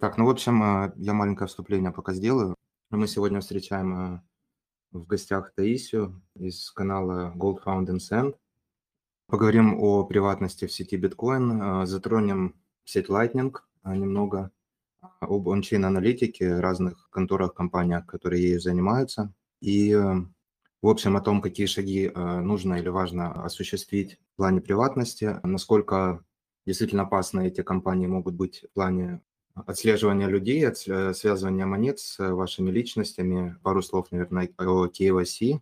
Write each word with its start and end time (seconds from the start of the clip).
Так, 0.00 0.16
ну, 0.16 0.26
в 0.26 0.30
общем, 0.30 0.62
э, 0.62 0.92
я 0.96 1.12
маленькое 1.12 1.48
вступление 1.48 1.90
пока 1.90 2.12
сделаю. 2.12 2.54
Мы 2.90 3.08
сегодня 3.08 3.40
встречаем 3.40 4.14
э, 4.14 4.20
в 4.92 5.06
гостях 5.06 5.52
Таисию 5.56 6.22
из 6.36 6.70
канала 6.70 7.32
Gold 7.34 7.64
Found 7.64 7.86
and 7.86 7.98
Send. 7.98 8.36
Поговорим 9.26 9.74
о 9.82 10.04
приватности 10.04 10.66
в 10.68 10.72
сети 10.72 10.96
биткоин, 10.96 11.82
э, 11.82 11.86
затронем 11.86 12.54
сеть 12.84 13.08
Lightning 13.08 13.52
немного, 13.84 14.52
об 15.18 15.48
ончейн-аналитике, 15.48 16.60
разных 16.60 17.10
конторах, 17.10 17.54
компаниях, 17.54 18.06
которые 18.06 18.40
ею 18.42 18.60
занимаются, 18.60 19.32
и, 19.60 19.94
в 19.94 20.88
общем, 20.88 21.16
о 21.16 21.20
том, 21.20 21.40
какие 21.40 21.66
шаги 21.66 22.10
нужно 22.14 22.74
или 22.74 22.88
важно 22.88 23.44
осуществить 23.44 24.18
в 24.34 24.36
плане 24.36 24.60
приватности, 24.60 25.40
насколько 25.42 26.24
действительно 26.66 27.02
опасны 27.02 27.48
эти 27.48 27.62
компании 27.62 28.06
могут 28.06 28.34
быть 28.34 28.64
в 28.70 28.74
плане 28.74 29.22
отслеживания 29.66 30.26
людей, 30.28 30.66
от 30.66 30.78
связывания 30.78 31.66
монет 31.66 31.98
с 31.98 32.18
вашими 32.18 32.70
личностями. 32.70 33.56
Пару 33.62 33.82
слов, 33.82 34.10
наверное, 34.10 34.50
о 34.58 34.86
KYC, 34.86 35.60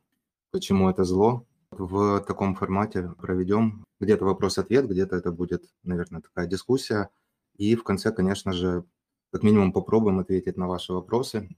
почему 0.51 0.91
это 0.91 1.05
зло. 1.05 1.47
В 1.71 2.21
таком 2.21 2.55
формате 2.55 3.13
проведем 3.19 3.85
где-то 4.01 4.25
вопрос-ответ, 4.25 4.89
где-то 4.89 5.17
это 5.17 5.33
будет, 5.33 5.65
наверное, 5.83 6.21
такая 6.21 6.47
дискуссия. 6.47 7.11
И 7.57 7.75
в 7.75 7.85
конце, 7.85 8.13
конечно 8.13 8.53
же, 8.53 8.85
как 9.33 9.43
минимум 9.43 9.73
попробуем 9.73 10.19
ответить 10.19 10.57
на 10.57 10.69
ваши 10.69 10.93
вопросы. 10.93 11.49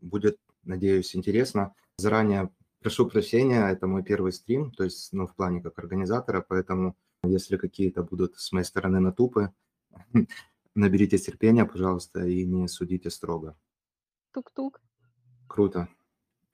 Будет, 0.00 0.38
надеюсь, 0.62 1.14
интересно. 1.14 1.74
Заранее 1.98 2.50
прошу 2.80 3.06
прощения, 3.06 3.68
это 3.68 3.86
мой 3.86 4.02
первый 4.02 4.32
стрим, 4.32 4.70
то 4.70 4.84
есть, 4.84 5.12
ну, 5.12 5.26
в 5.26 5.34
плане 5.34 5.62
как 5.62 5.78
организатора, 5.78 6.44
поэтому 6.46 6.96
если 7.22 7.56
какие-то 7.56 8.02
будут 8.02 8.36
с 8.38 8.52
моей 8.52 8.64
стороны 8.64 9.00
натупы, 9.00 9.52
наберите 10.74 11.18
терпения, 11.18 11.64
пожалуйста, 11.64 12.26
и 12.26 12.44
не 12.44 12.68
судите 12.68 13.10
строго. 13.10 13.56
Тук-тук. 14.32 14.80
Круто. 15.46 15.88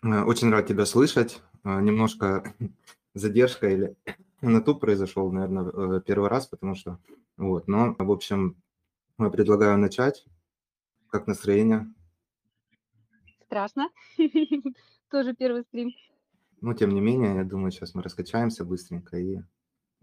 Э, 0.03 0.23
очень 0.25 0.51
рад 0.51 0.67
тебя 0.67 0.87
слышать. 0.87 1.43
Э, 1.65 1.81
немножко 1.81 2.55
задержка 3.15 3.69
или 3.69 3.97
натуп 4.41 4.81
произошел, 4.81 5.31
наверное, 5.33 5.99
э, 5.99 6.01
первый 6.03 6.29
раз, 6.29 6.47
потому 6.47 6.75
что 6.75 6.99
вот. 7.37 7.69
Но, 7.69 7.97
в 7.99 8.11
общем, 8.11 8.57
предлагаю 9.17 9.79
начать. 9.79 10.27
Как 11.09 11.27
настроение? 11.27 11.93
Страшно. 13.47 13.89
Тоже 15.11 15.35
первый 15.35 15.63
стрим. 15.63 15.93
Ну, 16.61 16.75
тем 16.75 16.91
не 16.91 17.01
менее, 17.01 17.37
я 17.37 17.45
думаю, 17.45 17.73
сейчас 17.73 17.95
мы 17.95 18.03
раскачаемся 18.03 18.65
быстренько 18.65 19.17
и 19.17 19.41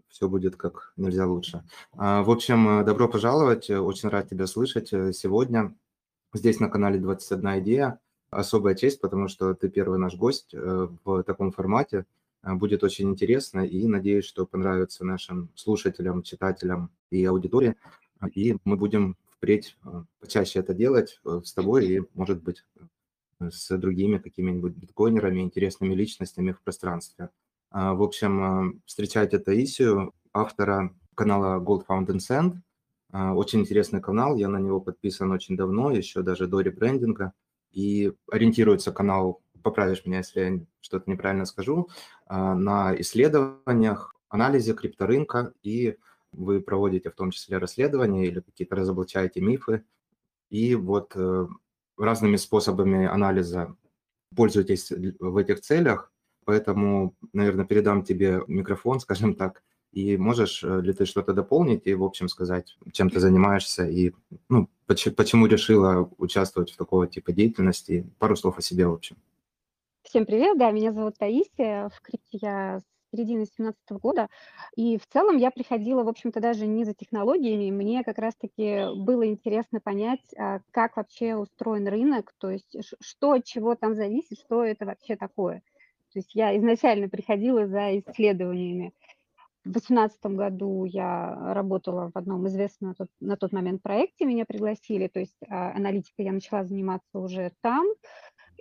все 0.08 0.28
будет 0.28 0.56
как 0.56 0.92
нельзя 0.96 1.26
лучше. 1.26 1.64
А, 1.92 2.22
в 2.22 2.30
общем, 2.30 2.80
э, 2.80 2.84
добро 2.84 3.08
пожаловать, 3.08 3.70
э, 3.70 3.78
очень 3.78 4.08
рад 4.08 4.28
тебя 4.28 4.46
слышать 4.46 4.92
э, 4.92 5.12
сегодня 5.12 5.74
здесь 6.32 6.60
на 6.60 6.68
канале 6.68 6.98
21 6.98 7.60
идея. 7.60 8.00
Особая 8.30 8.74
честь, 8.74 9.00
потому 9.00 9.28
что 9.28 9.54
ты 9.54 9.70
первый 9.70 9.98
наш 9.98 10.14
гость 10.14 10.52
в 10.52 11.22
таком 11.22 11.50
формате. 11.50 12.04
Будет 12.42 12.84
очень 12.84 13.08
интересно 13.08 13.60
и 13.60 13.86
надеюсь, 13.86 14.26
что 14.26 14.44
понравится 14.44 15.02
нашим 15.02 15.48
слушателям, 15.54 16.22
читателям 16.22 16.90
и 17.10 17.24
аудитории. 17.24 17.74
И 18.34 18.58
мы 18.64 18.76
будем 18.76 19.16
впредь 19.30 19.78
почаще 20.20 20.58
это 20.58 20.74
делать 20.74 21.22
с 21.24 21.54
тобой 21.54 21.86
и, 21.86 22.02
может 22.12 22.42
быть, 22.42 22.66
с 23.40 23.74
другими 23.78 24.18
какими-нибудь 24.18 24.74
биткоинерами, 24.74 25.40
интересными 25.40 25.94
личностями 25.94 26.52
в 26.52 26.60
пространстве. 26.60 27.30
А, 27.70 27.94
в 27.94 28.02
общем, 28.02 28.42
а, 28.42 28.72
встречайте 28.86 29.38
Таисию, 29.38 30.14
автора 30.32 30.94
канала 31.14 31.60
Gold 31.60 31.84
Found 31.88 32.06
and 32.06 32.18
Send. 32.18 32.56
А, 33.12 33.34
очень 33.34 33.60
интересный 33.60 34.00
канал, 34.00 34.36
я 34.36 34.48
на 34.48 34.58
него 34.58 34.80
подписан 34.80 35.30
очень 35.32 35.56
давно, 35.56 35.90
еще 35.90 36.22
даже 36.22 36.46
до 36.46 36.60
ребрендинга. 36.60 37.32
И 37.72 38.12
ориентируется 38.30 38.92
канал, 38.92 39.42
поправишь 39.62 40.06
меня, 40.06 40.18
если 40.18 40.40
я 40.40 40.60
что-то 40.80 41.10
неправильно 41.10 41.44
скажу, 41.44 41.90
на 42.28 42.98
исследованиях, 42.98 44.14
анализе 44.30 44.72
крипторынка, 44.72 45.52
и 45.62 45.98
вы 46.32 46.60
проводите 46.60 47.10
в 47.10 47.14
том 47.14 47.30
числе 47.30 47.58
расследования 47.58 48.26
или 48.26 48.40
какие-то 48.40 48.76
разоблачаете 48.76 49.40
мифы. 49.40 49.84
И 50.48 50.74
вот 50.74 51.12
э, 51.14 51.46
разными 51.98 52.36
способами 52.36 53.06
анализа 53.06 53.76
пользуетесь 54.34 54.90
в 54.90 55.36
этих 55.36 55.60
целях– 55.60 56.10
Поэтому, 56.48 57.14
наверное, 57.34 57.66
передам 57.66 58.02
тебе 58.02 58.40
микрофон, 58.46 59.00
скажем 59.06 59.34
так, 59.34 59.62
и 59.92 60.16
можешь 60.16 60.64
э, 60.64 60.80
ли 60.80 60.94
ты 60.94 61.04
что-то 61.04 61.34
дополнить 61.34 61.86
и, 61.86 61.92
в 61.92 62.02
общем, 62.02 62.28
сказать, 62.28 62.78
чем 62.90 63.10
ты 63.10 63.20
занимаешься 63.20 63.86
и 63.86 64.12
ну, 64.48 64.66
почему, 64.86 65.44
решила 65.44 66.10
участвовать 66.16 66.70
в 66.70 66.78
такого 66.78 67.06
типа 67.06 67.32
деятельности? 67.32 68.10
Пару 68.18 68.34
слов 68.34 68.56
о 68.56 68.62
себе, 68.62 68.86
в 68.86 68.94
общем. 68.94 69.16
Всем 70.04 70.24
привет, 70.24 70.56
да, 70.56 70.70
меня 70.70 70.92
зовут 70.92 71.18
Таисия, 71.18 71.90
в 71.90 72.00
крипте 72.00 72.38
я 72.40 72.80
с 72.80 72.84
середины 73.12 73.40
2017 73.40 73.90
года, 74.00 74.28
и 74.74 74.96
в 74.96 75.06
целом 75.06 75.36
я 75.36 75.50
приходила, 75.50 76.02
в 76.02 76.08
общем-то, 76.08 76.40
даже 76.40 76.66
не 76.66 76.84
за 76.84 76.94
технологиями, 76.94 77.70
мне 77.70 78.02
как 78.04 78.16
раз-таки 78.16 78.86
было 78.96 79.26
интересно 79.26 79.80
понять, 79.80 80.24
а, 80.38 80.60
как 80.70 80.96
вообще 80.96 81.36
устроен 81.36 81.86
рынок, 81.88 82.32
то 82.38 82.48
есть 82.48 82.74
что 83.00 83.32
от 83.32 83.44
чего 83.44 83.74
там 83.74 83.94
зависит, 83.94 84.38
что 84.38 84.64
это 84.64 84.86
вообще 84.86 85.14
такое. 85.14 85.62
То 86.18 86.20
есть 86.20 86.34
я 86.34 86.56
изначально 86.58 87.08
приходила 87.08 87.68
за 87.68 87.96
исследованиями. 87.96 88.92
В 89.64 89.70
2018 89.70 90.26
году 90.26 90.84
я 90.84 91.54
работала 91.54 92.10
в 92.12 92.18
одном 92.18 92.48
известном 92.48 92.90
на 92.90 92.94
тот, 92.96 93.08
на 93.20 93.36
тот 93.36 93.52
момент 93.52 93.82
проекте, 93.82 94.24
меня 94.24 94.44
пригласили, 94.44 95.06
то 95.06 95.20
есть 95.20 95.36
а, 95.48 95.70
аналитикой 95.76 96.24
я 96.24 96.32
начала 96.32 96.64
заниматься 96.64 97.20
уже 97.20 97.52
там, 97.60 97.86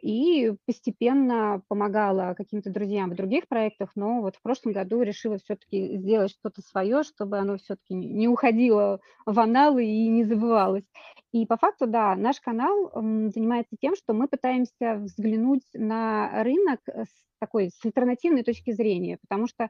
и 0.02 0.54
постепенно 0.66 1.62
помогала 1.68 2.34
каким-то 2.36 2.70
друзьям 2.70 3.12
в 3.12 3.16
других 3.16 3.48
проектах, 3.48 3.92
но 3.96 4.22
вот 4.22 4.36
в 4.36 4.42
прошлом 4.42 4.74
году 4.74 5.02
решила 5.02 5.38
все-таки 5.38 5.98
сделать 5.98 6.32
что-то 6.32 6.62
свое, 6.62 7.04
чтобы 7.04 7.38
оно 7.38 7.58
все-таки 7.58 7.94
не 7.94 8.28
уходило 8.28 9.00
в 9.26 9.40
аналы 9.40 9.86
и 9.86 10.08
не 10.08 10.24
забывалось. 10.24 10.86
И 11.32 11.46
по 11.46 11.58
факту, 11.58 11.88
да, 11.88 12.16
наш 12.16 12.40
канал 12.40 12.92
занимается 12.94 13.76
тем, 13.80 13.96
что 13.96 14.14
мы 14.14 14.28
пытаемся 14.28 14.96
взглянуть 14.96 15.66
на 15.74 16.44
рынок 16.44 16.80
с 16.88 17.10
такой 17.40 17.70
с 17.70 17.86
альтернативной 17.86 18.44
точки 18.44 18.72
зрения, 18.72 19.18
потому 19.22 19.48
что 19.48 19.70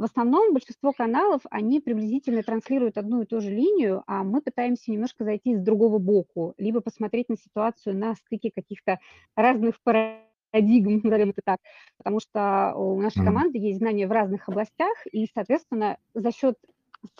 в 0.00 0.04
основном 0.04 0.54
большинство 0.54 0.92
каналов, 0.92 1.42
они 1.50 1.78
приблизительно 1.78 2.42
транслируют 2.42 2.96
одну 2.96 3.20
и 3.20 3.26
ту 3.26 3.40
же 3.42 3.50
линию, 3.50 4.02
а 4.06 4.24
мы 4.24 4.40
пытаемся 4.40 4.90
немножко 4.90 5.24
зайти 5.24 5.54
с 5.54 5.60
другого 5.60 5.98
боку, 5.98 6.54
либо 6.56 6.80
посмотреть 6.80 7.28
на 7.28 7.36
ситуацию 7.36 7.96
на 7.96 8.14
стыке 8.14 8.50
каких-то 8.50 8.98
разных 9.36 9.74
парадигм, 9.82 11.00
назовем 11.04 11.30
это 11.30 11.42
так, 11.44 11.58
потому 11.98 12.18
что 12.18 12.72
у 12.76 13.00
нашей 13.00 13.22
команды 13.22 13.58
есть 13.58 13.78
знания 13.78 14.06
в 14.06 14.12
разных 14.12 14.48
областях, 14.48 14.96
и, 15.12 15.26
соответственно, 15.34 15.98
за 16.14 16.32
счет 16.32 16.56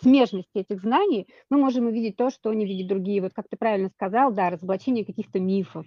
смежности 0.01 0.49
этих 0.57 0.81
знаний 0.81 1.27
мы 1.49 1.57
можем 1.57 1.85
увидеть 1.85 2.15
то, 2.15 2.29
что 2.29 2.53
не 2.53 2.65
видят 2.65 2.87
другие. 2.87 3.21
Вот 3.21 3.33
как 3.33 3.47
ты 3.47 3.57
правильно 3.57 3.89
сказал, 3.89 4.31
да, 4.31 4.49
разоблачение 4.49 5.05
каких-то 5.05 5.39
мифов, 5.39 5.85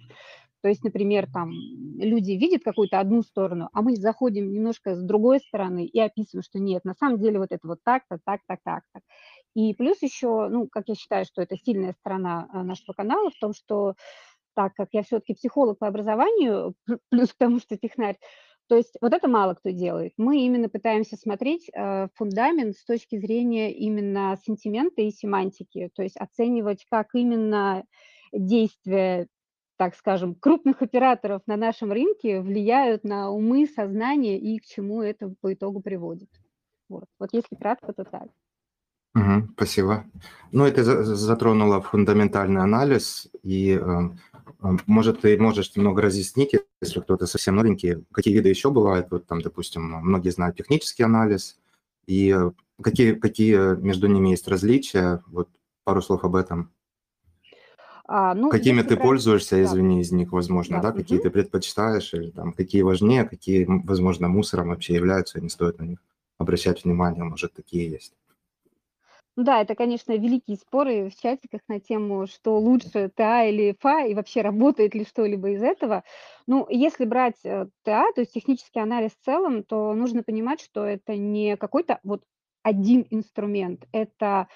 то 0.65 0.69
есть, 0.69 0.83
например, 0.83 1.27
там 1.31 1.51
люди 1.51 2.31
видят 2.31 2.63
какую-то 2.63 2.99
одну 2.99 3.21
сторону, 3.21 3.69
а 3.71 3.83
мы 3.83 3.95
заходим 3.97 4.51
немножко 4.51 4.95
с 4.95 5.03
другой 5.03 5.39
стороны 5.39 5.85
и 5.85 5.99
описываем, 5.99 6.41
что 6.41 6.57
нет, 6.57 6.83
на 6.85 6.95
самом 6.95 7.19
деле 7.19 7.37
вот 7.37 7.51
это 7.51 7.67
вот 7.67 7.83
так-то, 7.83 8.17
так-то, 8.25 8.57
так-то. 8.63 9.01
И 9.53 9.75
плюс 9.75 10.01
еще, 10.01 10.47
ну, 10.49 10.67
как 10.67 10.85
я 10.87 10.95
считаю, 10.95 11.25
что 11.25 11.43
это 11.43 11.55
сильная 11.55 11.93
сторона 11.99 12.47
а, 12.51 12.63
нашего 12.63 12.93
канала 12.93 13.29
в 13.29 13.37
том, 13.39 13.53
что 13.53 13.93
так 14.55 14.73
как 14.73 14.87
я 14.91 15.03
все-таки 15.03 15.35
психолог 15.35 15.77
по 15.77 15.85
образованию, 15.85 16.73
плюс 17.11 17.31
к 17.31 17.37
тому, 17.37 17.59
что 17.59 17.77
технарь, 17.77 18.17
то 18.67 18.75
есть 18.75 18.97
вот 19.01 19.13
это 19.13 19.27
мало 19.27 19.53
кто 19.53 19.69
делает. 19.69 20.13
Мы 20.17 20.45
именно 20.47 20.67
пытаемся 20.67 21.15
смотреть 21.15 21.69
э, 21.75 22.07
фундамент 22.15 22.75
с 22.75 22.83
точки 22.85 23.19
зрения 23.19 23.71
именно 23.71 24.35
сентимента 24.43 25.03
и 25.03 25.11
семантики, 25.11 25.91
то 25.93 26.01
есть 26.01 26.17
оценивать, 26.17 26.87
как 26.89 27.09
именно 27.13 27.83
действия 28.33 29.27
так 29.77 29.95
скажем, 29.95 30.35
крупных 30.35 30.81
операторов 30.81 31.41
на 31.47 31.57
нашем 31.57 31.91
рынке 31.91 32.41
влияют 32.41 33.03
на 33.03 33.29
умы, 33.29 33.67
сознание 33.67 34.39
и 34.39 34.59
к 34.59 34.65
чему 34.65 35.01
это 35.01 35.33
по 35.41 35.53
итогу 35.53 35.81
приводит. 35.81 36.29
Вот, 36.89 37.05
вот 37.19 37.29
если 37.33 37.55
кратко, 37.55 37.93
то 37.93 38.03
так. 38.03 38.29
Угу, 39.15 39.49
спасибо. 39.55 40.05
Ну, 40.51 40.65
это 40.65 40.83
затронуло 40.83 41.81
фундаментальный 41.81 42.61
анализ, 42.61 43.29
и, 43.43 43.71
э, 43.71 43.79
э, 43.79 44.77
может, 44.87 45.21
ты 45.21 45.37
можешь 45.37 45.73
немного 45.75 46.01
разъяснить, 46.01 46.53
если 46.81 46.99
кто-то 46.99 47.25
совсем 47.25 47.55
новенький, 47.55 48.05
какие 48.11 48.33
виды 48.33 48.49
еще 48.49 48.71
бывают, 48.71 49.07
вот 49.11 49.25
там, 49.25 49.41
допустим, 49.41 49.83
многие 49.83 50.31
знают 50.31 50.57
технический 50.57 51.03
анализ, 51.03 51.57
и 52.07 52.35
э, 52.37 52.51
какие, 52.81 53.13
какие 53.13 53.77
между 53.77 54.07
ними 54.07 54.29
есть 54.29 54.49
различия, 54.49 55.23
вот 55.27 55.47
пару 55.85 56.01
слов 56.01 56.25
об 56.25 56.35
этом. 56.35 56.74
А, 58.07 58.35
ну, 58.35 58.49
Какими 58.49 58.83
ты 58.83 58.97
пользуешься, 58.97 59.61
извини, 59.63 60.01
из 60.01 60.11
них, 60.11 60.31
возможно, 60.31 60.81
да, 60.81 60.91
да? 60.91 60.97
какие 60.97 61.19
ты 61.19 61.31
предпочитаешь, 61.31 62.13
или 62.13 62.29
там 62.29 62.53
какие 62.53 62.83
важнее, 62.83 63.23
какие, 63.23 63.65
возможно, 63.67 64.27
мусором 64.27 64.69
вообще 64.69 64.93
являются, 64.93 65.39
и 65.39 65.41
не 65.41 65.49
стоит 65.49 65.79
на 65.79 65.85
них 65.85 65.99
обращать 66.37 66.83
внимание, 66.83 67.23
может, 67.23 67.53
такие 67.53 67.89
есть. 67.89 68.13
Да, 69.37 69.61
это, 69.61 69.75
конечно, 69.75 70.13
великие 70.13 70.55
споры 70.55 71.09
в 71.09 71.21
чатиках 71.21 71.59
на 71.67 71.81
тему, 71.81 72.25
что 72.25 72.57
лучше 72.57 73.09
ТА 73.13 73.43
или 73.43 73.75
ФА, 73.79 74.05
и 74.05 74.13
вообще 74.13 74.41
работает 74.41 74.95
ли 74.95 75.03
что-либо 75.03 75.49
из 75.49 75.61
этого. 75.61 76.03
Ну, 76.47 76.65
если 76.69 77.03
брать 77.03 77.43
э, 77.43 77.67
ТА, 77.83 78.05
то 78.13 78.21
есть 78.21 78.33
технический 78.33 78.79
анализ 78.79 79.11
в 79.11 79.25
целом, 79.25 79.63
то 79.63 79.93
нужно 79.93 80.23
понимать, 80.23 80.61
что 80.61 80.85
это 80.85 81.17
не 81.17 81.57
какой-то 81.57 81.99
вот 82.03 82.23
один 82.63 83.05
инструмент, 83.09 83.85
это, 83.91 84.47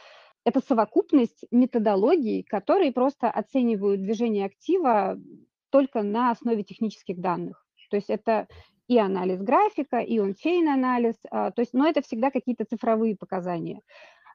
это 0.49 0.61
совокупность 0.65 1.45
методологий, 1.51 2.43
которые 2.43 2.91
просто 2.91 3.29
оценивают 3.29 4.01
движение 4.01 4.45
актива 4.45 5.19
только 5.69 6.01
на 6.01 6.31
основе 6.31 6.63
технических 6.63 7.19
данных. 7.19 7.63
То 7.89 7.97
есть 7.97 8.09
это 8.09 8.47
и 8.87 8.97
анализ 8.97 9.39
графика, 9.41 9.99
и 9.99 10.17
он-чейн 10.17 10.67
анализ, 10.67 11.15
а, 11.29 11.51
то 11.51 11.61
есть, 11.61 11.73
но 11.73 11.87
это 11.87 12.01
всегда 12.01 12.31
какие-то 12.31 12.65
цифровые 12.65 13.15
показания. 13.15 13.81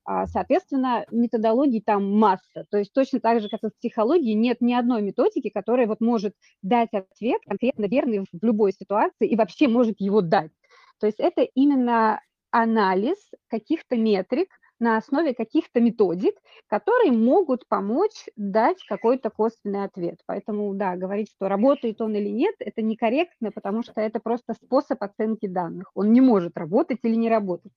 А, 0.04 0.26
соответственно, 0.26 1.04
методологий 1.10 1.80
там 1.80 2.16
масса. 2.18 2.64
То 2.70 2.78
есть 2.78 2.92
точно 2.92 3.18
так 3.18 3.40
же, 3.40 3.48
как 3.48 3.64
и 3.64 3.68
в 3.68 3.76
психологии, 3.76 4.34
нет 4.34 4.60
ни 4.60 4.72
одной 4.72 5.02
методики, 5.02 5.48
которая 5.48 5.88
вот 5.88 6.00
может 6.00 6.34
дать 6.62 6.90
ответ 6.92 7.40
конкретно 7.44 7.86
верный 7.86 8.20
в 8.20 8.44
любой 8.44 8.72
ситуации 8.72 9.26
и 9.26 9.34
вообще 9.34 9.66
может 9.66 10.00
его 10.00 10.20
дать. 10.20 10.52
То 11.00 11.06
есть 11.06 11.18
это 11.18 11.42
именно 11.42 12.20
анализ 12.52 13.16
каких-то 13.48 13.96
метрик, 13.96 14.48
на 14.80 14.96
основе 14.96 15.34
каких-то 15.34 15.80
методик, 15.80 16.34
которые 16.68 17.12
могут 17.12 17.66
помочь 17.68 18.26
дать 18.36 18.84
какой-то 18.86 19.30
косвенный 19.30 19.84
ответ. 19.84 20.20
Поэтому, 20.26 20.74
да, 20.74 20.96
говорить, 20.96 21.30
что 21.30 21.48
работает 21.48 22.00
он 22.00 22.14
или 22.14 22.28
нет, 22.28 22.54
это 22.58 22.82
некорректно, 22.82 23.50
потому 23.52 23.82
что 23.82 24.00
это 24.00 24.20
просто 24.20 24.54
способ 24.54 25.02
оценки 25.02 25.46
данных. 25.46 25.90
Он 25.94 26.12
не 26.12 26.20
может 26.20 26.56
работать 26.56 26.98
или 27.02 27.14
не 27.14 27.28
работать. 27.28 27.72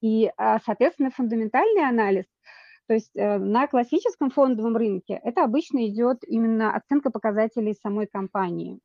И, 0.00 0.30
а, 0.36 0.58
соответственно, 0.64 1.10
фундаментальный 1.10 1.86
анализ, 1.86 2.24
то 2.86 2.94
есть 2.94 3.12
э, 3.14 3.38
на 3.38 3.68
классическом 3.68 4.30
фондовом 4.30 4.76
рынке 4.76 5.20
это 5.22 5.44
обычно 5.44 5.86
идет 5.86 6.24
именно 6.26 6.74
оценка 6.74 7.10
показателей 7.10 7.74
самой 7.74 8.08
компании. 8.08 8.80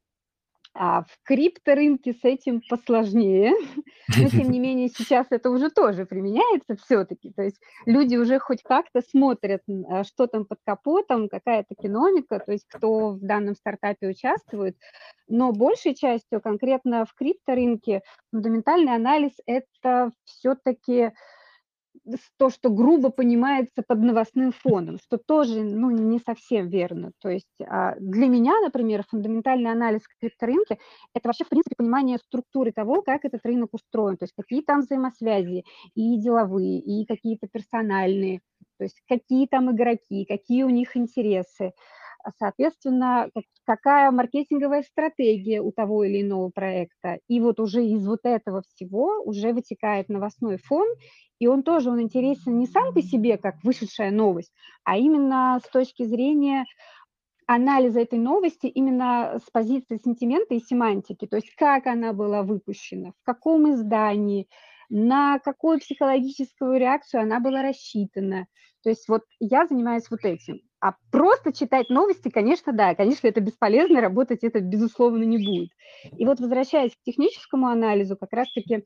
А 0.77 1.03
в 1.03 1.17
крипторынке 1.23 2.11
с 2.11 2.25
этим 2.25 2.61
посложнее, 2.67 3.53
но 4.19 4.29
тем 4.29 4.51
не 4.51 4.59
менее 4.59 4.89
сейчас 4.89 5.25
это 5.29 5.49
уже 5.49 5.69
тоже 5.69 6.05
применяется 6.05 6.75
все-таки. 6.75 7.31
То 7.31 7.43
есть 7.43 7.61
люди 7.85 8.17
уже 8.17 8.39
хоть 8.39 8.61
как-то 8.61 9.01
смотрят, 9.01 9.61
а, 9.89 10.03
что 10.03 10.27
там 10.27 10.43
под 10.43 10.59
капотом, 10.65 11.29
какая 11.29 11.63
то 11.63 11.75
киномика, 11.75 12.39
то 12.39 12.51
есть 12.51 12.65
кто 12.67 13.11
в 13.11 13.21
данном 13.21 13.55
стартапе 13.55 14.09
участвует. 14.09 14.75
Но 15.29 15.53
большей 15.53 15.95
частью 15.95 16.41
конкретно 16.41 17.05
в 17.05 17.13
крипторынке 17.13 18.01
фундаментальный 18.31 18.95
анализ– 18.95 19.31
это 19.45 20.11
все-таки 20.25 21.13
то, 22.37 22.49
что 22.49 22.69
грубо 22.69 23.09
понимается 23.09 23.83
под 23.87 23.99
новостным 23.99 24.51
фоном, 24.51 24.97
что 24.99 25.17
тоже 25.17 25.63
ну, 25.63 25.89
не 25.89 26.19
совсем 26.19 26.67
верно. 26.67 27.11
То 27.19 27.29
есть 27.29 27.47
а, 27.67 27.95
для 27.99 28.27
меня, 28.27 28.59
например, 28.61 29.03
фундаментальный 29.09 29.71
анализ 29.71 30.01
крипторынка– 30.19 30.77
это 31.13 31.27
вообще, 31.27 31.43
в 31.43 31.49
принципе, 31.49 31.75
понимание 31.75 32.17
структуры 32.17 32.71
того, 32.71 33.01
как 33.01 33.25
этот 33.25 33.45
рынок 33.45 33.69
устроен, 33.73 34.17
то 34.17 34.23
есть 34.25 34.33
какие 34.37 34.61
там 34.61 34.81
взаимосвязи 34.81 35.63
и 35.95 36.17
деловые, 36.17 36.79
и 36.79 37.05
какие-то 37.05 37.47
персональные, 37.47 38.41
то 38.77 38.83
есть 38.83 39.01
какие 39.07 39.47
там 39.47 39.75
игроки, 39.75 40.25
какие 40.25 40.63
у 40.63 40.69
них 40.69 40.95
интересы. 40.97 41.73
Соответственно, 42.37 43.29
какая 43.65 44.11
маркетинговая 44.11 44.83
стратегия 44.83 45.61
у 45.61 45.71
того 45.71 46.03
или 46.03 46.21
иного 46.21 46.49
проекта. 46.49 47.19
И 47.27 47.39
вот 47.39 47.59
уже 47.59 47.85
из 47.85 48.05
вот 48.07 48.21
этого 48.23 48.61
всего 48.61 49.21
уже 49.23 49.53
вытекает 49.53 50.09
новостной 50.09 50.57
фон, 50.57 50.87
и 51.39 51.47
он 51.47 51.63
тоже, 51.63 51.89
он 51.89 52.01
интересен 52.01 52.57
не 52.59 52.67
сам 52.67 52.93
по 52.93 53.01
себе, 53.01 53.37
как 53.37 53.55
вышедшая 53.63 54.11
новость, 54.11 54.53
а 54.83 54.97
именно 54.97 55.59
с 55.63 55.69
точки 55.69 56.03
зрения 56.03 56.65
анализа 57.47 57.99
этой 57.99 58.19
новости 58.19 58.67
именно 58.67 59.39
с 59.45 59.49
позиции 59.51 59.99
сентимента 60.03 60.55
и 60.55 60.59
семантики, 60.59 61.27
то 61.27 61.35
есть 61.35 61.53
как 61.55 61.85
она 61.87 62.13
была 62.13 62.43
выпущена, 62.43 63.11
в 63.11 63.23
каком 63.23 63.71
издании, 63.71 64.47
на 64.89 65.39
какую 65.39 65.79
психологическую 65.79 66.79
реакцию 66.79 67.21
она 67.23 67.39
была 67.39 67.61
рассчитана. 67.61 68.47
То 68.83 68.89
есть 68.89 69.07
вот 69.07 69.23
я 69.39 69.67
занимаюсь 69.67 70.09
вот 70.09 70.23
этим. 70.23 70.61
А 70.85 70.93
просто 71.09 71.51
читать 71.51 71.89
новости, 71.89 72.29
конечно, 72.29 72.71
да, 72.71 72.93
конечно, 72.93 73.25
это 73.27 73.41
бесполезно, 73.41 74.01
работать 74.01 74.43
это, 74.43 74.59
безусловно, 74.59 75.23
не 75.23 75.43
будет. 75.43 75.71
И 76.15 76.27
вот 76.27 76.39
возвращаясь 76.39 76.91
к 76.91 77.01
техническому 77.03 77.69
анализу, 77.69 78.15
как 78.15 78.31
раз-таки 78.33 78.85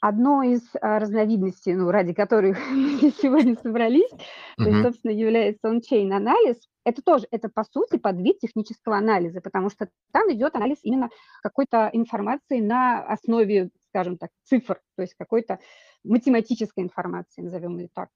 одно 0.00 0.44
из 0.44 0.62
а, 0.80 1.00
разновидностей, 1.00 1.74
ну, 1.74 1.90
ради 1.90 2.12
которых 2.12 2.58
мы 2.70 3.10
сегодня 3.10 3.56
собрались, 3.56 4.12
mm-hmm. 4.12 4.62
то 4.62 4.68
есть, 4.68 4.82
собственно, 4.82 5.10
является 5.10 5.68
он-чейн 5.68 6.12
анализ. 6.12 6.58
Это 6.84 7.02
тоже, 7.02 7.26
это 7.32 7.48
по 7.48 7.64
сути 7.64 7.98
подвид 7.98 8.38
технического 8.38 8.96
анализа, 8.96 9.40
потому 9.40 9.68
что 9.68 9.88
там 10.12 10.32
идет 10.32 10.54
анализ 10.54 10.78
именно 10.84 11.10
какой-то 11.42 11.90
информации 11.92 12.60
на 12.60 13.02
основе, 13.02 13.70
скажем 13.88 14.16
так, 14.16 14.30
цифр, 14.44 14.80
то 14.94 15.02
есть 15.02 15.16
какой-то 15.18 15.58
математической 16.04 16.84
информации, 16.84 17.42
назовем 17.42 17.78
ее 17.78 17.88
так. 17.92 18.10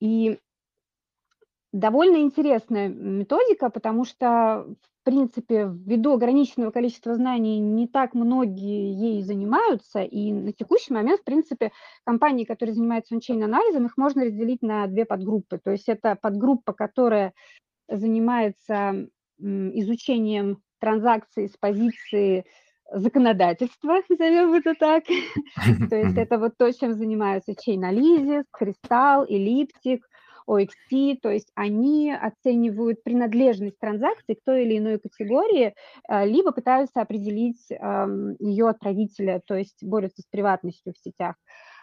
И 0.00 0.38
довольно 1.74 2.18
интересная 2.18 2.88
методика, 2.88 3.68
потому 3.68 4.04
что, 4.04 4.64
в 5.00 5.04
принципе, 5.04 5.68
ввиду 5.68 6.12
ограниченного 6.12 6.70
количества 6.70 7.16
знаний 7.16 7.58
не 7.58 7.88
так 7.88 8.14
многие 8.14 8.92
ей 8.92 9.22
занимаются, 9.22 10.02
и 10.02 10.32
на 10.32 10.52
текущий 10.52 10.94
момент, 10.94 11.20
в 11.20 11.24
принципе, 11.24 11.72
компании, 12.04 12.44
которые 12.44 12.74
занимаются 12.76 13.16
ончейн-анализом, 13.16 13.86
их 13.86 13.96
можно 13.96 14.24
разделить 14.24 14.62
на 14.62 14.86
две 14.86 15.04
подгруппы. 15.04 15.58
То 15.58 15.72
есть 15.72 15.88
это 15.88 16.16
подгруппа, 16.20 16.72
которая 16.72 17.34
занимается 17.88 19.08
изучением 19.40 20.62
транзакций 20.78 21.48
с 21.48 21.56
позиции 21.56 22.44
законодательства, 22.92 24.00
назовем 24.08 24.54
это 24.54 24.74
так. 24.74 25.04
То 25.90 25.96
есть 25.96 26.16
это 26.16 26.38
вот 26.38 26.56
то, 26.56 26.72
чем 26.72 26.94
занимаются 26.94 27.52
Chainalysis, 27.52 28.44
Crystal, 28.56 29.26
Elliptic, 29.28 30.02
OXT, 30.48 31.18
то 31.22 31.30
есть 31.30 31.50
они 31.54 32.12
оценивают 32.12 33.02
принадлежность 33.02 33.78
транзакции 33.78 34.34
к 34.34 34.44
той 34.44 34.64
или 34.64 34.78
иной 34.78 34.98
категории, 34.98 35.74
э, 36.08 36.26
либо 36.26 36.52
пытаются 36.52 37.00
определить 37.00 37.68
ее 37.68 38.68
отправителя, 38.68 39.40
то 39.44 39.54
есть 39.54 39.82
борются 39.82 40.22
с 40.22 40.26
приватностью 40.26 40.92
в 40.92 40.98
сетях. 40.98 41.36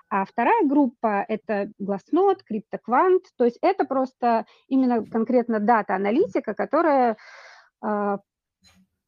А 0.09 0.25
вторая 0.25 0.67
группа– 0.67 1.25
это 1.29 1.71
Glassnode, 1.81 2.39
CryptoQuant, 2.51 3.21
то 3.37 3.45
есть 3.45 3.57
это 3.61 3.85
просто 3.85 4.45
именно 4.67 5.05
конкретно 5.05 5.61
дата-аналитика, 5.61 6.53
которая 6.53 7.15
а, 7.81 8.19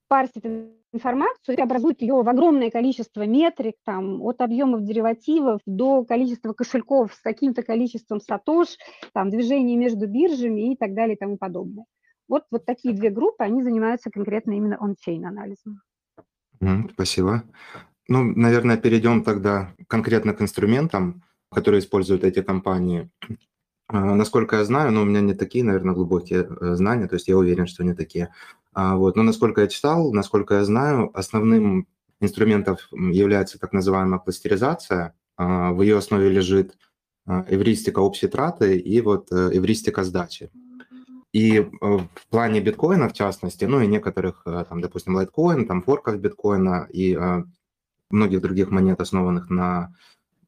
парсит 0.08 0.46
информацию 0.94 1.58
и 1.58 1.62
образует 1.62 2.02
ее 2.02 2.22
в 2.22 2.30
огромное 2.30 2.70
количество 2.72 3.26
метрик, 3.26 3.76
там, 3.84 4.22
от 4.22 4.42
объемов 4.42 4.84
деривативов 4.84 5.62
до 5.66 6.06
количества 6.06 6.54
кошельков 6.54 7.14
с 7.14 7.22
каким-то 7.22 7.64
количеством 7.64 8.22
сатош, 8.22 8.78
там, 9.14 9.30
движений 9.30 9.76
между 9.76 10.08
биржами 10.08 10.74
и 10.74 10.78
так 10.78 10.94
далее 10.94 11.16
и 11.16 11.20
тому 11.20 11.38
подобное. 11.38 11.86
Вот, 12.30 12.44
вот 12.52 12.66
такие 12.66 12.94
две 12.94 13.10
группы, 13.10 13.44
они 13.44 13.64
занимаются 13.64 14.10
конкретно 14.10 14.54
именно 14.54 14.78
он-чейн 14.80 15.26
анализом. 15.26 15.82
Спасибо. 16.94 17.44
Ну, 18.08 18.24
наверное, 18.24 18.78
перейдем 18.78 19.24
тогда 19.24 19.74
конкретно 19.88 20.34
к 20.34 20.42
инструментам, 20.42 21.24
которые 21.52 21.80
используют 21.80 22.24
эти 22.24 22.42
компании. 22.42 23.10
А, 23.88 24.16
насколько 24.16 24.58
я 24.58 24.66
знаю, 24.66 24.92
но 24.92 25.02
у 25.02 25.06
меня 25.06 25.22
не 25.22 25.34
такие, 25.34 25.64
наверное, 25.64 25.94
глубокие 25.94 26.44
э, 26.44 26.76
знания, 26.76 27.08
то 27.08 27.16
есть 27.16 27.28
я 27.28 27.38
уверен, 27.38 27.68
что 27.68 27.84
не 27.84 27.94
такие. 27.94 28.34
А, 28.74 28.96
вот. 28.96 29.16
Но 29.16 29.24
насколько 29.24 29.62
я 29.62 29.68
читал, 29.68 30.12
насколько 30.14 30.56
я 30.56 30.66
знаю, 30.66 31.12
основным 31.14 31.88
инструментом 32.20 32.78
является 32.92 33.60
так 33.60 33.74
называемая 33.74 34.20
кластеризация. 34.20 35.16
А, 35.38 35.72
в 35.72 35.82
ее 35.82 35.98
основе 35.98 36.30
лежит 36.30 36.78
а, 37.26 37.46
эвристика 37.48 38.00
общей 38.00 38.28
траты 38.28 38.78
и 38.78 39.02
вот 39.02 39.32
э, 39.32 39.50
эвристика 39.54 40.04
сдачи. 40.04 40.52
И 41.32 41.58
э, 41.58 41.66
в 41.82 42.28
плане 42.30 42.62
биткоина, 42.62 43.10
в 43.10 43.14
частности, 43.14 43.66
ну 43.66 43.82
и 43.82 43.88
некоторых, 43.88 44.44
э, 44.46 44.66
там, 44.70 44.82
допустим, 44.82 45.16
лайткоин, 45.16 45.66
там, 45.66 45.82
форков 45.82 46.20
биткоина 46.20 46.88
и 46.92 47.18
многих 48.10 48.42
других 48.42 48.70
монет, 48.70 49.02
основанных 49.02 49.50
на 49.50 49.96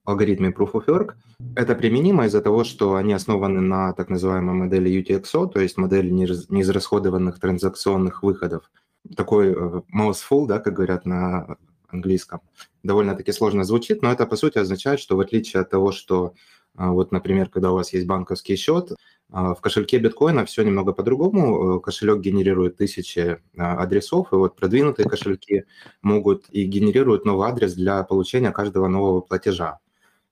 алгоритме 0.06 0.50
Proof 0.50 0.72
of 0.74 0.86
Work. 0.88 1.14
Это 1.56 1.76
применимо 1.76 2.26
из-за 2.26 2.42
того, 2.42 2.64
что 2.64 2.96
они 2.96 3.14
основаны 3.14 3.62
на 3.62 3.94
так 3.94 4.10
называемой 4.10 4.56
модели 4.56 4.92
UTXO, 5.02 5.50
то 5.50 5.60
есть 5.60 5.78
модели 5.78 6.10
неизрасходованных 6.10 7.40
транзакционных 7.40 8.24
выходов. 8.24 8.72
Такой 9.16 9.52
э, 9.52 9.82
mouthful, 9.94 10.48
да, 10.48 10.60
как 10.60 10.74
говорят 10.74 11.06
на 11.06 11.58
английском. 11.90 12.42
Довольно-таки 12.84 13.32
сложно 13.32 13.64
звучит, 13.64 14.02
но 14.02 14.12
это, 14.12 14.26
по 14.26 14.36
сути, 14.36 14.58
означает, 14.58 15.00
что 15.00 15.16
в 15.16 15.20
отличие 15.20 15.62
от 15.62 15.70
того, 15.70 15.92
что 15.92 16.34
э, 16.78 16.88
вот, 16.88 17.12
например, 17.12 17.50
когда 17.50 17.72
у 17.72 17.76
вас 17.76 17.94
есть 17.94 18.08
банковский 18.08 18.56
счет, 18.56 18.92
э, 18.92 18.96
в 19.30 19.58
кошельке 19.62 19.98
биткоина 20.00 20.46
все 20.46 20.64
немного 20.64 20.94
по-другому. 20.94 21.80
Кошелек 21.80 22.20
генерирует 22.20 22.78
тысячи 22.78 23.40
адресов, 23.58 24.32
и 24.32 24.36
вот 24.36 24.56
продвинутые 24.56 25.10
кошельки 25.10 25.66
могут 26.02 26.46
и 26.50 26.64
генерируют 26.64 27.26
новый 27.26 27.50
адрес 27.50 27.74
для 27.74 28.04
получения 28.04 28.52
каждого 28.52 28.88
нового 28.88 29.22
платежа. 29.22 29.80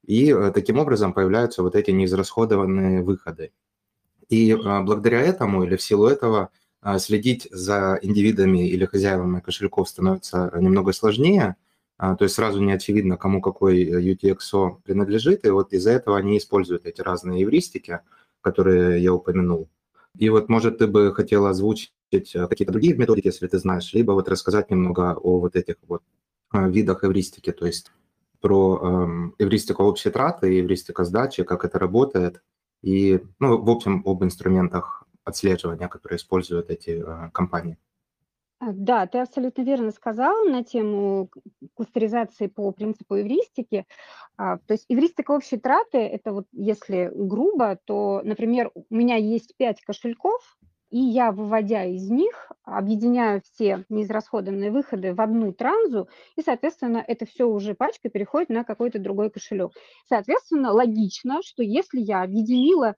И 0.06 0.32
э, 0.32 0.52
таким 0.52 0.80
образом 0.80 1.14
появляются 1.14 1.64
вот 1.64 1.76
эти 1.76 1.92
неизрасходованные 1.92 3.02
выходы. 3.04 3.52
И 4.30 4.56
благодаря 4.56 5.22
этому 5.22 5.64
или 5.64 5.76
в 5.76 5.82
силу 5.82 6.08
этого 6.08 6.50
следить 6.98 7.48
за 7.52 8.00
индивидами 8.02 8.68
или 8.68 8.86
хозяевами 8.86 9.42
кошельков 9.42 9.90
становится 9.90 10.52
немного 10.60 10.92
сложнее, 10.92 11.56
то 11.98 12.18
есть 12.22 12.36
сразу 12.36 12.62
не 12.62 12.74
очевидно, 12.74 13.16
кому 13.18 13.42
какой 13.42 13.84
UTXO 13.84 14.82
принадлежит, 14.84 15.46
и 15.46 15.50
вот 15.50 15.72
из-за 15.74 15.92
этого 15.92 16.18
они 16.18 16.38
используют 16.38 16.86
эти 16.86 17.02
разные 17.02 17.44
эвристики, 17.44 18.00
которые 18.42 19.04
я 19.04 19.14
упомянул. 19.14 19.70
И 20.18 20.30
вот, 20.30 20.50
может, 20.50 20.80
ты 20.80 20.88
бы 20.88 21.14
хотела 21.14 21.52
озвучить 21.52 21.94
какие-то 22.10 22.72
другие 22.72 22.96
методики, 22.96 23.28
если 23.28 23.48
ты 23.48 23.60
знаешь, 23.60 23.94
либо 23.94 24.14
вот 24.14 24.28
рассказать 24.30 24.72
немного 24.72 25.14
о 25.16 25.40
вот 25.40 25.56
этих 25.56 25.76
вот 25.88 26.02
видах 26.54 27.04
эвристики, 27.04 27.52
то 27.52 27.66
есть 27.66 27.92
про 28.44 28.78
эм, 28.84 29.36
эвристику 29.40 29.84
общей 29.84 30.10
траты 30.10 30.60
эвристика 30.60 31.06
сдачи, 31.06 31.44
как 31.44 31.64
это 31.64 31.80
работает, 31.80 32.44
и, 32.82 33.22
ну, 33.40 33.64
в 33.64 33.70
общем, 33.70 34.04
об 34.06 34.22
инструментах 34.22 35.08
отслеживания, 35.24 35.88
которые 35.88 36.18
используют 36.18 36.70
эти 36.70 37.02
э, 37.02 37.30
компании. 37.32 37.78
А, 38.60 38.74
да, 38.74 39.08
ты 39.08 39.20
абсолютно 39.20 39.62
верно 39.62 39.92
сказал 39.92 40.44
на 40.44 40.62
тему 40.62 41.30
кластеризации 41.76 42.48
по 42.48 42.70
принципу 42.72 43.18
эвристики. 43.18 43.86
А, 44.36 44.58
то 44.58 44.74
есть 44.74 44.88
эвристика 44.90 45.32
общей 45.32 45.58
траты, 45.58 46.00
это 46.00 46.34
вот 46.34 46.46
если 46.52 47.12
грубо, 47.16 47.80
то, 47.86 48.22
например, 48.26 48.72
у 48.74 48.84
меня 48.94 49.16
есть 49.16 49.56
пять 49.56 49.82
кошельков, 49.82 50.58
и 50.94 51.00
я, 51.00 51.32
выводя 51.32 51.86
из 51.86 52.08
них, 52.12 52.52
объединяю 52.64 53.42
все 53.42 53.84
неизрасходованные 53.90 54.70
выходы 54.70 55.16
в 55.16 55.22
одну 55.22 55.52
транзу, 55.52 56.08
и, 56.36 56.44
соответственно, 56.44 57.04
это 57.08 57.26
все 57.26 57.46
уже 57.46 57.74
пачка 57.74 58.10
переходит 58.10 58.50
на 58.50 58.64
какой-то 58.64 59.00
другой 59.00 59.32
кошелек. 59.32 59.72
Соответственно, 60.08 60.72
логично, 60.72 61.40
что 61.44 61.64
если 61.64 62.00
я 62.00 62.22
объединила 62.22 62.94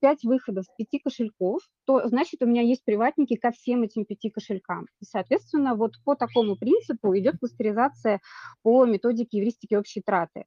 пять 0.00 0.22
выходов 0.22 0.66
с 0.66 0.68
пяти 0.78 1.00
кошельков, 1.00 1.62
то 1.84 2.06
значит 2.06 2.42
у 2.42 2.46
меня 2.46 2.62
есть 2.62 2.84
приватники 2.84 3.34
ко 3.34 3.50
всем 3.50 3.82
этим 3.82 4.04
пяти 4.04 4.30
кошелькам. 4.30 4.86
И, 5.00 5.04
соответственно, 5.04 5.74
вот 5.74 5.94
по 6.04 6.14
такому 6.14 6.54
принципу 6.56 7.18
идет 7.18 7.40
кластеризация 7.40 8.20
по 8.62 8.84
методике 8.84 9.38
евристики 9.38 9.74
общей 9.74 10.00
траты. 10.00 10.44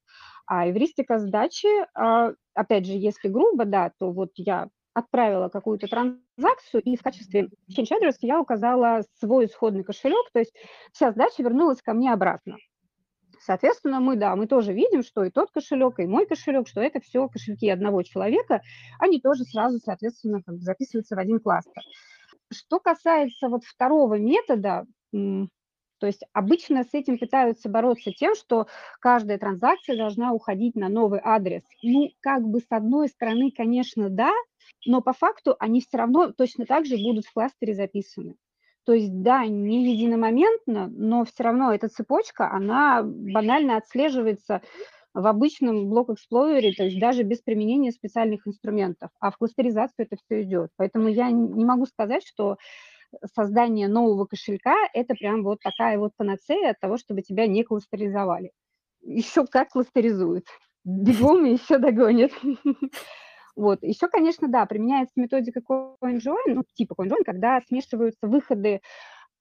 А 0.47 0.67
евристика 0.67 1.19
сдачи, 1.19 1.67
а, 1.93 2.31
опять 2.53 2.85
же, 2.85 2.93
если 2.93 3.27
грубо, 3.27 3.65
да, 3.65 3.91
то 3.99 4.13
вот 4.13 4.31
я 4.37 4.69
отправила 4.95 5.49
какую-то 5.49 5.87
транзакцию, 5.87 6.81
и 6.81 6.95
в 6.95 7.03
качестве 7.03 7.49
change 7.69 7.91
address 7.91 8.15
я 8.21 8.39
указала 8.39 9.03
свой 9.19 9.45
исходный 9.45 9.83
кошелек, 9.83 10.31
то 10.31 10.39
есть 10.39 10.55
вся 10.93 11.11
сдача 11.11 11.43
вернулась 11.43 11.81
ко 11.81 11.93
мне 11.93 12.11
обратно. 12.11 12.55
Соответственно, 13.41 13.99
мы, 13.99 14.15
да, 14.15 14.35
мы 14.35 14.47
тоже 14.47 14.73
видим, 14.73 15.03
что 15.03 15.23
и 15.25 15.29
тот 15.29 15.51
кошелек, 15.51 15.99
и 15.99 16.07
мой 16.07 16.25
кошелек, 16.25 16.67
что 16.67 16.81
это 16.81 17.01
все 17.01 17.27
кошельки 17.27 17.69
одного 17.69 18.01
человека, 18.03 18.61
они 18.97 19.19
тоже 19.19 19.43
сразу, 19.43 19.79
соответственно, 19.79 20.41
как 20.41 20.55
бы 20.55 20.61
записываются 20.61 21.15
в 21.15 21.19
один 21.19 21.39
кластер. 21.39 21.83
Что 22.51 22.79
касается 22.79 23.49
вот 23.49 23.65
второго 23.65 24.15
метода, 24.17 24.85
то 25.11 26.07
есть 26.07 26.23
обычно 26.33 26.83
с 26.83 26.93
этим 26.93 27.17
пытаются 27.17 27.67
бороться 27.69 28.11
тем, 28.11 28.35
что 28.35 28.67
каждая 28.99 29.37
транзакция 29.37 29.97
должна 29.97 30.31
уходить 30.31 30.75
на 30.75 30.87
новый 30.87 31.19
адрес. 31.21 31.63
Ну, 31.83 32.09
как 32.21 32.43
бы 32.43 32.59
с 32.59 32.67
одной 32.69 33.09
стороны, 33.09 33.51
конечно, 33.51 34.09
да, 34.09 34.31
но 34.85 35.01
по 35.01 35.13
факту 35.13 35.55
они 35.59 35.81
все 35.81 35.97
равно 35.97 36.31
точно 36.31 36.65
так 36.65 36.85
же 36.85 36.97
будут 36.97 37.25
в 37.25 37.33
кластере 37.33 37.73
записаны. 37.73 38.35
То 38.85 38.93
есть, 38.93 39.21
да, 39.23 39.45
не 39.45 39.91
единомоментно, 39.91 40.87
но 40.87 41.25
все 41.25 41.43
равно 41.43 41.73
эта 41.73 41.89
цепочка, 41.89 42.51
она 42.51 43.01
банально 43.03 43.77
отслеживается 43.77 44.61
в 45.15 45.25
обычном 45.25 45.89
block 45.89 46.17
explorer 46.17 46.62
е, 46.62 46.73
то 46.73 46.83
есть 46.83 46.99
даже 46.99 47.23
без 47.23 47.39
применения 47.41 47.91
специальных 47.91 48.47
инструментов, 48.47 49.09
а 49.19 49.31
в 49.31 49.37
кластеризацию 49.37 50.05
это 50.05 50.17
все 50.17 50.43
идет. 50.43 50.69
Поэтому 50.75 51.07
я 51.07 51.31
не 51.31 51.65
могу 51.65 51.85
сказать, 51.85 52.25
что 52.27 52.57
создание 53.33 53.87
нового 53.87 54.25
кошелька– 54.25 54.75
это 54.93 55.15
прям 55.15 55.43
вот 55.43 55.59
такая 55.61 55.97
вот 55.97 56.11
панацея 56.15 56.71
от 56.71 56.79
того, 56.79 56.97
чтобы 56.97 57.21
тебя 57.21 57.47
не 57.47 57.63
кластеризовали. 57.63 58.51
Еще 59.01 59.47
как 59.47 59.69
кластеризуют. 59.69 60.45
Бегом 60.83 61.45
и 61.45 61.53
еще 61.53 61.77
догонят. 61.77 62.31
Вот. 63.55 63.83
Еще, 63.83 64.07
конечно, 64.07 64.47
да, 64.47 64.65
применяется 64.65 65.13
методика 65.15 65.61
CoinJoin, 65.61 66.47
ну, 66.47 66.63
типа 66.73 66.93
CoinJoin, 66.93 67.23
когда 67.25 67.61
смешиваются 67.67 68.27
выходы 68.27 68.81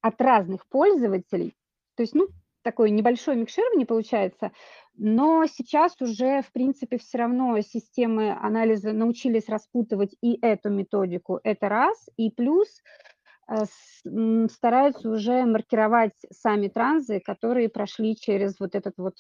от 0.01 0.21
разных 0.21 0.67
пользователей. 0.69 1.55
То 1.97 2.03
есть, 2.03 2.15
ну, 2.15 2.29
такой 2.63 2.91
небольшой 2.91 3.37
микширование 3.37 3.87
получается, 3.87 4.53
но 4.97 5.45
сейчас 5.47 6.01
уже, 6.01 6.43
в 6.43 6.51
принципе, 6.53 6.99
все 6.99 7.19
равно 7.19 7.61
системы 7.61 8.33
анализа 8.41 8.93
научились 8.93 9.49
распутывать 9.49 10.17
и 10.23 10.39
эту 10.41 10.71
методику, 10.71 11.41
это 11.45 11.69
раз, 11.69 12.09
и 12.17 12.31
плюс 12.31 12.69
э, 13.49 13.65
стараются 14.49 15.11
уже 15.11 15.45
маркировать 15.45 16.15
сами 16.33 16.69
транзы, 16.69 17.21
которые 17.21 17.69
прошли 17.69 18.17
через 18.17 18.59
вот 18.59 18.75
этот 18.75 18.95
вот 18.97 19.15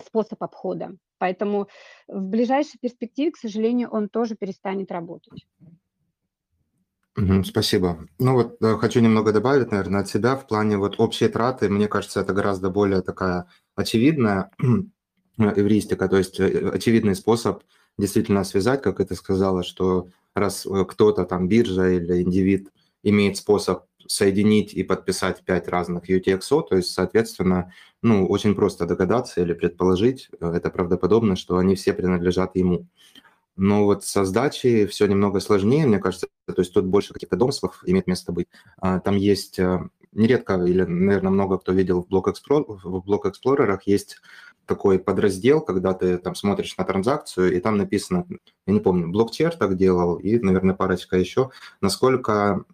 способ 0.00 0.42
обхода. 0.42 0.96
Поэтому 1.18 1.68
в 2.08 2.20
ближайшей 2.20 2.78
перспективе, 2.80 3.32
к 3.32 3.36
сожалению, 3.36 3.90
он 3.90 4.08
тоже 4.08 4.34
перестанет 4.34 4.90
работать. 4.90 5.46
Спасибо. 7.44 8.08
Ну 8.18 8.34
вот 8.34 8.56
э, 8.60 8.76
хочу 8.76 9.00
немного 9.00 9.32
добавить, 9.32 9.70
наверное, 9.70 10.00
от 10.00 10.08
себя 10.08 10.34
в 10.34 10.48
плане 10.48 10.78
вот 10.78 10.96
общей 10.98 11.28
траты. 11.28 11.68
Мне 11.68 11.86
кажется, 11.86 12.20
это 12.20 12.32
гораздо 12.32 12.70
более 12.70 13.02
такая 13.02 13.46
очевидная 13.76 14.50
эвристика, 15.38 16.08
то 16.08 16.16
есть 16.16 16.40
э, 16.40 16.70
очевидный 16.70 17.14
способ 17.14 17.62
действительно 17.98 18.42
связать, 18.42 18.82
как 18.82 18.98
это 18.98 19.14
сказала, 19.14 19.62
что 19.62 20.08
раз 20.34 20.66
э, 20.66 20.84
кто-то 20.84 21.24
там 21.24 21.46
биржа 21.46 21.88
или 21.90 22.20
индивид 22.20 22.72
имеет 23.04 23.36
способ 23.36 23.84
соединить 24.06 24.74
и 24.74 24.82
подписать 24.82 25.44
пять 25.44 25.68
разных 25.68 26.08
UTXO, 26.08 26.66
то 26.68 26.76
есть, 26.76 26.92
соответственно, 26.92 27.72
ну, 28.02 28.26
очень 28.26 28.54
просто 28.54 28.86
догадаться 28.86 29.40
или 29.40 29.54
предположить, 29.54 30.28
э, 30.40 30.52
это 30.52 30.70
правдоподобно, 30.70 31.36
что 31.36 31.56
они 31.56 31.74
все 31.74 31.92
принадлежат 31.92 32.56
ему. 32.56 32.86
Но 33.56 33.84
вот 33.84 34.04
со 34.04 34.24
сдачей 34.24 34.86
все 34.86 35.06
немного 35.06 35.40
сложнее, 35.40 35.86
мне 35.86 35.98
кажется, 35.98 36.26
то 36.46 36.54
есть 36.58 36.74
тут 36.74 36.86
больше 36.86 37.12
каких-то 37.14 37.36
домыслов 37.36 37.82
имеет 37.86 38.06
место 38.06 38.32
быть. 38.32 38.48
А, 38.78 38.98
там 39.00 39.16
есть 39.16 39.58
э, 39.58 39.88
нередко, 40.12 40.54
или, 40.64 40.82
наверное, 40.82 41.30
много 41.30 41.58
кто 41.58 41.72
видел 41.72 42.02
в 42.02 42.08
блок, 42.08 42.28
эксплорерах, 42.28 43.82
есть 43.86 44.18
такой 44.66 44.98
подраздел, 44.98 45.60
когда 45.60 45.92
ты 45.92 46.18
там 46.18 46.34
смотришь 46.34 46.76
на 46.76 46.84
транзакцию, 46.84 47.54
и 47.56 47.60
там 47.60 47.76
написано, 47.76 48.26
я 48.66 48.72
не 48.72 48.80
помню, 48.80 49.08
блокчер 49.08 49.54
так 49.54 49.76
делал, 49.76 50.16
и, 50.16 50.38
наверное, 50.38 50.74
парочка 50.74 51.16
еще, 51.16 51.50
насколько 51.80 52.64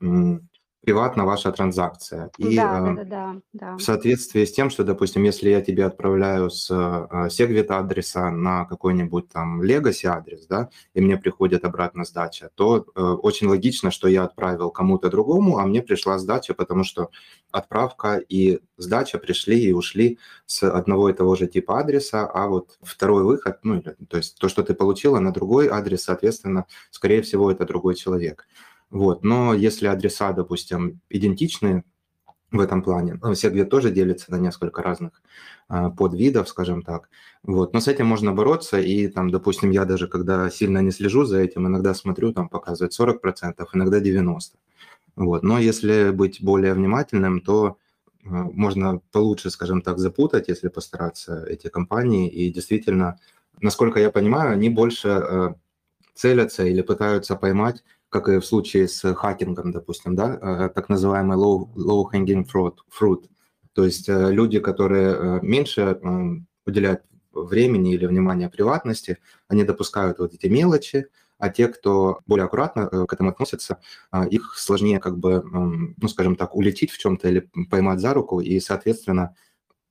приватна 0.82 1.25
ваша 1.25 1.52
транзакция. 1.52 2.30
И 2.38 2.56
да, 2.56 2.80
да, 2.80 3.04
да, 3.04 3.37
да. 3.52 3.76
в 3.76 3.80
соответствии 3.80 4.44
с 4.44 4.52
тем, 4.52 4.70
что, 4.70 4.82
допустим, 4.82 5.22
если 5.25 5.50
я 5.50 5.60
тебе 5.60 5.84
отправляю 5.84 6.50
с 6.50 6.70
Segwit 6.70 7.66
адреса 7.66 8.30
на 8.30 8.64
какой-нибудь 8.64 9.28
там 9.28 9.62
Legacy 9.62 10.06
адрес, 10.06 10.46
да, 10.46 10.70
и 10.94 11.00
мне 11.00 11.16
приходит 11.18 11.64
обратно 11.64 12.04
сдача, 12.04 12.50
то 12.54 12.87
э, 12.94 13.00
очень 13.00 13.49
логично, 13.49 13.90
что 13.90 14.08
я 14.08 14.25
отправил 14.25 14.70
кому-то 14.70 15.10
другому, 15.10 15.58
а 15.58 15.66
мне 15.66 15.82
пришла 15.82 16.18
сдача, 16.18 16.54
потому 16.54 16.84
что 16.84 17.10
отправка 17.50 18.16
и 18.16 18.60
сдача 18.78 19.18
пришли 19.18 19.60
и 19.60 19.72
ушли 19.72 20.18
с 20.46 20.62
одного 20.62 21.10
и 21.10 21.12
того 21.12 21.37
же 21.37 21.46
типа 21.46 21.80
адреса, 21.80 22.26
а 22.26 22.49
вот 22.49 22.78
второй 22.82 23.25
выход, 23.25 23.58
ну, 23.62 23.82
то 23.82 24.16
есть 24.16 24.38
то, 24.38 24.49
что 24.49 24.62
ты 24.62 24.75
получила 24.75 25.18
на 25.18 25.32
другой 25.32 25.68
адрес, 25.68 26.04
соответственно, 26.04 26.64
скорее 26.90 27.20
всего, 27.20 27.50
это 27.50 27.66
другой 27.66 27.94
человек. 27.96 28.46
Вот. 28.90 29.23
Но 29.25 29.54
если 29.54 29.87
адреса, 29.87 30.32
допустим, 30.32 31.00
идентичны 31.09 31.85
в 32.50 32.59
этом 32.59 32.82
плане, 32.82 33.18
ну, 33.23 33.32
все 33.35 33.50
две 33.50 33.64
тоже 33.64 33.90
делятся 33.92 34.32
на 34.32 34.37
несколько 34.37 34.82
разных 34.82 35.23
а, 35.68 35.90
подвидов, 35.90 36.49
скажем 36.49 36.82
так. 36.82 37.09
Вот. 37.44 37.73
Но 37.73 37.80
с 37.80 37.87
этим 37.87 38.06
можно 38.06 38.32
бороться, 38.32 38.80
и 38.80 39.06
там, 39.06 39.30
допустим, 39.30 39.70
я 39.70 39.85
даже 39.85 40.09
когда 40.09 40.50
сильно 40.50 40.78
не 40.78 40.90
слежу 40.90 41.25
за 41.25 41.38
этим, 41.38 41.68
иногда 41.68 41.94
смотрю, 41.94 42.32
там 42.32 42.49
показывает 42.49 42.99
40%, 42.99 43.64
иногда 43.73 44.00
90%. 44.00 44.40
Вот. 45.16 45.42
Но 45.44 45.59
если 45.59 46.11
быть 46.11 46.42
более 46.42 46.75
внимательным, 46.75 47.40
то 47.40 47.78
а, 48.25 48.28
можно 48.28 49.00
получше, 49.12 49.50
скажем 49.50 49.82
так, 49.82 49.99
запутать, 49.99 50.49
если 50.49 50.68
постараться 50.68 51.44
эти 51.44 51.68
компании. 51.68 52.28
И 52.28 52.52
действительно, 52.52 53.20
насколько 53.61 54.00
я 54.00 54.11
понимаю, 54.11 54.52
они 54.52 54.68
больше 54.70 55.09
а, 55.09 55.54
целятся 56.14 56.64
или 56.64 56.82
пытаются 56.82 57.37
поймать 57.37 57.85
как 58.10 58.28
и 58.28 58.38
в 58.38 58.44
случае 58.44 58.88
с 58.88 59.14
хакингом, 59.14 59.70
допустим, 59.70 60.16
да, 60.16 60.38
э, 60.42 60.68
так 60.74 60.88
называемый 60.88 61.38
low, 61.38 61.72
low 61.76 62.04
hanging 62.12 62.44
fruit, 62.44 62.74
fruit. 62.90 63.24
То 63.72 63.84
есть 63.84 64.08
э, 64.08 64.32
люди, 64.32 64.58
которые 64.58 65.14
э, 65.14 65.38
меньше 65.42 66.00
уделяют 66.66 67.02
времени 67.32 67.94
или 67.94 68.06
внимания 68.06 68.50
приватности, 68.50 69.18
они 69.48 69.62
допускают 69.64 70.18
вот 70.18 70.34
эти 70.34 70.48
мелочи, 70.48 71.06
а 71.38 71.48
те, 71.48 71.68
кто 71.68 72.18
более 72.26 72.44
аккуратно 72.44 73.06
к 73.06 73.12
этому 73.12 73.30
относятся, 73.30 73.78
их 74.30 74.54
сложнее 74.58 74.98
как 74.98 75.16
бы, 75.16 75.42
ну, 75.42 76.08
скажем 76.08 76.36
так, 76.36 76.54
улететь 76.54 76.90
в 76.90 76.98
чем-то 76.98 77.28
или 77.28 77.48
поймать 77.70 78.00
за 78.00 78.12
руку, 78.12 78.40
и, 78.40 78.60
соответственно, 78.60 79.34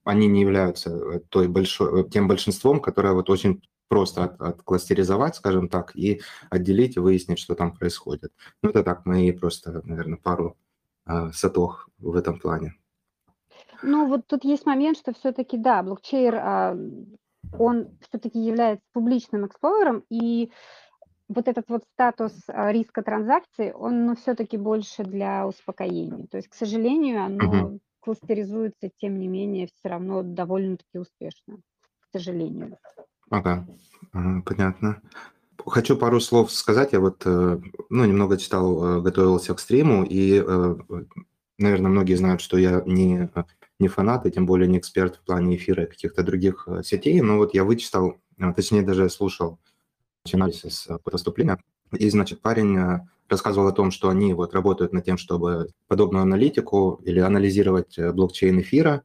они 0.03 0.27
не 0.27 0.41
являются 0.41 1.21
той 1.29 1.47
большой, 1.47 2.07
тем 2.09 2.27
большинством, 2.27 2.81
которое 2.81 3.13
вот 3.13 3.31
очень 3.31 3.63
просто 3.89 4.23
от, 4.23 4.41
откластеризовать, 4.41 5.35
скажем 5.35 5.67
так, 5.67 5.95
и 5.95 6.21
отделить 6.49 6.95
и 6.95 6.99
выяснить, 6.99 7.39
что 7.39 7.55
там 7.55 7.75
происходит. 7.75 8.31
Ну, 8.63 8.69
это 8.69 8.83
так, 8.83 9.05
мои 9.05 9.31
просто, 9.31 9.81
наверное, 9.83 10.17
пару 10.17 10.55
э, 11.05 11.31
сатох 11.33 11.89
в 11.97 12.15
этом 12.15 12.39
плане. 12.39 12.75
Ну, 13.81 14.07
вот 14.07 14.27
тут 14.27 14.43
есть 14.43 14.65
момент, 14.65 14.97
что 14.97 15.13
все-таки, 15.13 15.57
да, 15.57 15.83
блокчейн, 15.83 16.33
а, 16.35 16.77
он 17.57 17.97
все-таки 18.07 18.39
является 18.39 18.85
публичным 18.93 19.45
эксплойером, 19.45 20.03
и 20.09 20.51
вот 21.27 21.47
этот 21.47 21.69
вот 21.69 21.83
статус 21.93 22.33
а, 22.47 22.71
риска 22.71 23.01
транзакции, 23.03 23.71
он 23.71 24.05
ну, 24.05 24.15
все-таки 24.15 24.57
больше 24.57 25.03
для 25.03 25.47
успокоения. 25.47 26.27
То 26.27 26.37
есть, 26.37 26.49
к 26.49 26.55
сожалению, 26.55 27.23
оно 27.23 27.65
угу. 27.65 27.79
кластеризуется, 28.01 28.89
тем 28.97 29.19
не 29.19 29.27
менее, 29.27 29.67
все 29.67 29.89
равно 29.89 30.23
довольно-таки 30.23 30.97
успешно, 30.97 31.57
к 31.99 32.07
сожалению. 32.11 32.77
Ага, 33.29 33.65
понятно. 34.45 35.01
Хочу 35.65 35.97
пару 35.97 36.19
слов 36.21 36.51
сказать. 36.51 36.93
Я 36.93 36.99
вот, 36.99 37.23
э, 37.25 37.59
ну, 37.89 38.05
немного 38.05 38.37
читал, 38.37 38.99
э, 38.99 39.01
готовился 39.01 39.53
к 39.55 39.59
стриму, 39.59 40.03
и, 40.03 40.43
э, 40.45 40.75
наверное, 41.59 41.91
многие 41.91 42.15
знают, 42.15 42.41
что 42.41 42.57
я 42.57 42.83
не 42.85 43.29
не 43.79 43.87
фанат, 43.89 44.25
и 44.25 44.31
тем 44.31 44.45
более 44.45 44.67
не 44.67 44.77
эксперт 44.79 45.17
в 45.17 45.21
плане 45.25 45.55
эфира 45.57 45.83
и 45.83 45.87
каких-то 45.87 46.23
других 46.23 46.67
сетей, 46.83 47.21
но 47.21 47.37
вот 47.37 47.53
я 47.53 47.63
вычитал, 47.65 48.17
э, 48.39 48.53
точнее 48.55 48.81
даже 48.83 49.09
слушал 49.09 49.59
анализ 50.33 50.87
выступления, 51.05 51.59
и, 51.93 52.09
значит, 52.09 52.41
парень 52.41 52.77
рассказывал 53.29 53.67
о 53.69 53.73
том, 53.73 53.91
что 53.91 54.09
они 54.09 54.33
вот 54.33 54.53
работают 54.55 54.93
над 54.93 55.05
тем, 55.05 55.17
чтобы 55.17 55.69
подобную 55.87 56.23
аналитику 56.23 57.01
или 57.05 57.19
анализировать 57.19 57.97
блокчейн 57.99 58.61
эфира, 58.61 59.03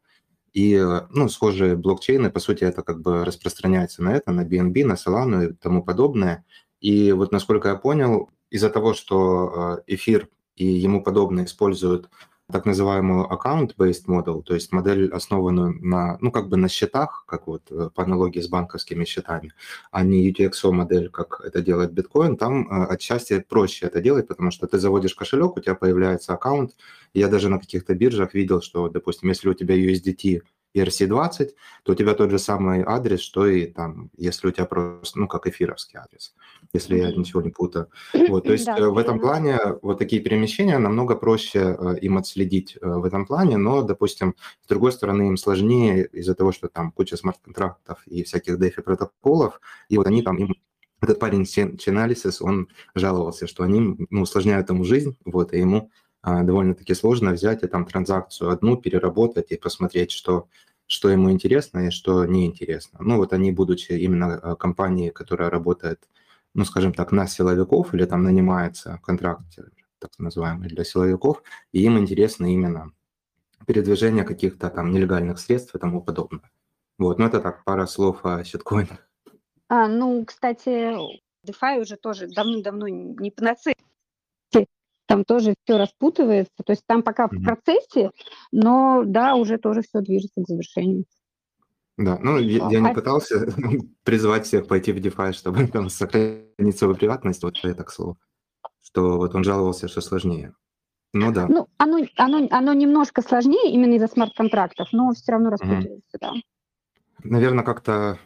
и, 0.55 0.81
ну, 1.11 1.29
схожие 1.29 1.77
блокчейны, 1.77 2.31
по 2.31 2.41
сути, 2.41 2.65
это 2.65 2.83
как 2.83 3.03
бы 3.03 3.25
распространяется 3.25 4.03
на 4.03 4.15
это, 4.15 4.31
на 4.33 4.47
BNB, 4.47 4.85
на 4.85 4.95
Solana 4.95 5.51
и 5.51 5.53
тому 5.53 5.83
подобное. 5.83 6.45
И 6.81 7.13
вот, 7.13 7.33
насколько 7.33 7.69
я 7.69 7.75
понял, 7.75 8.31
из-за 8.51 8.71
того, 8.71 8.95
что 8.95 9.83
эфир 9.89 10.29
и 10.55 10.65
ему 10.65 11.03
подобное 11.03 11.45
используют 11.45 12.09
так 12.53 12.67
называемую 12.67 13.27
account-based 13.27 14.07
model, 14.07 14.43
то 14.43 14.55
есть 14.55 14.71
модель, 14.73 15.09
основанную 15.11 15.79
на, 15.81 16.19
ну, 16.21 16.31
как 16.31 16.49
бы 16.49 16.57
на 16.57 16.69
счетах, 16.69 17.25
как 17.27 17.47
вот 17.47 17.63
э, 17.71 17.89
по 17.95 18.03
аналогии 18.03 18.41
с 18.41 18.49
банковскими 18.49 19.05
счетами, 19.05 19.53
а 19.91 20.03
не 20.03 20.31
UTXO 20.31 20.71
модель, 20.71 21.09
как 21.09 21.41
это 21.43 21.63
делает 21.63 21.93
биткоин, 21.93 22.37
там 22.37 22.69
э, 22.69 22.87
отчасти 22.87 23.41
проще 23.41 23.87
это 23.87 24.01
делать, 24.03 24.29
потому 24.29 24.51
что 24.51 24.67
ты 24.67 24.79
заводишь 24.79 25.15
кошелек, 25.15 25.57
у 25.57 25.61
тебя 25.61 25.75
появляется 25.75 26.35
аккаунт. 26.35 26.77
Я 27.15 27.29
даже 27.29 27.49
на 27.49 27.59
каких-то 27.59 27.95
биржах 27.95 28.35
видел, 28.35 28.61
что, 28.61 28.89
допустим, 28.89 29.31
если 29.31 29.49
у 29.49 29.55
тебя 29.55 29.75
USDT 29.77 30.43
ERC20, 30.75 31.50
то 31.83 31.93
у 31.93 31.95
тебя 31.95 32.14
тот 32.14 32.31
же 32.31 32.38
самый 32.38 32.83
адрес, 32.83 33.21
что 33.21 33.47
и 33.47 33.66
там, 33.66 34.11
если 34.16 34.49
у 34.49 34.50
тебя 34.50 34.66
просто, 34.66 35.19
ну, 35.19 35.28
как 35.28 35.47
эфировский 35.47 35.99
адрес, 35.99 36.35
если 36.73 36.99
я 36.99 37.12
ничего 37.12 37.43
не 37.43 37.50
путаю. 37.50 37.88
Вот, 38.28 38.45
то 38.45 38.52
есть 38.52 38.66
да, 38.66 38.78
э, 38.78 38.88
в 38.88 38.99
этом 38.99 39.21
плане 39.21 39.59
вот 39.83 39.99
такие 39.99 40.21
перемещения 40.21 40.78
намного 40.78 41.14
проще 41.16 41.76
э, 41.78 41.99
им 42.00 42.19
отследить 42.19 42.76
э, 42.81 42.87
в 42.87 43.04
этом 43.04 43.26
плане, 43.26 43.57
но, 43.57 43.83
допустим, 43.83 44.35
с 44.64 44.69
другой 44.69 44.93
стороны, 44.93 45.28
им 45.28 45.37
сложнее 45.37 46.07
из-за 46.12 46.35
того, 46.35 46.52
что 46.52 46.69
там 46.69 46.90
куча 46.93 47.16
смарт-контрактов 47.16 48.02
и 48.07 48.25
всяких 48.25 48.59
DeFi 48.59 48.83
протоколов, 48.83 49.61
и 49.88 49.97
вот 49.97 50.07
они 50.07 50.23
там, 50.23 50.37
им 50.37 50.54
этот 51.00 51.19
парень 51.19 51.43
Chainalysis, 51.43 52.38
он 52.40 52.69
жаловался, 52.95 53.47
что 53.47 53.62
они 53.62 53.97
ну, 54.11 54.23
усложняют 54.23 54.71
ему 54.71 54.85
жизнь, 54.85 55.16
вот, 55.25 55.52
и 55.52 55.59
ему 55.59 55.90
довольно-таки 56.25 56.95
сложно 56.95 57.33
взять 57.33 57.62
и 57.62 57.66
там 57.66 57.85
транзакцию 57.85 58.50
одну, 58.50 58.76
переработать 58.76 59.50
и 59.52 59.57
посмотреть, 59.57 60.11
что, 60.11 60.49
что 60.87 61.11
ему 61.11 61.31
интересно 61.31 61.87
и 61.87 61.90
что 61.90 62.25
неинтересно. 62.25 62.99
Ну 63.02 63.16
вот 63.16 63.33
они, 63.33 63.52
будучи 63.52 63.93
именно 63.93 64.35
а, 64.35 64.57
компанией, 64.57 65.11
которая 65.11 65.50
работает, 65.50 66.09
ну 66.54 66.64
скажем 66.64 66.95
так, 66.95 67.12
на 67.12 67.26
силовиков 67.26 67.95
или 67.95 68.04
там 68.07 68.23
нанимается 68.23 69.00
контракт, 69.02 69.45
так 69.99 70.11
называемый, 70.19 70.69
для 70.69 70.85
силовиков, 70.85 71.43
и 71.73 71.83
им 71.83 71.99
интересно 71.99 72.52
именно 72.52 72.93
передвижение 73.66 74.25
каких-то 74.25 74.71
там 74.71 74.90
нелегальных 74.93 75.38
средств 75.38 75.75
и 75.75 75.79
тому 75.79 76.03
подобное. 76.03 76.51
Вот, 76.99 77.18
ну 77.18 77.27
это 77.27 77.40
так, 77.40 77.64
пара 77.64 77.87
слов 77.87 78.25
о 78.25 78.44
щиткоинах. 78.44 79.09
А, 79.68 79.88
ну, 79.88 80.25
кстати, 80.25 80.94
DeFi 81.46 81.81
уже 81.81 81.96
тоже 81.96 82.29
давно-давно 82.29 82.88
не 82.88 83.31
панацея 83.31 83.75
там 85.07 85.25
тоже 85.25 85.55
все 85.64 85.79
распутывается. 85.79 86.62
То 86.64 86.73
есть 86.73 86.83
там 86.87 87.03
пока 87.03 87.27
mm-hmm. 87.27 87.38
в 87.38 87.45
процессе, 87.45 88.11
но 88.53 89.03
да, 89.05 89.35
уже 89.35 89.59
тоже 89.59 89.83
все 89.83 90.01
движется 90.01 90.43
к 90.43 90.49
завершению. 90.49 91.05
Да, 91.97 92.19
ну 92.21 92.38
я, 92.38 92.69
я 92.71 92.81
не 92.81 92.90
а... 92.90 92.95
пытался 92.95 93.47
призывать 94.05 94.47
всех 94.47 94.67
пойти 94.67 94.93
в 94.93 94.97
DeFi, 94.97 95.33
чтобы 95.33 95.67
там 95.73 95.88
сохранить 95.88 96.79
свою 96.79 96.95
приватность, 96.95 97.43
вот 97.43 97.57
я 97.59 97.75
так 97.75 97.90
слово, 97.90 98.17
что 98.83 99.17
вот 99.17 99.35
он 99.35 99.45
жаловался, 99.45 99.88
что 99.88 100.01
сложнее. 100.01 100.55
Ну 101.12 101.33
да. 101.33 101.47
Ну, 101.47 101.69
оно, 101.79 102.01
оно, 102.17 102.49
оно 102.51 102.73
немножко 102.73 103.23
сложнее 103.23 103.73
именно 103.73 103.95
из-за 103.95 104.09
смарт-контрактов, 104.09 104.88
но 104.90 105.12
все 105.12 105.31
равно 105.31 105.51
распутывается, 105.51 106.17
mm-hmm. 106.17 106.21
да. 106.21 106.33
Наверное, 107.23 107.64
как-то 107.64 107.93
а, 107.93 108.19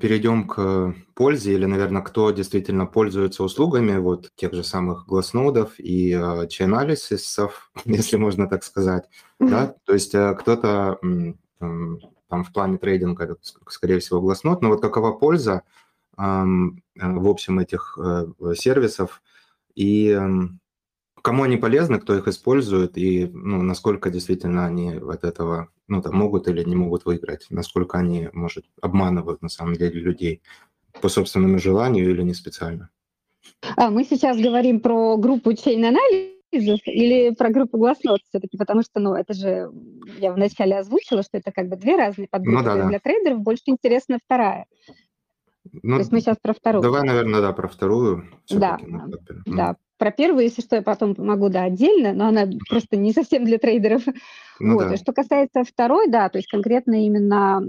перейдем 0.00 0.46
к 0.46 0.94
пользе 1.14 1.54
или, 1.54 1.64
наверное, 1.64 2.02
кто 2.02 2.30
действительно 2.30 2.86
пользуется 2.86 3.42
услугами 3.42 3.96
вот 3.96 4.30
тех 4.34 4.52
же 4.52 4.64
самых 4.64 5.06
гласнодов 5.06 5.74
и 5.78 6.10
чай-анализисов, 6.48 7.70
если 7.84 8.16
можно 8.16 8.48
так 8.48 8.64
сказать. 8.64 9.04
Да? 9.40 9.74
То 9.84 9.94
есть 9.94 10.14
uh, 10.14 10.34
кто-то 10.34 10.98
um, 11.02 11.98
там 12.28 12.44
в 12.44 12.52
плане 12.52 12.78
трейдинга, 12.78 13.36
скорее 13.68 13.98
всего, 13.98 14.20
гласнод, 14.20 14.62
но 14.62 14.68
вот 14.68 14.80
какова 14.80 15.12
польза 15.12 15.62
um, 16.18 16.78
в 16.94 17.28
общем 17.28 17.58
этих 17.58 17.98
uh, 17.98 18.54
сервисов 18.54 19.22
и 19.74 20.18
кому 21.22 21.44
они 21.44 21.56
полезны, 21.56 21.98
кто 22.00 22.16
их 22.16 22.28
использует 22.28 22.98
и 22.98 23.30
ну, 23.32 23.62
насколько 23.62 24.10
действительно 24.10 24.66
они 24.66 24.94
от 24.94 25.24
этого 25.24 25.68
ну, 25.88 26.02
там, 26.02 26.16
могут 26.16 26.48
или 26.48 26.62
не 26.64 26.76
могут 26.76 27.04
выиграть, 27.04 27.46
насколько 27.50 27.98
они, 27.98 28.28
может, 28.32 28.66
обманывают 28.80 29.40
на 29.40 29.48
самом 29.48 29.74
деле 29.74 30.00
людей 30.00 30.42
по 31.00 31.08
собственному 31.08 31.58
желанию 31.58 32.10
или 32.10 32.22
не 32.22 32.34
специально. 32.34 32.90
А, 33.76 33.90
мы 33.90 34.04
сейчас 34.04 34.38
говорим 34.38 34.80
про 34.80 35.16
группу 35.16 35.52
chain 35.52 35.84
анализов 35.84 36.80
или 36.86 37.34
про 37.34 37.50
группу 37.50 37.78
гласнот 37.78 38.20
все-таки, 38.28 38.58
потому 38.58 38.82
что, 38.82 39.00
ну, 39.00 39.14
это 39.14 39.32
же, 39.32 39.70
я 40.18 40.32
вначале 40.32 40.78
озвучила, 40.78 41.22
что 41.22 41.38
это 41.38 41.52
как 41.52 41.68
бы 41.68 41.76
две 41.76 41.96
разные 41.96 42.28
подгруппы. 42.28 42.58
Ну, 42.58 42.64
да, 42.64 42.76
да. 42.76 42.88
Для 42.88 42.98
трейдеров 42.98 43.40
больше 43.40 43.62
интересна 43.66 44.18
вторая. 44.22 44.66
Ну, 45.82 45.94
То 45.94 45.98
есть 46.00 46.12
мы 46.12 46.20
сейчас 46.20 46.36
про 46.42 46.52
вторую. 46.52 46.82
Давай, 46.82 47.02
наверное, 47.04 47.40
да, 47.40 47.52
про 47.52 47.68
вторую. 47.68 48.24
Да, 48.50 48.78
да. 49.46 49.76
Про 50.02 50.10
первую, 50.10 50.42
если 50.42 50.62
что, 50.62 50.74
я 50.74 50.82
потом 50.82 51.14
могу, 51.16 51.48
да, 51.48 51.62
отдельно, 51.62 52.12
но 52.12 52.26
она 52.26 52.48
просто 52.68 52.96
не 52.96 53.12
совсем 53.12 53.44
для 53.44 53.58
трейдеров. 53.58 54.02
Ну, 54.58 54.74
вот. 54.74 54.88
да. 54.88 54.96
Что 54.96 55.12
касается 55.12 55.62
второй, 55.62 56.08
да, 56.08 56.28
то 56.28 56.38
есть 56.38 56.48
конкретно 56.48 57.06
именно 57.06 57.62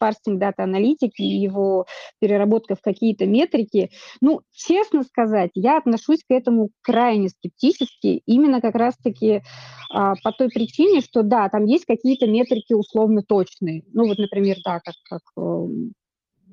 парсинг 0.00 0.40
дата-аналитики 0.40 1.22
и 1.22 1.38
его 1.38 1.86
переработка 2.20 2.74
в 2.74 2.80
какие-то 2.80 3.26
метрики, 3.26 3.90
ну, 4.20 4.40
честно 4.52 5.04
сказать, 5.04 5.52
я 5.54 5.78
отношусь 5.78 6.24
к 6.28 6.32
этому 6.32 6.70
крайне 6.82 7.28
скептически, 7.28 8.20
именно 8.26 8.60
как 8.60 8.74
раз-таки 8.74 9.42
а, 9.88 10.14
по 10.24 10.32
той 10.32 10.48
причине, 10.48 11.02
что, 11.02 11.22
да, 11.22 11.48
там 11.48 11.66
есть 11.66 11.84
какие-то 11.84 12.26
метрики 12.26 12.72
условно 12.72 13.22
точные. 13.22 13.84
Ну, 13.92 14.08
вот, 14.08 14.18
например, 14.18 14.56
да, 14.64 14.80
как, 14.80 14.94
как 15.08 15.22
эм, 15.36 15.92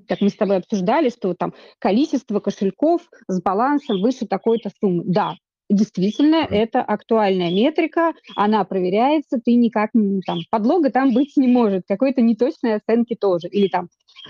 как 0.07 0.21
мы 0.21 0.29
с 0.29 0.35
тобой 0.35 0.57
обсуждали, 0.57 1.09
что 1.09 1.33
там 1.33 1.53
количество 1.79 2.39
кошельков 2.39 3.01
с 3.27 3.41
балансом 3.41 4.01
выше 4.01 4.25
такой-то 4.25 4.69
суммы. 4.79 5.03
Да, 5.05 5.35
действительно, 5.69 6.47
это 6.49 6.81
актуальная 6.81 7.51
метрика, 7.51 8.13
она 8.35 8.63
проверяется, 8.63 9.39
ты 9.43 9.55
никак, 9.55 9.91
там, 10.25 10.39
подлога 10.49 10.89
там 10.89 11.13
быть 11.13 11.35
не 11.37 11.47
может, 11.47 11.83
какой-то 11.87 12.21
неточной 12.21 12.75
оценки 12.75 13.15
тоже. 13.15 13.47
Или 13.47 13.67
там 13.67 13.89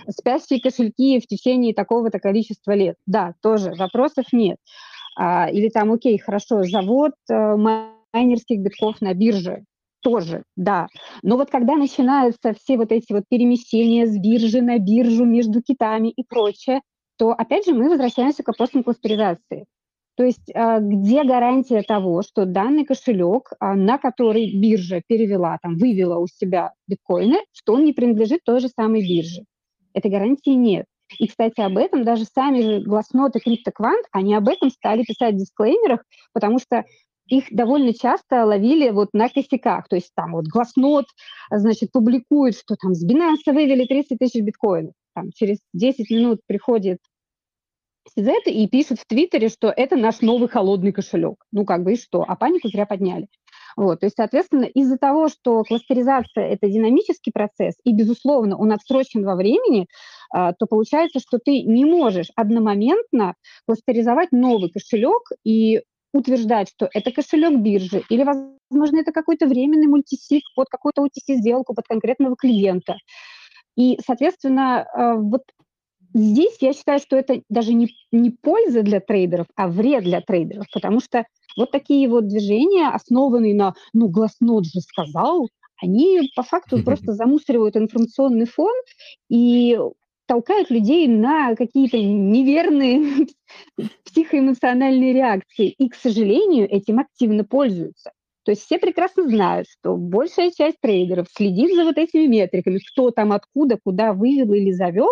спящие 0.10 0.62
кошельки 0.62 1.20
в 1.20 1.28
течение 1.28 1.74
такого-то 1.74 2.20
количества 2.20 2.74
лет. 2.74 2.96
Да, 3.06 3.34
тоже, 3.42 3.74
вопросов 3.74 4.26
нет. 4.32 4.58
А, 5.16 5.50
или 5.50 5.70
там, 5.70 5.92
окей, 5.92 6.18
хорошо, 6.18 6.64
завод 6.64 7.14
э, 7.30 7.56
майнерских 8.14 8.60
битков 8.60 9.02
на 9.02 9.14
бирже 9.14 9.64
тоже, 10.04 10.44
да. 10.56 10.88
Но 11.24 11.38
вот 11.38 11.50
когда 11.50 11.76
начинаются 11.76 12.54
все 12.54 12.78
вот 12.78 12.92
эти 12.92 13.12
вот 13.14 13.24
перемещения 13.30 14.06
с 14.06 14.18
биржи 14.18 14.62
на 14.62 14.78
биржу 14.78 15.26
между 15.26 15.62
китами 15.62 16.10
и 16.10 16.24
прочее, 16.24 16.82
то 17.18 17.32
опять 17.32 17.66
же 17.66 17.74
мы 17.74 17.90
возвращаемся 17.90 18.44
к 18.44 18.48
вопросам 18.48 18.84
кластеризации. 18.84 19.66
То 20.16 20.24
есть 20.24 20.52
а, 20.54 20.80
где 20.80 21.24
гарантия 21.24 21.82
того, 21.82 22.22
что 22.22 22.46
данный 22.46 22.86
кошелек, 22.86 23.52
а, 23.60 23.74
на 23.76 23.98
который 23.98 24.56
биржа 24.56 25.02
перевела, 25.08 25.58
там, 25.62 25.78
вывела 25.78 26.20
у 26.20 26.28
себя 26.28 26.74
биткоины, 26.88 27.40
что 27.52 27.74
он 27.74 27.86
не 27.86 27.94
принадлежит 27.94 28.42
той 28.44 28.60
же 28.60 28.68
самой 28.68 29.02
бирже? 29.02 29.44
Этой 29.94 30.12
гарантии 30.12 30.52
нет. 30.52 30.86
И, 31.20 31.28
кстати, 31.28 31.62
об 31.62 31.78
этом 31.78 32.04
даже 32.04 32.26
сами 32.26 32.62
же 32.62 32.82
гласноты 32.82 33.40
CryptoQuant, 33.40 34.04
они 34.12 34.36
об 34.36 34.50
этом 34.50 34.70
стали 34.70 35.04
писать 35.04 35.36
в 35.36 35.38
дисклеймерах, 35.38 36.04
потому 36.34 36.60
что 36.60 36.84
их 37.38 37.46
довольно 37.52 37.94
часто 37.94 38.46
ловили 38.46 38.90
вот 38.90 39.10
на 39.14 39.30
косяках. 39.30 39.88
То 39.88 39.96
есть 39.96 40.12
там 40.16 40.34
вот 40.34 40.46
Гласнот, 40.46 41.06
значит, 41.52 41.92
публикует, 41.92 42.56
что 42.56 42.76
там 42.76 42.94
с 42.94 43.06
Binance 43.06 43.52
вывели 43.54 43.86
30 43.86 44.18
тысяч 44.18 44.42
биткоинов. 44.42 44.94
там, 45.16 45.32
через 45.36 45.60
10 45.74 46.10
минут 46.10 46.40
приходит 46.48 47.00
CZ 48.18 48.44
и 48.46 48.68
пишет 48.68 49.00
в 49.00 49.06
Твиттере, 49.06 49.50
что 49.50 49.70
это 49.70 49.96
наш 49.96 50.22
новый 50.22 50.50
холодный 50.50 50.92
кошелек. 50.92 51.46
Ну, 51.52 51.66
как 51.66 51.84
бы 51.84 51.94
и 51.94 51.98
что? 51.98 52.24
А 52.28 52.36
панику 52.36 52.68
зря 52.68 52.86
подняли. 52.86 53.28
Вот, 53.76 54.02
то 54.02 54.06
есть, 54.06 54.16
соответственно, 54.18 54.66
из-за 54.66 54.98
того, 54.98 55.30
что 55.30 55.64
кластеризация– 55.64 56.48
это 56.50 56.70
динамический 56.70 57.32
процесс, 57.32 57.76
и, 57.84 57.92
безусловно, 57.94 58.56
он 58.56 58.72
отсрочен 58.72 59.26
во 59.26 59.36
времени, 59.36 59.88
а, 60.32 60.54
то 60.54 60.68
получается, 60.68 61.20
что 61.20 61.40
ты 61.44 61.64
не 61.64 61.86
можешь 61.86 62.28
одномоментно 62.36 63.34
кластеризовать 63.66 64.32
новый 64.32 64.70
кошелек 64.70 65.30
и 65.44 65.82
утверждать, 66.14 66.70
что 66.70 66.90
это 66.94 67.12
кошелек 67.12 67.60
биржи, 67.60 68.04
или, 68.10 68.24
возможно, 68.24 69.00
это 69.00 69.12
какой-то 69.12 69.48
временный 69.48 69.88
мультисик 69.88 70.44
под 70.56 70.70
какую-то 70.70 71.06
OTC-сделку, 71.06 71.74
под 71.74 71.86
конкретного 71.88 72.36
клиента. 72.36 72.96
И, 73.76 73.98
соответственно, 74.06 74.84
а, 74.94 75.16
вот 75.16 75.42
здесь 76.14 76.58
я 76.62 76.74
считаю, 76.74 77.00
что 77.00 77.18
это 77.18 77.42
даже 77.50 77.74
не, 77.74 77.90
не 78.12 78.30
польза 78.30 78.84
для 78.84 79.00
трейдеров, 79.00 79.48
а 79.56 79.68
вред 79.68 80.04
для 80.04 80.22
трейдеров, 80.22 80.66
потому 80.72 81.00
что 81.00 81.26
вот 81.58 81.72
такие 81.72 82.08
вот 82.08 82.28
движения, 82.28 82.90
основанные 82.90 83.56
на 83.56 83.74
«ну, 83.94 84.08
Гласнот 84.08 84.66
же 84.66 84.80
сказал», 84.82 85.50
они 85.82 86.30
по 86.36 86.44
факту 86.44 86.82
просто 86.84 87.14
замусоривают 87.14 87.76
информационный 87.76 88.46
фон 88.46 88.74
и 89.30 89.80
толкают 90.26 90.70
людей 90.70 91.08
на 91.08 91.56
какие-то 91.56 91.98
неверные 91.98 93.28
психоэмоциональные 94.06 95.14
реакции. 95.14 95.70
И, 95.70 95.90
к 95.90 95.96
сожалению, 95.96 96.70
этим 96.70 97.00
активно 97.00 97.44
пользуются. 97.44 98.12
То 98.46 98.52
есть 98.52 98.66
все 98.66 98.78
прекрасно 98.78 99.28
знают, 99.28 99.68
что 99.70 99.96
большая 99.96 100.52
часть 100.52 100.80
трейдеров 100.82 101.28
следит 101.34 101.74
за 101.76 101.86
вот 101.86 101.98
этими 101.98 102.26
метриками, 102.26 102.80
кто 102.92 103.12
там 103.12 103.32
откуда, 103.32 103.80
куда 103.82 104.12
вывел 104.14 104.54
или 104.54 104.72
завел, 104.72 105.10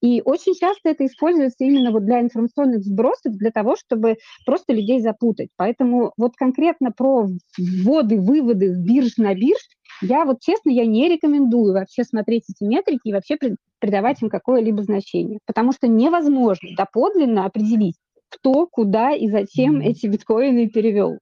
и 0.00 0.22
очень 0.24 0.54
часто 0.54 0.90
это 0.90 1.06
используется 1.06 1.64
именно 1.64 1.90
вот 1.90 2.04
для 2.04 2.20
информационных 2.20 2.82
сбросов, 2.82 3.36
для 3.36 3.50
того, 3.50 3.76
чтобы 3.76 4.16
просто 4.44 4.72
людей 4.72 5.00
запутать. 5.00 5.48
Поэтому 5.56 6.12
вот 6.16 6.34
конкретно 6.36 6.90
про 6.90 7.26
вводы, 7.58 8.20
выводы 8.20 8.74
с 8.74 8.78
бирж 8.78 9.16
на 9.16 9.34
бирж, 9.34 9.60
я 10.02 10.24
вот 10.24 10.40
честно, 10.40 10.70
я 10.70 10.84
не 10.84 11.08
рекомендую 11.08 11.72
вообще 11.72 12.04
смотреть 12.04 12.44
эти 12.50 12.68
метрики 12.68 13.02
и 13.04 13.12
вообще 13.12 13.38
придавать 13.78 14.22
им 14.22 14.28
какое-либо 14.28 14.82
значение, 14.82 15.38
потому 15.46 15.72
что 15.72 15.88
невозможно 15.88 16.68
доподлинно 16.76 17.46
определить, 17.46 17.96
кто, 18.28 18.66
куда 18.66 19.12
и 19.12 19.28
зачем 19.28 19.80
эти 19.80 20.06
биткоины 20.06 20.68
перевел. 20.68 21.18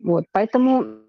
Вот, 0.00 0.24
поэтому 0.32 1.02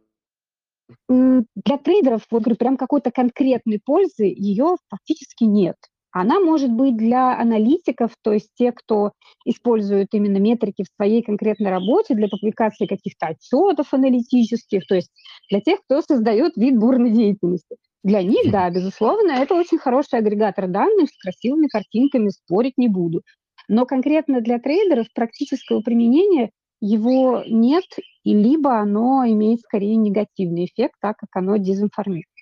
для 1.09 1.77
трейдеров, 1.77 2.21
вот 2.29 2.43
говорю, 2.43 2.57
прям 2.57 2.77
какой-то 2.77 3.11
конкретной 3.11 3.79
пользы 3.83 4.25
ее 4.25 4.75
фактически 4.89 5.43
нет. 5.45 5.75
Она 6.13 6.39
может 6.39 6.71
быть 6.71 6.95
для 6.95 7.37
аналитиков, 7.37 8.11
то 8.21 8.31
есть 8.31 8.49
те, 8.55 8.71
кто 8.71 9.13
использует 9.45 10.09
именно 10.13 10.37
метрики 10.37 10.83
в 10.83 10.95
своей 10.95 11.23
конкретной 11.23 11.71
работе 11.71 12.13
для 12.13 12.27
публикации 12.27 12.85
каких-то 12.85 13.27
отчетов 13.27 13.93
аналитических, 13.93 14.85
то 14.85 14.93
есть 14.93 15.09
для 15.49 15.59
тех, 15.59 15.79
кто 15.81 16.01
создает 16.01 16.55
вид 16.55 16.77
бурной 16.77 17.09
деятельности. 17.09 17.77
Для 18.03 18.21
них, 18.21 18.51
да, 18.51 18.69
безусловно, 18.69 19.31
это 19.31 19.55
очень 19.55 19.79
хороший 19.79 20.19
агрегатор 20.19 20.67
данных 20.67 21.09
с 21.09 21.17
красивыми 21.17 21.67
картинками, 21.67 22.29
спорить 22.29 22.77
не 22.77 22.89
буду. 22.89 23.23
Но 23.67 23.85
конкретно 23.87 24.41
для 24.41 24.59
трейдеров 24.59 25.07
практического 25.15 25.81
применения 25.81 26.51
его 26.79 27.43
нет, 27.47 27.85
и 28.23 28.33
либо 28.35 28.77
оно 28.77 29.25
имеет 29.25 29.61
скорее 29.61 29.95
негативный 29.95 30.65
эффект, 30.65 30.95
так 31.01 31.17
как 31.17 31.29
оно 31.33 31.57
дезинформирует. 31.57 32.32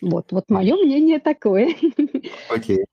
Вот, 0.00 0.32
вот 0.32 0.44
мое 0.48 0.76
мнение 0.76 1.18
такое. 1.18 1.74
Окей. 2.50 2.84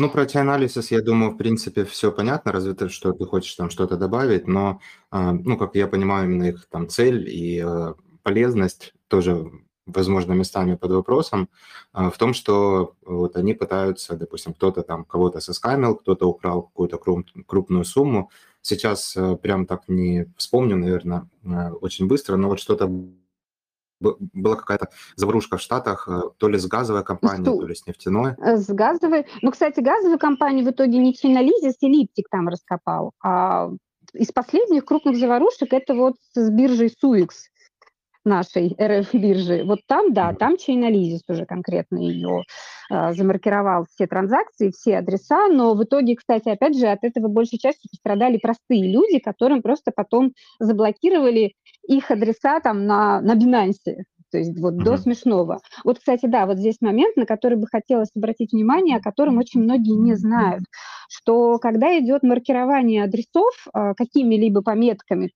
Ну, 0.00 0.08
про 0.08 0.26
T-анализис, 0.26 0.92
я 0.92 1.02
думаю, 1.02 1.32
в 1.32 1.36
принципе, 1.36 1.84
все 1.84 2.12
понятно, 2.12 2.52
разве 2.52 2.74
то, 2.74 2.88
что 2.88 3.12
ты 3.12 3.24
хочешь 3.24 3.54
там 3.56 3.68
что-то 3.68 3.96
добавить, 3.96 4.46
но, 4.46 4.80
а, 5.10 5.32
ну, 5.32 5.58
как 5.58 5.74
я 5.74 5.88
понимаю, 5.88 6.26
именно 6.26 6.44
их 6.44 6.68
там 6.70 6.88
цель 6.88 7.28
и 7.28 7.60
э, 7.66 7.94
полезность 8.22 8.94
тоже, 9.08 9.50
возможно, 9.86 10.34
местами 10.34 10.76
под 10.76 10.92
вопросом, 10.92 11.48
а, 11.92 12.10
в 12.10 12.16
том, 12.16 12.32
что 12.32 12.94
вот 13.04 13.36
они 13.36 13.54
пытаются, 13.54 14.16
допустим, 14.16 14.52
кто-то 14.54 14.82
там 14.82 15.04
кого-то 15.04 15.40
соскамил, 15.40 15.96
кто-то 15.96 16.28
украл 16.28 16.62
какую-то 16.62 16.98
крупную 17.46 17.84
сумму. 17.84 18.30
Сейчас 18.62 19.16
э, 19.16 19.36
прям 19.36 19.66
так 19.66 19.82
не 19.88 20.26
вспомню, 20.36 20.76
наверное, 20.76 21.28
э, 21.42 21.70
очень 21.72 22.06
быстро, 22.06 22.36
но 22.36 22.48
вот 22.48 22.60
что-то 22.60 22.88
была 24.00 24.56
какая-то 24.56 24.88
заварушка 25.16 25.56
в 25.56 25.60
Штатах, 25.60 26.08
э, 26.08 26.20
то 26.36 26.48
ли 26.48 26.58
с 26.58 26.66
газовой 26.66 27.04
компанией, 27.04 27.44
то 27.44 27.66
ли 27.66 27.74
с 27.74 27.86
нефтяной. 27.86 28.34
Э, 28.38 28.56
с 28.56 28.68
газовой. 28.68 29.26
Ну, 29.42 29.50
кстати, 29.50 29.80
газовую 29.80 30.18
компанию 30.18 30.64
в 30.64 30.70
итоге 30.70 30.98
не 30.98 31.14
Чинализис 31.14 31.76
и 31.80 31.88
Липтик 31.88 32.28
там 32.30 32.48
раскопал, 32.48 33.12
а 33.22 33.70
из 34.14 34.32
последних 34.32 34.84
крупных 34.84 35.16
заварушек 35.16 35.72
это 35.72 35.94
вот 35.94 36.16
с 36.34 36.50
биржей 36.50 36.90
Суикс 36.90 37.48
нашей 38.28 38.76
РФ-биржи. 38.80 39.64
Вот 39.64 39.80
там, 39.86 40.12
да, 40.12 40.32
там 40.34 40.54
Chainalysis 40.54 41.20
уже 41.28 41.46
конкретно 41.46 41.98
ее 41.98 42.42
э, 42.90 43.12
замаркировал 43.12 43.86
все 43.92 44.06
транзакции, 44.06 44.70
все 44.70 44.98
адреса, 44.98 45.48
но 45.48 45.74
в 45.74 45.82
итоге, 45.82 46.16
кстати, 46.16 46.48
опять 46.48 46.78
же, 46.78 46.86
от 46.86 47.02
этого 47.02 47.28
большей 47.28 47.58
частью 47.58 47.90
пострадали 47.90 48.38
простые 48.38 48.90
люди, 48.92 49.18
которым 49.18 49.62
просто 49.62 49.90
потом 49.94 50.32
заблокировали 50.60 51.54
их 51.86 52.10
адреса 52.10 52.60
там 52.60 52.86
на, 52.86 53.20
на 53.20 53.34
Binance. 53.34 54.04
То 54.30 54.38
есть 54.38 54.58
вот 54.58 54.74
uh-huh. 54.74 54.84
до 54.84 54.96
смешного. 54.98 55.60
Вот, 55.84 55.98
кстати, 55.98 56.26
да, 56.26 56.46
вот 56.46 56.58
здесь 56.58 56.76
момент, 56.80 57.16
на 57.16 57.24
который 57.24 57.56
бы 57.56 57.66
хотелось 57.66 58.10
обратить 58.14 58.52
внимание, 58.52 58.98
о 58.98 59.02
котором 59.02 59.38
очень 59.38 59.62
многие 59.62 59.96
не 59.96 60.14
знают, 60.14 60.64
что 61.08 61.58
когда 61.58 61.98
идет 61.98 62.22
маркирование 62.22 63.04
адресов 63.04 63.54
э, 63.72 63.94
какими-либо 63.96 64.62
пометками, 64.62 65.30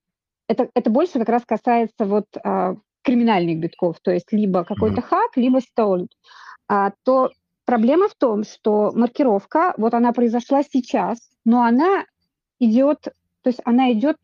это, 0.49 0.69
это 0.75 0.91
больше 0.91 1.19
как 1.19 1.29
раз 1.29 1.45
касается 1.45 2.05
вот 2.05 2.27
э, 2.37 2.75
криминальных 3.03 3.59
битков, 3.59 3.97
то 4.03 4.11
есть 4.11 4.33
либо 4.33 4.65
какой-то 4.65 5.01
uh-huh. 5.01 5.09
хак, 5.09 5.37
либо 5.37 5.59
stolen. 5.59 6.09
А, 6.69 6.93
то 7.05 7.31
проблема 7.65 8.09
в 8.09 8.15
том, 8.15 8.45
что 8.45 8.93
маркировка, 8.95 9.75
вот 9.77 9.95
она 9.95 10.13
произошла 10.13 10.63
сейчас, 10.63 11.19
но 11.45 11.63
она 11.63 12.05
идет, 12.59 13.03
то 13.43 13.49
есть 13.49 13.61
она 13.65 13.93
идет 13.93 14.17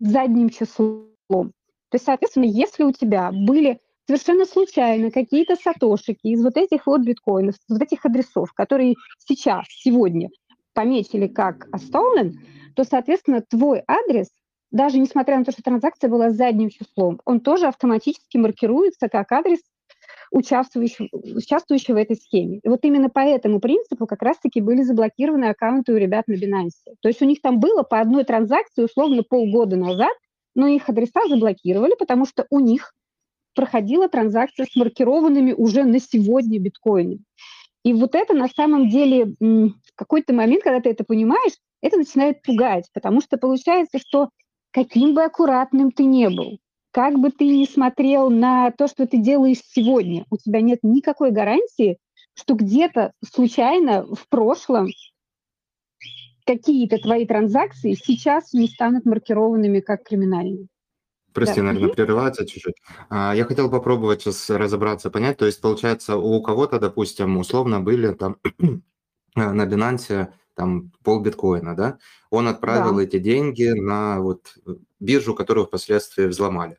задним 0.00 0.50
числом. 0.50 1.08
То 1.28 1.96
есть, 1.96 2.06
соответственно, 2.06 2.44
если 2.44 2.84
у 2.84 2.92
тебя 2.92 3.30
были 3.32 3.80
совершенно 4.06 4.44
случайно 4.44 5.10
какие-то 5.10 5.56
сатошики 5.56 6.26
из 6.26 6.42
вот 6.42 6.56
этих 6.56 6.86
вот 6.86 7.02
биткоинов, 7.02 7.54
из 7.54 7.78
вот 7.78 7.82
этих 7.82 8.04
адресов, 8.04 8.52
которые 8.52 8.94
сейчас, 9.18 9.66
сегодня 9.68 10.28
пометили 10.72 11.28
как 11.28 11.68
stolen, 11.76 12.34
то, 12.74 12.84
соответственно, 12.84 13.42
твой 13.42 13.82
адрес, 13.86 14.28
даже 14.74 14.98
несмотря 14.98 15.38
на 15.38 15.44
то, 15.44 15.52
что 15.52 15.62
транзакция 15.62 16.10
была 16.10 16.30
задним 16.30 16.68
числом, 16.68 17.20
он 17.24 17.40
тоже 17.40 17.66
автоматически 17.66 18.36
маркируется 18.36 19.08
как 19.08 19.32
адрес 19.32 19.60
участвующего, 20.30 21.08
участвующего 21.12 21.94
в 21.94 21.98
этой 21.98 22.16
схеме. 22.16 22.60
И 22.62 22.68
вот 22.68 22.84
именно 22.84 23.08
по 23.08 23.20
этому 23.20 23.60
принципу 23.60 24.06
как 24.06 24.22
раз-таки 24.22 24.60
были 24.60 24.82
заблокированы 24.82 25.46
аккаунты 25.46 25.92
у 25.92 25.96
ребят 25.96 26.28
на 26.28 26.34
Binance. 26.34 26.92
То 27.00 27.08
есть 27.08 27.22
у 27.22 27.24
них 27.24 27.40
там 27.40 27.60
было 27.60 27.82
по 27.82 28.00
одной 28.00 28.24
транзакции 28.24 28.82
условно 28.82 29.22
полгода 29.22 29.76
назад 29.76 30.12
но 30.54 30.66
их 30.66 30.88
адреса 30.88 31.26
заблокировали, 31.28 31.94
потому 31.98 32.26
что 32.26 32.46
у 32.50 32.60
них 32.60 32.94
проходила 33.54 34.08
транзакция 34.08 34.66
с 34.66 34.76
маркированными 34.76 35.52
уже 35.52 35.84
на 35.84 36.00
сегодня 36.00 36.58
биткоинами. 36.58 37.24
И 37.84 37.92
вот 37.92 38.14
это 38.14 38.34
на 38.34 38.48
самом 38.48 38.88
деле 38.88 39.34
в 39.40 39.94
какой-то 39.94 40.32
момент, 40.32 40.62
когда 40.62 40.80
ты 40.80 40.90
это 40.90 41.04
понимаешь, 41.04 41.52
это 41.82 41.98
начинает 41.98 42.42
пугать, 42.42 42.88
потому 42.94 43.20
что 43.20 43.36
получается, 43.36 43.98
что 43.98 44.30
каким 44.74 45.14
бы 45.14 45.22
аккуратным 45.22 45.92
ты 45.92 46.04
не 46.04 46.28
был, 46.28 46.58
как 46.90 47.18
бы 47.18 47.30
ты 47.30 47.46
ни 47.46 47.64
смотрел 47.64 48.28
на 48.28 48.72
то, 48.72 48.88
что 48.88 49.06
ты 49.06 49.18
делаешь 49.18 49.60
сегодня, 49.64 50.26
у 50.30 50.36
тебя 50.36 50.60
нет 50.60 50.80
никакой 50.82 51.30
гарантии, 51.30 51.98
что 52.34 52.54
где-то 52.54 53.12
случайно 53.24 54.04
в 54.04 54.28
прошлом 54.28 54.88
какие-то 56.44 56.98
твои 56.98 57.24
транзакции 57.24 57.94
сейчас 57.94 58.52
не 58.52 58.66
станут 58.66 59.06
маркированными 59.06 59.78
как 59.78 60.02
криминальные. 60.02 60.66
Прости, 61.32 61.60
да. 61.60 61.68
наверное, 61.68 61.94
прерываться 61.94 62.46
чуть-чуть. 62.46 62.74
А, 63.08 63.34
я 63.34 63.44
хотел 63.44 63.70
попробовать 63.70 64.22
сейчас 64.22 64.50
разобраться, 64.50 65.10
понять. 65.10 65.36
То 65.36 65.46
есть, 65.46 65.60
получается, 65.60 66.16
у 66.16 66.40
кого-то, 66.42 66.78
допустим, 66.78 67.38
условно 67.38 67.80
были 67.80 68.12
там 68.12 68.36
на 69.34 69.66
Binance 69.66 70.28
там 70.54 70.92
пол 71.02 71.20
биткоина, 71.20 71.76
да? 71.76 71.98
Он 72.30 72.48
отправил 72.48 72.96
да. 72.96 73.02
эти 73.02 73.18
деньги 73.18 73.68
на 73.68 74.20
вот 74.20 74.56
биржу, 75.00 75.34
которую 75.34 75.66
впоследствии 75.66 76.26
взломали. 76.26 76.78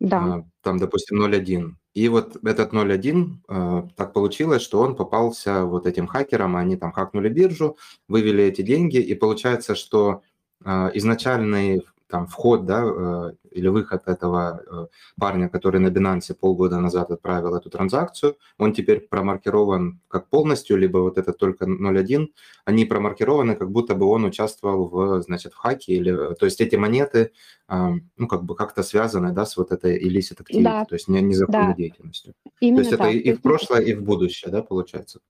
Да. 0.00 0.18
А, 0.18 0.44
там, 0.62 0.78
допустим, 0.78 1.22
0.1. 1.22 1.72
И 1.94 2.08
вот 2.08 2.36
этот 2.44 2.72
0.1, 2.72 3.36
э, 3.48 3.88
так 3.96 4.12
получилось, 4.12 4.62
что 4.62 4.80
он 4.80 4.94
попался 4.94 5.64
вот 5.64 5.86
этим 5.86 6.06
хакерам, 6.06 6.56
они 6.56 6.76
там 6.76 6.92
хакнули 6.92 7.30
биржу, 7.30 7.78
вывели 8.06 8.44
эти 8.44 8.60
деньги, 8.60 8.98
и 8.98 9.14
получается, 9.14 9.74
что 9.74 10.22
э, 10.64 10.90
изначальный 10.92 11.86
там 12.08 12.26
вход, 12.26 12.66
да, 12.66 12.84
э, 12.84 13.32
или 13.50 13.68
выход 13.68 14.02
этого 14.06 14.62
э, 14.66 14.86
парня, 15.18 15.48
который 15.48 15.80
на 15.80 15.88
Binance 15.88 16.34
полгода 16.34 16.80
назад 16.80 17.10
отправил 17.10 17.54
эту 17.54 17.70
транзакцию, 17.70 18.36
он 18.58 18.72
теперь 18.72 19.00
промаркирован 19.00 20.00
как 20.08 20.28
полностью, 20.28 20.76
либо 20.76 20.98
вот 20.98 21.18
это 21.18 21.32
только 21.32 21.64
0.1, 21.64 22.26
они 22.64 22.84
промаркированы, 22.84 23.56
как 23.56 23.70
будто 23.70 23.94
бы 23.94 24.06
он 24.06 24.24
участвовал 24.24 24.88
в, 24.88 25.22
значит, 25.22 25.52
в 25.52 25.56
хаке, 25.56 25.94
или, 25.94 26.34
то 26.34 26.46
есть 26.46 26.60
эти 26.60 26.76
монеты, 26.76 27.32
ну, 27.68 28.28
как 28.28 28.44
бы 28.44 28.54
как-то 28.54 28.84
связаны, 28.84 29.32
да, 29.32 29.44
с 29.44 29.56
вот 29.56 29.72
этой 29.72 29.98
illicit 29.98 30.38
activity, 30.40 30.62
да. 30.62 30.84
то 30.84 30.94
есть 30.94 31.08
незаконной 31.08 31.68
да. 31.68 31.74
деятельностью. 31.74 32.34
Именно 32.60 32.76
то 32.76 32.88
есть 32.88 32.98
так. 32.98 33.00
это 33.00 33.18
и 33.18 33.32
в 33.32 33.42
прошлое, 33.42 33.80
и 33.80 33.94
в 33.94 34.02
будущее, 34.04 34.52
да, 34.52 34.62
получается? 34.62 35.20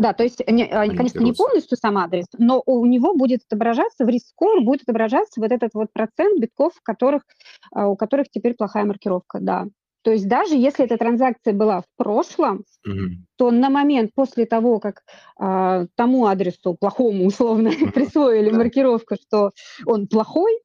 Да, 0.00 0.14
то 0.14 0.22
есть, 0.22 0.40
не, 0.48 0.64
а, 0.64 0.86
конечно, 0.88 1.20
не 1.20 1.34
полностью 1.34 1.76
сам 1.76 1.98
адрес, 1.98 2.24
но 2.38 2.62
у 2.64 2.86
него 2.86 3.14
будет 3.14 3.42
отображаться, 3.46 4.06
в 4.06 4.08
рискор 4.08 4.62
будет 4.62 4.82
отображаться 4.84 5.42
вот 5.42 5.52
этот 5.52 5.74
вот 5.74 5.88
процент 5.92 6.40
битков, 6.40 6.72
у 6.78 6.82
которых, 6.82 7.22
а, 7.70 7.86
у 7.86 7.96
которых 7.96 8.30
теперь 8.30 8.54
плохая 8.54 8.86
маркировка, 8.86 9.40
да. 9.42 9.66
То 10.02 10.10
есть 10.10 10.26
даже 10.26 10.54
если 10.54 10.86
эта 10.86 10.96
транзакция 10.96 11.52
была 11.52 11.82
в 11.82 11.84
прошлом, 11.98 12.64
mm-hmm. 12.88 13.08
то 13.36 13.50
на 13.50 13.68
момент 13.68 14.12
после 14.14 14.46
того, 14.46 14.80
как 14.80 15.02
а, 15.38 15.84
тому 15.96 16.24
адресу 16.24 16.74
плохому 16.80 17.26
условно 17.26 17.70
присвоили 17.94 18.50
маркировку, 18.50 19.16
что 19.16 19.50
он 19.84 20.06
плохой, 20.06 20.62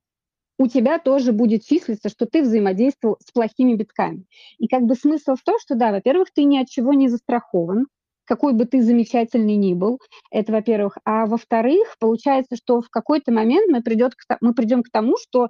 у 0.57 0.67
тебя 0.67 0.97
тоже 0.97 1.33
будет 1.33 1.65
числиться, 1.65 2.07
что 2.07 2.25
ты 2.25 2.41
взаимодействовал 2.41 3.17
с 3.19 3.33
плохими 3.33 3.73
битками. 3.73 4.23
И 4.59 4.69
как 4.69 4.83
бы 4.83 4.95
смысл 4.95 5.35
в 5.35 5.43
том, 5.43 5.59
что 5.59 5.75
да, 5.75 5.91
во-первых, 5.91 6.29
ты 6.33 6.45
ни 6.45 6.57
от 6.57 6.69
чего 6.69 6.93
не 6.93 7.09
застрахован, 7.09 7.87
какой 8.25 8.53
бы 8.53 8.65
ты 8.65 8.81
замечательный 8.81 9.55
ни 9.55 9.73
был, 9.73 9.99
это 10.31 10.51
во-первых. 10.51 10.97
А 11.05 11.25
во-вторых, 11.25 11.95
получается, 11.99 12.55
что 12.55 12.81
в 12.81 12.89
какой-то 12.89 13.31
момент 13.31 13.71
мы, 13.71 13.81
придет 13.81 14.15
к, 14.15 14.37
мы 14.41 14.53
придем 14.53 14.83
к 14.83 14.89
тому, 14.91 15.15
что 15.17 15.47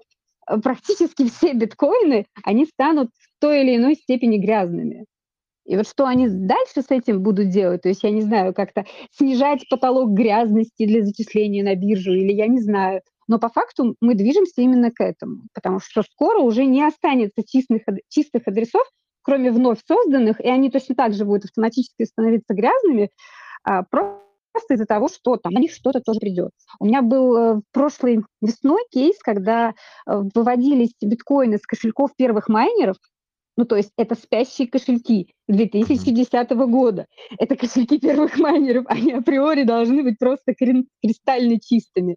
э, 0.50 0.58
практически 0.60 1.30
все 1.30 1.54
биткоины, 1.54 2.26
они 2.44 2.66
станут 2.66 3.10
в 3.18 3.42
той 3.42 3.64
или 3.64 3.78
иной 3.78 3.96
степени 3.96 4.38
грязными. 4.38 5.06
И 5.66 5.76
вот 5.76 5.88
что 5.88 6.06
они 6.06 6.28
дальше 6.30 6.82
с 6.82 6.92
этим 6.92 7.24
будут 7.24 7.50
делать, 7.50 7.82
то 7.82 7.90
есть 7.90 8.04
я 8.04 8.12
не 8.12 8.22
знаю, 8.22 8.54
как-то 8.54 8.86
снижать 9.12 9.68
потолок 9.68 10.12
грязности 10.12 10.86
для 10.86 11.04
зачисления 11.04 11.64
на 11.64 11.76
биржу, 11.76 12.14
или 12.14 12.32
я 12.32 12.48
не 12.48 12.60
знаю. 12.60 13.02
Но 13.28 13.40
по 13.40 13.50
факту 13.50 13.96
мы 14.00 14.14
движемся 14.14 14.62
именно 14.62 14.92
к 14.92 15.04
этому, 15.04 15.44
потому 15.54 15.80
что 15.80 16.04
скоро 16.04 16.40
уже 16.40 16.66
не 16.66 16.84
останется 16.84 17.42
чистых, 17.44 17.82
чистых 18.10 18.48
адресов, 18.48 18.84
кроме 19.26 19.52
вновь 19.52 19.80
созданных, 19.86 20.40
и 20.40 20.48
они 20.48 20.70
точно 20.70 20.96
так 20.96 21.14
же 21.14 21.26
будут 21.26 21.46
автоматически 21.46 22.06
становиться 22.06 22.54
грязными, 22.54 23.10
а, 23.64 23.84
просто 23.84 24.22
из-за 24.70 24.86
того, 24.86 25.10
что 25.10 25.36
там 25.36 25.54
на 25.54 25.60
них 25.60 25.74
что-то 25.74 26.00
тоже 26.00 26.20
придет. 26.20 26.52
У 26.80 26.86
меня 26.86 27.02
был 27.02 27.36
э, 27.36 27.62
прошлой 27.74 28.24
весной 28.42 28.84
кейс, 28.90 29.18
когда 29.20 29.70
э, 29.70 29.74
выводились 30.34 30.94
биткоины 31.02 31.58
с 31.58 31.66
кошельков 31.66 32.16
первых 32.16 32.48
майнеров, 32.48 32.96
ну, 33.58 33.66
то 33.66 33.76
есть 33.76 33.92
это 33.98 34.16
спящие 34.16 34.68
кошельки 34.68 35.34
2010 35.48 36.50
года. 36.52 37.06
Это 37.38 37.56
кошельки 37.56 38.00
первых 38.00 38.38
майнеров, 38.38 38.86
они 38.88 39.14
априори 39.14 39.64
должны 39.64 40.04
быть 40.04 40.20
просто 40.20 40.54
кристально 40.54 41.60
чистыми. 41.60 42.16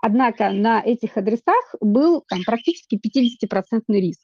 Однако 0.00 0.50
на 0.50 0.82
этих 0.82 1.16
адресах 1.16 1.74
был 1.80 2.24
там, 2.28 2.40
практически 2.44 2.96
50% 2.96 3.82
риск. 3.88 4.20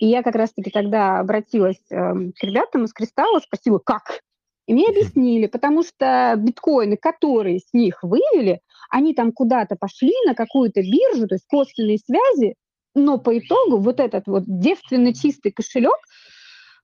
И 0.00 0.06
я 0.06 0.22
как 0.22 0.34
раз-таки 0.34 0.70
тогда 0.70 1.20
обратилась 1.20 1.80
э, 1.90 1.94
к 1.96 2.42
ребятам 2.42 2.84
из 2.84 2.92
Кристалла, 2.92 3.40
спросила, 3.40 3.78
как? 3.78 4.20
И 4.66 4.74
мне 4.74 4.88
объяснили, 4.88 5.46
потому 5.46 5.82
что 5.82 6.34
биткоины, 6.38 6.96
которые 6.96 7.58
с 7.58 7.72
них 7.72 8.02
вывели, 8.02 8.60
они 8.90 9.14
там 9.14 9.32
куда-то 9.32 9.76
пошли 9.76 10.12
на 10.26 10.34
какую-то 10.34 10.82
биржу, 10.82 11.26
то 11.26 11.34
есть 11.34 11.46
косвенные 11.48 11.98
связи, 11.98 12.54
но 12.94 13.18
по 13.18 13.36
итогу 13.38 13.78
вот 13.78 14.00
этот 14.00 14.26
вот 14.26 14.44
девственно 14.46 15.14
чистый 15.14 15.50
кошелек, 15.50 15.98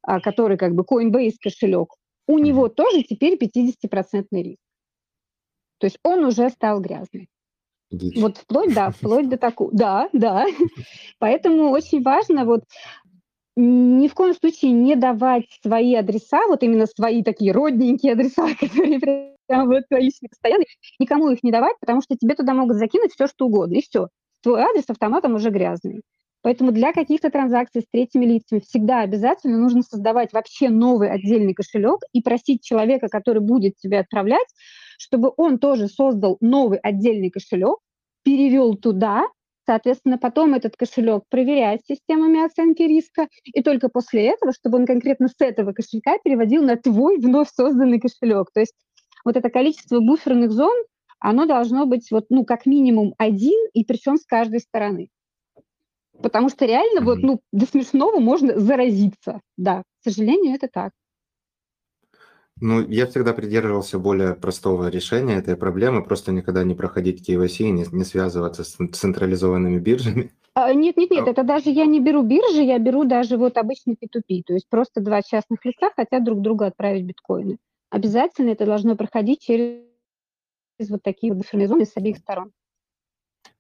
а, 0.03 0.21
который 0.21 0.57
как 0.57 0.75
бы 0.75 0.85
Coinbase 0.85 1.37
кошелек, 1.41 1.95
у 2.27 2.39
него 2.39 2.69
тоже 2.69 3.03
теперь 3.03 3.37
50% 3.37 4.43
риск. 4.43 4.61
То 5.79 5.87
есть 5.87 5.99
он 6.03 6.25
уже 6.25 6.51
стал 6.51 6.81
грязным. 6.81 7.29
Дичь. 7.91 8.21
Вот 8.21 8.37
вплоть, 8.37 8.75
да, 8.75 8.91
вплоть 8.91 9.29
до 9.29 9.39
такого. 9.39 9.71
Да, 9.73 10.09
да. 10.13 10.45
Поэтому 11.19 11.71
очень 11.71 12.03
важно 12.03 12.45
вот 12.45 12.65
ни 13.57 14.07
в 14.07 14.15
коем 14.15 14.35
случае 14.35 14.71
не 14.71 14.95
давать 14.95 15.47
свои 15.63 15.95
адреса, 15.95 16.47
вот 16.47 16.63
именно 16.63 16.87
свои 16.87 17.25
такие 17.25 17.53
родненькие 17.53 18.13
адреса, 18.13 18.47
которые 18.61 19.01
прям 19.01 19.67
вот 19.67 19.83
твои 19.89 20.11
постоянные, 20.31 20.67
никому 21.01 21.31
их 21.31 21.43
не 21.43 21.51
давать, 21.51 21.75
потому 21.81 22.01
что 22.03 22.17
тебе 22.17 22.35
туда 22.35 22.55
могут 22.55 22.77
закинуть 22.77 23.13
все, 23.15 23.27
что 23.27 23.47
угодно, 23.47 23.77
и 23.77 23.83
все. 23.83 24.09
Твой 24.43 24.61
адрес 24.61 24.85
автоматом 24.89 25.35
уже 25.35 25.51
грязный. 25.51 26.03
Поэтому 26.43 26.71
для 26.71 26.93
каких-то 26.93 27.31
транзакций 27.31 27.83
с 27.83 27.87
третьими 27.91 28.25
лицами 28.25 28.61
всегда 28.61 29.01
обязательно 29.01 29.59
нужно 29.59 29.83
создавать 29.83 30.33
вообще 30.33 30.69
новый 30.69 31.11
отдельный 31.11 31.53
кошелек 31.53 32.01
и 32.13 32.23
просить 32.23 32.63
человека, 32.63 33.09
который 33.09 33.43
будет 33.43 33.77
тебе 33.77 33.99
отправлять, 33.99 34.47
чтобы 34.99 35.33
он 35.37 35.59
тоже 35.59 35.89
создал 35.89 36.37
новый 36.41 36.79
отдельный 36.79 37.31
кошелек, 37.31 37.79
перевел 38.23 38.75
туда, 38.77 39.25
соответственно, 39.65 40.19
потом 40.19 40.55
этот 40.55 40.77
кошелек 40.77 41.23
проверяет 41.31 41.81
системами 41.87 42.45
оценки 42.45 42.83
риска, 42.83 43.29
и 43.45 43.63
только 43.63 43.89
после 43.89 44.27
этого, 44.27 44.53
чтобы 44.53 44.79
он 44.79 44.87
конкретно 44.87 45.29
с 45.29 45.35
этого 45.39 45.73
кошелька 45.73 46.19
переводил 46.23 46.63
на 46.63 46.77
твой 46.77 47.19
вновь 47.19 47.49
созданный 47.55 48.01
кошелек. 48.01 48.49
То 48.53 48.61
есть 48.61 48.75
вот 49.25 49.37
это 49.37 49.49
количество 49.51 50.01
буферных 50.01 50.53
зон, 50.53 50.75
оно 51.21 51.47
должно 51.47 51.87
быть 51.87 52.11
вот, 52.11 52.27
ну, 52.31 52.45
как 52.45 52.67
минимум 52.67 53.15
один, 53.19 53.59
и 53.73 53.85
причем 53.85 54.17
с 54.17 54.25
каждой 54.25 54.61
стороны. 54.61 55.09
Потому 56.23 56.49
что 56.49 56.65
реально 56.65 57.01
mm-hmm. 57.01 57.05
вот, 57.05 57.19
ну, 57.19 57.41
до 57.53 57.67
смешного 57.67 58.19
можно 58.19 58.59
заразиться. 58.59 59.41
Да, 59.57 59.83
к 60.01 60.05
сожалению, 60.05 60.55
это 60.55 60.69
так. 60.69 60.93
Ну, 62.61 62.87
я 62.89 63.07
всегда 63.07 63.33
придерживался 63.33 63.99
более 63.99 64.35
простого 64.35 64.89
решения 64.89 65.37
этой 65.37 65.57
проблемы, 65.57 66.03
просто 66.03 66.33
никогда 66.33 66.65
не 66.65 66.75
проходить 66.75 67.29
KYC 67.29 67.65
и 67.65 67.71
не, 67.71 67.85
не 67.93 68.05
связываться 68.05 68.65
с 68.65 68.77
централизованными 68.93 69.79
биржами. 69.79 70.33
А, 70.55 70.75
нет, 70.75 70.97
нет, 70.97 71.11
нет, 71.13 71.29
это 71.29 71.45
даже 71.45 71.71
я 71.71 71.87
не 71.87 72.01
беру 72.01 72.23
биржи, 72.23 72.63
я 72.63 72.81
беру 72.81 73.05
даже 73.05 73.37
вот 73.37 73.57
обычный 73.57 73.95
P2P, 73.95 74.43
то 74.45 74.55
есть 74.55 74.69
просто 74.69 75.01
два 75.01 75.23
частных 75.23 75.65
лица 75.65 75.91
хотят 75.95 76.25
друг 76.25 76.41
другу 76.41 76.65
отправить 76.65 77.05
биткоины. 77.05 77.59
Обязательно 77.91 78.51
это 78.51 78.67
должно 78.67 78.97
проходить 78.97 79.41
через 79.41 79.83
вот 80.89 81.03
такие 81.03 81.33
вот 81.33 81.47
зоны 81.47 81.85
с 81.85 81.97
обеих 81.97 82.19
сторон. 82.19 82.53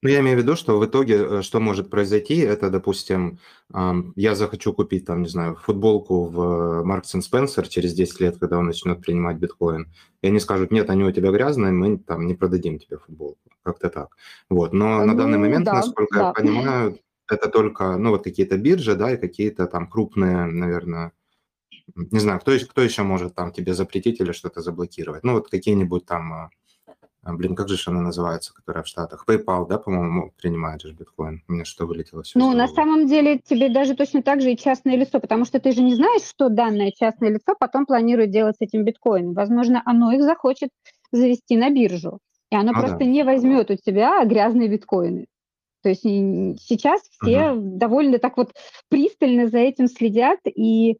Ну, 0.00 0.08
я 0.08 0.20
имею 0.20 0.38
в 0.38 0.40
виду, 0.42 0.54
что 0.54 0.78
в 0.78 0.86
итоге 0.86 1.16
э, 1.16 1.42
что 1.42 1.58
может 1.58 1.90
произойти, 1.90 2.36
это, 2.38 2.70
допустим, 2.70 3.38
я 4.16 4.34
захочу 4.34 4.72
купить, 4.72 5.04
там, 5.04 5.22
не 5.22 5.28
знаю, 5.28 5.56
футболку 5.56 6.24
в 6.24 6.84
Marks 6.86 7.20
Spencer 7.20 7.68
через 7.68 7.92
10 7.94 8.20
лет, 8.20 8.38
когда 8.38 8.58
он 8.58 8.66
начнет 8.66 9.00
принимать 9.00 9.36
биткоин, 9.36 9.92
и 10.22 10.28
они 10.28 10.40
скажут, 10.40 10.70
нет, 10.70 10.88
они 10.88 11.04
у 11.04 11.12
тебя 11.12 11.30
грязные, 11.30 11.72
мы 11.72 11.98
там 11.98 12.26
не 12.26 12.34
продадим 12.34 12.78
тебе 12.78 12.98
футболку. 12.98 13.38
Как-то 13.62 13.90
так. 13.90 14.16
Вот. 14.48 14.72
Но 14.72 15.00
ну, 15.00 15.04
на 15.04 15.16
данный 15.16 15.38
момент, 15.38 15.66
да, 15.66 15.74
насколько 15.74 16.18
да. 16.18 16.26
я 16.28 16.32
понимаю, 16.32 16.98
это 17.28 17.48
только, 17.50 17.96
ну, 17.96 18.10
вот 18.10 18.24
какие-то 18.24 18.56
биржи, 18.56 18.94
да, 18.94 19.12
и 19.12 19.16
какие-то 19.16 19.66
там 19.66 19.86
крупные, 19.88 20.46
наверное, 20.46 21.12
не 21.96 22.20
знаю, 22.20 22.40
кто, 22.40 22.52
кто 22.58 22.82
еще 22.82 23.02
может 23.02 23.34
там 23.34 23.52
тебе 23.52 23.74
запретить 23.74 24.20
или 24.20 24.32
что-то 24.32 24.62
заблокировать. 24.62 25.24
Ну, 25.24 25.32
вот 25.32 25.48
какие-нибудь 25.50 26.06
там 26.06 26.32
а, 26.32 26.50
блин, 27.24 27.54
как 27.54 27.68
же 27.68 27.78
она 27.90 28.00
называется, 28.00 28.54
которая 28.54 28.82
в 28.82 28.86
Штатах? 28.86 29.24
PayPal, 29.28 29.66
да, 29.68 29.78
по-моему, 29.78 30.32
принимает 30.40 30.82
же 30.82 30.92
биткоин. 30.92 31.42
У 31.48 31.52
меня 31.52 31.64
что 31.64 31.86
вылетело 31.86 32.22
все. 32.22 32.38
Ну, 32.38 32.52
на 32.52 32.68
самом 32.68 33.06
деле 33.06 33.38
тебе 33.38 33.68
даже 33.68 33.94
точно 33.94 34.22
так 34.22 34.40
же 34.40 34.52
и 34.52 34.56
частное 34.56 34.96
лицо, 34.96 35.20
потому 35.20 35.44
что 35.44 35.60
ты 35.60 35.72
же 35.72 35.82
не 35.82 35.94
знаешь, 35.94 36.22
что 36.22 36.48
данное 36.48 36.92
частное 36.92 37.30
лицо 37.30 37.54
потом 37.58 37.86
планирует 37.86 38.30
делать 38.30 38.56
с 38.56 38.60
этим 38.60 38.84
биткоином. 38.84 39.34
Возможно, 39.34 39.82
оно 39.84 40.12
их 40.12 40.22
захочет 40.22 40.70
завести 41.12 41.56
на 41.56 41.70
биржу, 41.70 42.18
и 42.50 42.56
оно 42.56 42.72
а, 42.72 42.80
просто 42.80 42.98
да. 42.98 43.04
не 43.04 43.24
возьмет 43.24 43.70
у 43.70 43.76
тебя 43.76 44.24
грязные 44.24 44.68
биткоины. 44.68 45.26
То 45.82 45.90
есть 45.90 46.02
сейчас 46.02 47.00
все 47.20 47.52
угу. 47.52 47.78
довольно 47.78 48.18
так 48.18 48.36
вот 48.36 48.52
пристально 48.88 49.48
за 49.48 49.58
этим 49.58 49.86
следят, 49.86 50.40
и 50.44 50.98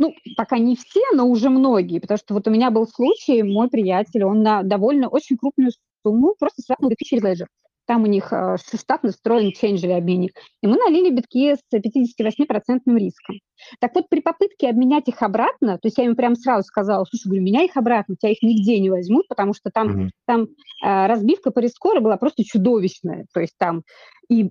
ну, 0.00 0.14
пока 0.34 0.58
не 0.58 0.76
все, 0.76 1.02
но 1.14 1.28
уже 1.28 1.50
многие, 1.50 1.98
потому 2.00 2.16
что 2.16 2.32
вот 2.32 2.48
у 2.48 2.50
меня 2.50 2.70
был 2.70 2.88
случай, 2.88 3.42
мой 3.42 3.68
приятель, 3.68 4.24
он 4.24 4.42
на 4.42 4.62
довольно 4.62 5.08
очень 5.08 5.36
крупную 5.36 5.72
сумму 6.02 6.34
просто 6.38 6.62
свапнул 6.62 6.88
битки 6.88 7.04
через 7.04 7.22
Ledger. 7.22 7.46
Там 7.86 8.04
у 8.04 8.06
них 8.06 8.32
э, 8.32 8.56
штатно 8.78 9.10
встроен 9.10 9.52
чейнджевый 9.52 9.96
обменник. 9.96 10.32
И 10.62 10.66
мы 10.66 10.76
налили 10.78 11.10
битки 11.10 11.54
с 11.54 11.74
58% 11.74 12.80
риском. 12.86 13.40
Так 13.78 13.94
вот, 13.94 14.08
при 14.08 14.20
попытке 14.20 14.70
обменять 14.70 15.08
их 15.08 15.20
обратно, 15.20 15.74
то 15.74 15.86
есть 15.86 15.98
я 15.98 16.04
ему 16.04 16.14
прямо 16.14 16.34
сразу 16.34 16.66
сказала, 16.66 17.04
слушай, 17.04 17.26
говорю, 17.26 17.42
меня 17.42 17.62
их 17.62 17.76
обратно, 17.76 18.16
тебя 18.16 18.32
их 18.32 18.42
нигде 18.42 18.78
не 18.78 18.88
возьмут, 18.88 19.28
потому 19.28 19.52
что 19.52 19.70
там, 19.70 20.06
mm-hmm. 20.06 20.10
там 20.26 20.42
э, 20.42 21.06
разбивка 21.08 21.50
по 21.50 21.58
рискору 21.58 22.00
была 22.00 22.16
просто 22.16 22.42
чудовищная. 22.42 23.26
То 23.34 23.40
есть 23.40 23.54
там 23.58 23.82
и 24.30 24.50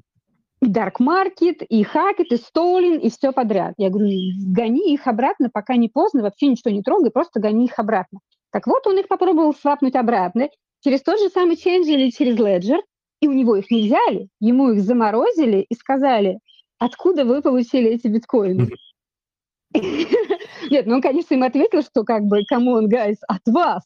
и 0.62 0.66
Dark 0.66 0.96
Market, 1.00 1.66
и 1.68 1.84
Hackett, 1.84 2.28
и 2.32 2.36
Stolen, 2.36 3.00
и 3.00 3.10
все 3.10 3.32
подряд. 3.32 3.74
Я 3.78 3.90
говорю, 3.90 4.10
гони 4.54 4.94
их 4.94 5.08
обратно, 5.08 5.50
пока 5.52 5.76
не 5.76 5.90
поздно, 5.90 6.22
вообще 6.22 6.48
ничего 6.48 6.72
не 6.72 6.82
трогай, 6.82 7.12
просто 7.12 7.40
гони 7.40 7.66
их 7.66 7.80
обратно. 7.80 8.20
Так 8.52 8.68
вот, 8.68 8.86
он 8.88 8.98
их 8.98 9.08
попробовал 9.08 9.54
свапнуть 9.54 9.96
обратно 9.96 10.50
через 10.84 11.02
тот 11.02 11.20
же 11.20 11.30
самый 11.30 11.56
Change 11.56 11.86
или 11.86 12.10
через 12.10 12.38
Ledger, 12.38 12.80
и 13.22 13.28
у 13.28 13.34
него 13.34 13.56
их 13.56 13.70
не 13.70 13.84
взяли, 13.84 14.30
ему 14.40 14.72
их 14.72 14.82
заморозили 14.82 15.66
и 15.68 15.76
сказали, 15.76 16.40
откуда 16.78 17.26
вы 17.26 17.42
получили 17.42 17.92
эти 17.92 18.08
биткоины? 18.08 18.70
Нет, 19.74 20.88
ну 20.88 20.96
он, 20.96 21.02
конечно, 21.02 21.34
им 21.34 21.44
ответил, 21.44 21.84
что 21.84 22.04
как 22.04 22.24
бы, 22.24 22.44
кому 22.48 22.72
он, 22.72 22.88
guys, 22.88 23.18
от 23.28 23.42
вас. 23.46 23.84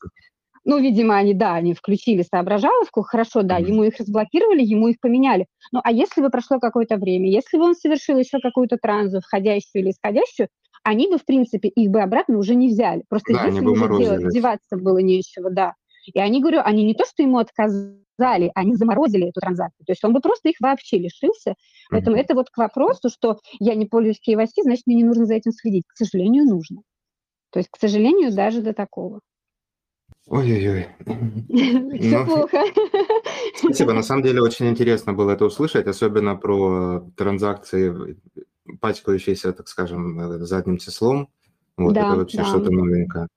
Ну, 0.66 0.80
видимо, 0.80 1.18
они, 1.18 1.34
да, 1.34 1.56
они 1.56 1.74
включили 1.74 2.24
соображаловку, 2.24 3.02
хорошо, 3.02 3.42
да, 3.42 3.58
ему 3.58 3.84
их 3.84 3.98
разблокировали, 3.98 4.64
ему 4.64 4.88
их 4.88 5.00
поменяли. 5.02 5.48
Ну, 5.72 5.82
а 5.84 5.92
если 5.92 6.22
бы 6.22 6.30
прошло 6.30 6.60
какое-то 6.60 6.96
время, 6.96 7.30
если 7.30 7.58
бы 7.58 7.66
он 7.66 7.76
совершил 7.76 8.18
еще 8.18 8.40
какую-то 8.40 8.78
транзу, 8.78 9.20
входящую 9.20 9.84
или 9.84 9.92
исходящую, 9.92 10.48
они 10.84 11.08
бы, 11.10 11.18
в 11.18 11.26
принципе, 11.26 11.70
их 11.70 11.92
бы 11.92 12.02
обратно 12.02 12.38
уже 12.38 12.56
не 12.56 12.70
взяли. 12.70 13.04
Просто 13.10 13.34
да, 13.34 13.50
здесь 13.50 13.62
уже 13.62 13.98
делать, 13.98 14.34
деваться 14.34 14.78
было 14.78 15.00
нечего, 15.00 15.50
да. 15.50 15.74
И 16.06 16.20
они, 16.20 16.42
говорю, 16.42 16.62
они 16.64 16.84
не 16.84 16.94
то, 16.94 17.06
что 17.06 17.24
ему 17.24 17.38
отказали, 17.38 18.52
они 18.56 18.76
заморозили 18.76 19.30
эту 19.30 19.40
транзакцию. 19.40 19.86
То 19.86 19.92
есть 19.92 20.04
он 20.04 20.14
бы 20.14 20.20
просто 20.20 20.50
их 20.50 20.58
вообще 20.60 20.98
лишился. 20.98 21.52
Mm-hmm. 21.52 21.88
Поэтому 21.92 22.18
это 22.18 22.36
вот 22.36 22.50
к 22.50 22.58
вопросу, 22.58 23.10
что 23.10 23.40
я 23.60 23.76
не 23.76 23.86
пользуюсь 23.86 24.20
KYC, 24.26 24.64
значит, 24.64 24.84
мне 24.86 24.98
не 24.98 25.04
нужно 25.04 25.26
за 25.26 25.36
этим 25.36 25.52
следить. 25.52 25.84
К 25.88 25.98
сожалению, 25.98 26.46
нужно. 26.46 26.82
То 27.52 27.60
есть, 27.60 27.70
к 27.70 27.80
сожалению, 27.80 28.34
даже 28.34 28.62
до 28.62 28.74
такого. 28.74 29.22
Ой-ой-ой. 30.28 30.88
Все 32.00 32.20
ну, 32.20 32.26
плохо. 32.26 32.64
Спасибо. 33.56 33.94
На 33.94 34.04
самом 34.04 34.24
деле 34.24 34.42
очень 34.42 34.70
интересно 34.70 35.14
было 35.14 35.32
это 35.32 35.46
услышать, 35.46 35.88
особенно 35.88 36.36
про 36.36 37.02
транзакции, 37.18 38.18
пачкающиеся, 38.80 39.52
так 39.54 39.68
скажем, 39.68 40.46
задним 40.46 40.78
числом. 40.78 41.30
Вот 41.78 41.94
да, 41.94 42.08
это 42.08 42.18
вообще 42.18 42.38
да. 42.38 42.46
что-то 42.46 42.72
новенькое. 42.72 43.28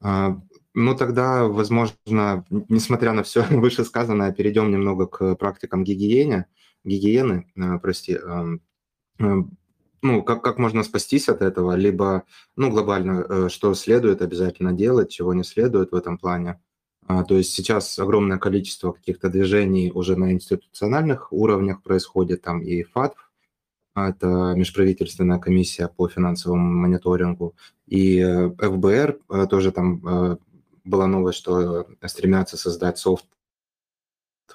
А, 0.00 0.40
ну, 0.74 0.94
тогда, 0.94 1.44
возможно, 1.44 2.44
несмотря 2.50 3.12
на 3.12 3.22
все 3.22 3.42
вышесказанное, 3.50 4.32
перейдем 4.32 4.70
немного 4.70 5.06
к 5.06 5.36
практикам 5.36 5.84
гигиены, 5.84 6.46
гигиены, 6.84 7.46
э, 7.56 7.78
прости, 7.78 8.14
эм, 8.14 8.60
э, 9.18 9.24
ну, 10.02 10.22
как, 10.22 10.42
как 10.42 10.58
можно 10.58 10.82
спастись 10.82 11.28
от 11.28 11.42
этого, 11.42 11.74
либо, 11.76 12.24
ну, 12.56 12.70
глобально, 12.70 13.26
э, 13.28 13.48
что 13.48 13.74
следует 13.74 14.22
обязательно 14.22 14.72
делать, 14.72 15.10
чего 15.10 15.34
не 15.34 15.44
следует 15.44 15.92
в 15.92 15.94
этом 15.94 16.18
плане. 16.18 16.60
А, 17.08 17.24
то 17.24 17.36
есть 17.36 17.52
сейчас 17.52 17.98
огромное 17.98 18.38
количество 18.38 18.92
каких-то 18.92 19.28
движений 19.28 19.92
уже 19.92 20.16
на 20.16 20.32
институциональных 20.32 21.32
уровнях 21.32 21.82
происходит, 21.82 22.42
там 22.42 22.60
и 22.62 22.82
ФАТФ, 22.82 23.30
это 23.94 24.54
межправительственная 24.56 25.38
комиссия 25.38 25.88
по 25.88 26.08
финансовому 26.08 26.68
мониторингу, 26.80 27.54
и 27.86 28.22
ФБР 28.58 29.20
тоже 29.48 29.72
там 29.72 30.38
была 30.84 31.06
новость, 31.06 31.38
что 31.38 31.86
стремятся 32.04 32.58
создать 32.58 32.98
софт 32.98 33.26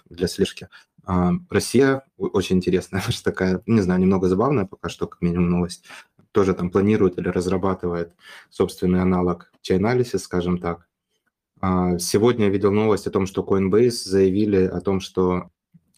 для 0.09 0.27
слежки. 0.27 0.67
А, 1.03 1.31
Россия 1.49 2.03
очень 2.17 2.57
интересная, 2.57 3.01
что 3.09 3.23
такая, 3.23 3.61
не 3.65 3.81
знаю, 3.81 3.99
немного 4.01 4.27
забавная 4.27 4.65
пока 4.65 4.89
что, 4.89 5.07
как 5.07 5.21
минимум, 5.21 5.49
новость. 5.49 5.83
Тоже 6.31 6.53
там 6.53 6.71
планирует 6.71 7.17
или 7.17 7.27
разрабатывает 7.27 8.13
собственный 8.49 9.01
аналог 9.01 9.51
Chainalysis, 9.61 10.19
скажем 10.19 10.57
так. 10.57 10.87
А, 11.59 11.97
сегодня 11.99 12.45
я 12.45 12.51
видел 12.51 12.71
новость 12.71 13.07
о 13.07 13.11
том, 13.11 13.25
что 13.25 13.43
Coinbase 13.43 14.03
заявили 14.05 14.63
о 14.65 14.81
том, 14.81 14.99
что 14.99 15.51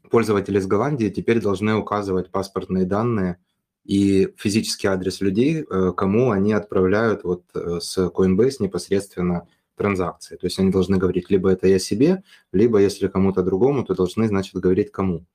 пользователи 0.09 0.59
из 0.59 0.67
Голландии 0.67 1.09
теперь 1.09 1.41
должны 1.41 1.75
указывать 1.75 2.31
паспортные 2.31 2.85
данные 2.85 3.37
и 3.85 4.33
физический 4.37 4.87
адрес 4.87 5.21
людей, 5.21 5.63
э, 5.63 5.91
кому 5.95 6.31
они 6.31 6.53
отправляют 6.53 7.23
вот 7.23 7.43
э, 7.53 7.79
с 7.81 7.97
Coinbase 7.97 8.57
непосредственно 8.59 9.47
транзакции. 9.75 10.35
То 10.35 10.47
есть 10.47 10.59
они 10.59 10.71
должны 10.71 10.97
говорить, 10.97 11.29
либо 11.29 11.49
это 11.49 11.67
я 11.67 11.79
себе, 11.79 12.23
либо 12.51 12.79
если 12.79 13.07
кому-то 13.07 13.43
другому, 13.43 13.83
то 13.83 13.95
должны, 13.95 14.27
значит, 14.27 14.55
говорить 14.55 14.91
кому. 14.91 15.25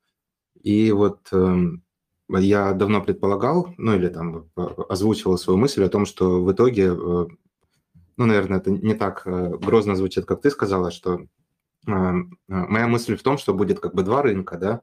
И 0.61 0.91
вот 0.91 1.27
э, 1.31 1.55
я 2.29 2.73
давно 2.73 3.01
предполагал, 3.01 3.73
ну 3.77 3.95
или 3.95 4.09
там 4.09 4.49
озвучивал 4.89 5.37
свою 5.37 5.57
мысль 5.57 5.83
о 5.83 5.89
том, 5.89 6.05
что 6.05 6.43
в 6.43 6.51
итоге, 6.51 6.87
э, 6.87 7.27
ну, 8.17 8.25
наверное, 8.25 8.59
это 8.59 8.71
не 8.71 8.93
так 8.93 9.23
э, 9.25 9.57
грозно 9.57 9.95
звучит, 9.95 10.25
как 10.25 10.41
ты 10.41 10.49
сказала, 10.51 10.91
что 10.91 11.21
э, 11.87 11.91
э, 11.91 12.23
моя 12.47 12.87
мысль 12.87 13.15
в 13.15 13.23
том, 13.23 13.37
что 13.37 13.53
будет 13.53 13.79
как 13.79 13.95
бы 13.95 14.03
два 14.03 14.21
рынка, 14.21 14.57
да, 14.57 14.81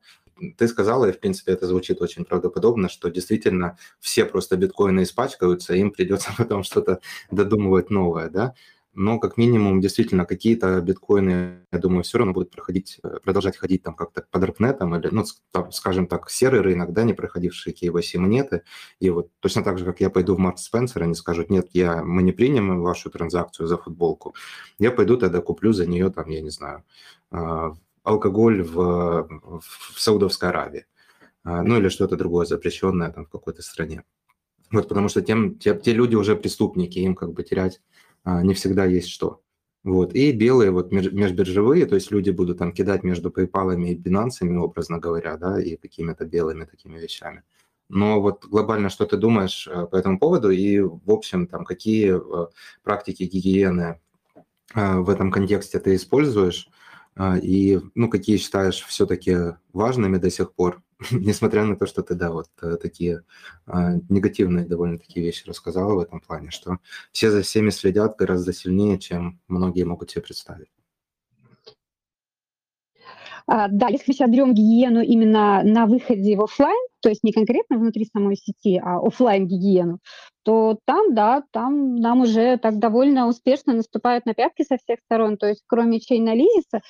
ты 0.59 0.69
сказала, 0.69 1.07
и 1.07 1.13
в 1.13 1.21
принципе 1.21 1.53
это 1.53 1.67
звучит 1.67 2.03
очень 2.03 2.25
правдоподобно, 2.25 2.91
что 2.91 3.09
действительно 3.09 3.79
все 4.01 4.27
просто 4.27 4.57
биткоины 4.57 5.03
испачкаются, 5.03 5.75
им 5.75 5.91
придется 5.91 6.31
потом 6.39 6.63
что-то 6.63 7.01
додумывать 7.31 7.91
новое, 7.91 8.29
да 8.29 8.55
но 8.97 9.19
как 9.19 9.37
минимум 9.37 9.81
действительно 9.83 10.25
какие-то 10.25 10.81
биткоины, 10.81 11.67
я 11.71 11.79
думаю, 11.79 12.03
все 12.03 12.17
равно 12.17 12.33
будут 12.33 12.51
проходить, 12.51 12.99
э, 13.05 13.19
продолжать 13.23 13.59
ходить 13.59 13.83
там 13.83 13.95
как-то 13.95 14.25
по 14.31 14.39
даркнетам 14.39 14.97
или, 14.97 15.09
ну, 15.13 15.25
скажем 15.71 16.07
так, 16.07 16.31
серый 16.31 16.63
рынок, 16.63 16.95
да, 16.95 17.05
не 17.05 17.13
проходившие 17.13 17.75
KYC 17.75 18.19
монеты. 18.19 18.63
И 18.99 19.11
вот 19.11 19.29
точно 19.41 19.63
так 19.63 19.79
же, 19.79 19.85
как 19.85 20.01
я 20.01 20.09
пойду 20.09 20.35
в 20.35 20.39
Марк 20.39 20.59
Спенсер, 20.59 21.03
они 21.03 21.15
скажут, 21.15 21.51
нет, 21.51 21.69
я, 21.75 22.03
мы 22.03 22.23
не 22.23 22.33
примем 22.33 22.81
вашу 22.81 23.11
транзакцию 23.11 23.67
за 23.67 23.77
футболку. 23.77 24.35
Я 24.79 24.91
пойду 24.91 25.19
тогда 25.19 25.43
куплю 25.43 25.75
за 25.75 25.87
нее 25.87 26.11
там, 26.11 26.31
я 26.31 26.41
не 26.41 26.51
знаю, 26.51 26.83
а, 27.31 27.75
алкоголь 28.03 28.63
в, 28.63 29.29
в 29.61 30.01
Саудовской 30.01 30.49
Аравии. 30.49 30.87
А, 31.45 31.63
ну 31.63 31.77
или 31.77 31.91
что-то 31.91 32.17
другое 32.17 32.47
запрещенное 32.47 33.11
там 33.13 33.27
в 33.27 33.29
какой-то 33.29 33.61
стране. 33.61 34.05
Вот 34.73 34.89
потому 34.89 35.09
что 35.09 35.21
тем, 35.23 35.59
те, 35.59 35.75
те 35.75 35.93
люди 35.93 36.15
уже 36.15 36.35
преступники, 36.35 36.99
им 36.99 37.15
как 37.15 37.33
бы 37.33 37.45
терять 37.45 37.81
не 38.27 38.55
всегда 38.55 38.85
есть 38.85 39.09
что. 39.09 39.41
Вот. 39.87 40.15
И 40.15 40.33
белые 40.33 40.73
вот 40.73 40.91
межбиржевые, 40.91 41.87
то 41.87 41.95
есть 41.95 42.11
люди 42.11 42.31
будут 42.31 42.59
там 42.59 42.73
кидать 42.73 43.05
между 43.05 43.31
PayPal 43.31 43.81
и 43.81 43.97
Binance, 43.97 44.45
образно 44.59 44.99
говоря, 44.99 45.37
да, 45.37 45.63
и 45.63 45.77
какими-то 45.77 46.25
белыми 46.25 46.65
такими 46.65 46.99
вещами. 46.99 47.45
Но 47.89 48.21
вот 48.21 48.45
глобально, 48.47 48.89
что 48.89 49.07
ты 49.07 49.17
думаешь 49.17 49.69
э, 49.69 49.87
по 49.87 49.97
этому 49.97 50.19
поводу 50.19 50.51
и, 50.51 50.81
в 50.81 51.09
общем, 51.11 51.47
там, 51.47 51.65
какие 51.65 52.17
э, 52.17 52.47
практики 52.83 53.23
гигиены 53.23 54.01
э, 54.75 54.97
в 54.99 55.09
этом 55.09 55.31
контексте 55.31 55.79
ты 55.79 55.95
используешь, 55.95 56.69
и, 57.41 57.81
ну, 57.95 58.11
какие 58.11 58.37
считаешь 58.37 58.85
все-таки 58.85 59.55
важными 59.73 60.19
до 60.19 60.31
сих 60.31 60.53
пор, 60.53 60.83
несмотря 61.11 61.65
на 61.65 61.77
то, 61.77 61.87
что 61.87 62.03
ты, 62.03 62.15
да, 62.15 62.31
вот 62.31 62.49
э, 62.63 62.77
такие 62.77 63.23
а, 63.67 63.95
негативные 64.09 64.65
довольно 64.65 64.99
такие 64.99 65.25
вещи 65.25 65.47
рассказала 65.47 65.95
в 65.95 65.99
этом 65.99 66.21
плане, 66.21 66.51
что 66.51 66.79
все 67.13 67.31
за 67.31 67.43
всеми 67.43 67.71
следят 67.71 68.17
гораздо 68.17 68.53
сильнее, 68.53 68.99
чем 68.99 69.41
многие 69.49 69.85
могут 69.85 70.11
себе 70.11 70.23
представить. 70.23 70.69
А, 73.49 73.69
да, 73.69 73.89
если 73.89 74.05
мы 74.09 74.15
сейчас 74.15 74.31
берем 74.31 74.55
гигиену 74.55 75.03
именно 75.03 75.63
на 75.63 75.87
выходе 75.87 76.37
в 76.37 76.43
офлайн, 76.43 76.77
то 77.01 77.09
есть 77.09 77.23
не 77.23 77.33
конкретно 77.33 77.79
внутри 77.79 78.09
самой 78.13 78.37
сети, 78.37 78.81
а 78.83 78.99
офлайн 78.99 79.47
гигиену, 79.47 80.01
то 80.43 80.79
там, 80.85 81.15
да, 81.15 81.45
там 81.53 81.97
нам 81.97 82.23
уже 82.23 82.57
так 82.57 82.79
довольно 82.79 83.29
успешно 83.29 83.75
наступают 83.75 84.27
на 84.27 84.35
пятки 84.35 84.65
со 84.65 84.79
всех 84.79 84.99
сторон. 85.05 85.37
То 85.37 85.47
есть 85.47 85.63
кроме 85.67 86.01
чейнализиса, 86.01 86.81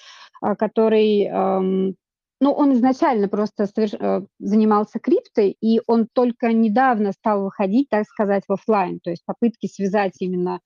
а, 0.40 0.56
который 0.56 1.24
эм, 1.24 1.96
ну, 2.40 2.52
он 2.52 2.74
изначально 2.74 3.28
просто 3.28 3.66
соверш... 3.66 3.94
Э, 3.98 4.22
занимался 4.38 4.98
криптой, 4.98 5.56
и 5.60 5.80
он 5.86 6.06
только 6.12 6.52
недавно 6.52 7.12
стал 7.12 7.44
выходить, 7.44 7.88
так 7.88 8.06
сказать, 8.06 8.44
в 8.46 8.52
офлайн, 8.52 9.00
то 9.00 9.10
есть 9.10 9.24
попытки 9.24 9.66
связать 9.66 10.14
именно 10.20 10.60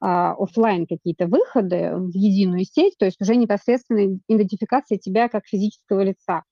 а, 0.00 0.32
офлайн 0.32 0.86
какие-то 0.86 1.26
выходы 1.26 1.92
в 1.94 2.14
единую 2.14 2.64
сеть, 2.64 2.94
то 2.98 3.06
есть 3.06 3.20
уже 3.20 3.36
непосредственно 3.36 4.18
идентификация 4.28 4.98
тебя 4.98 5.28
как 5.28 5.46
физического 5.46 6.02
лица. 6.02 6.42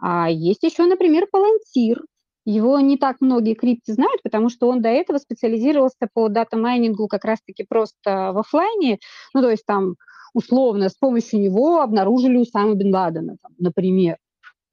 А 0.00 0.30
есть 0.30 0.62
еще, 0.62 0.86
например, 0.86 1.26
Palantir. 1.32 1.98
Его 2.46 2.80
не 2.80 2.96
так 2.96 3.18
многие 3.20 3.54
крипты 3.54 3.92
знают, 3.92 4.22
потому 4.22 4.48
что 4.48 4.68
он 4.68 4.80
до 4.80 4.88
этого 4.88 5.18
специализировался 5.18 6.08
по 6.12 6.28
дата-майнингу 6.28 7.06
как 7.06 7.24
раз-таки 7.24 7.64
просто 7.68 8.32
в 8.32 8.38
офлайне, 8.38 8.98
ну, 9.34 9.42
то 9.42 9.50
есть 9.50 9.66
там 9.66 9.96
условно 10.34 10.88
с 10.88 10.94
помощью 10.94 11.40
него 11.40 11.80
обнаружили 11.80 12.36
Усама 12.36 12.74
бен 12.74 12.94
Ладена, 12.94 13.36
там, 13.42 13.52
например. 13.58 14.16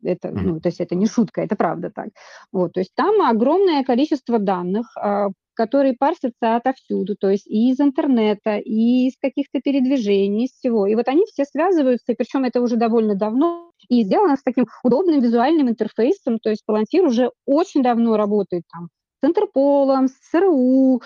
Это, 0.04 0.30
ну, 0.32 0.60
то 0.60 0.70
есть 0.70 0.80
это 0.80 0.96
не 0.96 1.08
шутка, 1.08 1.42
это 1.42 1.56
правда 1.56 1.92
так. 1.94 2.10
Вот, 2.52 2.74
то 2.74 2.80
есть 2.80 2.94
там 2.96 3.22
огромное 3.22 3.84
количество 3.84 4.38
данных, 4.38 4.96
а, 4.96 5.30
которые 5.58 5.96
парсятся 5.98 6.56
отовсюду, 6.56 7.16
то 7.20 7.30
есть 7.30 7.48
и 7.48 7.72
из 7.72 7.82
интернета, 7.82 8.58
и 8.58 9.08
из 9.08 9.14
каких-то 9.20 9.60
передвижений, 9.60 10.46
из 10.46 10.52
всего. 10.52 10.86
И 10.86 10.94
вот 10.94 11.08
они 11.08 11.26
все 11.26 11.46
связываются, 11.46 12.12
и 12.12 12.16
причем 12.16 12.44
это 12.44 12.62
уже 12.62 12.76
довольно 12.76 13.16
давно, 13.16 13.72
и 13.90 14.04
сделано 14.04 14.38
с 14.38 14.44
таким 14.44 14.68
удобным 14.84 15.20
визуальным 15.20 15.68
интерфейсом, 15.68 16.38
то 16.40 16.52
есть 16.52 16.64
Palantir 16.70 17.02
уже 17.02 17.32
очень 17.46 17.82
давно 17.82 18.18
работает 18.18 18.64
там 18.72 18.90
с 19.22 19.28
Интерполом, 19.28 20.08
с 20.08 20.14
ЦРУ, 20.30 21.02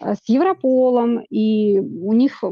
э, 0.00 0.14
с 0.14 0.28
Европолом, 0.28 1.20
и 1.28 1.78
у 1.78 2.12
них 2.14 2.42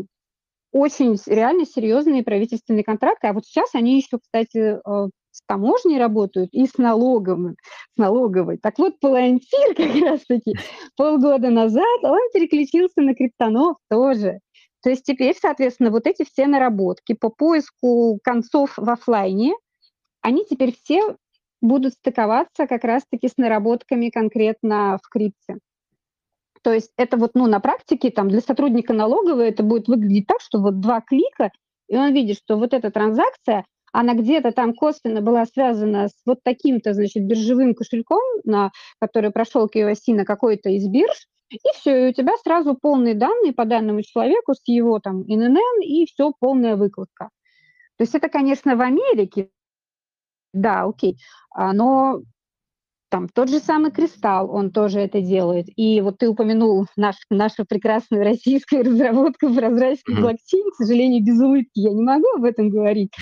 очень 0.72 1.16
реально 1.26 1.64
серьезные 1.66 2.22
правительственные 2.22 2.84
контракты. 2.84 3.28
А 3.28 3.32
вот 3.32 3.46
сейчас 3.46 3.74
они 3.74 3.96
еще, 3.96 4.18
кстати, 4.18 4.78
э, 4.78 5.08
с 5.30 5.42
таможней 5.46 5.98
работают 5.98 6.50
и 6.52 6.66
с 6.66 6.78
налоговым, 6.78 7.56
с 7.94 7.98
налоговой. 7.98 8.58
Так 8.58 8.78
вот, 8.78 8.98
Палантир 9.00 9.74
как 9.76 9.94
раз-таки 10.02 10.54
полгода 10.96 11.50
назад, 11.50 11.84
он 12.02 12.20
переключился 12.32 13.00
на 13.00 13.14
криптонов 13.14 13.76
тоже. 13.88 14.40
То 14.82 14.90
есть 14.90 15.04
теперь, 15.04 15.36
соответственно, 15.40 15.90
вот 15.90 16.06
эти 16.06 16.24
все 16.24 16.46
наработки 16.46 17.14
по 17.14 17.30
поиску 17.30 18.18
концов 18.22 18.74
в 18.76 18.88
офлайне, 18.88 19.54
они 20.20 20.44
теперь 20.48 20.74
все 20.82 21.16
будут 21.60 21.94
стыковаться 21.94 22.66
как 22.66 22.84
раз-таки 22.84 23.28
с 23.28 23.36
наработками 23.36 24.10
конкретно 24.10 24.98
в 25.02 25.08
крипте. 25.08 25.58
То 26.68 26.74
есть 26.74 26.92
это 26.98 27.16
вот, 27.16 27.30
ну, 27.32 27.46
на 27.46 27.60
практике 27.60 28.10
там 28.10 28.28
для 28.28 28.42
сотрудника 28.42 28.92
налоговой 28.92 29.48
это 29.48 29.62
будет 29.62 29.88
выглядеть 29.88 30.26
так, 30.26 30.42
что 30.42 30.58
вот 30.58 30.80
два 30.80 31.00
клика, 31.00 31.50
и 31.88 31.96
он 31.96 32.12
видит, 32.12 32.36
что 32.36 32.58
вот 32.58 32.74
эта 32.74 32.90
транзакция, 32.90 33.64
она 33.90 34.12
где-то 34.12 34.52
там 34.52 34.74
косвенно 34.74 35.22
была 35.22 35.46
связана 35.46 36.08
с 36.08 36.12
вот 36.26 36.40
таким-то, 36.44 36.92
значит, 36.92 37.24
биржевым 37.24 37.74
кошельком, 37.74 38.20
на, 38.44 38.70
который 39.00 39.30
прошел 39.30 39.66
KYC 39.66 40.12
на 40.12 40.26
какой-то 40.26 40.68
из 40.68 40.86
бирж, 40.88 41.26
и 41.48 41.56
все, 41.74 42.04
и 42.04 42.10
у 42.10 42.12
тебя 42.12 42.34
сразу 42.44 42.74
полные 42.74 43.14
данные 43.14 43.54
по 43.54 43.64
данному 43.64 44.02
человеку 44.02 44.52
с 44.52 44.60
его 44.66 44.98
там 44.98 45.22
ИНН, 45.22 45.80
и 45.82 46.04
все, 46.04 46.32
полная 46.38 46.76
выкладка. 46.76 47.30
То 47.96 48.02
есть 48.02 48.14
это, 48.14 48.28
конечно, 48.28 48.76
в 48.76 48.82
Америке, 48.82 49.48
да, 50.52 50.82
окей, 50.82 51.16
а, 51.50 51.72
но 51.72 52.20
там 53.10 53.28
тот 53.28 53.48
же 53.48 53.58
самый 53.58 53.90
Кристалл, 53.90 54.50
он 54.50 54.70
тоже 54.70 55.00
это 55.00 55.20
делает. 55.20 55.66
И 55.76 56.00
вот 56.00 56.18
ты 56.18 56.28
упомянул 56.28 56.86
наш, 56.96 57.16
нашу 57.30 57.64
прекрасную 57.64 58.24
российскую 58.24 58.84
разработку 58.84 59.52
прозрачный 59.52 60.16
mm-hmm. 60.16 60.20
блокчейн. 60.20 60.70
К 60.70 60.74
сожалению, 60.74 61.24
без 61.24 61.40
улыбки 61.40 61.80
я 61.80 61.92
не 61.92 62.02
могу 62.02 62.26
об 62.36 62.44
этом 62.44 62.70
говорить. 62.70 63.12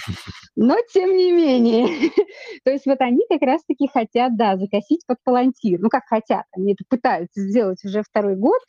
Но 0.56 0.76
тем 0.92 1.16
не 1.16 1.32
менее. 1.32 2.10
То 2.64 2.70
есть 2.70 2.86
вот 2.86 3.00
они 3.00 3.24
как 3.28 3.42
раз-таки 3.42 3.88
хотят, 3.92 4.36
да, 4.36 4.56
закосить 4.56 5.06
под 5.06 5.18
палантир. 5.24 5.78
Ну, 5.80 5.88
как 5.88 6.04
хотят. 6.06 6.44
Они 6.52 6.72
это 6.72 6.84
пытаются 6.88 7.40
сделать 7.40 7.84
уже 7.84 8.02
второй 8.02 8.36
год. 8.36 8.60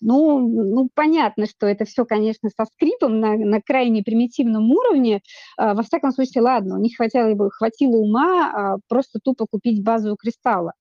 Ну, 0.00 0.40
ну, 0.40 0.88
понятно, 0.94 1.46
что 1.46 1.66
это 1.66 1.84
все, 1.84 2.04
конечно, 2.04 2.50
со 2.50 2.66
скрипом 2.66 3.20
на, 3.20 3.36
на 3.36 3.60
крайне 3.62 4.02
примитивном 4.02 4.70
уровне. 4.70 5.20
А, 5.56 5.74
во 5.74 5.82
всяком 5.82 6.10
случае, 6.10 6.42
ладно, 6.42 6.76
у 6.76 6.80
них 6.80 6.96
хватило, 6.96 7.50
хватило 7.50 7.96
ума 7.96 8.52
а, 8.52 8.76
просто 8.88 9.18
тупо 9.22 9.46
купить 9.50 9.82
базу 9.82 10.16
кристалла. 10.16 10.72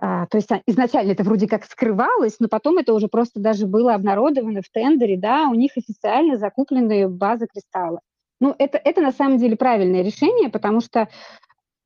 А, 0.00 0.26
то 0.26 0.38
есть 0.38 0.50
а, 0.52 0.62
изначально 0.66 1.12
это 1.12 1.24
вроде 1.24 1.48
как 1.48 1.64
скрывалось, 1.64 2.36
но 2.38 2.48
потом 2.48 2.78
это 2.78 2.94
уже 2.94 3.08
просто 3.08 3.40
даже 3.40 3.66
было 3.66 3.94
обнародовано 3.94 4.62
в 4.62 4.70
тендере, 4.70 5.18
да, 5.18 5.48
у 5.48 5.54
них 5.54 5.72
официально 5.76 6.36
закупленные 6.36 7.08
базы 7.08 7.46
кристалла. 7.52 8.00
Ну, 8.40 8.54
это, 8.58 8.78
это 8.78 9.00
на 9.00 9.10
самом 9.10 9.38
деле 9.38 9.56
правильное 9.56 10.02
решение, 10.02 10.48
потому 10.48 10.80
что 10.80 11.08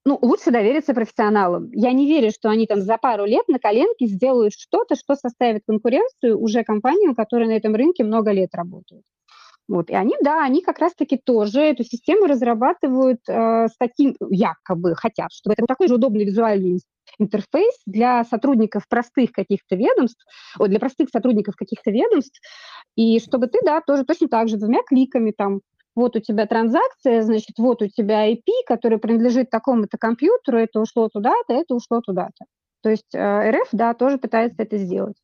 ну, 0.04 0.18
лучше 0.20 0.50
довериться 0.50 0.94
профессионалам. 0.94 1.70
Я 1.72 1.92
не 1.92 2.06
верю, 2.08 2.30
что 2.32 2.50
они 2.50 2.66
там 2.66 2.80
за 2.80 2.98
пару 2.98 3.24
лет 3.24 3.46
на 3.48 3.58
коленке 3.58 4.06
сделают 4.06 4.52
что-то, 4.52 4.96
что 4.96 5.14
составит 5.14 5.62
конкуренцию 5.66 6.40
уже 6.40 6.64
компаниям, 6.64 7.14
которые 7.14 7.48
на 7.48 7.56
этом 7.56 7.74
рынке 7.74 8.02
много 8.02 8.32
лет 8.32 8.50
работают. 8.54 9.04
Вот. 9.68 9.90
И 9.90 9.94
они, 9.94 10.14
да, 10.20 10.44
они 10.44 10.60
как 10.60 10.80
раз-таки 10.80 11.16
тоже 11.16 11.60
эту 11.60 11.84
систему 11.84 12.26
разрабатывают 12.26 13.20
э, 13.28 13.68
с 13.68 13.76
таким, 13.78 14.16
якобы 14.28 14.96
хотят, 14.96 15.32
чтобы 15.32 15.54
это 15.54 15.62
был 15.62 15.66
такой 15.68 15.88
же 15.88 15.94
удобный 15.94 16.24
визуальный 16.24 16.80
интерфейс 17.18 17.74
для 17.86 18.24
сотрудников 18.24 18.88
простых 18.88 19.32
каких-то 19.32 19.76
ведомств, 19.76 20.24
о, 20.58 20.66
для 20.66 20.80
простых 20.80 21.10
сотрудников 21.10 21.54
каких-то 21.56 21.90
ведомств, 21.90 22.40
и 22.96 23.20
чтобы 23.20 23.46
ты, 23.46 23.60
да, 23.64 23.80
тоже 23.80 24.04
точно 24.04 24.28
так 24.28 24.48
же 24.48 24.56
двумя 24.56 24.82
кликами 24.82 25.30
там 25.30 25.60
вот 25.94 26.16
у 26.16 26.20
тебя 26.20 26.46
транзакция, 26.46 27.22
значит, 27.22 27.58
вот 27.58 27.82
у 27.82 27.88
тебя 27.88 28.30
IP, 28.30 28.46
который 28.66 28.98
принадлежит 28.98 29.50
такому-то 29.50 29.98
компьютеру, 29.98 30.58
это 30.58 30.80
ушло 30.80 31.08
туда-то, 31.08 31.52
это 31.52 31.74
ушло 31.74 32.00
туда-то. 32.00 32.46
То 32.82 32.90
есть 32.90 33.14
э, 33.14 33.50
РФ, 33.50 33.68
да, 33.72 33.94
тоже 33.94 34.18
пытается 34.18 34.62
это 34.62 34.78
сделать. 34.78 35.16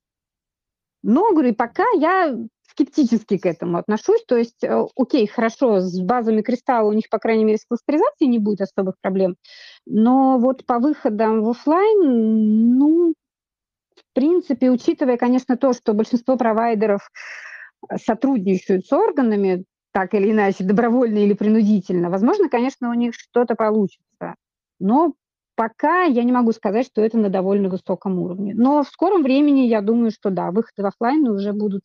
Но, 1.02 1.32
говорю, 1.32 1.54
пока 1.54 1.84
я 1.96 2.36
скептически 2.78 3.38
к 3.38 3.46
этому 3.46 3.78
отношусь. 3.78 4.24
То 4.26 4.36
есть, 4.36 4.62
э, 4.62 4.86
окей, 4.96 5.26
хорошо, 5.26 5.80
с 5.80 5.98
базами 6.00 6.42
кристалла 6.42 6.88
у 6.88 6.92
них, 6.92 7.08
по 7.10 7.18
крайней 7.18 7.44
мере, 7.44 7.58
с 7.58 7.64
кластеризацией 7.64 8.30
не 8.30 8.38
будет 8.38 8.60
особых 8.60 8.96
проблем. 9.00 9.36
Но 9.86 10.38
вот 10.38 10.64
по 10.66 10.78
выходам 10.78 11.42
в 11.42 11.50
офлайн, 11.50 12.78
ну, 12.78 13.14
в 13.96 14.14
принципе, 14.14 14.70
учитывая, 14.70 15.16
конечно, 15.16 15.56
то, 15.56 15.72
что 15.72 15.92
большинство 15.92 16.36
провайдеров 16.36 17.10
сотрудничают 17.96 18.86
с 18.86 18.92
органами, 18.92 19.64
так 19.98 20.14
или 20.14 20.30
иначе, 20.30 20.62
добровольно 20.62 21.18
или 21.18 21.32
принудительно, 21.32 22.08
возможно, 22.08 22.48
конечно, 22.48 22.88
у 22.88 22.94
них 22.94 23.14
что-то 23.16 23.56
получится. 23.56 24.36
Но 24.78 25.14
пока 25.56 26.04
я 26.04 26.22
не 26.22 26.30
могу 26.30 26.52
сказать, 26.52 26.86
что 26.86 27.02
это 27.02 27.18
на 27.18 27.30
довольно 27.30 27.68
высоком 27.68 28.20
уровне. 28.20 28.54
Но 28.54 28.84
в 28.84 28.88
скором 28.88 29.24
времени 29.24 29.62
я 29.62 29.80
думаю, 29.80 30.12
что 30.12 30.30
да, 30.30 30.52
выходы 30.52 30.84
в 30.84 30.86
офлайн 30.86 31.26
уже 31.26 31.52
будут 31.52 31.82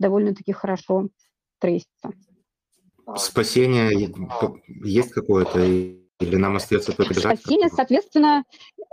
довольно-таки 0.00 0.50
хорошо 0.50 1.10
трейситься. 1.60 2.10
Спасение 3.14 4.12
есть 4.82 5.12
какое-то 5.12 5.60
или 5.60 6.36
нам 6.36 6.56
остается 6.56 6.96
только 6.96 7.14
ждать? 7.14 7.38
Спасение, 7.38 7.68
соответственно, 7.68 8.42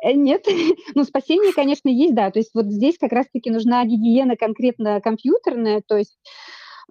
э, 0.04 0.14
нет. 0.14 0.46
ну, 0.94 1.04
спасение, 1.06 1.54
конечно, 1.54 1.90
есть, 1.90 2.14
да. 2.14 2.30
То 2.30 2.38
есть 2.38 2.52
вот 2.54 2.68
здесь 2.68 3.00
как 3.00 3.14
раз-таки 3.14 3.50
нужна 3.50 3.84
гигиена 3.84 4.36
конкретно 4.36 5.02
компьютерная, 5.02 5.82
то 5.84 5.98
есть 5.98 6.20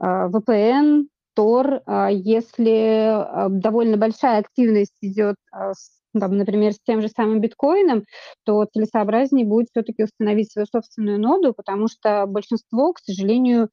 а, 0.01 0.29
VPN, 0.29 1.07
Tor, 1.39 1.83
а, 1.87 2.09
если 2.11 3.07
а, 3.07 3.49
довольно 3.49 3.97
большая 3.97 4.41
активность 4.41 4.97
идет, 5.01 5.37
а, 5.53 5.73
там, 6.19 6.37
например, 6.37 6.73
с 6.73 6.81
тем 6.85 7.01
же 7.01 7.07
самым 7.07 7.41
биткоином, 7.41 8.03
то 8.45 8.65
целесообразнее 8.65 9.47
будет 9.47 9.69
все-таки 9.71 10.03
установить 10.03 10.51
свою 10.51 10.67
собственную 10.67 11.21
ноду, 11.21 11.55
потому 11.55 11.87
что 11.87 12.27
большинство, 12.27 12.93
к 12.93 12.99
сожалению, 12.99 13.69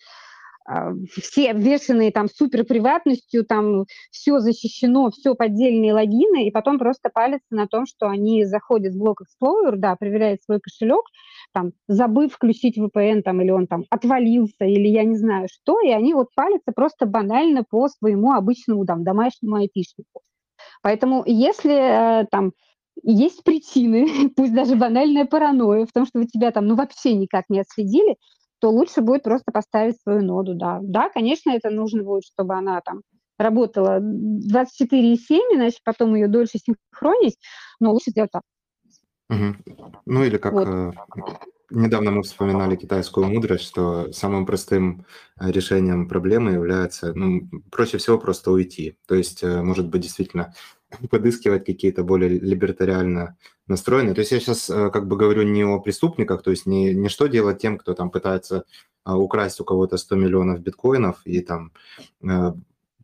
все 1.22 1.52
обвешенные 1.52 2.12
там 2.12 2.28
супер 2.28 2.66
приватностью, 2.66 3.46
там 3.46 3.86
все 4.12 4.40
защищено, 4.40 5.12
все 5.12 5.36
поддельные 5.36 5.94
логины, 5.94 6.48
и 6.48 6.52
потом 6.52 6.80
просто 6.80 7.10
палятся 7.14 7.48
на 7.52 7.68
том, 7.68 7.86
что 7.86 8.08
они 8.08 8.46
заходят 8.46 8.94
в 8.94 8.98
блок 8.98 9.22
Explorer, 9.22 9.76
да, 9.76 9.96
проверяют 9.96 10.42
свой 10.44 10.60
кошелек, 10.60 11.06
там, 11.54 11.74
забыв 11.88 12.34
включить 12.34 12.78
VPN, 12.78 13.22
там, 13.22 13.42
или 13.42 13.52
он 13.52 13.68
там 13.68 13.86
отвалился, 13.90 14.66
или 14.66 14.88
я 14.88 15.04
не 15.04 15.16
знаю 15.16 15.48
что, 15.52 15.80
и 15.82 15.90
они 15.90 16.14
вот 16.14 16.30
палятся 16.36 16.72
просто 16.76 17.06
банально 17.06 17.64
по 17.64 17.88
своему 17.88 18.34
обычному 18.34 18.86
там 18.86 19.04
домашнему 19.04 19.58
айпишнику. 19.58 20.22
Поэтому 20.82 21.24
если 21.26 22.22
э, 22.22 22.26
там 22.32 22.54
есть 23.04 23.44
причины, 23.44 24.08
пусть 24.36 24.54
даже 24.54 24.76
банальная 24.76 25.26
паранойя 25.26 25.86
в 25.86 25.92
том, 25.92 26.06
что 26.06 26.20
вы 26.20 26.26
тебя 26.26 26.52
там 26.52 26.66
ну 26.66 26.76
вообще 26.76 27.14
никак 27.14 27.46
не 27.50 27.60
отследили, 27.60 28.18
то 28.66 28.72
лучше 28.72 29.02
будет 29.02 29.22
просто 29.22 29.52
поставить 29.52 30.02
свою 30.02 30.24
ноду, 30.24 30.56
да. 30.56 30.80
Да, 30.82 31.10
конечно, 31.10 31.52
это 31.52 31.70
нужно 31.70 32.02
будет, 32.02 32.24
чтобы 32.24 32.56
она 32.56 32.82
там 32.82 33.04
работала 33.38 34.00
24,7, 34.00 35.18
иначе 35.54 35.78
потом 35.84 36.16
ее 36.16 36.28
дольше 36.28 36.58
синхронить, 36.58 37.38
но 37.80 37.92
лучше 37.94 38.10
сделать 38.10 38.32
так. 38.32 38.42
Угу. 39.30 40.00
Ну 40.08 40.24
или 40.24 40.38
как 40.38 40.54
вот. 40.54 40.68
э, 40.68 40.92
недавно 41.70 42.10
мы 42.10 42.24
вспоминали 42.24 42.76
китайскую 42.76 43.28
мудрость, 43.28 43.66
что 43.66 44.12
самым 44.12 44.48
простым 44.48 45.06
э, 45.40 45.52
решением 45.52 46.08
проблемы 46.08 46.54
является, 46.54 47.14
ну, 47.14 47.48
проще 47.70 48.00
всего 48.00 48.18
просто 48.18 48.50
уйти. 48.50 48.98
То 49.08 49.14
есть, 49.14 49.44
э, 49.44 49.62
может 49.62 49.90
быть, 49.90 50.02
действительно 50.02 50.56
подыскивать 51.10 51.66
какие-то 51.66 52.04
более 52.04 52.30
либертариально 52.30 53.38
настроенные. 53.68 54.14
То 54.14 54.22
есть 54.22 54.32
я 54.32 54.40
сейчас 54.40 54.70
э, 54.70 54.90
как 54.92 55.08
бы 55.08 55.18
говорю 55.18 55.44
не 55.44 55.64
о 55.64 55.80
преступниках, 55.80 56.44
то 56.44 56.52
есть 56.52 56.66
не, 56.66 56.94
не 56.94 57.10
что 57.10 57.28
делать 57.28 57.60
тем, 57.60 57.78
кто 57.78 57.94
там 57.94 58.10
пытается 58.10 58.66
украсть 59.06 59.62
у 59.62 59.64
кого-то 59.64 59.98
100 59.98 60.16
миллионов 60.16 60.62
биткоинов 60.62 61.22
и 61.26 61.42
там 61.42 61.72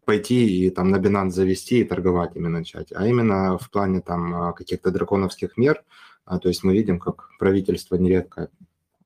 пойти 0.03 0.65
и 0.65 0.69
там 0.71 0.89
на 0.89 0.97
Binance 0.97 1.29
завести 1.29 1.81
и 1.81 1.83
торговать 1.83 2.35
ими 2.35 2.47
начать, 2.47 2.91
а 2.91 3.07
именно 3.07 3.57
в 3.59 3.69
плане 3.69 4.01
там 4.01 4.53
каких-то 4.53 4.89
драконовских 4.89 5.57
мер, 5.57 5.83
а, 6.25 6.39
то 6.39 6.47
есть 6.47 6.63
мы 6.63 6.73
видим, 6.73 6.99
как 6.99 7.29
правительство 7.39 7.95
нередко 7.95 8.49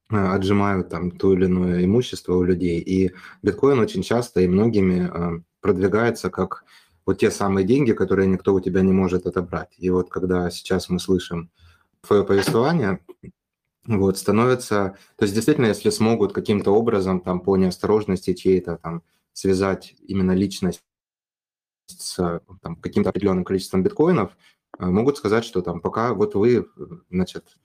отжимают 0.09 0.89
там 0.89 1.11
то 1.11 1.33
или 1.33 1.45
иное 1.45 1.83
имущество 1.83 2.35
у 2.35 2.43
людей. 2.43 2.79
И 2.79 3.11
биткоин 3.41 3.79
очень 3.79 4.03
часто 4.03 4.41
и 4.41 4.47
многими 4.47 5.43
продвигается 5.61 6.29
как 6.29 6.63
вот 7.05 7.19
те 7.19 7.31
самые 7.31 7.65
деньги, 7.65 7.93
которые 7.93 8.27
никто 8.27 8.53
у 8.53 8.59
тебя 8.59 8.81
не 8.81 8.91
может 8.91 9.25
отобрать. 9.25 9.73
И 9.77 9.89
вот 9.89 10.09
когда 10.09 10.49
сейчас 10.49 10.89
мы 10.89 10.99
слышим 10.99 11.51
твое 12.01 12.23
повествование, 12.23 12.99
вот, 13.85 14.17
становится... 14.17 14.97
То 15.15 15.25
есть 15.25 15.35
действительно, 15.35 15.67
если 15.67 15.89
смогут 15.91 16.33
каким-то 16.33 16.71
образом 16.71 17.21
там 17.21 17.39
по 17.39 17.55
неосторожности 17.55 18.33
чьей-то 18.33 18.77
там 18.77 19.03
связать 19.33 19.95
именно 20.07 20.31
личность 20.31 20.83
с 21.87 22.41
там, 22.61 22.75
каким-то 22.77 23.09
определенным 23.09 23.43
количеством 23.43 23.83
биткоинов, 23.83 24.35
э, 24.79 24.85
могут 24.85 25.17
сказать, 25.17 25.45
что 25.45 25.61
там 25.61 25.81
пока 25.81 26.13
вот 26.13 26.33
вы, 26.33 26.67
значит, 27.11 27.57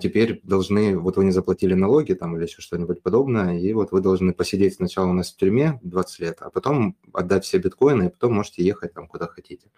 теперь 0.00 0.40
должны, 0.44 0.96
вот 0.96 1.16
вы 1.16 1.24
не 1.24 1.32
заплатили 1.32 1.74
налоги 1.74 2.12
там 2.14 2.36
или 2.36 2.44
еще 2.44 2.62
что-нибудь 2.62 3.02
подобное, 3.02 3.58
и 3.58 3.72
вот 3.72 3.90
вы 3.90 4.00
должны 4.00 4.32
посидеть 4.32 4.74
сначала 4.74 5.06
у 5.08 5.12
нас 5.12 5.32
в 5.32 5.36
тюрьме 5.36 5.80
20 5.82 6.20
лет, 6.20 6.38
а 6.40 6.50
потом 6.50 6.96
отдать 7.12 7.44
все 7.44 7.58
биткоины, 7.58 8.04
и 8.04 8.08
потом 8.08 8.34
можете 8.34 8.64
ехать 8.64 8.94
там 8.94 9.08
куда 9.08 9.26
хотите. 9.26 9.70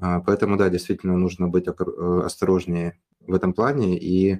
А, 0.00 0.20
поэтому, 0.20 0.56
да, 0.56 0.68
действительно 0.68 1.16
нужно 1.16 1.48
быть 1.48 1.66
э, 1.66 1.72
осторожнее 2.24 2.98
в 3.20 3.34
этом 3.34 3.52
плане, 3.52 3.98
и 3.98 4.38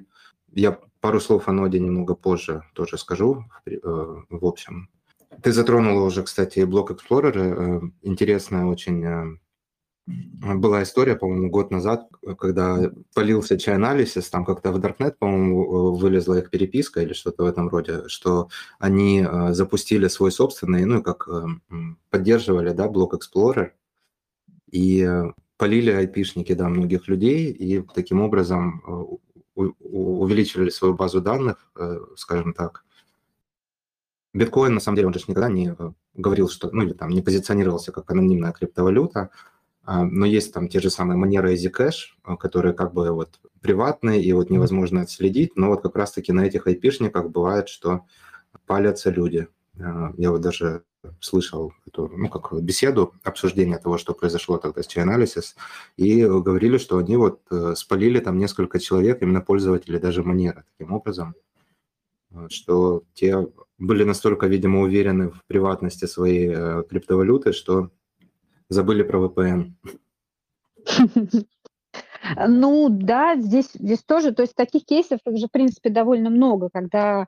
я 0.53 0.79
пару 0.99 1.19
слов 1.19 1.47
о 1.47 1.51
ноде 1.51 1.79
немного 1.79 2.15
позже 2.15 2.63
тоже 2.73 2.97
скажу, 2.97 3.45
э, 3.65 3.77
в 3.81 4.45
общем. 4.45 4.89
Ты 5.41 5.51
затронула 5.51 6.05
уже, 6.05 6.23
кстати, 6.23 6.63
блок 6.63 6.91
Explorer, 6.91 7.33
э, 7.35 7.81
интересная 8.01 8.65
очень 8.65 9.39
была 10.05 10.83
история, 10.83 11.15
по-моему, 11.15 11.49
год 11.49 11.71
назад, 11.71 12.09
когда 12.37 12.91
полился 13.13 13.57
чай-анализис, 13.57 14.29
там 14.29 14.43
как-то 14.43 14.71
в 14.71 14.77
Darknet, 14.79 15.15
по-моему, 15.17 15.95
вылезла 15.95 16.39
их 16.39 16.49
переписка 16.49 17.01
или 17.01 17.13
что-то 17.13 17.43
в 17.43 17.47
этом 17.47 17.69
роде, 17.69 18.07
что 18.07 18.49
они 18.79 19.25
э, 19.25 19.53
запустили 19.53 20.09
свой 20.09 20.31
собственный, 20.31 20.83
ну, 20.85 21.01
как 21.01 21.27
э, 21.29 21.45
поддерживали, 22.09 22.71
да, 22.73 22.89
блок 22.89 23.13
Explorer, 23.13 23.71
и 24.69 25.07
полили 25.57 25.91
айпишники, 25.91 26.53
да, 26.53 26.67
многих 26.67 27.07
людей, 27.07 27.51
и 27.51 27.81
таким 27.93 28.21
образом 28.21 29.19
увеличили 29.55 30.69
свою 30.69 30.95
базу 30.95 31.21
данных, 31.21 31.71
скажем 32.15 32.53
так. 32.53 32.83
Биткоин, 34.33 34.73
на 34.73 34.79
самом 34.79 34.95
деле, 34.95 35.07
он 35.07 35.13
же 35.13 35.19
никогда 35.27 35.47
не 35.47 35.75
говорил, 36.15 36.49
что, 36.49 36.71
ну, 36.71 36.81
или 36.81 36.93
там 36.93 37.11
не 37.11 37.21
позиционировался 37.21 37.91
как 37.91 38.09
анонимная 38.09 38.51
криптовалюта, 38.51 39.29
но 39.85 40.25
есть 40.25 40.53
там 40.53 40.69
те 40.69 40.79
же 40.79 40.89
самые 40.89 41.17
манеры 41.17 41.53
EasyCash, 41.53 42.15
а, 42.23 42.37
которые 42.37 42.73
как 42.73 42.93
бы 42.93 43.11
вот 43.11 43.39
приватные 43.61 44.21
и 44.21 44.31
вот 44.33 44.49
невозможно 44.49 45.01
отследить, 45.01 45.55
но 45.55 45.69
вот 45.69 45.81
как 45.81 45.95
раз-таки 45.95 46.31
на 46.31 46.45
этих 46.45 46.67
айпишниках 46.67 47.29
бывает, 47.29 47.67
что 47.69 48.05
палятся 48.65 49.09
люди. 49.09 49.47
А, 49.79 50.13
я 50.17 50.31
вот 50.31 50.41
даже 50.41 50.83
слышал 51.19 51.73
эту, 51.85 52.07
ну, 52.07 52.29
как 52.29 52.53
беседу, 52.61 53.13
обсуждение 53.23 53.77
того, 53.77 53.97
что 53.97 54.13
произошло 54.13 54.57
тогда 54.57 54.83
с 54.83 54.87
Chainalysis, 54.87 55.55
и 55.97 56.23
говорили, 56.23 56.77
что 56.77 56.97
они 56.97 57.17
вот 57.17 57.41
э, 57.51 57.73
спалили 57.75 58.19
там 58.21 58.37
несколько 58.37 58.79
человек, 58.79 59.21
именно 59.21 59.41
пользователей 59.41 59.99
даже 59.99 60.23
манера 60.23 60.63
таким 60.77 60.93
образом, 60.93 61.35
что 62.47 63.03
те 63.13 63.47
были 63.77 64.05
настолько, 64.05 64.47
видимо, 64.47 64.79
уверены 64.81 65.29
в 65.29 65.43
приватности 65.45 66.05
своей 66.05 66.53
э, 66.55 66.83
криптовалюты, 66.89 67.51
что 67.51 67.91
забыли 68.69 69.03
про 69.03 69.27
VPN. 69.27 69.73
Ну 72.47 72.87
да, 72.89 73.35
здесь, 73.35 73.69
здесь 73.73 74.01
тоже, 74.03 74.31
то 74.31 74.43
есть 74.43 74.55
таких 74.55 74.85
кейсов 74.85 75.19
уже, 75.25 75.47
в 75.47 75.51
принципе, 75.51 75.89
довольно 75.89 76.29
много, 76.29 76.69
когда 76.71 77.27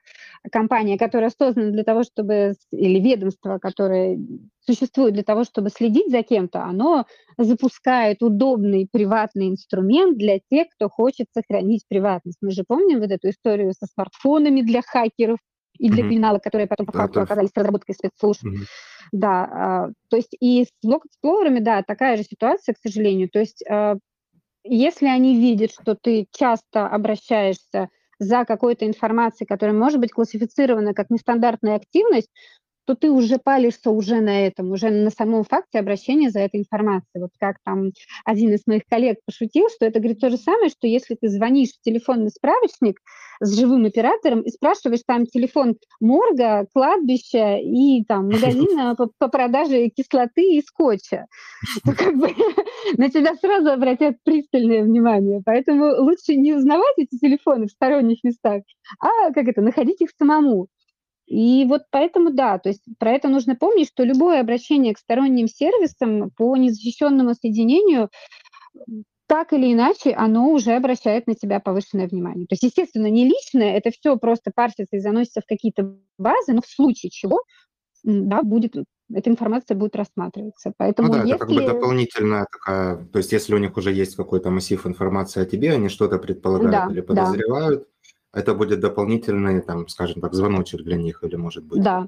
компания, 0.51 0.97
которая 0.97 1.31
создана 1.38 1.71
для 1.71 1.83
того, 1.83 2.03
чтобы, 2.03 2.53
или 2.71 2.99
ведомство, 2.99 3.59
которое 3.59 4.17
существует 4.65 5.13
для 5.13 5.23
того, 5.23 5.43
чтобы 5.43 5.69
следить 5.69 6.09
за 6.09 6.23
кем-то, 6.23 6.63
оно 6.63 7.05
запускает 7.38 8.23
удобный 8.23 8.88
приватный 8.89 9.49
инструмент 9.49 10.17
для 10.17 10.39
тех, 10.49 10.67
кто 10.69 10.89
хочет 10.89 11.27
сохранить 11.33 11.83
приватность. 11.89 12.38
Мы 12.41 12.51
же 12.51 12.63
помним 12.65 13.01
вот 13.01 13.11
эту 13.11 13.29
историю 13.29 13.73
со 13.73 13.88
смартфонами 13.88 14.61
для 14.61 14.81
хакеров, 14.81 15.39
и 15.78 15.89
для 15.89 16.03
mm-hmm. 16.03 16.07
криминала, 16.07 16.39
которые 16.39 16.67
потом 16.67 16.86
по 16.86 16.93
факту 16.93 17.21
оказались 17.21 17.51
разработкой 17.55 17.95
спецслужб. 17.95 18.45
Mm-hmm. 18.45 18.65
Да, 19.11 19.43
а, 19.43 19.89
то 20.09 20.17
есть 20.17 20.36
и 20.39 20.63
с 20.63 20.69
блок-эксплорерами, 20.84 21.59
да, 21.59 21.84
такая 21.84 22.17
же 22.17 22.23
ситуация, 22.23 22.73
к 22.73 22.80
сожалению. 22.80 23.30
То 23.30 23.39
есть 23.39 23.63
а, 23.69 23.95
если 24.63 25.07
они 25.07 25.39
видят, 25.39 25.71
что 25.71 25.95
ты 25.95 26.28
часто 26.32 26.88
обращаешься 26.88 27.89
за 28.17 28.45
какой-то 28.45 28.88
информацией, 28.88 29.47
которая 29.47 29.76
может 29.76 29.99
быть 29.99 30.11
классифицирована 30.11 30.93
как 30.93 31.09
нестандартная 31.09 31.76
активность, 31.76 32.30
то 32.86 32.95
ты 32.95 33.09
уже 33.09 33.38
палишься 33.38 33.89
уже 33.89 34.21
на 34.21 34.45
этом, 34.45 34.71
уже 34.71 34.89
на 34.89 35.09
самом 35.09 35.43
факте 35.43 35.79
обращения 35.79 36.29
за 36.29 36.39
этой 36.39 36.59
информацией. 36.59 37.21
Вот 37.21 37.31
как 37.39 37.57
там 37.63 37.91
один 38.23 38.53
из 38.53 38.61
моих 38.65 38.83
коллег 38.89 39.17
пошутил, 39.25 39.67
что 39.69 39.86
это, 39.86 39.99
говорит, 39.99 40.19
то 40.19 40.29
же 40.29 40.38
самое, 40.38 40.69
что 40.69 40.88
если 40.88 41.15
ты 41.15 41.27
звонишь 41.29 41.69
в 41.69 41.81
телефонный 41.81 42.29
справочник 42.29 42.99
с 43.41 43.57
живым 43.57 43.86
оператором 43.86 44.41
и 44.41 44.49
спрашиваешь 44.49 45.01
там 45.05 45.25
телефон 45.25 45.75
морга, 45.99 46.67
кладбища 46.73 47.57
и 47.57 48.03
там 48.05 48.27
магазина 48.27 48.95
по, 48.95 49.09
по 49.17 49.27
продаже 49.27 49.89
кислоты 49.89 50.55
и 50.55 50.61
скотча, 50.61 51.25
то 51.83 51.93
как 51.93 52.15
бы 52.17 52.29
на 52.97 53.09
тебя 53.09 53.36
сразу 53.36 53.71
обратят 53.71 54.17
пристальное 54.23 54.83
внимание. 54.83 55.41
Поэтому 55.45 55.86
лучше 56.01 56.36
не 56.36 56.53
узнавать 56.53 56.95
эти 56.97 57.17
телефоны 57.17 57.67
в 57.67 57.71
сторонних 57.71 58.23
местах, 58.23 58.61
а 58.99 59.31
как 59.33 59.47
это, 59.47 59.61
находить 59.61 60.01
их 60.01 60.09
самому. 60.17 60.67
И 61.28 61.65
вот 61.65 61.84
поэтому, 61.89 62.32
да, 62.32 62.59
то 62.59 62.69
есть 62.69 62.84
про 62.99 63.11
это 63.11 63.30
нужно 63.30 63.55
помнить, 63.55 63.88
что 63.88 64.03
любое 64.03 64.41
обращение 64.41 64.93
к 64.93 64.99
сторонним 64.99 65.47
сервисам 65.47 66.30
по 66.32 66.55
незащищенному 66.55 67.34
соединению 67.34 68.09
так 69.28 69.53
или 69.53 69.73
иначе, 69.73 70.11
оно 70.11 70.51
уже 70.51 70.73
обращает 70.73 71.26
на 71.26 71.34
тебя 71.34 71.59
повышенное 71.59 72.07
внимание. 72.07 72.45
То 72.45 72.53
есть, 72.53 72.63
естественно, 72.63 73.07
не 73.07 73.26
личное, 73.26 73.76
это 73.76 73.89
все 73.89 74.17
просто 74.17 74.51
парсится 74.53 74.97
и 74.97 74.99
заносится 74.99 75.41
в 75.41 75.47
какие-то 75.47 75.95
базы, 76.19 76.53
но 76.53 76.61
в 76.61 76.67
случае 76.67 77.09
чего, 77.09 77.41
да, 78.03 78.43
будет, 78.43 78.76
эта 79.11 79.32
информация 79.32 79.76
будет 79.76 79.95
рассматриваться. 79.95 80.73
Поэтому 80.78 81.07
ну 81.07 81.13
да, 81.15 81.19
если... 81.21 81.36
это 81.36 81.45
как 81.45 81.55
бы 81.55 81.65
дополнительная 81.65 82.45
такая, 82.51 82.97
то 82.97 83.17
есть 83.17 83.32
если 83.32 83.55
у 83.55 83.57
них 83.57 83.76
уже 83.78 83.91
есть 83.91 84.15
какой-то 84.15 84.51
массив 84.51 84.86
информации 84.86 85.41
о 85.41 85.45
тебе, 85.45 85.71
они 85.71 85.89
что-то 85.89 86.19
предполагают 86.19 86.71
да, 86.71 86.88
или 86.91 87.01
подозревают, 87.01 87.80
да 87.80 87.86
это 88.36 88.53
будет 88.53 88.81
дополнительный, 88.81 89.61
там, 89.61 89.88
скажем 89.88 90.21
так, 90.21 90.33
звоночек 90.33 90.81
для 90.81 90.97
них 90.97 91.23
или 91.23 91.36
может 91.36 91.63
быть? 91.63 91.81
Да. 91.81 92.07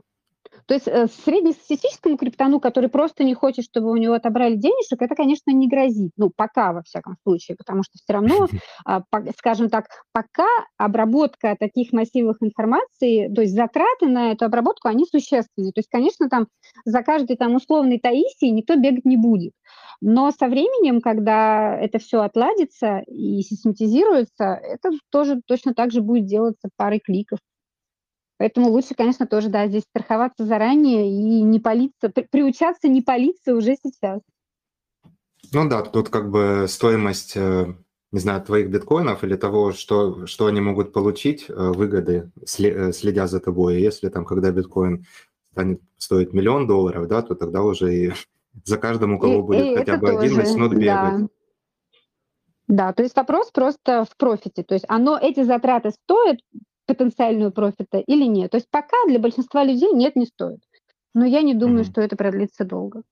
То 0.66 0.74
есть 0.74 0.88
э, 0.88 1.08
среднестатистическому 1.26 2.18
криптону, 2.18 2.60
который 2.60 2.90
просто 2.90 3.24
не 3.24 3.34
хочет, 3.34 3.66
чтобы 3.66 3.92
у 3.92 3.96
него 3.96 4.14
отобрали 4.14 4.56
денежек, 4.56 5.02
это, 5.02 5.16
конечно, 5.16 5.52
не 5.52 5.68
грозит. 5.68 6.12
Ну, 6.18 6.32
пока, 6.36 6.74
во 6.74 6.84
всяком 6.84 7.16
случае, 7.24 7.58
потому 7.58 7.84
что 7.84 7.94
все 7.98 8.14
равно, 8.14 8.48
а, 8.86 9.02
скажем 9.38 9.70
так, 9.70 9.86
пока 10.12 10.48
обработка 10.78 11.56
таких 11.60 11.94
массивов 11.94 12.38
информации, 12.42 13.34
то 13.34 13.42
есть 13.42 13.54
затраты 13.54 14.08
на 14.08 14.32
эту 14.32 14.46
обработку, 14.46 14.88
они 14.88 15.06
существенные. 15.06 15.72
То 15.72 15.80
есть, 15.80 15.90
конечно, 15.90 16.30
там 16.30 16.48
за 16.86 17.04
каждой 17.04 17.38
там 17.38 17.56
условной 17.56 18.00
Таисией 18.00 18.52
никто 18.52 18.76
бегать 18.76 19.06
не 19.06 19.18
будет. 19.18 19.54
Но 20.02 20.32
со 20.32 20.48
временем, 20.48 21.02
когда 21.02 21.76
это 21.76 22.00
все 22.00 22.22
отладится 22.22 23.00
и 23.08 23.42
систематизируется, 23.42 24.46
это 24.54 24.92
тоже 25.10 25.42
точно 25.46 25.74
так 25.74 25.92
же 25.92 26.02
будет 26.02 26.26
делаться 26.26 26.70
парой 26.76 27.00
кликов. 27.00 27.40
Поэтому 28.38 28.70
лучше, 28.70 28.94
конечно, 28.96 29.26
тоже, 29.26 29.50
да, 29.50 29.68
здесь 29.68 29.84
страховаться 29.84 30.46
заранее 30.46 31.10
и 31.10 31.42
не 31.42 31.60
палиться, 31.60 32.10
при, 32.10 32.28
приучаться 32.30 32.88
не 32.88 33.02
палиться 33.02 33.56
уже 33.56 33.76
сейчас. 33.82 34.22
Ну 35.54 35.68
да, 35.68 35.82
тут 35.82 36.10
как 36.10 36.30
бы 36.30 36.66
стоимость, 36.68 37.36
э, 37.36 37.74
не 38.12 38.20
знаю, 38.20 38.42
твоих 38.44 38.70
биткоинов 38.70 39.24
или 39.24 39.36
того, 39.36 39.72
что, 39.72 40.28
что 40.28 40.46
они 40.46 40.62
могут 40.62 40.94
получить, 40.94 41.46
э, 41.50 41.54
выгоды, 41.54 42.32
э, 42.60 42.92
следя 42.92 43.28
за 43.28 43.40
тобой. 43.40 43.82
Если 43.82 44.10
там, 44.10 44.26
когда 44.26 44.52
биткоин 44.52 45.06
станет 45.52 45.82
стоить 45.98 46.34
миллион 46.34 46.68
долларов, 46.68 47.08
да, 47.08 47.24
то 47.24 47.34
тогда 47.34 47.64
уже 47.64 47.96
и 47.96 48.12
за 48.66 48.78
каждым, 48.78 49.14
у 49.14 49.20
кого 49.20 49.40
и, 49.40 49.42
будет 49.42 49.66
и 49.66 49.76
хотя 49.78 49.98
бы 49.98 50.10
один 50.10 50.36
начнут 50.36 50.74
бегать. 50.74 50.86
Да. 50.88 51.28
да, 52.68 52.94
то 52.94 53.02
есть 53.02 53.16
вопрос 53.16 53.50
просто 53.52 54.06
в 54.06 54.16
профите. 54.16 54.64
То 54.64 54.76
есть 54.76 54.86
оно, 54.88 55.18
эти 55.18 55.44
затраты 55.44 55.92
стоят 55.92 56.38
потенциальную 56.88 57.52
профита 57.52 58.00
или 58.00 58.26
нет. 58.26 58.52
То 58.52 58.58
есть 58.58 58.70
пока 58.72 58.98
для 59.08 59.20
большинства 59.20 59.64
людей 59.64 59.92
нет, 59.94 60.16
не 60.16 60.26
стоит. 60.26 60.60
Но 61.14 61.26
я 61.26 61.42
не 61.42 61.54
думаю, 61.54 61.84
mm-hmm. 61.84 61.92
что 61.92 62.02
это 62.02 62.16
продлится 62.16 62.64
долго. 62.64 63.04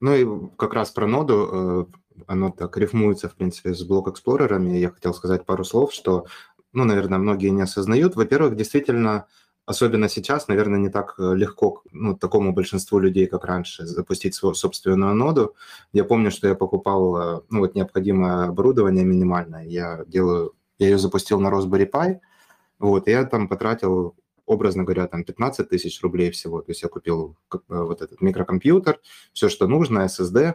Ну 0.00 0.14
и 0.14 0.48
как 0.56 0.74
раз 0.74 0.90
про 0.90 1.06
ноду, 1.06 1.48
э, 1.52 1.84
оно 2.26 2.50
так 2.50 2.76
рифмуется, 2.76 3.28
в 3.28 3.34
принципе, 3.34 3.74
с 3.74 3.84
блок-эксплорерами. 3.84 4.76
Я 4.76 4.90
хотел 4.90 5.14
сказать 5.14 5.46
пару 5.46 5.64
слов, 5.64 5.92
что, 5.92 6.26
ну, 6.72 6.84
наверное, 6.84 7.18
многие 7.18 7.50
не 7.50 7.62
осознают. 7.62 8.16
Во-первых, 8.16 8.56
действительно, 8.56 9.26
особенно 9.66 10.08
сейчас, 10.08 10.48
наверное, 10.48 10.78
не 10.78 10.88
так 10.88 11.14
э, 11.18 11.34
легко 11.34 11.82
ну, 11.92 12.16
такому 12.16 12.52
большинству 12.52 12.98
людей, 12.98 13.26
как 13.26 13.44
раньше, 13.44 13.86
запустить 13.86 14.34
свою 14.34 14.54
собственную 14.54 15.14
ноду. 15.14 15.54
Я 15.92 16.04
помню, 16.04 16.30
что 16.30 16.48
я 16.48 16.54
покупал 16.54 17.16
э, 17.16 17.40
ну, 17.50 17.60
вот 17.60 17.74
необходимое 17.74 18.48
оборудование 18.48 19.04
минимальное. 19.04 19.64
Я 19.66 20.04
делаю, 20.06 20.54
я 20.82 20.90
ее 20.90 20.98
запустил 20.98 21.40
на 21.40 21.48
Raspberry 21.48 21.90
Pi, 21.90 22.18
вот, 22.78 23.08
и 23.08 23.10
я 23.10 23.24
там 23.24 23.48
потратил, 23.48 24.16
образно 24.46 24.84
говоря, 24.84 25.06
там 25.06 25.24
15 25.24 25.68
тысяч 25.68 26.02
рублей 26.02 26.30
всего. 26.30 26.60
То 26.60 26.70
есть 26.70 26.82
я 26.82 26.88
купил 26.88 27.36
э, 27.52 27.58
вот 27.68 28.02
этот 28.02 28.20
микрокомпьютер, 28.20 29.00
все, 29.32 29.48
что 29.48 29.66
нужно, 29.66 30.00
SSD 30.06 30.54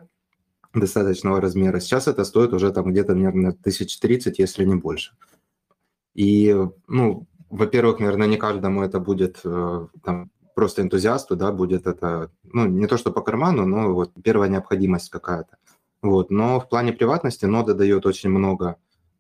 достаточного 0.74 1.42
размера. 1.42 1.80
Сейчас 1.80 2.08
это 2.08 2.24
стоит 2.24 2.54
уже 2.54 2.72
там 2.72 2.92
где-то, 2.92 3.16
наверное, 3.16 3.54
тысяч 3.54 3.98
тридцать, 4.00 4.40
если 4.40 4.66
не 4.66 4.76
больше. 4.76 5.14
И, 6.14 6.56
ну, 6.88 7.28
во-первых, 7.50 8.00
наверное, 8.00 8.28
не 8.28 8.38
каждому 8.38 8.84
это 8.84 9.00
будет 9.00 9.40
э, 9.44 9.88
там, 10.04 10.32
просто 10.56 10.82
энтузиасту, 10.82 11.36
да, 11.36 11.52
будет 11.52 11.88
это, 11.88 12.32
ну, 12.44 12.66
не 12.66 12.88
то 12.88 12.98
что 12.98 13.12
по 13.12 13.22
карману, 13.22 13.66
но 13.66 13.94
вот 13.94 14.12
первая 14.24 14.50
необходимость 14.50 15.10
какая-то. 15.10 15.58
Вот. 16.02 16.32
Но 16.32 16.60
в 16.60 16.68
плане 16.70 16.94
приватности 16.94 17.46
нода 17.46 17.74
дает 17.74 18.06
очень 18.06 18.30
много 18.30 18.78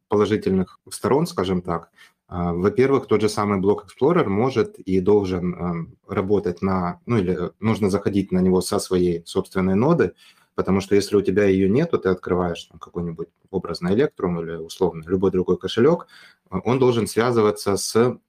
положительных 0.07 0.79
сторон, 0.89 1.27
скажем 1.27 1.61
так. 1.61 1.89
А, 2.29 2.53
во-первых, 2.53 3.07
тот 3.07 3.21
же 3.21 3.29
самый 3.29 3.59
блок 3.59 3.85
Explorer 3.85 4.25
может 4.25 4.79
и 4.79 4.99
должен 4.99 5.53
эм, 5.53 5.97
работать 6.07 6.61
на, 6.61 6.99
ну 7.05 7.17
или 7.17 7.51
нужно 7.59 7.89
заходить 7.89 8.31
на 8.31 8.39
него 8.39 8.59
со 8.61 8.79
своей 8.79 9.25
собственной 9.25 9.75
ноды, 9.75 10.13
потому 10.55 10.81
что 10.81 10.95
если 10.95 11.15
у 11.15 11.21
тебя 11.21 11.45
ее 11.45 11.69
нет, 11.69 11.91
то 11.91 11.97
ты 11.97 12.09
открываешь 12.09 12.69
какой-нибудь 12.81 13.29
образный 13.49 13.95
Electrum 13.95 14.41
или 14.41 14.55
условно 14.55 15.03
любой 15.07 15.31
другой 15.31 15.57
кошелек, 15.57 16.07
он 16.49 16.79
должен 16.79 17.07
связываться 17.07 17.77
с, 17.77 18.19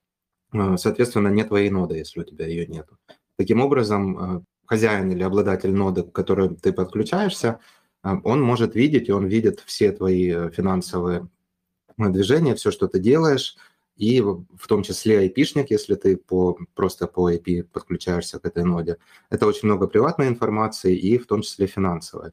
э, 0.52 0.76
соответственно, 0.76 1.28
не 1.28 1.42
твоей 1.42 1.70
ноды, 1.70 1.96
если 1.96 2.20
у 2.20 2.24
тебя 2.24 2.46
ее 2.46 2.66
нет. 2.66 2.88
Таким 3.36 3.60
образом, 3.60 4.38
э, 4.38 4.42
хозяин 4.66 5.10
или 5.10 5.24
обладатель 5.24 5.72
ноды, 5.72 6.04
к 6.04 6.12
которой 6.12 6.54
ты 6.54 6.72
подключаешься, 6.72 7.58
он 8.02 8.40
может 8.40 8.76
видеть, 8.76 9.08
и 9.08 9.12
он 9.12 9.26
видит 9.26 9.60
все 9.66 9.90
твои 9.90 10.50
финансовые 10.50 11.28
движения, 11.98 12.54
все, 12.54 12.70
что 12.70 12.86
ты 12.88 12.98
делаешь, 12.98 13.56
и 13.98 14.20
в 14.20 14.66
том 14.68 14.82
числе 14.82 15.18
айпишник, 15.18 15.70
если 15.70 15.96
ты 15.96 16.16
по, 16.16 16.56
просто 16.74 17.08
по 17.08 17.30
IP 17.32 17.64
подключаешься 17.64 18.38
к 18.38 18.46
этой 18.46 18.64
ноде. 18.64 18.96
Это 19.28 19.46
очень 19.46 19.68
много 19.68 19.88
приватной 19.88 20.28
информации 20.28 20.96
и 20.96 21.18
в 21.18 21.26
том 21.26 21.42
числе 21.42 21.66
финансовой. 21.66 22.30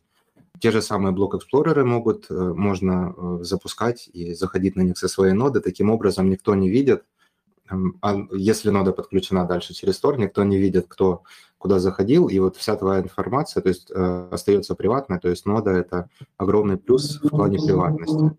Те 0.59 0.71
же 0.71 0.81
самые 0.81 1.11
блок-эксплореры 1.11 1.83
могут, 1.83 2.27
э, 2.29 2.33
можно 2.33 3.13
э, 3.17 3.37
запускать 3.41 4.07
и 4.13 4.33
заходить 4.33 4.75
на 4.75 4.83
них 4.83 4.97
со 4.97 5.07
своей 5.07 5.33
ноды. 5.33 5.59
Таким 5.59 5.89
образом 5.89 6.29
никто 6.29 6.55
не 6.55 6.69
видит, 6.69 7.03
эм, 7.69 7.97
а 8.01 8.15
если 8.31 8.69
нода 8.69 8.93
подключена 8.93 9.45
дальше 9.45 9.73
через 9.73 10.01
Tor, 10.01 10.17
никто 10.17 10.43
не 10.43 10.57
видит, 10.57 10.85
кто 10.87 11.23
куда 11.57 11.79
заходил, 11.79 12.27
и 12.27 12.37
вот 12.37 12.57
вся 12.57 12.75
твоя 12.75 13.01
информация, 13.01 13.61
то 13.63 13.69
есть 13.69 13.89
э, 13.89 14.27
остается 14.31 14.75
приватной, 14.75 15.19
то 15.19 15.29
есть 15.29 15.47
нода– 15.47 15.71
это 15.71 16.09
огромный 16.37 16.77
плюс 16.77 17.19
в 17.23 17.29
плане 17.29 17.57
приватности. 17.57 18.37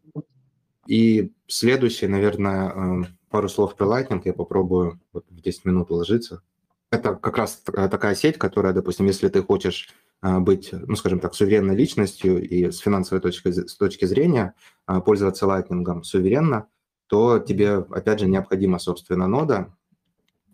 И 0.87 1.33
следующее, 1.47 2.09
наверное, 2.11 2.71
эм, 2.71 3.07
пару 3.31 3.49
слов 3.49 3.77
про 3.77 3.87
Lightning, 3.87 4.23
я 4.25 4.33
попробую 4.33 5.01
вот 5.13 5.25
в 5.31 5.41
10 5.41 5.65
минут 5.65 5.91
уложиться. 5.91 6.43
Это 6.91 7.15
как 7.15 7.37
раз 7.37 7.63
такая 7.65 8.15
сеть, 8.15 8.39
которая, 8.39 8.73
допустим, 8.73 9.07
если 9.07 9.29
ты 9.29 9.43
хочешь 9.43 9.91
э, 10.23 10.39
быть, 10.39 10.71
ну, 10.73 10.95
скажем 10.97 11.19
так, 11.19 11.35
суверенной 11.35 11.75
личностью 11.75 12.43
и 12.43 12.71
с 12.71 12.79
финансовой 12.79 13.21
точки, 13.21 13.51
с 13.51 13.77
точки 13.77 14.05
зрения 14.05 14.55
э, 14.87 15.01
пользоваться 15.01 15.47
Lightning 15.47 16.03
суверенно, 16.05 16.69
то 17.09 17.39
тебе, 17.41 17.79
опять 17.79 18.21
же, 18.21 18.27
необходима, 18.27 18.79
собственно, 18.79 19.27
нода. 19.27 19.75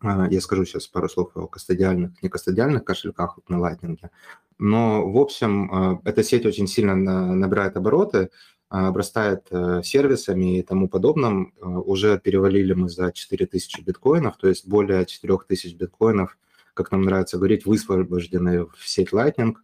Э, 0.03 0.27
я 0.31 0.41
скажу 0.41 0.65
сейчас 0.65 0.87
пару 0.87 1.09
слов 1.11 1.37
о 1.37 1.47
кастодиальных, 1.47 2.23
не 2.23 2.31
кастодиальных 2.31 2.85
кошельках 2.85 3.39
на 3.49 3.57
Lightning. 3.57 3.99
Но, 4.59 5.09
в 5.11 5.19
общем, 5.19 6.01
эта 6.05 6.23
сеть 6.23 6.47
очень 6.47 6.69
сильно 6.69 6.95
набирает 6.95 7.77
обороты, 7.77 8.31
обрастает 8.73 9.47
э, 9.51 9.83
сервисами 9.85 10.59
и 10.59 10.63
тому 10.63 10.89
подобным. 10.89 11.53
Э, 11.61 11.67
уже 11.67 12.19
перевалили 12.19 12.73
мы 12.73 12.89
за 12.89 13.13
4000 13.13 13.83
биткоинов, 13.83 14.39
то 14.39 14.49
есть 14.49 14.67
более 14.67 15.05
4000 15.05 15.75
биткоинов, 15.75 16.39
как 16.73 16.91
нам 16.91 17.03
нравится 17.03 17.37
говорить, 17.37 17.67
высвобождены 17.67 18.65
в 18.65 18.89
сеть 18.89 19.11
Lightning. 19.13 19.57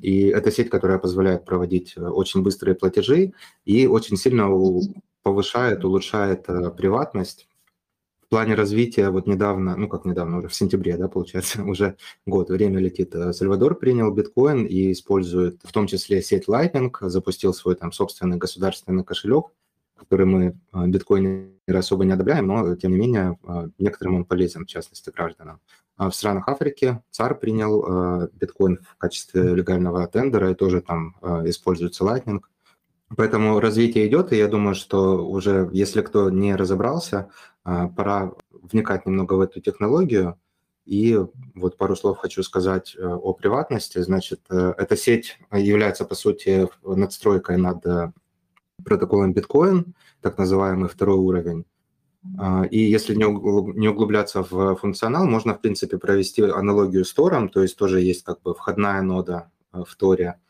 И 0.00 0.26
это 0.26 0.50
сеть, 0.50 0.70
которая 0.70 0.98
позволяет 0.98 1.44
проводить 1.44 1.94
э, 1.96 2.00
очень 2.00 2.42
быстрые 2.42 2.74
платежи 2.74 3.32
и 3.64 3.86
очень 3.86 4.16
сильно 4.16 4.48
повышает, 5.22 5.84
улучшает 5.84 6.46
приватность 6.76 7.46
в 8.28 8.30
плане 8.30 8.54
развития, 8.54 9.08
вот 9.08 9.26
недавно, 9.26 9.74
ну 9.74 9.88
как 9.88 10.04
недавно, 10.04 10.36
уже 10.36 10.48
в 10.48 10.54
сентябре, 10.54 10.98
да, 10.98 11.08
получается, 11.08 11.62
уже 11.64 11.96
год, 12.26 12.50
время 12.50 12.78
летит, 12.78 13.14
э, 13.14 13.32
Сальвадор 13.32 13.74
принял 13.74 14.12
биткоин 14.12 14.66
и 14.66 14.92
использует 14.92 15.62
в 15.64 15.72
том 15.72 15.86
числе 15.86 16.20
сеть 16.20 16.46
Lightning, 16.46 16.92
запустил 17.00 17.54
свой 17.54 17.74
там 17.74 17.90
собственный 17.90 18.36
государственный 18.36 19.02
кошелек, 19.02 19.46
который 19.96 20.26
мы 20.26 20.60
э, 20.74 20.86
биткоин 20.88 21.54
особо 21.66 22.04
не 22.04 22.12
одобряем, 22.12 22.48
но 22.48 22.76
тем 22.76 22.92
не 22.92 22.98
менее 22.98 23.38
э, 23.42 23.68
некоторым 23.78 24.16
он 24.16 24.24
полезен, 24.26 24.66
в 24.66 24.68
частности, 24.68 25.08
гражданам. 25.08 25.60
А 25.96 26.10
в 26.10 26.14
странах 26.14 26.48
Африки 26.48 27.00
ЦАР 27.10 27.38
принял 27.38 28.28
биткоин 28.34 28.78
в 28.88 28.98
качестве 28.98 29.54
легального 29.54 30.06
тендера 30.06 30.50
и 30.50 30.54
тоже 30.54 30.80
там 30.80 31.16
используется 31.44 32.04
Lightning– 32.04 32.40
Поэтому 33.16 33.58
развитие 33.58 34.06
идет, 34.06 34.32
и 34.32 34.36
я 34.36 34.48
думаю, 34.48 34.74
что 34.74 35.26
уже, 35.26 35.70
если 35.72 36.02
кто 36.02 36.28
не 36.28 36.54
разобрался, 36.54 37.30
пора 37.96 38.32
вникать 38.50 39.06
немного 39.06 39.34
в 39.34 39.40
эту 39.40 39.60
технологию. 39.60 40.38
И 40.84 41.18
вот 41.54 41.76
пару 41.76 41.96
слов 41.96 42.18
хочу 42.18 42.42
сказать 42.42 42.96
э, 42.96 43.06
о 43.06 43.34
приватности. 43.34 43.98
Значит, 43.98 44.40
э, 44.48 44.72
эта 44.78 44.96
сеть 44.96 45.38
является, 45.52 46.06
по 46.06 46.14
сути, 46.14 46.66
надстройкой 46.82 47.58
над 47.58 47.84
э, 47.84 48.12
протоколом 48.82 49.34
биткоин, 49.34 49.94
так 50.22 50.38
называемый 50.38 50.88
второй 50.88 51.18
уровень. 51.18 51.66
А, 52.38 52.64
и 52.64 52.78
если 52.78 53.14
не 53.14 53.88
углубляться 53.88 54.42
в 54.42 54.76
функционал, 54.76 55.26
можно, 55.26 55.54
в 55.54 55.60
принципе, 55.60 55.98
провести 55.98 56.42
аналогию 56.42 57.04
с 57.04 57.12
Тором, 57.12 57.50
то 57.50 57.62
есть 57.62 57.76
тоже 57.76 58.00
есть 58.00 58.24
как 58.24 58.40
бы 58.40 58.54
входная 58.54 59.02
нода 59.02 59.50
в 59.72 59.94
Торе– 59.96 60.36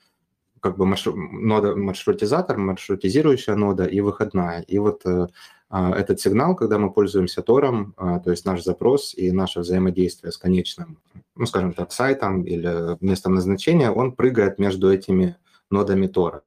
как 0.60 0.76
бы 0.76 0.86
маршру, 0.86 1.14
нода, 1.16 1.74
маршрутизатор, 1.74 2.58
маршрутизирующая 2.58 3.54
нода 3.54 3.84
и 3.84 4.00
выходная. 4.00 4.62
И 4.62 4.78
вот 4.78 5.04
а, 5.06 5.28
этот 5.70 6.20
сигнал, 6.20 6.56
когда 6.56 6.78
мы 6.78 6.90
пользуемся 6.90 7.42
Тором, 7.42 7.94
э, 7.98 8.20
то 8.24 8.30
есть 8.30 8.46
наш 8.46 8.62
запрос 8.62 9.14
и 9.14 9.30
наше 9.30 9.60
взаимодействие 9.60 10.32
с 10.32 10.38
конечным, 10.38 10.98
ну, 11.36 11.46
скажем 11.46 11.74
так, 11.74 11.92
сайтом 11.92 12.44
или 12.44 12.96
местом 13.04 13.34
назначения, 13.34 13.90
он 13.90 14.12
прыгает 14.12 14.58
между 14.58 14.90
этими 14.90 15.36
нодами 15.70 16.06
Тора. 16.06 16.42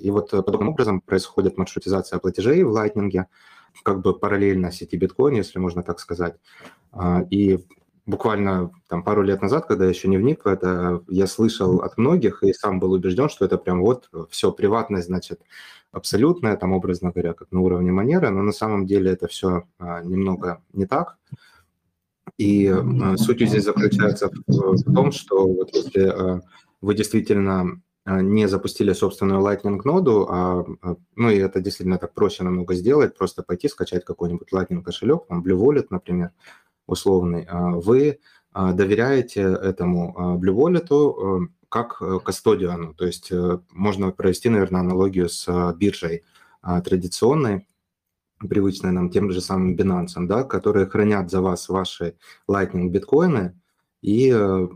И 0.00 0.10
вот 0.10 0.32
э, 0.32 0.42
подобным 0.42 0.70
образом 0.70 1.00
происходит 1.00 1.58
маршрутизация 1.58 2.18
платежей 2.18 2.62
в 2.62 2.74
Lightning, 2.74 3.26
как 3.82 4.00
бы 4.00 4.18
параллельно 4.18 4.72
сети 4.72 4.96
биткоин, 4.96 5.36
если 5.36 5.58
можно 5.58 5.82
так 5.82 6.00
сказать. 6.00 6.36
А, 6.92 7.22
и 7.30 7.58
буквально 8.08 8.70
там 8.88 9.04
пару 9.04 9.22
лет 9.22 9.42
назад, 9.42 9.66
когда 9.66 9.84
я 9.84 9.90
еще 9.90 10.08
не 10.08 10.16
вник 10.16 10.44
в 10.44 10.48
это, 10.48 11.02
я 11.08 11.26
слышал 11.26 11.80
от 11.82 11.98
многих 11.98 12.42
и 12.42 12.54
сам 12.54 12.80
был 12.80 12.92
убежден, 12.92 13.28
что 13.28 13.44
это 13.44 13.58
прям 13.58 13.82
вот 13.82 14.08
все 14.30 14.50
приватность, 14.50 15.08
значит, 15.08 15.40
абсолютная, 15.92 16.56
там, 16.56 16.72
образно 16.72 17.10
говоря, 17.10 17.34
как 17.34 17.52
на 17.52 17.60
уровне 17.60 17.92
манеры, 17.92 18.30
но 18.30 18.42
на 18.42 18.52
самом 18.52 18.86
деле 18.86 19.12
это 19.12 19.28
все 19.28 19.64
а, 19.78 20.02
немного 20.02 20.62
не 20.72 20.86
так. 20.86 21.18
И 22.38 22.66
а, 22.68 23.16
суть 23.18 23.46
здесь 23.46 23.64
заключается 23.64 24.30
в, 24.46 24.94
том, 24.94 25.12
что 25.12 25.46
вот 25.46 25.74
если 25.74 26.08
а, 26.08 26.40
вы 26.80 26.94
действительно 26.94 27.82
не 28.06 28.48
запустили 28.48 28.94
собственную 28.94 29.42
Lightning 29.42 29.82
ноду, 29.84 30.26
а, 30.30 30.64
ну 31.14 31.28
и 31.28 31.36
это 31.36 31.60
действительно 31.60 31.98
так 31.98 32.14
проще 32.14 32.42
намного 32.42 32.72
сделать, 32.72 33.18
просто 33.18 33.42
пойти 33.42 33.68
скачать 33.68 34.06
какой-нибудь 34.06 34.50
Lightning 34.50 34.82
кошелек, 34.82 35.26
там 35.28 35.42
Blue 35.42 35.58
Wallet, 35.58 35.88
например, 35.90 36.30
условный, 36.88 37.44
а, 37.48 37.70
вы 37.70 38.18
а, 38.52 38.72
доверяете 38.72 39.42
этому 39.42 40.14
а, 40.16 40.36
Blue 40.36 40.54
Wallet 40.54 41.48
как 41.68 41.98
э, 42.00 42.18
кастодиану. 42.24 42.94
То 42.94 43.04
есть 43.04 43.30
э, 43.30 43.58
можно 43.72 44.10
провести, 44.10 44.48
наверное, 44.48 44.80
аналогию 44.80 45.28
с 45.28 45.74
биржей 45.74 46.24
традиционной, 46.62 47.68
привычной 48.40 48.90
нам 48.90 49.10
тем 49.10 49.30
же 49.30 49.40
самым 49.40 49.76
Binance, 49.76 50.26
да, 50.26 50.44
которые 50.44 50.86
хранят 50.86 51.30
за 51.30 51.40
вас 51.40 51.68
ваши 51.68 52.16
Lightning 52.48 52.88
биткоины, 52.88 53.60
и 54.00 54.32
э, 54.34 54.68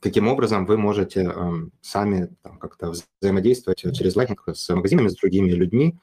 таким 0.00 0.28
образом 0.28 0.64
вы 0.64 0.78
можете 0.78 1.32
сами 1.82 2.34
как-то 2.60 2.92
взаимодействовать 3.20 3.80
через 3.94 4.16
Lightning 4.16 4.38
с 4.54 4.74
магазинами, 4.74 5.08
с 5.08 5.16
другими 5.16 5.50
людьми 5.50 5.98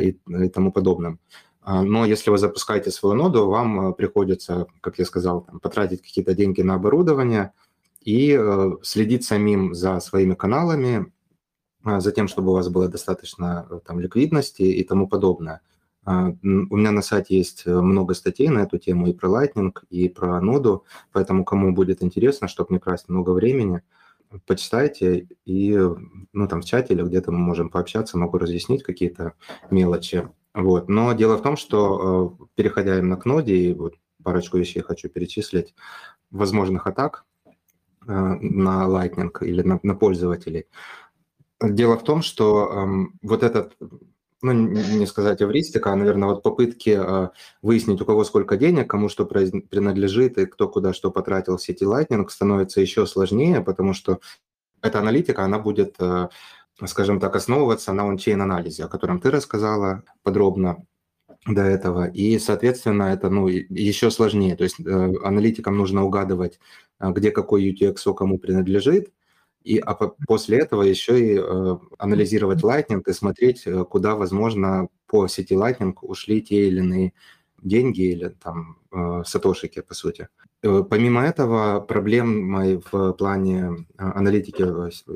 и, 0.00 0.18
и 0.26 0.48
тому 0.48 0.72
подобным. 0.72 1.20
А, 1.64 1.82
но 1.82 2.04
если 2.04 2.30
вы 2.30 2.38
запускаете 2.38 2.90
свою 2.90 3.14
ноду, 3.14 3.46
вам 3.46 3.90
э, 3.90 3.92
приходится, 3.94 4.66
как 4.80 4.98
я 4.98 5.04
сказал, 5.04 5.42
там, 5.42 5.60
потратить 5.60 6.02
какие-то 6.02 6.34
деньги 6.34 6.60
на 6.60 6.74
оборудование 6.74 7.52
и 8.00 8.36
э, 8.38 8.70
следить 8.82 9.24
самим 9.24 9.72
за 9.72 10.00
своими 10.00 10.34
каналами, 10.34 11.12
а, 11.84 12.00
за 12.00 12.10
тем, 12.10 12.26
чтобы 12.26 12.50
у 12.50 12.54
вас 12.54 12.68
было 12.68 12.88
достаточно 12.88 13.66
э, 13.70 13.80
там, 13.86 14.00
ликвидности 14.00 14.62
и 14.62 14.82
тому 14.82 15.06
подобное. 15.06 15.60
А, 16.04 16.30
у 16.42 16.76
меня 16.76 16.90
на 16.90 17.00
сайте 17.00 17.38
есть 17.38 17.64
много 17.64 18.14
статей 18.14 18.48
на 18.48 18.60
эту 18.64 18.78
тему 18.78 19.06
и 19.06 19.12
про 19.12 19.28
Lightning, 19.28 19.72
и 19.88 20.08
про 20.08 20.40
ноду, 20.40 20.84
поэтому 21.12 21.44
кому 21.44 21.72
будет 21.72 22.02
интересно, 22.02 22.48
чтобы 22.48 22.74
не 22.74 22.80
тратить 22.80 23.08
много 23.08 23.30
времени, 23.30 23.82
почитайте 24.46 25.28
и 25.44 25.78
ну, 26.32 26.48
там 26.48 26.62
в 26.62 26.64
чате 26.64 26.94
или 26.94 27.02
где-то 27.02 27.30
мы 27.30 27.38
можем 27.38 27.68
пообщаться, 27.70 28.18
могу 28.18 28.38
разъяснить 28.38 28.82
какие-то 28.82 29.34
мелочи. 29.70 30.28
Вот. 30.54 30.88
Но 30.88 31.12
дело 31.14 31.36
в 31.36 31.42
том, 31.42 31.56
что, 31.56 32.36
э, 32.40 32.44
переходя 32.54 32.98
именно 32.98 33.16
к 33.16 33.24
ноде, 33.24 33.56
и 33.56 33.74
вот 33.74 33.94
парочку 34.22 34.58
вещей 34.58 34.82
хочу 34.82 35.08
перечислить, 35.08 35.74
возможных 36.30 36.86
атак 36.86 37.24
э, 38.06 38.12
на 38.12 38.84
Lightning 38.86 39.32
или 39.40 39.62
на, 39.62 39.80
на 39.82 39.94
пользователей. 39.94 40.66
Дело 41.60 41.96
в 41.96 42.04
том, 42.04 42.22
что 42.22 42.70
эм, 42.72 43.18
вот 43.22 43.42
этот, 43.42 43.76
ну, 44.42 44.52
не 44.52 45.06
сказать 45.06 45.40
эвристика, 45.40 45.92
а, 45.92 45.96
наверное, 45.96 46.28
вот 46.28 46.42
попытки 46.42 46.98
э, 47.00 47.28
выяснить, 47.62 48.00
у 48.00 48.04
кого 48.04 48.24
сколько 48.24 48.56
денег, 48.56 48.90
кому 48.90 49.08
что 49.08 49.24
принадлежит 49.24 50.38
и 50.38 50.46
кто 50.46 50.68
куда 50.68 50.92
что 50.92 51.10
потратил 51.10 51.56
в 51.56 51.62
сети 51.62 51.84
Lightning, 51.84 52.28
становится 52.28 52.80
еще 52.80 53.06
сложнее, 53.06 53.60
потому 53.62 53.94
что 53.94 54.18
эта 54.82 54.98
аналитика, 54.98 55.44
она 55.44 55.60
будет 55.60 55.96
скажем 56.86 57.20
так, 57.20 57.36
основываться 57.36 57.92
на 57.92 58.08
ончейн-анализе, 58.08 58.84
о 58.84 58.88
котором 58.88 59.20
ты 59.20 59.30
рассказала 59.30 60.02
подробно 60.22 60.84
до 61.46 61.62
этого. 61.62 62.06
И, 62.06 62.38
соответственно, 62.38 63.04
это 63.04 63.28
ну, 63.28 63.48
еще 63.48 64.10
сложнее. 64.10 64.56
То 64.56 64.64
есть 64.64 64.80
э, 64.80 65.12
аналитикам 65.24 65.76
нужно 65.76 66.04
угадывать, 66.04 66.60
э, 67.00 67.10
где 67.10 67.30
какой 67.30 67.68
UTXO 67.72 68.14
кому 68.14 68.38
принадлежит, 68.38 69.12
и 69.64 69.78
а 69.78 69.94
по, 69.94 70.14
после 70.26 70.58
этого 70.58 70.82
еще 70.82 71.20
и 71.20 71.38
э, 71.38 71.76
анализировать 71.98 72.62
Lightning 72.62 73.02
и 73.06 73.12
смотреть, 73.12 73.66
э, 73.66 73.84
куда, 73.84 74.14
возможно, 74.14 74.88
по 75.06 75.28
сети 75.28 75.54
Lightning 75.54 75.94
ушли 76.02 76.42
те 76.42 76.68
или 76.68 76.78
иные 76.78 77.12
деньги 77.62 78.02
или 78.02 78.28
там 78.28 78.78
э, 78.92 79.22
сатошики, 79.24 79.80
по 79.80 79.94
сути. 79.94 80.28
Э, 80.62 80.82
помимо 80.88 81.22
этого, 81.22 81.80
проблемой 81.80 82.80
в 82.90 83.12
плане 83.12 83.86
аналитики 83.96 84.62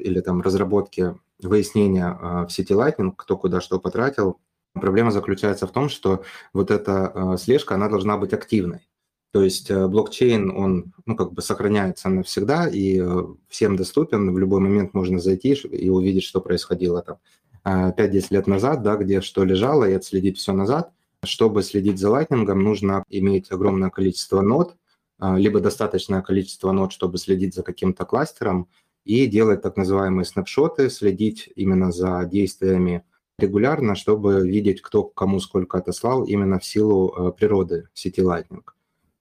или 0.01 0.21
там 0.21 0.43
разработки 0.43 1.15
выяснения 1.41 2.47
в 2.47 2.51
сети 2.51 2.73
Lightning, 2.73 3.13
кто 3.17 3.37
куда 3.37 3.61
что 3.61 3.79
потратил, 3.79 4.41
проблема 4.75 5.11
заключается 5.11 5.67
в 5.67 5.73
том, 5.73 5.89
что 5.89 6.23
вот 6.53 6.71
эта 6.71 7.37
слежка, 7.39 7.75
она 7.75 7.89
должна 7.89 8.17
быть 8.17 8.33
активной. 8.33 8.89
То 9.33 9.43
есть 9.43 9.71
блокчейн, 9.71 10.51
он 10.51 10.95
ну, 11.05 11.15
как 11.15 11.33
бы 11.33 11.43
сохраняется 11.43 12.09
навсегда 12.09 12.69
и 12.69 13.03
всем 13.49 13.77
доступен, 13.77 14.33
в 14.33 14.39
любой 14.39 14.61
момент 14.61 14.95
можно 14.95 15.19
зайти 15.19 15.53
и 15.53 15.91
увидеть, 15.91 16.25
что 16.25 16.41
происходило 16.41 17.03
там 17.03 17.19
5-10 17.67 18.27
лет 18.31 18.47
назад, 18.47 18.83
да, 18.83 18.97
где 18.97 19.21
что 19.21 19.45
лежало, 19.45 19.89
и 19.89 19.93
отследить 19.93 20.39
все 20.39 20.53
назад. 20.53 20.93
Чтобы 21.25 21.63
следить 21.63 21.99
за 21.99 22.11
лайтнингом, 22.11 22.63
нужно 22.63 23.03
иметь 23.09 23.51
огромное 23.51 23.91
количество 23.91 24.41
нод, 24.41 24.77
а, 25.19 25.37
либо 25.37 25.61
достаточное 25.61 26.23
количество 26.23 26.71
нод, 26.73 26.93
чтобы 26.93 27.19
следить 27.19 27.55
за 27.55 27.63
каким-то 27.63 28.05
кластером, 28.05 28.69
и 29.07 29.27
делать 29.29 29.63
так 29.63 29.77
называемые 29.77 30.25
снапшоты, 30.25 30.91
следить 30.91 31.49
именно 31.55 31.93
за 31.93 32.25
действиями 32.25 33.05
регулярно, 33.39 33.95
чтобы 33.95 34.49
видеть, 34.49 34.83
кто 34.83 35.05
кому 35.05 35.39
сколько 35.39 35.79
отослал 35.79 36.25
именно 36.25 36.59
в 36.59 36.65
силу 36.65 37.15
э, 37.17 37.33
природы 37.33 37.89
сети 37.95 38.21
Lightning, 38.21 38.65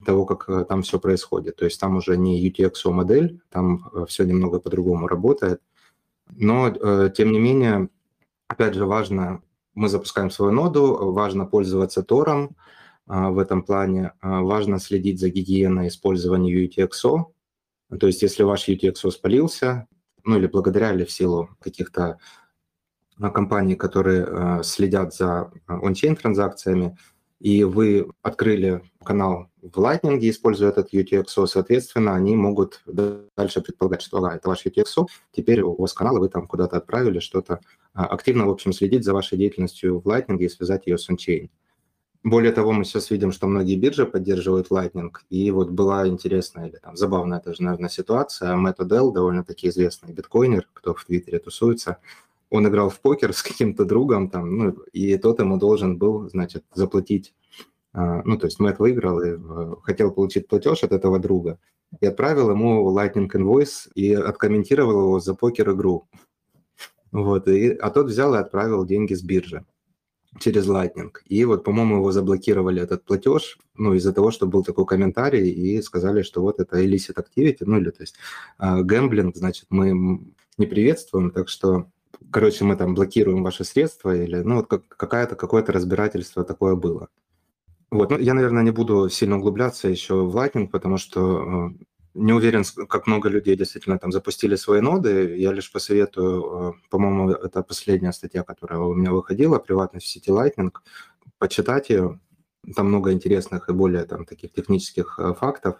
того, 0.03 0.25
как 0.25 0.49
э, 0.49 0.65
там 0.65 0.81
все 0.81 0.99
происходит. 0.99 1.57
То 1.57 1.65
есть 1.65 1.79
там 1.79 1.97
уже 1.97 2.17
не 2.17 2.49
UTXO 2.49 2.91
модель, 2.91 3.39
там 3.51 3.87
э, 3.93 4.05
все 4.07 4.23
немного 4.23 4.59
по-другому 4.59 5.07
работает. 5.07 5.61
Но, 6.35 6.71
тем 7.09 7.31
не 7.31 7.39
менее, 7.39 7.89
опять 8.47 8.73
же, 8.73 8.87
важно 8.87 9.43
мы 9.75 9.89
запускаем 9.89 10.31
свою 10.31 10.51
ноду, 10.51 11.11
важно 11.11 11.45
пользоваться 11.45 12.01
Тором 12.01 12.55
в 13.05 13.37
этом 13.37 13.61
плане, 13.61 14.13
важно 14.23 14.79
следить 14.79 15.19
за 15.19 15.29
гигиеной 15.29 15.89
использования 15.89 16.65
UTXO. 16.65 17.34
То 17.89 18.07
есть 18.07 18.21
если 18.21 18.43
ваш 18.43 18.67
UTXO 18.67 19.11
спалился, 19.11 19.87
ну 20.23 20.37
или 20.37 20.47
благодаря 20.47 20.93
или 20.93 21.05
в 21.05 21.11
силу 21.11 21.49
каких-то 21.59 22.19
а, 23.19 23.29
компаний, 23.29 23.75
которые 23.75 24.63
следят 24.63 25.13
за 25.13 25.51
он-чейн 25.67 26.15
транзакциями, 26.15 26.97
и 27.39 27.63
вы 27.63 28.09
открыли 28.21 28.81
канал 29.03 29.49
в 29.61 29.77
Lightning, 29.77 30.19
используя 30.21 30.69
этот 30.69 30.93
UTXO, 30.93 31.47
соответственно, 31.47 32.15
они 32.15 32.35
могут 32.35 32.81
дальше 32.85 33.61
предполагать, 33.61 34.01
что 34.01 34.17
ага, 34.17 34.35
это 34.35 34.49
ваш 34.49 34.65
UTXO, 34.65 35.07
теперь 35.31 35.61
у 35.61 35.75
вас 35.75 35.93
канал, 35.93 36.17
вы 36.19 36.29
там 36.29 36.47
куда-то 36.47 36.77
отправили 36.77 37.19
что-то. 37.19 37.59
А, 37.93 38.05
активно, 38.05 38.45
в 38.45 38.49
общем, 38.49 38.73
следить 38.73 39.03
за 39.03 39.13
вашей 39.13 39.37
деятельностью 39.37 39.99
в 39.99 40.07
Lightning 40.07 40.37
и 40.39 40.49
связать 40.49 40.87
ее 40.87 40.97
с 40.97 41.09
ончейн. 41.09 41.49
Более 42.25 42.51
того, 42.51 42.71
мы 42.71 42.85
сейчас 42.85 43.11
видим, 43.11 43.31
что 43.31 43.45
многие 43.45 43.75
биржи 43.75 44.03
поддерживают 44.03 44.71
Lightning, 44.71 45.11
и 45.29 45.51
вот 45.51 45.69
была 45.69 46.07
интересная 46.07 46.69
или 46.69 46.77
там 46.77 46.97
забавная 46.97 47.39
даже, 47.39 47.61
наверное, 47.61 47.87
ситуация. 47.87 48.55
Мэтт 48.55 48.79
Одел, 48.79 49.11
довольно-таки 49.11 49.69
известный 49.69 50.11
биткоинер, 50.11 50.67
кто 50.73 50.95
в 50.95 51.05
Твиттере 51.05 51.37
тусуется, 51.37 51.99
он 52.49 52.67
играл 52.67 52.89
в 52.89 52.99
покер 52.99 53.31
с 53.31 53.43
каким-то 53.43 53.85
другом, 53.85 54.31
там, 54.31 54.57
ну, 54.57 54.71
и 54.91 55.15
тот 55.19 55.39
ему 55.39 55.57
должен 55.57 55.99
был, 55.99 56.27
значит, 56.27 56.63
заплатить 56.73 57.35
а, 57.93 58.23
ну, 58.25 58.39
то 58.39 58.47
есть 58.47 58.59
Мэтт 58.59 58.79
выиграл 58.79 59.21
и 59.21 59.37
э, 59.37 59.75
хотел 59.83 60.11
получить 60.11 60.47
платеж 60.47 60.83
от 60.83 60.93
этого 60.93 61.19
друга, 61.19 61.59
и 62.01 62.07
отправил 62.07 62.49
ему 62.49 62.91
Lightning 62.91 63.29
Invoice 63.31 63.91
и 63.93 64.15
откомментировал 64.15 64.99
его 64.99 65.19
за 65.19 65.35
покер-игру. 65.35 66.07
Вот, 67.11 67.47
и, 67.47 67.69
а 67.69 67.91
тот 67.91 68.07
взял 68.07 68.33
и 68.33 68.39
отправил 68.39 68.83
деньги 68.83 69.13
с 69.13 69.21
биржи 69.21 69.63
через 70.39 70.67
Lightning. 70.67 71.11
И 71.25 71.45
вот, 71.45 71.63
по-моему, 71.63 71.97
его 71.97 72.11
заблокировали 72.11 72.81
этот 72.81 73.05
платеж, 73.05 73.57
ну, 73.75 73.93
из-за 73.93 74.13
того, 74.13 74.31
что 74.31 74.47
был 74.47 74.63
такой 74.63 74.85
комментарий, 74.85 75.49
и 75.49 75.81
сказали, 75.81 76.23
что 76.23 76.41
вот 76.41 76.59
это 76.59 76.83
illicit 76.83 77.15
activity, 77.15 77.59
ну, 77.61 77.77
или, 77.77 77.89
то 77.89 78.03
есть, 78.03 78.15
гэмблинг, 78.59 79.35
значит, 79.35 79.65
мы 79.69 80.21
не 80.57 80.65
приветствуем, 80.65 81.31
так 81.31 81.49
что, 81.49 81.87
короче, 82.31 82.65
мы 82.65 82.75
там 82.75 82.95
блокируем 82.95 83.43
ваши 83.43 83.63
средства, 83.63 84.15
или, 84.15 84.37
ну, 84.37 84.55
вот 84.55 84.67
как, 84.67 84.87
какая-то, 84.87 85.35
какое-то 85.35 85.71
разбирательство 85.71 86.43
такое 86.43 86.75
было. 86.75 87.09
Вот, 87.91 88.09
ну, 88.09 88.17
я, 88.17 88.33
наверное, 88.33 88.63
не 88.63 88.71
буду 88.71 89.09
сильно 89.09 89.37
углубляться 89.37 89.87
еще 89.87 90.25
в 90.25 90.35
Lightning, 90.35 90.67
потому 90.67 90.97
что 90.97 91.69
э, 91.69 91.85
не 92.15 92.33
уверен, 92.33 92.63
как 92.87 93.07
много 93.07 93.29
людей 93.29 93.55
действительно 93.55 93.99
там 93.99 94.11
запустили 94.11 94.55
свои 94.55 94.81
ноды. 94.81 95.37
Я 95.37 95.51
лишь 95.51 95.71
посоветую, 95.71 96.43
э, 96.43 96.89
по-моему, 96.89 97.31
это 97.31 97.61
последняя 97.61 98.13
статья, 98.13 98.43
которая 98.43 98.79
у 98.79 98.93
меня 98.93 99.11
выходила, 99.11 99.59
приватность 99.59 100.07
в 100.07 100.09
сети 100.09 100.31
Lightning, 100.31 100.71
почитать 101.37 101.89
ее. 101.89 102.19
Там 102.75 102.87
много 102.87 103.11
интересных 103.11 103.69
и 103.69 103.73
более 103.73 104.05
там 104.05 104.25
таких 104.25 104.53
технических 104.53 105.19
э, 105.19 105.33
фактов, 105.33 105.75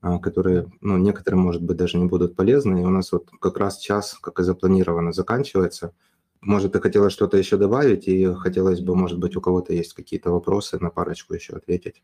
которые, 0.00 0.70
ну, 0.80 0.98
некоторым, 0.98 1.40
может 1.40 1.62
быть, 1.62 1.76
даже 1.76 1.96
не 1.96 2.06
будут 2.06 2.34
полезны. 2.34 2.82
И 2.82 2.84
у 2.84 2.90
нас 2.90 3.12
вот 3.12 3.30
как 3.40 3.56
раз 3.58 3.78
час, 3.78 4.18
как 4.20 4.40
и 4.40 4.42
запланировано, 4.42 5.12
заканчивается– 5.12 5.94
может, 6.42 6.72
ты 6.72 6.80
хотела 6.80 7.08
что-то 7.08 7.36
еще 7.36 7.56
добавить, 7.56 8.08
и 8.08 8.34
хотелось 8.34 8.80
бы, 8.80 8.96
может 8.96 9.20
быть, 9.20 9.36
у 9.36 9.40
кого-то 9.40 9.72
есть 9.72 9.94
какие-то 9.94 10.32
вопросы, 10.32 10.76
на 10.80 10.90
парочку 10.90 11.34
еще 11.34 11.52
ответить. 11.52 12.02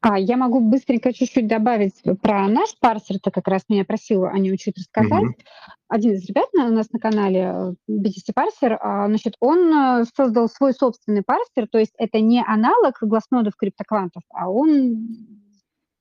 А, 0.00 0.18
я 0.18 0.36
могу 0.36 0.60
быстренько 0.60 1.12
чуть-чуть 1.12 1.46
добавить 1.46 1.94
про 2.20 2.48
наш 2.48 2.76
парсер, 2.78 3.18
ты 3.20 3.30
как 3.30 3.48
раз 3.48 3.62
меня 3.68 3.84
просила 3.84 4.30
о 4.30 4.38
нем 4.38 4.56
чуть 4.56 4.78
рассказать. 4.78 5.22
Mm-hmm. 5.22 5.44
Один 5.88 6.12
из 6.12 6.28
ребят 6.28 6.48
у 6.54 6.58
нас 6.58 6.90
на 6.92 6.98
канале, 6.98 7.74
BTC 7.88 8.32
парсер, 8.34 8.78
а, 8.80 9.06
значит, 9.06 9.34
он 9.40 9.72
э, 9.72 10.04
создал 10.16 10.48
свой 10.48 10.72
собственный 10.72 11.22
парсер, 11.22 11.68
то 11.70 11.78
есть 11.78 11.92
это 11.98 12.20
не 12.20 12.42
аналог 12.44 12.98
гласнодов 13.00 13.54
криптоквантов, 13.56 14.22
а 14.30 14.50
он, 14.50 14.96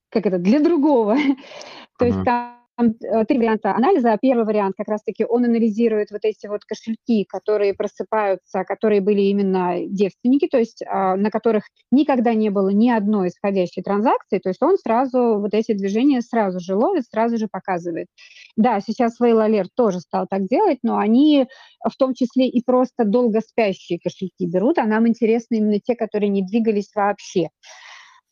как 0.10 0.26
это, 0.26 0.38
для 0.38 0.60
другого. 0.60 1.16
То 2.00 2.06
есть 2.06 2.24
там 2.24 2.63
Э, 2.78 3.26
три 3.26 3.38
варианта 3.38 3.76
анализа. 3.76 4.18
Первый 4.20 4.46
вариант 4.46 4.74
как 4.76 4.88
раз-таки 4.88 5.26
он 5.26 5.46
анализирует 5.46 6.10
вот 6.12 6.22
эти 6.24 6.48
вот 6.48 6.66
кошельки, 6.66 7.24
которые 7.26 7.74
просыпаются, 7.76 8.64
которые 8.64 9.02
были 9.02 9.22
именно 9.22 9.86
девственники, 9.86 10.48
то 10.48 10.58
есть 10.58 10.84
а, 10.88 11.16
на 11.16 11.30
которых 11.30 11.66
никогда 11.92 12.34
не 12.34 12.50
было 12.50 12.70
ни 12.70 12.90
одной 12.90 13.28
исходящей 13.28 13.84
транзакции, 13.84 14.40
то 14.40 14.50
есть 14.50 14.62
он 14.62 14.78
сразу 14.78 15.40
вот 15.40 15.54
эти 15.54 15.74
движения 15.74 16.22
сразу 16.22 16.60
же 16.60 16.76
ловит, 16.76 17.06
сразу 17.06 17.38
же 17.38 17.48
показывает. 17.48 18.08
Да, 18.56 18.80
сейчас 18.80 19.22
Whale 19.22 19.48
Alert 19.48 19.70
тоже 19.76 20.00
стал 20.00 20.26
так 20.28 20.48
делать, 20.48 20.80
но 20.84 20.98
они 20.98 21.48
в 21.88 21.96
том 21.98 22.14
числе 22.16 22.48
и 22.48 22.64
просто 22.64 23.06
долго 23.06 23.42
спящие 23.42 24.00
кошельки 24.00 24.48
берут, 24.48 24.80
а 24.80 24.86
нам 24.86 25.08
интересны 25.08 25.58
именно 25.58 25.80
те, 25.80 25.96
которые 25.96 26.30
не 26.30 26.44
двигались 26.44 26.92
вообще. 26.96 27.50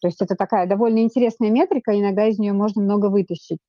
То 0.02 0.08
есть 0.08 0.22
это 0.22 0.36
такая 0.36 0.68
довольно 0.68 1.00
интересная 1.00 1.50
метрика, 1.50 1.98
иногда 1.98 2.28
из 2.28 2.40
нее 2.40 2.54
можно 2.54 2.82
много 2.82 3.08
вытащить. 3.08 3.60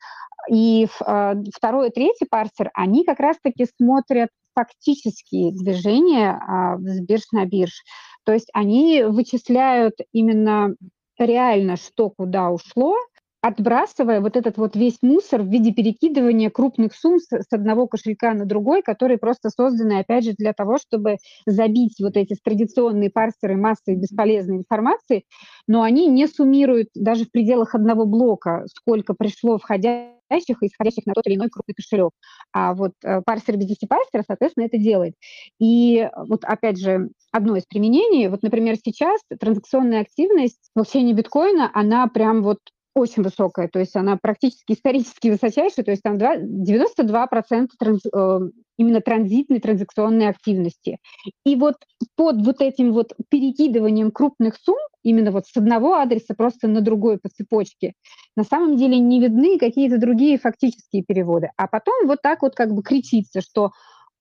И 0.51 0.87
э, 0.87 1.35
второй 1.55 1.89
и 1.89 1.93
третий 1.93 2.27
парсер, 2.29 2.71
они 2.75 3.05
как 3.05 3.21
раз-таки 3.21 3.67
смотрят 3.77 4.31
фактические 4.55 5.53
движения 5.53 6.33
э, 6.33 6.79
с 6.81 7.01
бирж 7.01 7.23
на 7.33 7.45
бирж. 7.45 7.85
То 8.25 8.33
есть 8.33 8.49
они 8.53 9.05
вычисляют 9.05 9.95
именно 10.13 10.75
реально, 11.19 11.77
что 11.77 12.11
куда 12.11 12.51
ушло, 12.51 12.97
отбрасывая 13.43 14.21
вот 14.21 14.37
этот 14.37 14.57
вот 14.57 14.77
весь 14.77 14.99
мусор 15.03 15.43
в 15.43 15.49
виде 15.49 15.73
перекидывания 15.73 16.49
крупных 16.49 16.95
сумм 16.95 17.19
с, 17.19 17.29
одного 17.51 17.89
кошелька 17.89 18.35
на 18.35 18.47
другой, 18.47 18.83
которые 18.83 19.19
просто 19.19 19.51
созданы, 19.51 19.99
опять 19.99 20.25
же, 20.25 20.33
для 20.39 20.53
того, 20.53 20.79
чтобы 20.79 21.17
забить 21.45 21.97
вот 22.01 22.17
эти 22.17 22.37
традиционные 22.43 23.11
парсеры 23.11 23.57
массой 23.57 23.97
бесполезной 23.97 24.59
информации, 24.59 25.25
но 25.67 25.83
они 25.83 26.07
не 26.07 26.29
суммируют 26.29 26.91
даже 26.95 27.25
в 27.25 27.33
пределах 27.33 27.75
одного 27.75 28.07
блока, 28.07 28.65
сколько 28.73 29.13
пришло 29.13 29.59
входящих 29.59 30.63
и 30.63 30.67
исходящих 30.67 31.05
на 31.07 31.13
тот 31.13 31.27
или 31.27 31.35
иной 31.35 31.49
крупный 31.51 31.75
кошелек. 31.75 32.13
А 32.53 32.75
вот 32.75 32.93
э, 33.05 33.23
парсер 33.23 33.57
BTC 33.57 33.89
парсер, 33.89 34.23
соответственно, 34.25 34.67
это 34.67 34.79
делает. 34.79 35.15
И 35.59 36.09
вот 36.29 36.45
опять 36.45 36.79
же, 36.79 37.09
одно 37.33 37.57
из 37.57 37.65
применений, 37.65 38.29
вот, 38.29 38.45
например, 38.45 38.77
сейчас 38.77 39.21
транзакционная 39.41 40.03
активность 40.03 40.71
в 40.73 40.77
блокчейне 40.77 41.13
биткоина, 41.13 41.73
она 41.75 42.07
прям 42.07 42.45
вот 42.45 42.59
очень 42.95 43.23
высокая, 43.23 43.69
то 43.69 43.79
есть 43.79 43.97
она 43.97 44.19
практически 44.21 44.73
исторически 44.73 45.29
высочайшая, 45.29 45.85
то 45.85 45.91
есть 45.91 46.03
там 46.03 46.17
92% 46.17 47.69
транс, 47.79 48.03
э, 48.05 48.41
именно 48.77 49.01
транзитной 49.01 49.61
транзакционной 49.61 50.29
активности. 50.29 50.99
И 51.45 51.57
вот 51.57 51.77
под 52.17 52.45
вот 52.45 52.61
этим 52.61 52.93
вот 52.93 53.13
перекидыванием 53.31 54.11
крупных 54.11 54.57
сумм, 54.57 54.79
именно 55.03 55.31
вот 55.31 55.47
с 55.47 55.57
одного 55.57 55.95
адреса 55.95 56.35
просто 56.37 56.69
на 56.69 56.81
другой 56.81 57.19
по 57.19 57.29
цепочке, 57.29 57.95
на 58.37 58.45
самом 58.45 58.77
деле 58.77 58.99
не 58.99 59.21
видны 59.21 59.59
какие-то 59.59 59.99
другие 59.99 60.39
фактические 60.39 61.03
переводы. 61.03 61.51
А 61.57 61.67
потом 61.69 62.07
вот 62.07 62.21
так 62.23 62.43
вот 62.43 62.55
как 62.55 62.73
бы 62.73 62.83
кричится, 62.83 63.41
что 63.41 63.71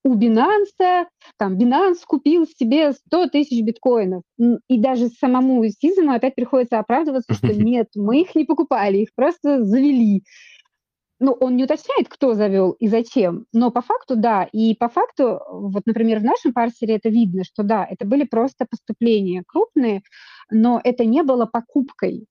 у 0.04 0.16
Binance, 0.16 1.06
там, 1.38 1.56
Binance 1.56 2.00
купил 2.06 2.46
себе 2.46 2.92
100 2.92 3.28
тысяч 3.28 3.62
биткоинов. 3.62 4.22
И 4.68 4.78
даже 4.78 5.08
самому 5.08 5.64
Сизому 5.68 6.12
опять 6.12 6.34
приходится 6.34 6.78
оправдываться, 6.78 7.34
что 7.34 7.48
нет, 7.54 7.88
мы 7.94 8.22
их 8.22 8.34
не 8.34 8.44
покупали, 8.44 8.98
их 8.98 9.10
просто 9.14 9.64
завели. 9.64 10.24
ну, 11.20 11.32
он 11.40 11.56
не 11.56 11.64
уточняет, 11.64 12.08
кто 12.08 12.34
завел 12.34 12.72
и 12.72 12.88
зачем, 12.88 13.46
но 13.52 13.70
по 13.70 13.80
факту 13.80 14.16
да. 14.16 14.48
И 14.52 14.74
по 14.74 14.88
факту, 14.88 15.40
вот, 15.50 15.84
например, 15.86 16.18
в 16.18 16.24
нашем 16.24 16.52
парсере 16.52 16.96
это 16.96 17.08
видно, 17.10 17.44
что 17.44 17.62
да, 17.62 17.86
это 17.88 18.04
были 18.06 18.24
просто 18.24 18.66
поступления 18.68 19.44
крупные, 19.46 20.02
но 20.50 20.80
это 20.82 21.04
не 21.04 21.22
было 21.22 21.46
покупкой. 21.46 22.26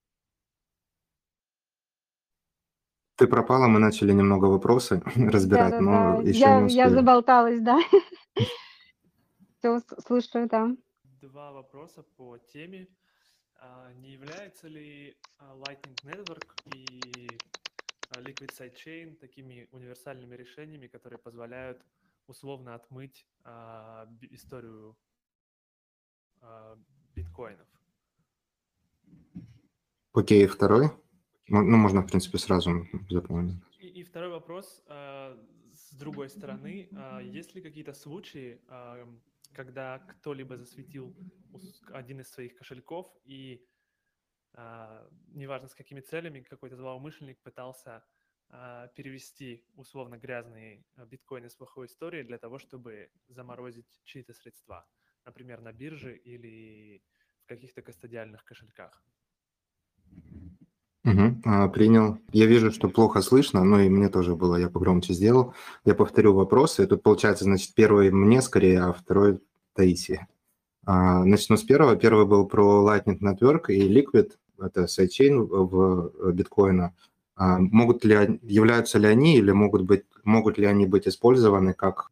Ты 3.16 3.26
пропала, 3.26 3.68
мы 3.68 3.78
начали 3.78 4.12
немного 4.12 4.46
вопросы 4.46 5.02
разбирать, 5.16 5.72
да, 5.72 5.78
да, 5.78 5.80
но 5.80 6.22
да. 6.22 6.28
еще 6.28 6.40
я, 6.40 6.58
не 6.58 6.66
успели. 6.66 6.78
Я 6.78 6.90
заболталась, 6.90 7.60
да. 7.60 7.78
Все, 9.58 9.80
слушаю, 10.06 10.48
да. 10.48 10.74
Два 11.20 11.52
вопроса 11.52 12.02
по 12.16 12.38
теме. 12.38 12.88
А, 13.64 13.92
не 13.92 14.10
является 14.10 14.66
ли 14.66 15.16
а, 15.38 15.54
Lightning 15.54 15.96
Network 16.02 16.48
и 16.74 17.28
а, 18.10 18.20
Liquid 18.20 18.50
Sidechain 18.50 19.14
такими 19.14 19.68
универсальными 19.70 20.34
решениями, 20.34 20.88
которые 20.88 21.20
позволяют 21.20 21.80
условно 22.26 22.74
отмыть 22.74 23.26
историю 24.30 24.96
биткоинов? 27.14 27.66
Окей, 30.12 30.46
второй. 30.46 30.90
Ну, 31.48 31.76
можно, 31.76 32.02
в 32.02 32.06
принципе, 32.06 32.38
сразу 32.38 32.86
заполнить. 33.10 33.56
И, 33.80 33.88
и 33.88 34.02
второй 34.04 34.30
вопрос. 34.30 34.82
С 34.86 35.94
другой 35.94 36.28
стороны, 36.28 36.88
есть 37.22 37.54
ли 37.54 37.62
какие-то 37.62 37.94
случаи, 37.94 38.60
когда 39.52 39.98
кто-либо 39.98 40.56
засветил 40.56 41.14
один 41.92 42.20
из 42.20 42.30
своих 42.30 42.54
кошельков 42.54 43.06
и 43.24 43.66
а, 44.54 45.08
неважно 45.28 45.68
с 45.68 45.74
какими 45.74 46.00
целями, 46.00 46.40
какой-то 46.40 46.76
злоумышленник 46.76 47.40
пытался 47.42 48.04
а, 48.48 48.88
перевести 48.88 49.64
условно 49.74 50.18
грязные 50.18 50.84
а, 50.96 51.06
биткоины 51.06 51.48
с 51.48 51.54
плохой 51.54 51.86
историей 51.86 52.22
для 52.22 52.38
того, 52.38 52.58
чтобы 52.58 53.10
заморозить 53.28 54.00
чьи-то 54.04 54.34
средства, 54.34 54.86
например, 55.24 55.62
на 55.62 55.72
бирже 55.72 56.16
или 56.16 57.02
в 57.44 57.46
каких-то 57.46 57.82
кастодиальных 57.82 58.44
кошельках. 58.44 59.02
А, 61.44 61.68
принял. 61.68 62.18
Я 62.32 62.46
вижу, 62.46 62.70
что 62.70 62.88
плохо 62.88 63.20
слышно, 63.22 63.64
но 63.64 63.80
и 63.80 63.88
мне 63.88 64.08
тоже 64.08 64.36
было, 64.36 64.56
я 64.56 64.68
погромче 64.68 65.14
сделал. 65.14 65.54
Я 65.84 65.94
повторю 65.94 66.34
вопросы. 66.34 66.86
Тут 66.86 67.02
получается, 67.02 67.44
значит, 67.44 67.74
первый 67.74 68.10
мне 68.10 68.42
скорее, 68.42 68.82
а 68.82 68.92
второй 68.92 69.40
Таиси. 69.74 70.26
А, 70.84 71.24
начну 71.24 71.56
с 71.56 71.62
первого. 71.62 71.96
Первый 71.96 72.26
был 72.26 72.46
про 72.46 72.84
Lightning 72.86 73.18
Network 73.20 73.66
и 73.68 73.88
Liquid, 73.88 74.32
это 74.60 74.86
sidechain 74.86 75.42
ы 75.42 76.32
биткоина. 76.32 76.94
А, 77.34 77.58
могут 77.58 78.04
ли, 78.04 78.40
являются 78.42 78.98
ли 78.98 79.06
они 79.06 79.36
или 79.36 79.50
могут, 79.52 79.82
быть, 79.82 80.04
могут 80.24 80.58
ли 80.58 80.66
они 80.66 80.86
быть 80.86 81.08
использованы 81.08 81.72
как 81.72 82.10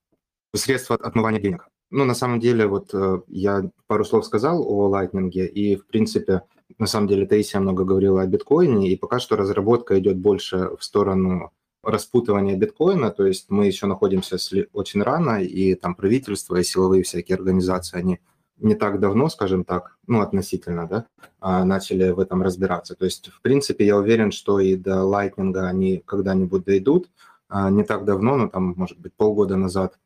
средство 0.55 0.97
отмывания 0.97 1.41
денег? 1.41 1.69
Ну, 1.91 2.05
на 2.05 2.15
самом 2.15 2.39
деле, 2.41 2.67
вот 2.67 2.91
э, 2.95 3.21
я 3.29 3.69
пару 3.89 4.05
слов 4.05 4.25
сказал 4.25 4.63
о 4.63 4.89
Lightning, 4.89 5.31
и, 5.31 5.77
в 5.77 5.87
принципе, 5.87 6.43
на 6.79 6.87
самом 6.87 7.09
деле 7.09 7.27
Таисия 7.27 7.61
много 7.61 7.85
говорила 7.85 8.23
о 8.23 8.27
биткоине, 8.27 8.91
и 8.91 8.97
пока 8.97 9.19
что 9.19 9.37
разработка 9.37 9.99
идет 9.99 10.19
больше 10.19 10.71
в 10.79 10.85
сторону 10.85 11.53
распутывания 11.83 12.57
биткоина, 12.57 13.11
то 13.11 13.25
есть 13.25 13.51
мы 13.51 13.67
еще 13.67 13.87
находимся 13.87 14.37
очень 14.73 15.03
рано, 15.03 15.43
и 15.43 15.75
там 15.75 15.95
правительство 15.95 16.57
и 16.57 16.63
силовые 16.63 17.03
всякие 17.03 17.37
организации, 17.37 17.99
они 17.99 18.21
не 18.59 18.75
так 18.75 19.01
давно, 19.01 19.29
скажем 19.29 19.65
так, 19.65 19.97
ну, 20.07 20.21
относительно, 20.21 20.87
да, 20.87 21.07
а, 21.41 21.65
начали 21.65 22.11
в 22.11 22.21
этом 22.21 22.43
разбираться. 22.43 22.95
То 22.95 23.07
есть, 23.07 23.29
в 23.29 23.41
принципе, 23.41 23.87
я 23.87 23.97
уверен, 23.97 24.33
что 24.33 24.61
и 24.61 24.77
до 24.77 25.03
лайтнинга 25.03 25.67
они 25.67 26.03
когда-нибудь 26.05 26.65
дойдут. 26.65 27.11
А, 27.49 27.71
не 27.71 27.85
так 27.85 28.05
давно, 28.05 28.37
ну, 28.37 28.51
там, 28.51 28.75
может 28.77 28.99
быть, 28.99 29.15
полгода 29.15 29.57
назад 29.57 29.99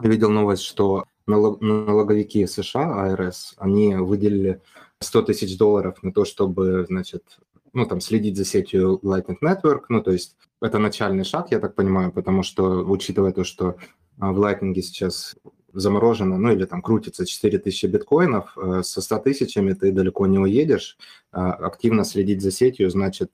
видел 0.00 0.30
новость, 0.30 0.64
что 0.64 1.04
налоговики 1.26 2.46
США, 2.46 3.12
АРС, 3.12 3.54
они 3.56 3.94
выделили 3.94 4.60
100 5.04 5.22
тысяч 5.22 5.56
долларов 5.56 6.02
на 6.02 6.12
то, 6.12 6.24
чтобы, 6.24 6.84
значит, 6.88 7.38
ну, 7.72 7.86
там, 7.86 8.00
следить 8.00 8.36
за 8.36 8.44
сетью 8.44 9.00
Lightning 9.02 9.38
Network, 9.42 9.82
ну, 9.88 10.02
то 10.02 10.12
есть 10.12 10.36
это 10.60 10.78
начальный 10.78 11.24
шаг, 11.24 11.50
я 11.50 11.58
так 11.58 11.74
понимаю, 11.74 12.12
потому 12.12 12.42
что, 12.42 12.84
учитывая 12.84 13.32
то, 13.32 13.44
что 13.44 13.76
а, 14.18 14.32
в 14.32 14.40
Lightning 14.40 14.74
сейчас 14.76 15.36
заморожено, 15.72 16.38
ну, 16.38 16.52
или 16.52 16.64
там 16.64 16.82
крутится 16.82 17.26
4000 17.26 17.86
биткоинов, 17.86 18.56
э, 18.56 18.82
со 18.84 19.00
100 19.00 19.18
тысячами 19.18 19.72
ты 19.72 19.90
далеко 19.90 20.26
не 20.26 20.38
уедешь, 20.38 20.96
а, 21.32 21.52
активно 21.52 22.04
следить 22.04 22.42
за 22.42 22.52
сетью, 22.52 22.90
значит, 22.90 23.32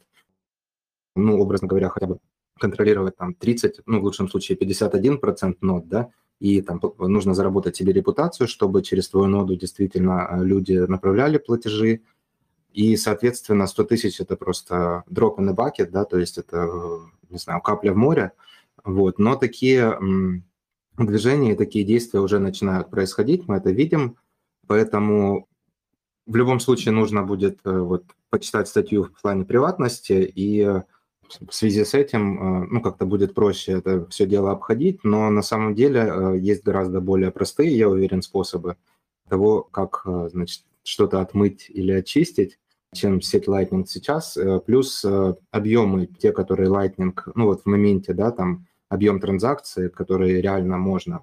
ну, 1.14 1.38
образно 1.38 1.68
говоря, 1.68 1.90
хотя 1.90 2.06
бы 2.06 2.18
контролировать 2.58 3.16
там 3.16 3.34
30, 3.34 3.80
ну, 3.86 4.00
в 4.00 4.04
лучшем 4.04 4.28
случае 4.28 4.56
51% 4.56 5.58
нод, 5.60 5.88
да, 5.88 6.10
и 6.40 6.62
там 6.62 6.80
нужно 6.98 7.34
заработать 7.34 7.76
себе 7.76 7.92
репутацию, 7.92 8.48
чтобы 8.48 8.82
через 8.82 9.08
твою 9.08 9.26
ноду 9.26 9.54
действительно 9.56 10.26
а, 10.26 10.42
люди 10.42 10.72
направляли 10.72 11.38
платежи, 11.38 12.00
и, 12.72 12.96
соответственно, 12.96 13.66
100 13.66 13.84
тысяч– 13.84 14.20
это 14.20 14.36
просто 14.36 15.04
drop 15.10 15.36
in 15.36 15.48
the 15.48 15.54
bucket, 15.54 15.90
да, 15.90 16.04
то 16.04 16.18
есть 16.18 16.38
это, 16.38 17.00
не 17.28 17.38
знаю, 17.38 17.60
капля 17.60 17.92
в 17.92 17.96
море, 17.96 18.32
вот. 18.84 19.18
Но 19.18 19.36
такие 19.36 19.98
движения 20.96 21.52
и 21.52 21.56
такие 21.56 21.84
действия 21.84 22.20
уже 22.20 22.38
начинают 22.38 22.90
происходить, 22.90 23.46
мы 23.48 23.56
это 23.56 23.70
видим, 23.70 24.16
поэтому 24.66 25.46
в 26.26 26.36
любом 26.36 26.60
случае 26.60 26.92
нужно 26.92 27.24
будет 27.24 27.58
э, 27.64 27.78
вот, 27.78 28.04
почитать 28.30 28.68
статью 28.68 29.04
в 29.04 29.20
плане 29.20 29.44
приватности, 29.44 30.32
и 30.34 30.82
в 31.48 31.54
связи 31.54 31.84
с 31.84 31.94
этим, 31.94 32.64
э, 32.64 32.66
ну, 32.70 32.82
как-то 32.82 33.06
будет 33.06 33.34
проще 33.34 33.72
это 33.72 34.06
все 34.06 34.26
дело 34.26 34.52
обходить, 34.52 35.04
но 35.04 35.30
на 35.30 35.42
самом 35.42 35.74
деле 35.74 36.00
э, 36.00 36.38
есть 36.38 36.64
гораздо 36.64 37.00
более 37.00 37.30
простые, 37.30 37.76
я 37.76 37.88
уверен, 37.88 38.22
способы 38.22 38.76
того, 39.28 39.62
как, 39.62 40.02
значит, 40.04 40.64
что-то 40.82 41.20
отмыть 41.20 41.66
или 41.68 41.92
очистить, 41.92 42.58
чем 42.92 43.20
сеть 43.20 43.46
Lightning 43.46 43.84
сейчас, 43.86 44.36
э, 44.36 44.60
плюс 44.60 45.04
э, 45.04 45.34
объемы, 45.50 46.06
те, 46.06 46.32
которые 46.32 46.68
Lightning, 46.70 47.16
ну 47.34 47.46
вот 47.46 47.62
в 47.62 47.66
моменте, 47.66 48.12
да, 48.12 48.30
там 48.30 48.66
объем 48.88 49.20
транзакций, 49.20 49.90
которые 49.90 50.42
реально 50.42 50.78
можно 50.78 51.22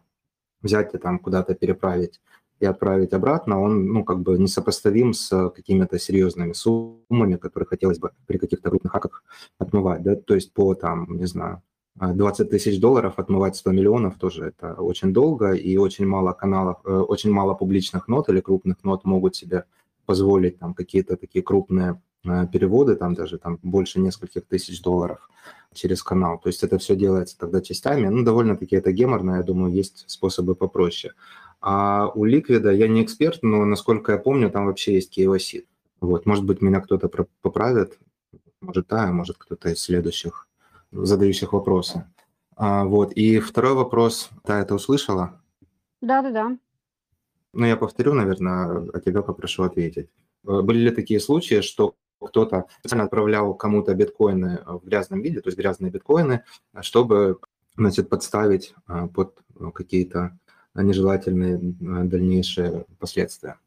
взять 0.61 0.93
и 0.93 0.97
там 0.97 1.19
куда-то 1.19 1.55
переправить 1.55 2.21
и 2.59 2.65
отправить 2.65 3.13
обратно, 3.13 3.61
он, 3.61 3.87
ну, 3.87 4.03
как 4.03 4.19
бы 4.19 4.37
несопоставим 4.37 5.13
с 5.13 5.49
какими-то 5.49 5.99
серьезными 5.99 6.53
суммами, 6.53 7.35
которые 7.35 7.67
хотелось 7.67 7.99
бы 7.99 8.11
при 8.25 8.37
каких-то 8.37 8.69
крупных 8.69 8.91
хаках 8.91 9.23
отмывать, 9.59 10.03
да, 10.03 10.15
то 10.15 10.35
есть 10.35 10.53
по, 10.53 10.73
там, 10.73 11.17
не 11.17 11.27
знаю, 11.27 11.61
20 11.99 12.49
тысяч 12.49 12.79
долларов 12.79 13.13
отмывать 13.17 13.55
100 13.55 13.71
миллионов 13.71 14.17
тоже 14.17 14.45
это 14.45 14.73
очень 14.73 15.13
долго, 15.13 15.53
и 15.53 15.77
очень 15.77 16.05
мало 16.05 16.33
каналов, 16.33 16.77
э, 16.85 16.91
очень 16.91 17.31
мало 17.31 17.55
публичных 17.55 18.07
нот 18.07 18.29
или 18.29 18.39
крупных 18.39 18.83
нот 18.83 19.03
могут 19.03 19.35
себе 19.35 19.65
позволить 20.05 20.59
там 20.59 20.73
какие-то 20.73 21.17
такие 21.17 21.43
крупные 21.43 21.99
э, 22.23 22.47
переводы, 22.51 22.95
там 22.95 23.15
даже 23.15 23.39
там 23.39 23.57
больше 23.63 23.99
нескольких 23.99 24.45
тысяч 24.45 24.81
долларов 24.81 25.27
через 25.73 26.03
канал. 26.03 26.39
То 26.39 26.49
есть 26.49 26.63
это 26.63 26.77
все 26.77 26.95
делается 26.95 27.37
тогда 27.37 27.61
частями. 27.61 28.07
Ну, 28.07 28.23
довольно-таки 28.23 28.75
это 28.75 28.91
геморно, 28.91 29.37
я 29.37 29.43
думаю, 29.43 29.73
есть 29.73 30.03
способы 30.07 30.55
попроще. 30.55 31.13
А 31.69 32.07
у 32.15 32.23
Ликвида 32.23 32.71
я 32.71 32.87
не 32.87 33.03
эксперт, 33.03 33.39
но, 33.43 33.65
насколько 33.65 34.13
я 34.13 34.17
помню, 34.17 34.49
там 34.49 34.67
вообще 34.67 34.93
есть 34.93 35.19
KYC. 35.19 35.65
Вот, 35.99 36.25
может 36.25 36.45
быть, 36.45 36.61
меня 36.61 36.79
кто-то 36.79 37.09
поправит, 37.41 37.99
может, 38.61 38.87
да, 38.87 39.11
может, 39.11 39.37
кто-то 39.37 39.67
из 39.67 39.81
следующих 39.81 40.47
задающих 40.93 41.51
вопросы. 41.51 42.05
А, 42.55 42.85
вот. 42.85 43.11
И 43.11 43.39
второй 43.39 43.73
вопрос, 43.73 44.29
ты 44.45 44.53
это 44.53 44.75
услышала? 44.75 45.41
Да-да-да. 45.99 46.57
Ну, 47.53 47.65
я 47.65 47.75
повторю, 47.75 48.13
наверное, 48.13 48.89
а 48.93 49.01
тебя 49.01 49.21
попрошу 49.21 49.63
ответить. 49.63 50.09
Э, 50.47 50.61
были 50.61 50.79
ли 50.79 50.91
такие 50.91 51.19
случаи, 51.19 51.59
что 51.59 51.95
кто-то 52.21 52.67
специально 52.79 53.03
отправлял 53.03 53.53
кому-то 53.53 53.93
биткоины 53.93 54.61
в 54.65 54.85
грязном 54.85 55.19
виде, 55.21 55.41
то 55.41 55.49
есть 55.49 55.57
грязные 55.57 55.91
биткоины, 55.91 56.45
чтобы 56.79 57.39
значит, 57.75 58.07
подставить 58.07 58.73
э, 58.87 59.09
под 59.13 59.43
какие-то 59.73 60.39
нежелательные 60.81 61.57
э, 61.57 62.03
дальнейшие 62.05 62.85
последствия? 62.99 63.57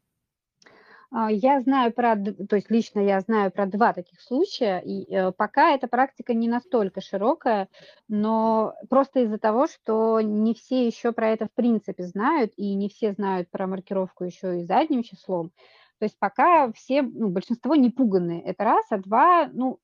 А, 1.13 1.29
я 1.29 1.59
знаю 1.61 1.91
про, 1.91 2.15
то 2.15 2.55
есть 2.55 2.71
лично 2.71 3.01
я 3.01 3.19
знаю 3.19 3.51
про 3.51 3.65
два 3.65 3.91
таких 3.91 4.21
случая, 4.21 4.79
и 4.79 5.13
э, 5.13 5.33
пока 5.33 5.71
эта 5.71 5.87
практика 5.87 6.33
не 6.33 6.47
настолько 6.47 7.01
широкая, 7.01 7.67
но 8.07 8.73
просто 8.89 9.19
из-за 9.21 9.37
того, 9.37 9.67
что 9.67 10.21
не 10.21 10.53
все 10.53 10.87
еще 10.87 11.11
про 11.11 11.29
это 11.29 11.47
в 11.47 11.51
принципе 11.51 12.05
знают, 12.05 12.53
и 12.55 12.73
не 12.75 12.87
все 12.87 13.11
знают 13.11 13.49
про 13.51 13.67
маркировку 13.67 14.23
еще 14.23 14.61
и 14.61 14.65
задним 14.65 15.03
числом. 15.03 15.51
То 15.99 16.05
есть 16.05 16.17
пока 16.17 16.71
все, 16.71 17.01
ну, 17.01 17.27
большинство 17.27 17.75
не 17.75 17.89
пуганы, 17.89 18.41
это 18.45 18.63
раз, 18.63 18.85
а 18.89 18.97
два, 18.97 19.49
ну, 19.51 19.79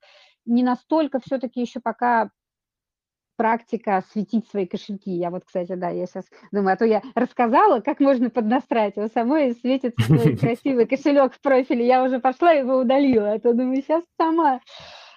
не 0.45 0.63
настолько 0.63 1.19
все-таки 1.19 1.59
еще 1.59 1.81
пока 1.81 2.31
практика 3.37 4.03
светить 4.11 4.49
свои 4.49 4.65
кошельки. 4.65 5.11
Я 5.11 5.29
вот, 5.29 5.45
кстати, 5.45 5.73
да, 5.75 5.89
я 5.89 6.05
сейчас 6.07 6.25
думаю, 6.51 6.73
а 6.73 6.77
то 6.77 6.85
я 6.85 7.01
рассказала, 7.15 7.79
как 7.79 7.99
можно 7.99 8.29
поднастраивать, 8.29 8.97
а 8.97 9.07
самой 9.07 9.53
светится 9.53 10.01
свой 10.03 10.35
красивый 10.37 10.85
кошелек 10.85 11.33
в 11.33 11.39
профиле. 11.39 11.87
Я 11.87 12.03
уже 12.03 12.19
пошла 12.19 12.51
его 12.51 12.77
удалила, 12.77 13.33
а 13.33 13.39
то 13.39 13.53
думаю, 13.53 13.81
сейчас 13.81 14.03
сама 14.19 14.59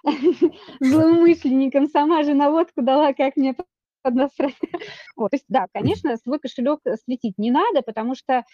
злоумышленникам, 0.80 1.88
сама 1.88 2.22
же 2.22 2.34
наводку 2.34 2.82
дала, 2.82 3.12
как 3.14 3.36
мне 3.36 3.56
поднасрать. 4.02 4.54
Вот, 5.16 5.30
то 5.30 5.36
есть, 5.36 5.46
да, 5.48 5.66
конечно, 5.72 6.16
свой 6.16 6.38
кошелек 6.38 6.80
светить 7.04 7.36
не 7.36 7.50
надо, 7.50 7.82
потому 7.82 8.14
что 8.14 8.44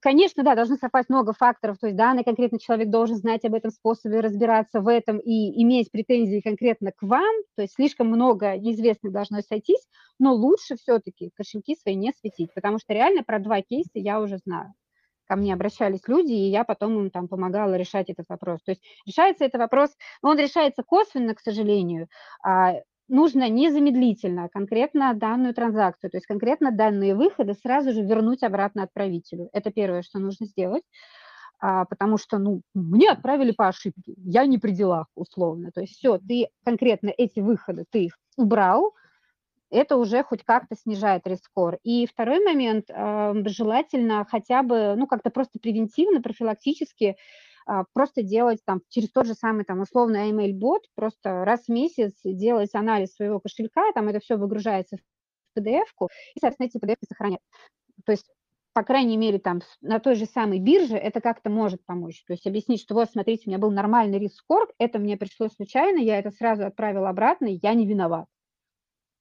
Конечно, 0.00 0.42
да, 0.42 0.54
должны 0.54 0.76
совпасть 0.76 1.08
много 1.08 1.32
факторов, 1.32 1.78
то 1.78 1.86
есть 1.86 1.96
данный 1.96 2.24
конкретный 2.24 2.58
человек 2.58 2.88
должен 2.90 3.16
знать 3.16 3.44
об 3.44 3.54
этом 3.54 3.70
способе, 3.70 4.20
разбираться 4.20 4.80
в 4.80 4.88
этом 4.88 5.18
и 5.18 5.62
иметь 5.62 5.90
претензии 5.90 6.40
конкретно 6.40 6.92
к 6.92 7.02
вам, 7.02 7.34
то 7.56 7.62
есть 7.62 7.74
слишком 7.74 8.08
много 8.08 8.56
неизвестных 8.56 9.12
должно 9.12 9.40
сойтись, 9.40 9.86
но 10.18 10.32
лучше 10.34 10.76
все-таки 10.76 11.30
кошельки 11.36 11.76
свои 11.76 11.94
не 11.96 12.12
светить, 12.12 12.52
потому 12.54 12.78
что 12.78 12.94
реально 12.94 13.22
про 13.24 13.38
два 13.38 13.60
кейса 13.62 13.90
я 13.94 14.20
уже 14.20 14.38
знаю. 14.38 14.72
Ко 15.26 15.36
мне 15.36 15.54
обращались 15.54 16.06
люди, 16.06 16.32
и 16.32 16.50
я 16.50 16.64
потом 16.64 16.98
им 16.98 17.10
там 17.10 17.28
помогала 17.28 17.74
решать 17.74 18.10
этот 18.10 18.26
вопрос. 18.28 18.60
То 18.62 18.72
есть 18.72 18.82
решается 19.06 19.44
этот 19.46 19.58
вопрос, 19.60 19.90
он 20.22 20.38
решается 20.38 20.82
косвенно, 20.82 21.34
к 21.34 21.40
сожалению, 21.40 22.08
а 22.44 22.74
нужно 23.08 23.48
незамедлительно 23.48 24.48
конкретно 24.48 25.12
данную 25.14 25.54
транзакцию, 25.54 26.10
то 26.10 26.16
есть 26.16 26.26
конкретно 26.26 26.70
данные 26.70 27.14
выходы 27.14 27.54
сразу 27.54 27.92
же 27.92 28.02
вернуть 28.02 28.42
обратно 28.42 28.84
отправителю. 28.84 29.48
Это 29.52 29.70
первое, 29.70 30.02
что 30.02 30.18
нужно 30.18 30.46
сделать, 30.46 30.84
а, 31.60 31.84
потому 31.84 32.18
что, 32.18 32.38
ну, 32.38 32.62
мне 32.74 33.10
отправили 33.10 33.52
по 33.52 33.68
ошибке, 33.68 34.14
я 34.16 34.46
не 34.46 34.58
при 34.58 34.72
делах, 34.72 35.06
условно. 35.14 35.70
То 35.72 35.80
есть 35.82 35.94
все, 35.94 36.18
ты 36.18 36.48
конкретно 36.64 37.12
эти 37.16 37.40
выходы, 37.40 37.84
ты 37.90 38.04
их 38.04 38.18
убрал, 38.36 38.94
это 39.70 39.96
уже 39.96 40.22
хоть 40.22 40.44
как-то 40.44 40.76
снижает 40.76 41.26
рискор. 41.26 41.78
И 41.82 42.06
второй 42.06 42.44
момент, 42.44 42.86
э, 42.88 43.34
желательно 43.46 44.24
хотя 44.30 44.62
бы, 44.62 44.94
ну, 44.96 45.06
как-то 45.06 45.30
просто 45.30 45.58
превентивно, 45.58 46.20
профилактически 46.22 47.06
а, 47.06 47.16
просто 47.92 48.22
делать 48.22 48.60
там 48.64 48.80
через 48.88 49.10
тот 49.10 49.26
же 49.26 49.34
самый 49.34 49.64
там 49.64 49.80
условный 49.80 50.30
email-бот, 50.30 50.82
просто 50.94 51.44
раз 51.44 51.66
в 51.66 51.68
месяц 51.68 52.12
делать 52.24 52.74
анализ 52.74 53.14
своего 53.14 53.40
кошелька, 53.40 53.92
там 53.92 54.08
это 54.08 54.20
все 54.20 54.36
выгружается 54.36 54.96
в 54.96 55.58
PDF-ку, 55.58 56.08
и, 56.34 56.40
соответственно, 56.40 56.66
эти 56.66 56.84
PDF 56.84 57.06
сохранять. 57.08 57.40
То 58.04 58.12
есть 58.12 58.26
по 58.74 58.82
крайней 58.82 59.16
мере, 59.16 59.38
там 59.38 59.62
на 59.80 60.00
той 60.00 60.16
же 60.16 60.26
самой 60.26 60.58
бирже 60.58 60.96
это 60.96 61.20
как-то 61.20 61.48
может 61.48 61.86
помочь. 61.86 62.24
То 62.26 62.32
есть 62.32 62.44
объяснить, 62.46 62.80
что 62.80 62.94
вот, 62.94 63.08
смотрите, 63.08 63.44
у 63.46 63.50
меня 63.50 63.58
был 63.58 63.70
нормальный 63.70 64.18
риск-скор, 64.18 64.68
это 64.78 64.98
мне 64.98 65.16
пришло 65.16 65.48
случайно, 65.48 65.98
я 65.98 66.18
это 66.18 66.32
сразу 66.32 66.66
отправила 66.66 67.08
обратно, 67.08 67.46
я 67.46 67.72
не 67.72 67.86
виноват. 67.86 68.26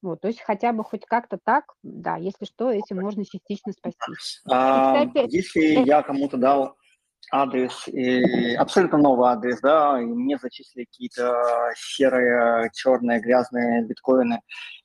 Вот, 0.02 0.20
то 0.20 0.28
есть 0.28 0.42
хотя 0.42 0.74
бы 0.74 0.84
хоть 0.84 1.06
как-то 1.06 1.40
так, 1.42 1.66
да, 1.84 2.18
если 2.18 2.46
что, 2.46 2.72
этим 2.72 3.00
можно 3.00 3.24
частично 3.24 3.72
спасти. 3.72 4.00
А, 4.50 5.06
кстати, 5.06 5.34
если 5.34 5.74
это... 5.74 5.88
я 5.88 6.02
кому-то 6.02 6.36
дал 6.36 6.76
адрес, 7.32 7.88
и 7.88 8.56
абсолютно 8.56 8.98
новый 8.98 9.30
адрес, 9.30 9.60
да, 9.62 10.00
и 10.00 10.06
мне 10.06 10.38
зачислили 10.38 10.86
какие-то 10.86 11.34
серые, 11.76 12.70
черные, 12.74 13.20
грязные 13.20 13.84
биткоины, 13.86 14.40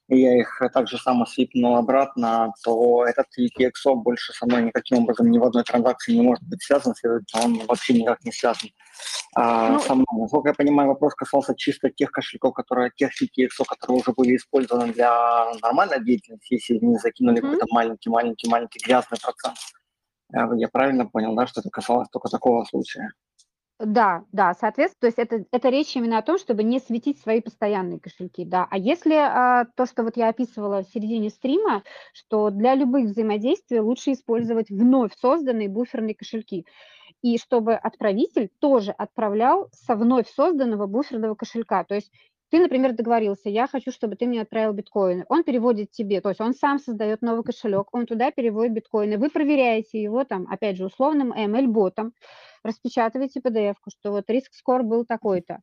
и 0.08 0.20
я 0.20 0.38
их 0.38 0.62
так 0.72 0.88
же 0.88 0.96
само 0.98 1.26
свипнул 1.26 1.76
обратно, 1.76 2.52
то 2.64 3.04
этот 3.04 3.26
ETXO 3.38 3.94
больше 3.96 4.32
со 4.32 4.46
мной 4.46 4.62
никаким 4.62 4.98
образом 4.98 5.30
ни 5.30 5.38
в 5.38 5.44
одной 5.44 5.64
транзакции 5.64 6.14
не 6.14 6.22
может 6.22 6.42
быть 6.44 6.62
связан, 6.62 6.94
следовательно, 6.94 7.44
он 7.44 7.66
вообще 7.66 7.92
никак 7.92 8.24
не 8.24 8.32
связан 8.32 8.70
а, 9.34 9.72
ну, 9.72 9.80
со 9.80 9.94
мной. 9.94 10.06
Насколько 10.12 10.48
я 10.48 10.54
понимаю, 10.54 10.88
вопрос 10.88 11.14
касался 11.14 11.54
чисто 11.54 11.90
тех 11.90 12.10
кошельков, 12.10 12.54
которые, 12.54 12.90
тех 12.96 13.10
ETXO, 13.20 13.64
которые 13.68 14.00
уже 14.00 14.12
были 14.12 14.36
использованы 14.36 14.92
для 14.92 15.52
нормальной 15.62 16.02
деятельности, 16.02 16.54
если 16.54 16.78
не 16.84 16.98
закинули 16.98 17.38
mm-hmm. 17.38 17.42
какой-то 17.42 17.66
маленький-маленький-маленький 17.70 18.80
грязный 18.84 19.18
процент. 19.22 19.58
Я 20.32 20.68
правильно 20.68 21.06
понял, 21.06 21.34
да, 21.34 21.46
что 21.46 21.60
это 21.60 21.70
касалось 21.70 22.08
только 22.10 22.28
такого 22.28 22.64
случая? 22.64 23.10
Да, 23.80 24.24
да, 24.32 24.54
соответственно, 24.54 24.98
то 25.00 25.06
есть 25.06 25.18
это, 25.20 25.44
это 25.52 25.68
речь 25.68 25.94
именно 25.94 26.18
о 26.18 26.22
том, 26.22 26.36
чтобы 26.36 26.64
не 26.64 26.80
светить 26.80 27.20
свои 27.20 27.40
постоянные 27.40 28.00
кошельки, 28.00 28.44
да. 28.44 28.66
А 28.68 28.76
если 28.76 29.14
а, 29.14 29.66
то, 29.76 29.86
что 29.86 30.02
вот 30.02 30.16
я 30.16 30.28
описывала 30.30 30.82
в 30.82 30.88
середине 30.88 31.30
стрима, 31.30 31.84
что 32.12 32.50
для 32.50 32.74
любых 32.74 33.04
взаимодействий 33.04 33.78
лучше 33.78 34.12
использовать 34.12 34.68
вновь 34.70 35.12
созданные 35.16 35.68
буферные 35.68 36.16
кошельки, 36.16 36.66
и 37.22 37.38
чтобы 37.38 37.74
отправитель 37.74 38.50
тоже 38.58 38.90
отправлял 38.90 39.68
со 39.72 39.94
вновь 39.94 40.28
созданного 40.28 40.86
буферного 40.86 41.36
кошелька, 41.36 41.84
то 41.84 41.94
есть 41.94 42.10
ты, 42.50 42.60
например, 42.60 42.94
договорился, 42.94 43.48
я 43.48 43.66
хочу, 43.66 43.92
чтобы 43.92 44.16
ты 44.16 44.26
мне 44.26 44.40
отправил 44.40 44.72
биткоины. 44.72 45.24
Он 45.28 45.44
переводит 45.44 45.90
тебе, 45.90 46.20
то 46.20 46.30
есть 46.30 46.40
он 46.40 46.54
сам 46.54 46.78
создает 46.78 47.22
новый 47.22 47.44
кошелек, 47.44 47.88
он 47.92 48.06
туда 48.06 48.30
переводит 48.30 48.72
биткоины. 48.72 49.18
Вы 49.18 49.30
проверяете 49.30 50.02
его 50.02 50.24
там, 50.24 50.46
опять 50.50 50.76
же, 50.76 50.86
условным 50.86 51.32
ML-ботом, 51.32 52.12
распечатываете 52.62 53.40
PDF-ку, 53.40 53.90
что 53.90 54.12
вот 54.12 54.24
риск 54.28 54.52
скор 54.54 54.82
был 54.82 55.04
такой-то. 55.04 55.60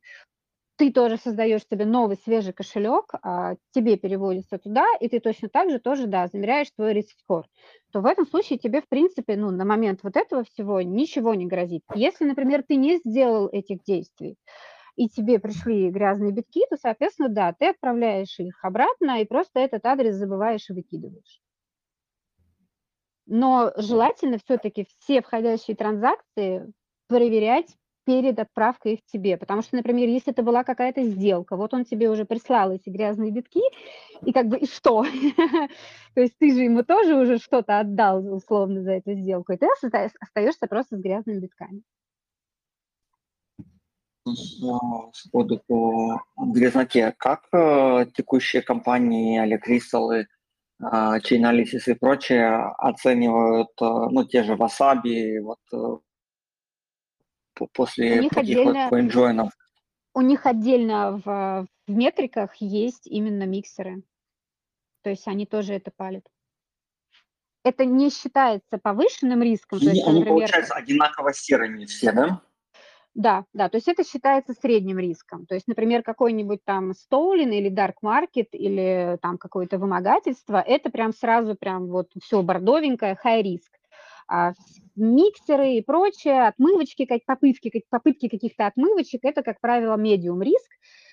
Ты 0.76 0.92
тоже 0.92 1.16
создаешь 1.16 1.62
себе 1.70 1.86
новый 1.86 2.18
свежий 2.22 2.52
кошелек, 2.52 3.14
а, 3.22 3.54
тебе 3.72 3.96
переводится 3.96 4.58
туда, 4.58 4.86
и 5.00 5.08
ты 5.08 5.20
точно 5.20 5.48
так 5.48 5.70
же 5.70 5.78
тоже, 5.78 6.06
да, 6.06 6.26
замеряешь 6.26 6.70
твой 6.76 6.92
риск 6.92 7.18
скор. 7.18 7.46
То 7.92 8.02
в 8.02 8.06
этом 8.06 8.26
случае 8.26 8.58
тебе, 8.58 8.82
в 8.82 8.88
принципе, 8.88 9.36
ну, 9.36 9.50
на 9.50 9.64
момент 9.64 10.00
вот 10.02 10.16
этого 10.16 10.44
всего 10.44 10.82
ничего 10.82 11.34
не 11.34 11.46
грозит. 11.46 11.82
Если, 11.94 12.26
например, 12.26 12.62
ты 12.62 12.76
не 12.76 12.98
сделал 12.98 13.48
этих 13.50 13.82
действий, 13.84 14.36
и 14.96 15.08
тебе 15.08 15.38
пришли 15.38 15.90
грязные 15.90 16.32
битки, 16.32 16.62
то, 16.70 16.76
соответственно, 16.76 17.28
да, 17.28 17.52
ты 17.52 17.68
отправляешь 17.68 18.38
их 18.38 18.64
обратно 18.64 19.20
и 19.20 19.26
просто 19.26 19.60
этот 19.60 19.84
адрес 19.86 20.16
забываешь 20.16 20.68
и 20.70 20.72
выкидываешь. 20.72 21.40
Но 23.26 23.72
желательно 23.76 24.38
все-таки 24.38 24.86
все 25.00 25.20
входящие 25.20 25.76
транзакции 25.76 26.72
проверять 27.08 27.76
перед 28.04 28.38
отправкой 28.38 28.94
их 28.94 29.00
тебе. 29.04 29.36
Потому 29.36 29.62
что, 29.62 29.76
например, 29.76 30.08
если 30.08 30.32
это 30.32 30.44
была 30.44 30.62
какая-то 30.62 31.02
сделка, 31.02 31.56
вот 31.56 31.74
он 31.74 31.84
тебе 31.84 32.08
уже 32.08 32.24
прислал 32.24 32.70
эти 32.70 32.88
грязные 32.88 33.32
битки, 33.32 33.60
и 34.24 34.32
как 34.32 34.46
бы 34.46 34.58
и 34.58 34.66
что? 34.66 35.04
То 36.14 36.20
есть 36.20 36.38
ты 36.38 36.54
же 36.54 36.62
ему 36.62 36.84
тоже 36.84 37.16
уже 37.16 37.38
что-то 37.38 37.80
отдал 37.80 38.24
условно 38.32 38.82
за 38.82 38.92
эту 38.92 39.12
сделку, 39.14 39.52
и 39.52 39.56
ты 39.56 39.66
остаешься 40.20 40.68
просто 40.68 40.96
с 40.96 41.00
грязными 41.00 41.40
битками 41.40 41.82
сходу 45.14 45.62
по 45.66 46.22
грязноте. 46.36 47.14
Как 47.18 47.46
э, 47.52 48.06
текущие 48.16 48.62
компании 48.62 49.44
или 49.44 49.56
кристаллы, 49.56 50.26
э, 50.80 50.84
Chainalysis 50.84 51.82
и 51.86 51.94
прочее 51.94 52.72
оценивают, 52.78 53.70
э, 53.80 53.84
ну, 53.84 54.24
те 54.24 54.42
же 54.42 54.54
Wasabi, 54.54 55.40
вот 55.40 55.60
э, 55.72 55.98
после 57.72 58.16
таких 58.22 58.38
отдельно, 58.38 58.88
вот 58.90 58.98
CoinJoin? 58.98 59.50
У 60.14 60.20
них 60.20 60.46
отдельно 60.46 61.20
в, 61.24 61.66
в 61.86 61.90
метриках 61.90 62.54
есть 62.56 63.06
именно 63.06 63.44
миксеры. 63.44 64.02
То 65.02 65.10
есть 65.10 65.28
они 65.28 65.46
тоже 65.46 65.74
это 65.74 65.92
палят. 65.94 66.24
Это 67.64 67.84
не 67.84 68.10
считается 68.10 68.78
повышенным 68.78 69.42
риском. 69.42 69.80
То 69.80 69.86
есть, 69.86 70.06
они, 70.06 70.20
например, 70.20 70.38
получаются 70.38 70.74
одинаково 70.74 71.32
серыми 71.32 71.84
все, 71.84 72.12
да? 72.12 72.40
Да, 73.16 73.46
да, 73.54 73.70
то 73.70 73.78
есть 73.78 73.88
это 73.88 74.04
считается 74.04 74.52
средним 74.52 74.98
риском. 74.98 75.46
То 75.46 75.54
есть, 75.54 75.66
например, 75.66 76.02
какой-нибудь 76.02 76.60
там 76.66 76.90
stolen 76.90 77.50
или 77.50 77.72
dark 77.72 77.94
market 78.04 78.48
или 78.52 79.18
там 79.22 79.38
какое-то 79.38 79.78
вымогательство, 79.78 80.60
это 80.60 80.90
прям 80.90 81.14
сразу 81.14 81.54
прям 81.54 81.86
вот 81.86 82.08
все 82.22 82.42
бордовенькое, 82.42 83.16
high 83.24 83.40
риск. 83.40 83.72
А 84.28 84.52
миксеры 84.96 85.76
и 85.76 85.82
прочее, 85.82 86.46
отмывочки, 86.48 87.06
как 87.06 87.24
попытки, 87.24 87.70
как, 87.70 87.82
попытки 87.88 88.28
каких-то 88.28 88.66
отмывочек, 88.66 89.20
это, 89.24 89.42
как 89.42 89.62
правило, 89.62 89.96
medium 89.96 90.42
риск. 90.42 90.70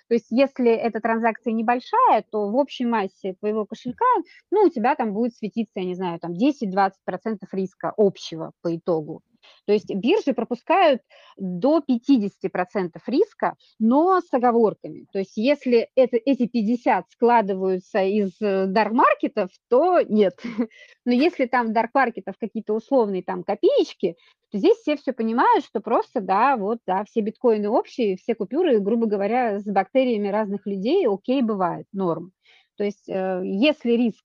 То 0.10 0.16
есть 0.16 0.28
если 0.30 0.72
эта 0.72 0.99
транзакция 0.99 1.54
небольшая, 1.54 2.26
то 2.30 2.49
в 2.49 2.56
общей 2.58 2.86
массе 2.86 3.36
твоего 3.39 3.66
кошелька, 3.66 4.04
ну, 4.51 4.64
у 4.64 4.70
тебя 4.70 4.95
там 4.95 5.14
будет 5.14 5.38
светиться, 5.38 5.80
я 5.80 5.86
не 5.86 5.95
знаю, 5.95 6.20
там 6.20 6.34
10-20% 6.34 7.47
риска 7.54 7.93
общего 7.95 8.51
по 8.62 8.76
итогу. 8.76 9.22
То 9.66 9.74
есть 9.74 9.94
биржи 9.94 10.34
пропускают 10.34 11.02
до 11.38 11.80
50% 11.80 12.91
риска, 13.08 13.56
но 13.80 14.22
с 14.22 14.34
оговорками. 14.34 15.06
То 15.12 15.20
есть 15.20 15.38
если 15.38 15.89
это, 15.96 16.18
эти 16.18 16.48
50 16.48 17.06
складываются 17.12 18.04
из 18.04 18.32
э, 18.41 18.66
дарк-маркетов, 18.68 19.50
то 19.70 20.02
нет. 20.02 20.34
Но 21.06 21.12
если 21.12 21.46
там 21.46 21.74
дарк-маркетов 21.74 22.36
какие-то 22.39 22.74
условные 22.74 23.24
там 23.24 23.44
копеечки, 23.44 24.16
то 24.52 24.58
здесь 24.58 24.78
все 24.78 24.96
все 24.96 25.14
понимают, 25.14 25.66
что 25.66 25.80
просто, 25.80 26.22
да, 26.22 26.58
вот, 26.58 26.80
да, 26.86 27.04
все 27.06 27.22
биткоины 27.22 27.70
общие, 27.70 28.18
все 28.18 28.36
купюры, 28.36 28.80
грубо 28.80 29.08
говоря, 29.08 29.60
с 29.60 29.66
бактериями 29.66 30.28
разных 30.28 30.68
людей, 30.68 31.08
окей, 31.08 31.41
бывает, 31.41 31.88
норм. 31.91 32.32
То 32.78 32.84
есть 32.84 33.10
э, 33.10 33.41
если 33.44 33.91
риск 33.91 34.24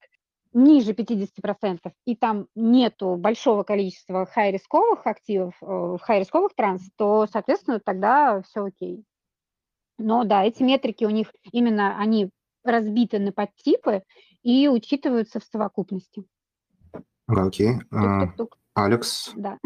ниже 0.53 0.93
50%, 0.93 1.93
и 2.05 2.17
там 2.17 2.47
нету 2.55 3.17
большого 3.17 3.63
количества 3.63 4.27
хай-рисковых 4.27 5.07
активов, 5.07 5.55
э, 5.61 5.97
хай-рисковых 6.01 6.55
транс, 6.55 6.89
то, 6.97 7.27
соответственно, 7.31 7.81
тогда 7.81 8.43
все 8.43 8.65
окей. 8.65 9.05
Но 9.99 10.25
да, 10.25 10.45
эти 10.45 10.63
метрики 10.63 11.05
у 11.05 11.11
них 11.11 11.33
именно, 11.53 11.99
они 11.99 12.31
разбиты 12.65 13.19
на 13.19 13.33
подтипы 13.33 14.03
и 14.43 14.69
учитываются 14.69 15.41
в 15.41 15.45
совокупности. 15.45 16.25
Окей. 17.27 17.75
Okay. 17.93 18.49
Алекс? 18.75 19.33
Да. 19.37 19.59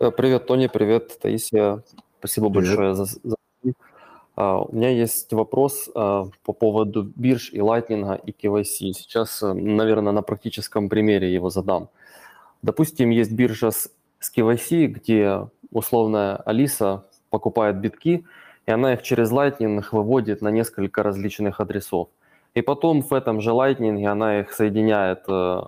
Э, 0.00 0.10
привет, 0.10 0.46
Тони, 0.46 0.66
привет, 0.66 1.18
Таисия. 1.20 1.82
Спасибо 2.18 2.50
привет. 2.50 2.76
большое 2.76 2.94
за, 2.94 3.04
за 3.04 3.36
А, 4.36 4.62
у 4.62 4.74
меня 4.74 4.90
есть 4.90 5.32
вопрос 5.32 5.88
а, 5.94 6.26
по 6.44 6.52
поводу 6.52 7.04
бирж 7.14 7.50
и 7.52 7.58
Lightning 7.58 8.20
и 8.26 8.32
KYC. 8.32 8.92
Сейчас, 8.92 9.42
э, 9.42 9.52
наверное, 9.52 10.12
на 10.12 10.22
практическом 10.22 10.88
примере 10.88 11.32
его 11.32 11.50
задам. 11.50 11.88
Допустим, 12.62 13.10
есть 13.10 13.32
биржа 13.32 13.70
с, 13.70 13.90
с 14.18 14.32
KYC, 14.36 14.86
где 14.86 15.48
условная 15.70 16.36
Алиса 16.36 17.04
покупает 17.30 17.78
битки, 17.78 18.24
и 18.66 18.70
она 18.70 18.94
их 18.94 19.02
через 19.02 19.30
Lightning 19.30 19.84
выводит 19.92 20.42
на 20.42 20.50
несколько 20.50 21.02
различных 21.02 21.60
адресов. 21.60 22.08
И 22.54 22.62
потом 22.62 23.02
в 23.02 23.12
этом 23.12 23.40
же 23.40 23.50
Lightning 23.50 24.04
она 24.06 24.40
их 24.40 24.52
соединяет 24.52 25.24
э, 25.28 25.62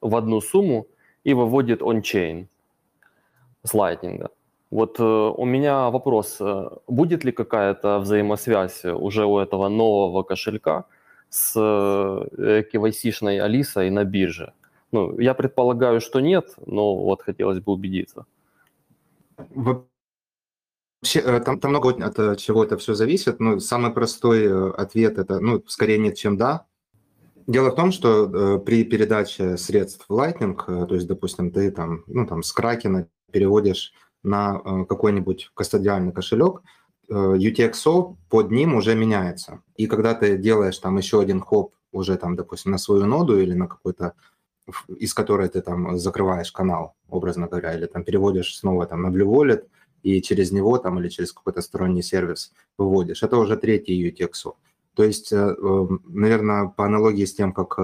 в 0.00 0.16
одну 0.16 0.40
сумму 0.40 0.86
и 1.24 1.34
выводит 1.34 1.80
on-chain 1.80 2.46
с 3.64 3.74
Lightning. 3.74 4.28
Вот 4.70 5.00
э, 5.00 5.02
у 5.02 5.44
меня 5.46 5.88
вопрос, 5.90 6.36
э, 6.40 6.68
будет 6.86 7.24
ли 7.24 7.32
какая-то 7.32 8.00
взаимосвязь 8.00 8.84
уже 8.84 9.24
у 9.24 9.38
этого 9.38 9.68
нового 9.68 10.22
кошелька 10.22 10.84
с 11.30 11.54
э, 11.56 12.62
KYC-шной 12.72 13.40
Алисой 13.40 13.90
на 13.90 14.04
бирже? 14.04 14.52
Ну, 14.92 15.18
я 15.18 15.34
предполагаю, 15.34 16.00
что 16.00 16.20
нет, 16.20 16.54
но 16.66 16.94
вот 16.96 17.22
хотелось 17.22 17.60
бы 17.60 17.72
убедиться. 17.72 18.26
Вообще, 19.54 21.40
там, 21.40 21.60
там 21.60 21.70
много 21.70 21.90
от 21.90 22.38
чего 22.38 22.64
это 22.64 22.76
все 22.76 22.94
зависит. 22.94 23.40
Ну, 23.40 23.60
самый 23.60 23.92
простой 23.92 24.72
ответ 24.72 25.18
это, 25.18 25.40
ну, 25.40 25.62
скорее 25.66 25.98
нет, 25.98 26.16
чем 26.16 26.36
да. 26.36 26.66
Дело 27.46 27.70
в 27.70 27.74
том, 27.74 27.92
что 27.92 28.58
при 28.58 28.84
передаче 28.84 29.56
средств 29.56 30.04
в 30.08 30.12
Lightning, 30.12 30.56
то 30.86 30.94
есть, 30.94 31.06
допустим, 31.06 31.50
ты 31.50 31.70
там, 31.70 32.04
ну, 32.06 32.26
там 32.26 32.42
с 32.42 32.52
Кракена 32.52 33.08
переводишь 33.30 33.92
на 34.22 34.60
э, 34.64 34.84
какой-нибудь 34.84 35.50
кастодиальный 35.54 36.12
кошелек, 36.12 36.62
э, 37.08 37.14
UTXO 37.14 38.16
под 38.28 38.50
ним 38.50 38.74
уже 38.74 38.94
меняется. 38.94 39.62
И 39.76 39.86
когда 39.86 40.14
ты 40.14 40.36
делаешь 40.36 40.78
там 40.78 40.96
еще 40.98 41.20
один 41.20 41.40
хоп 41.40 41.74
уже 41.92 42.16
там, 42.16 42.36
допустим, 42.36 42.72
на 42.72 42.78
свою 42.78 43.06
ноду 43.06 43.38
или 43.38 43.54
на 43.54 43.66
какой-то, 43.66 44.12
из 44.98 45.14
которой 45.14 45.48
ты 45.48 45.62
там 45.62 45.98
закрываешь 45.98 46.52
канал, 46.52 46.94
образно 47.08 47.46
говоря, 47.46 47.74
или 47.74 47.86
там 47.86 48.04
переводишь 48.04 48.58
снова 48.58 48.86
там 48.86 49.02
на 49.02 49.08
Blue 49.08 49.26
Wallet, 49.26 49.64
и 50.02 50.20
через 50.22 50.52
него 50.52 50.78
там 50.78 50.98
или 50.98 51.08
через 51.08 51.32
какой-то 51.32 51.62
сторонний 51.62 52.02
сервис 52.02 52.52
выводишь. 52.76 53.22
Это 53.22 53.36
уже 53.38 53.56
третий 53.56 54.10
UTXO. 54.10 54.54
То 54.94 55.04
есть, 55.04 55.32
э, 55.32 55.56
наверное, 56.08 56.68
по 56.68 56.84
аналогии 56.84 57.24
с 57.24 57.34
тем, 57.34 57.52
как 57.52 57.76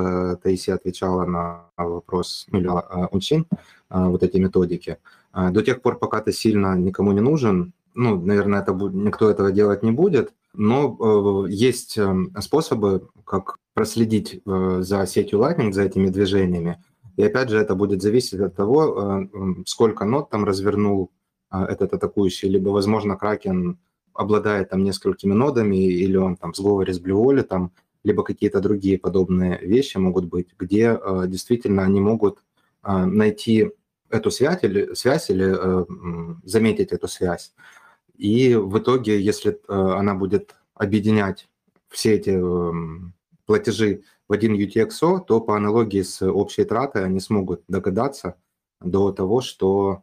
Таисия 0.42 0.74
отвечала 0.74 1.24
на 1.24 1.70
вопрос, 1.76 2.46
ну, 2.50 2.58
или 2.58 2.68
очень, 3.12 3.46
вот 3.88 4.22
эти 4.22 4.38
методики, 4.38 4.98
до 5.34 5.62
тех 5.62 5.82
пор, 5.82 5.98
пока 5.98 6.20
ты 6.20 6.32
сильно 6.32 6.76
никому 6.76 7.12
не 7.12 7.20
нужен, 7.20 7.72
ну, 7.94 8.20
наверное, 8.20 8.60
это 8.60 8.72
никто 8.72 9.30
этого 9.30 9.52
делать 9.52 9.82
не 9.82 9.92
будет, 9.92 10.34
но 10.52 11.46
э, 11.46 11.50
есть 11.50 11.96
э, 11.96 12.14
способы, 12.40 13.08
как 13.24 13.58
проследить 13.72 14.42
э, 14.44 14.78
за 14.80 15.06
сетью 15.06 15.38
Lightning, 15.38 15.72
за 15.72 15.82
этими 15.82 16.08
движениями. 16.08 16.82
И 17.16 17.22
опять 17.22 17.50
же, 17.50 17.58
это 17.58 17.76
будет 17.76 18.02
зависеть 18.02 18.40
от 18.40 18.56
того, 18.56 19.28
сколько 19.66 20.04
нот 20.04 20.30
там 20.30 20.44
развернул 20.44 21.12
этот 21.52 21.92
атакующий, 21.92 22.48
либо, 22.48 22.70
возможно, 22.70 23.16
Кракен 23.16 23.78
обладает 24.14 24.70
там 24.70 24.82
несколькими 24.82 25.32
нодами, 25.32 25.76
или 25.76 26.16
он 26.16 26.34
там 26.34 26.52
в 26.52 26.56
сговоре 26.56 26.92
с 26.92 27.00
Blue 27.00 27.24
Wallet, 27.24 27.44
там, 27.44 27.70
либо 28.02 28.24
какие-то 28.24 28.60
другие 28.60 28.98
подобные 28.98 29.60
вещи 29.60 29.96
могут 29.96 30.24
быть, 30.24 30.48
где 30.58 30.98
действительно 31.28 31.84
они 31.84 32.00
могут 32.00 32.42
найти 32.82 33.70
эту 34.14 34.30
связь 34.30 34.62
или, 34.62 34.94
связь 34.94 35.30
или 35.30 35.46
э, 35.46 35.84
заметить 36.44 36.92
эту 36.92 37.08
связь. 37.08 37.52
И 38.16 38.54
в 38.54 38.78
итоге, 38.78 39.20
если 39.20 39.52
э, 39.52 39.56
она 39.68 40.14
будет 40.14 40.54
объединять 40.74 41.48
все 41.88 42.14
эти 42.14 42.30
э, 42.30 43.10
платежи 43.46 44.02
в 44.28 44.32
один 44.32 44.54
UTXO, 44.54 45.24
то 45.24 45.40
по 45.40 45.56
аналогии 45.56 46.02
с 46.02 46.22
общей 46.22 46.64
тратой 46.64 47.04
они 47.04 47.20
смогут 47.20 47.62
догадаться 47.68 48.36
до 48.80 49.12
того, 49.12 49.40
что 49.40 50.02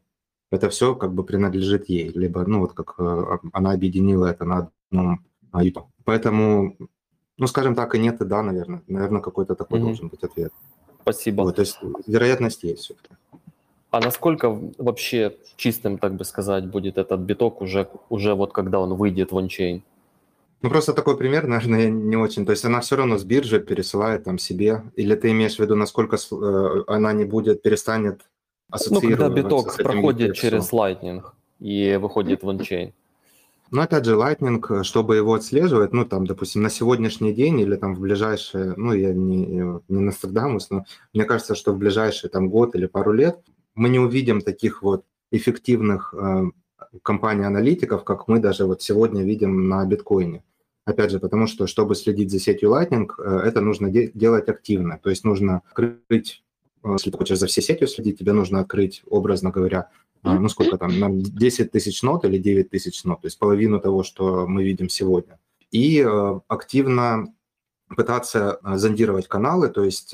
это 0.51 0.69
все 0.69 0.95
как 0.95 1.13
бы 1.13 1.23
принадлежит 1.23 1.89
ей, 1.89 2.09
либо, 2.09 2.45
ну, 2.45 2.59
вот 2.59 2.73
как 2.73 2.95
э, 2.99 3.37
она 3.53 3.71
объединила 3.71 4.27
это 4.27 4.45
на 4.45 4.71
одном 4.91 5.25
UTXO. 5.53 5.85
Поэтому, 6.03 6.75
ну, 7.37 7.47
скажем 7.47 7.75
так, 7.75 7.95
и 7.95 7.99
нет, 7.99 8.21
и 8.21 8.25
да, 8.25 8.43
наверное. 8.43 8.83
Наверное, 8.87 9.21
какой-то 9.21 9.55
такой 9.55 9.79
mm-hmm. 9.79 9.83
должен 9.83 10.07
быть 10.09 10.23
ответ. 10.23 10.51
Спасибо. 11.01 11.43
Вот, 11.43 11.55
то 11.55 11.61
есть 11.61 11.79
вероятность 12.07 12.63
есть 12.63 12.83
все-таки. 12.83 13.15
А 13.91 13.99
насколько 13.99 14.49
вообще 14.77 15.35
чистым, 15.57 15.97
так 15.97 16.15
бы 16.15 16.23
сказать, 16.23 16.65
будет 16.65 16.97
этот 16.97 17.19
биток 17.19 17.61
уже, 17.61 17.89
уже 18.09 18.33
вот 18.35 18.53
когда 18.53 18.79
он 18.79 18.93
выйдет 18.95 19.33
в 19.33 19.37
ончейн? 19.37 19.83
Ну, 20.61 20.69
просто 20.69 20.93
такой 20.93 21.17
пример, 21.17 21.45
наверное, 21.47 21.89
не 21.89 22.15
очень. 22.15 22.45
То 22.45 22.51
есть 22.51 22.63
она 22.63 22.79
все 22.79 22.95
равно 22.95 23.17
с 23.17 23.25
биржи 23.25 23.59
пересылает 23.59 24.23
там 24.23 24.37
себе. 24.37 24.83
Или 24.95 25.15
ты 25.15 25.31
имеешь 25.31 25.57
в 25.57 25.59
виду, 25.59 25.75
насколько 25.75 26.15
э, 26.15 26.83
она 26.87 27.11
не 27.11 27.25
будет, 27.25 27.61
перестанет 27.61 28.21
ассоциироваться 28.69 29.09
Ну, 29.09 29.35
когда 29.35 29.41
биток 29.41 29.77
проходит 29.77 30.35
через 30.35 30.71
Lightning 30.71 31.23
и 31.59 31.97
выходит 32.01 32.43
в 32.43 32.49
ончейн. 32.49 32.93
Но 33.71 33.81
опять 33.81 34.05
же, 34.05 34.15
Lightning, 34.15 34.83
чтобы 34.83 35.17
его 35.17 35.33
отслеживать, 35.33 35.91
ну, 35.91 36.05
там, 36.05 36.25
допустим, 36.27 36.61
на 36.61 36.69
сегодняшний 36.69 37.33
день 37.33 37.59
или 37.59 37.75
там 37.75 37.95
в 37.95 37.99
ближайшие, 37.99 38.73
ну, 38.77 38.93
я 38.93 39.13
не, 39.13 39.45
не 39.45 39.99
Нострадамус, 39.99 40.69
но 40.69 40.85
мне 41.13 41.23
кажется, 41.25 41.55
что 41.55 41.73
в 41.73 41.77
ближайший 41.77 42.29
там 42.29 42.49
год 42.49 42.75
или 42.75 42.85
пару 42.85 43.13
лет 43.13 43.39
мы 43.75 43.89
не 43.89 43.99
увидим 43.99 44.41
таких 44.41 44.81
вот 44.81 45.05
эффективных 45.31 46.13
э, 46.13 46.43
компаний-аналитиков, 47.03 48.03
как 48.03 48.27
мы 48.27 48.39
даже 48.39 48.65
вот 48.65 48.81
сегодня 48.81 49.23
видим 49.23 49.69
на 49.69 49.85
биткоине. 49.85 50.43
Опять 50.85 51.11
же, 51.11 51.19
потому 51.19 51.47
что, 51.47 51.67
чтобы 51.67 51.95
следить 51.95 52.31
за 52.31 52.39
сетью 52.39 52.71
Lightning, 52.71 53.09
э, 53.17 53.41
это 53.45 53.61
нужно 53.61 53.89
де- 53.89 54.11
делать 54.13 54.49
активно. 54.49 54.99
То 55.01 55.09
есть 55.09 55.23
нужно 55.23 55.61
открыть, 55.69 56.43
э, 56.83 56.91
если 56.91 57.11
ты 57.11 57.17
хочешь 57.17 57.39
за 57.39 57.47
всей 57.47 57.61
сетью 57.61 57.87
следить, 57.87 58.19
тебе 58.19 58.33
нужно 58.33 58.59
открыть, 58.59 59.03
образно 59.09 59.51
говоря, 59.51 59.89
ну 60.23 60.49
сколько 60.49 60.77
там, 60.77 60.99
на 60.99 61.09
10 61.09 61.71
тысяч 61.71 62.03
нот 62.03 62.25
или 62.25 62.37
9 62.37 62.69
тысяч 62.69 63.03
нот, 63.05 63.21
то 63.21 63.25
есть 63.25 63.39
половину 63.39 63.79
того, 63.79 64.03
что 64.03 64.45
мы 64.45 64.63
видим 64.63 64.87
сегодня. 64.87 65.39
И 65.71 65.99
активно 66.47 67.33
пытаться 67.87 68.59
зондировать 68.61 69.27
каналы, 69.27 69.69
то 69.69 69.83
есть 69.83 70.13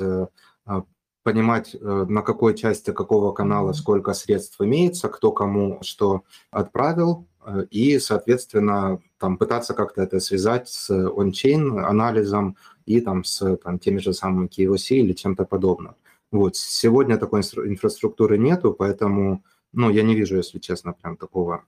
понимать, 1.27 1.75
э, 1.75 2.05
на 2.07 2.21
какой 2.21 2.55
части 2.55 2.93
какого 2.93 3.33
канала 3.33 3.73
сколько 3.73 4.13
средств 4.13 4.61
имеется, 4.61 5.09
кто 5.09 5.33
кому 5.33 5.79
что 5.81 6.21
отправил, 6.51 7.27
э, 7.45 7.65
и, 7.69 7.99
соответственно, 7.99 9.01
там 9.17 9.37
пытаться 9.37 9.73
как-то 9.73 10.01
это 10.01 10.21
связать 10.21 10.69
с 10.69 10.89
он-чейн 10.89 11.79
анализом 11.79 12.55
и 12.85 13.01
там 13.01 13.25
с 13.25 13.57
там, 13.57 13.77
теми 13.77 13.97
же 13.97 14.13
самыми 14.13 14.47
KYC 14.47 14.95
или 14.95 15.11
чем-то 15.11 15.43
подобным. 15.43 15.95
Вот. 16.31 16.55
Сегодня 16.55 17.17
такой 17.17 17.41
инфраструктуры 17.41 18.37
нету, 18.37 18.73
поэтому 18.73 19.43
ну, 19.73 19.89
я 19.89 20.03
не 20.03 20.15
вижу, 20.15 20.37
если 20.37 20.59
честно, 20.59 20.93
прям 20.93 21.17
такого 21.17 21.65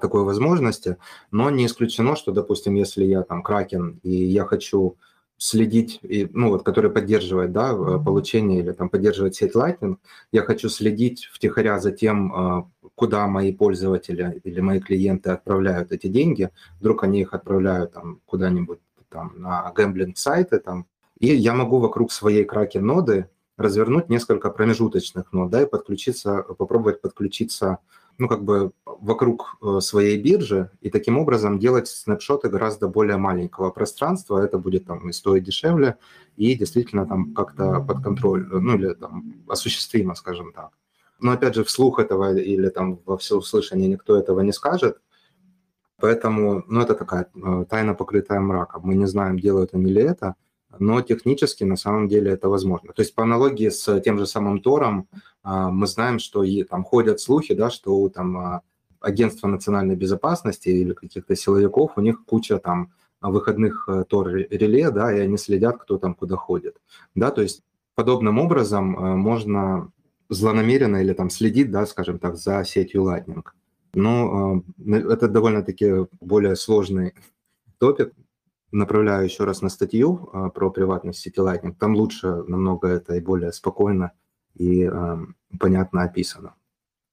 такой 0.00 0.22
возможности, 0.22 0.98
но 1.32 1.50
не 1.50 1.66
исключено, 1.66 2.14
что, 2.14 2.30
допустим, 2.30 2.76
если 2.76 3.04
я 3.04 3.22
там 3.22 3.42
кракен 3.42 3.98
и 4.04 4.10
я 4.10 4.44
хочу 4.44 4.96
следить, 5.44 5.98
и, 6.02 6.26
ну 6.32 6.48
вот, 6.48 6.62
который 6.62 6.90
поддерживает, 6.90 7.52
да, 7.52 7.74
получение 7.98 8.60
или 8.60 8.72
там 8.72 8.88
поддерживает 8.88 9.34
сеть 9.34 9.54
Lightning, 9.54 9.98
я 10.32 10.40
хочу 10.40 10.70
следить 10.70 11.28
втихаря 11.30 11.78
за 11.78 11.92
тем, 11.92 12.32
а, 12.34 12.70
куда 12.94 13.26
мои 13.26 13.52
пользователи 13.52 14.40
или 14.42 14.60
мои 14.60 14.80
клиенты 14.80 15.28
отправляют 15.28 15.92
эти 15.92 16.06
деньги, 16.06 16.48
вдруг 16.80 17.04
они 17.04 17.20
их 17.20 17.34
отправляют 17.34 17.92
там 17.92 18.20
куда-нибудь 18.24 18.78
там 19.10 19.34
на 19.36 19.70
гэмблинг 19.72 20.16
сайты 20.16 20.60
там, 20.60 20.86
и 21.18 21.26
я 21.26 21.52
могу 21.52 21.78
вокруг 21.78 22.10
своей 22.10 22.44
кракен 22.44 22.86
ноды 22.86 23.28
развернуть 23.58 24.08
несколько 24.08 24.48
промежуточных 24.48 25.30
нод, 25.34 25.50
да, 25.50 25.62
и 25.62 25.66
подключиться, 25.66 26.42
попробовать 26.42 27.02
подключиться 27.02 27.80
ну, 28.18 28.28
как 28.28 28.44
бы 28.44 28.72
вокруг 28.84 29.56
э, 29.62 29.80
своей 29.80 30.20
биржи 30.20 30.70
и 30.80 30.90
таким 30.90 31.18
образом 31.18 31.58
делать 31.58 31.88
снапшоты 31.88 32.48
гораздо 32.48 32.88
более 32.88 33.16
маленького 33.16 33.70
пространства. 33.70 34.38
Это 34.38 34.58
будет 34.58 34.86
там 34.86 35.08
и 35.08 35.12
стоить 35.12 35.44
дешевле, 35.44 35.96
и 36.36 36.54
действительно 36.54 37.06
там 37.06 37.34
как-то 37.34 37.80
под 37.80 38.02
контроль, 38.02 38.46
ну, 38.46 38.76
или 38.76 38.94
там 38.94 39.34
осуществимо, 39.48 40.14
скажем 40.14 40.52
так. 40.52 40.70
Но 41.20 41.32
опять 41.32 41.54
же, 41.54 41.64
вслух 41.64 41.98
этого 41.98 42.34
или 42.34 42.68
там 42.68 43.00
во 43.04 43.16
всеуслышание 43.16 43.88
никто 43.88 44.16
этого 44.16 44.40
не 44.40 44.52
скажет, 44.52 44.98
Поэтому, 46.00 46.64
ну, 46.68 46.80
это 46.80 46.94
такая 46.94 47.28
э, 47.34 47.64
тайна, 47.70 47.94
покрытая 47.94 48.40
мраком. 48.40 48.82
Мы 48.84 48.94
не 48.94 49.06
знаем, 49.06 49.38
делают 49.38 49.74
они 49.74 49.92
ли 49.92 50.02
это, 50.02 50.34
но 50.80 51.00
технически 51.02 51.64
на 51.64 51.76
самом 51.76 52.08
деле 52.08 52.32
это 52.32 52.48
возможно. 52.48 52.92
То 52.92 53.02
есть 53.02 53.14
по 53.14 53.22
аналогии 53.22 53.68
с 53.68 54.00
тем 54.00 54.18
же 54.18 54.26
самым 54.26 54.60
Тором 54.60 55.08
а, 55.42 55.70
мы 55.70 55.86
знаем, 55.86 56.18
что 56.18 56.42
и, 56.42 56.62
там 56.64 56.84
ходят 56.84 57.20
слухи, 57.20 57.54
да, 57.54 57.70
что 57.70 57.96
у 57.96 58.08
там 58.08 58.36
а, 58.36 58.62
агентства 59.00 59.48
национальной 59.48 59.96
безопасности 59.96 60.68
или 60.68 60.92
каких-то 60.92 61.36
силовиков 61.36 61.92
у 61.96 62.00
них 62.00 62.24
куча 62.24 62.58
там 62.58 62.92
выходных 63.20 63.88
э, 63.88 64.04
Тор-реле, 64.08 64.90
да, 64.90 65.14
и 65.14 65.20
они 65.20 65.38
следят, 65.38 65.78
кто 65.78 65.98
там 65.98 66.14
куда 66.14 66.36
ходит, 66.36 66.76
да, 67.14 67.30
то 67.30 67.42
есть 67.42 67.62
подобным 67.94 68.38
образом 68.38 68.96
э, 68.96 69.14
можно 69.16 69.90
злонамеренно 70.28 70.98
или 70.98 71.12
там 71.12 71.30
следить, 71.30 71.70
да, 71.70 71.86
скажем 71.86 72.18
так, 72.18 72.36
за 72.36 72.64
сетью 72.64 73.02
Lightning. 73.04 73.44
Но 73.94 74.62
э, 74.86 74.94
это 74.94 75.28
довольно-таки 75.28 76.06
более 76.20 76.56
сложный 76.56 77.14
топик. 77.78 78.12
Направляю 78.74 79.24
еще 79.24 79.44
раз 79.44 79.62
на 79.62 79.68
статью 79.68 80.28
э, 80.32 80.50
про 80.52 80.68
приватность 80.68 81.20
сети 81.20 81.38
Lightning. 81.38 81.76
Там 81.78 81.94
лучше 81.94 82.42
намного 82.48 82.88
это 82.88 83.14
и 83.14 83.20
более 83.20 83.52
спокойно 83.52 84.10
и 84.54 84.82
э, 84.82 85.16
понятно 85.60 86.02
описано. 86.02 86.56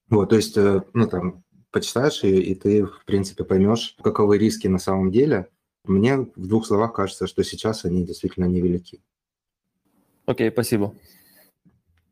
Вот, 0.10 0.30
то 0.30 0.38
есть, 0.38 0.58
э, 0.58 0.82
ну, 0.94 1.08
там, 1.08 1.44
почитаешь 1.70 2.24
ее, 2.24 2.42
и 2.42 2.56
ты, 2.56 2.88
в 2.88 3.06
принципе, 3.06 3.44
поймешь, 3.44 3.96
каковы 4.02 4.40
риски 4.40 4.68
на 4.68 4.80
самом 4.80 5.12
деле. 5.12 5.52
Мне 5.84 6.18
в 6.18 6.48
двух 6.48 6.66
словах 6.66 6.94
кажется, 6.94 7.28
что 7.28 7.44
сейчас 7.44 7.86
они 7.86 8.08
действительно 8.08 8.46
невелики. 8.46 9.04
Окей, 10.26 10.50
okay, 10.50 10.52
спасибо. 10.52 10.96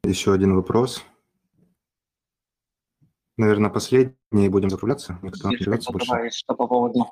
Еще 0.04 0.32
один 0.32 0.56
вопрос. 0.56 1.04
Наверное, 3.36 3.72
последний, 3.72 4.48
будем 4.50 4.70
закругляться. 4.70 5.18
Никто 5.24 5.50
не 5.50 5.58
больше. 5.92 6.30
Что 6.38 6.54
по 6.54 6.68
поводу, 6.68 7.08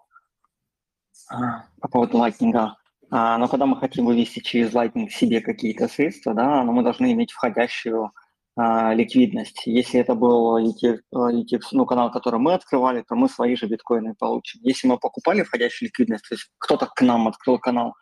по 1.81 1.87
поводу 1.87 2.17
Lightning. 2.17 2.71
А, 3.09 3.37
но 3.37 3.47
когда 3.47 3.65
мы 3.65 3.77
хотим 3.77 4.05
вывести 4.05 4.39
через 4.39 4.73
Lightning 4.73 5.09
себе 5.09 5.41
какие-то 5.41 5.87
средства, 5.87 6.33
да, 6.33 6.63
но 6.63 6.71
мы 6.71 6.83
должны 6.83 7.11
иметь 7.13 7.31
входящую 7.31 8.11
а, 8.55 8.93
ликвидность. 8.93 9.61
Если 9.65 9.99
это 9.99 10.15
был 10.15 10.57
ETF, 10.57 10.99
ETF, 11.13 11.61
ну, 11.71 11.85
канал, 11.85 12.11
который 12.11 12.39
мы 12.39 12.53
открывали, 12.53 13.03
то 13.07 13.15
мы 13.15 13.29
свои 13.29 13.55
же 13.55 13.67
биткоины 13.67 14.15
получим. 14.17 14.59
Если 14.63 14.87
мы 14.87 14.97
покупали 14.97 15.43
входящую 15.43 15.87
ликвидность, 15.87 16.27
то 16.27 16.35
есть 16.35 16.49
кто-то 16.57 16.87
к 16.87 17.01
нам 17.01 17.27
открыл 17.27 17.59
канал, 17.59 17.93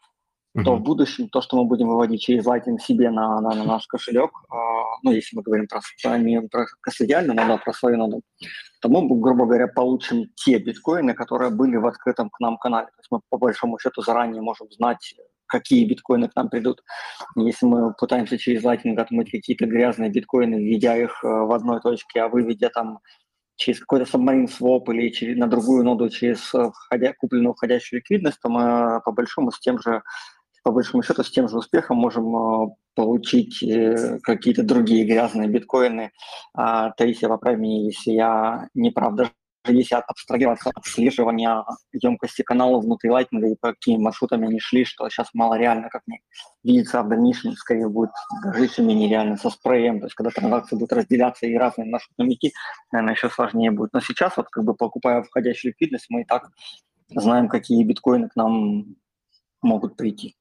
mm-hmm. 0.57 0.63
то 0.63 0.75
в 0.75 0.81
будущем 0.81 1.29
то, 1.29 1.41
что 1.41 1.57
мы 1.57 1.65
будем 1.65 1.87
выводить 1.87 2.21
через 2.21 2.45
Lightning 2.45 2.79
себе 2.79 3.11
на, 3.11 3.41
на, 3.41 3.53
на 3.53 3.63
наш 3.63 3.85
кошелек, 3.85 4.31
а, 4.49 4.55
ну, 5.03 5.11
если 5.11 5.35
мы 5.35 5.43
говорим 5.43 5.67
про, 5.67 5.81
не 6.17 6.41
про 6.47 6.65
кастодиальную 6.81 7.35
ноду, 7.35 7.53
а 7.53 7.57
про 7.57 7.73
свою 7.73 7.97
ноду, 7.97 8.21
то 8.85 8.91
мы, 8.91 9.19
грубо 9.19 9.45
говоря, 9.45 9.67
получим 9.67 10.27
те 10.35 10.59
биткоины, 10.59 11.15
которые 11.15 11.49
были 11.49 11.75
в 11.75 11.87
открытом 11.87 12.29
к 12.29 12.39
нам 12.39 12.55
канале. 12.57 12.85
То 12.85 12.99
есть 12.99 13.07
мы, 13.09 13.19
по 13.31 13.39
большому 13.39 13.79
счету, 13.79 14.03
заранее 14.03 14.43
можем 14.43 14.71
знать, 14.71 15.15
какие 15.47 15.89
биткоины 15.89 16.29
к 16.29 16.35
нам 16.35 16.49
придут. 16.49 16.83
Если 17.35 17.65
мы 17.65 17.95
пытаемся 17.95 18.37
через 18.37 18.63
Lightning 18.63 18.95
отмыть 18.97 19.31
какие-то 19.31 19.65
грязные 19.65 20.11
биткоины, 20.11 20.57
введя 20.57 20.97
их 20.97 21.23
э, 21.23 21.27
в 21.27 21.51
одной 21.51 21.81
точке, 21.81 22.21
а 22.21 22.27
выведя 22.27 22.69
там 22.69 22.99
через 23.55 23.79
какой-то 23.79 24.05
submarine 24.05 24.47
swap 24.47 24.83
или 24.93 25.09
через, 25.09 25.35
на 25.35 25.47
другую 25.47 25.83
ноду 25.83 26.07
через 26.09 26.53
э, 26.53 26.69
входя, 26.71 27.13
купленную 27.13 27.55
входящую 27.55 28.01
ликвидность, 28.01 28.39
то 28.39 28.49
мы 28.49 29.01
по 29.03 29.11
большому 29.11 29.49
с 29.49 29.59
тем 29.59 29.79
же 29.81 30.03
по 30.65 30.71
большому 30.71 31.03
счету 31.03 31.23
с 31.23 31.29
тем 31.29 31.47
же 31.47 31.57
успехом 31.59 31.97
можем 31.97 32.35
э, 32.35 32.75
получить 32.95 33.63
какие-то 34.23 34.63
другие 34.63 35.05
грязные 35.05 35.47
биткоины. 35.47 36.11
А, 36.55 36.89
Таисия, 36.91 37.29
поправь 37.29 37.59
меня, 37.59 37.83
если 37.83 38.11
я 38.11 38.67
не 38.73 38.89
прав. 38.89 39.13
Даже 39.13 39.31
если 39.67 39.93
абстрагироваться 39.95 40.69
от 40.69 40.77
отслеживания 40.77 41.63
емкости 41.93 42.41
канала 42.41 42.79
внутри 42.79 43.11
Lightning 43.11 43.51
и 43.51 43.55
по 43.55 43.73
какими 43.73 43.97
маршрутами 43.97 44.47
они 44.47 44.59
шли, 44.59 44.85
что 44.85 45.07
сейчас 45.09 45.29
мало 45.33 45.53
реально, 45.55 45.89
как 45.89 46.01
мне 46.07 46.21
видится, 46.63 46.99
а 46.99 47.03
в 47.03 47.09
дальнейшем 47.09 47.53
скорее 47.53 47.87
будет 47.87 48.11
даже 48.43 48.63
еще 48.63 48.81
менее 48.81 49.07
реально 49.07 49.37
со 49.37 49.51
спреем, 49.51 49.99
то 49.99 50.07
есть 50.07 50.15
когда 50.15 50.31
транзакции 50.31 50.75
будут 50.75 50.93
разделяться 50.93 51.45
и 51.45 51.55
разные 51.55 51.89
маршрутные 51.89 52.33
идти, 52.33 52.53
наверное, 52.91 53.13
еще 53.13 53.29
сложнее 53.29 53.69
будет. 53.69 53.93
Но 53.93 53.99
сейчас 53.99 54.35
вот 54.35 54.49
как 54.49 54.63
бы 54.63 54.73
покупая 54.73 55.21
входящую 55.21 55.73
ликвидность, 55.73 56.07
мы 56.09 56.21
и 56.21 56.25
так 56.25 56.49
знаем, 57.09 57.49
какие 57.49 57.83
биткоины 57.83 58.29
к 58.29 58.35
нам 58.35 58.95
могут 59.61 59.95
прийти. 59.95 60.35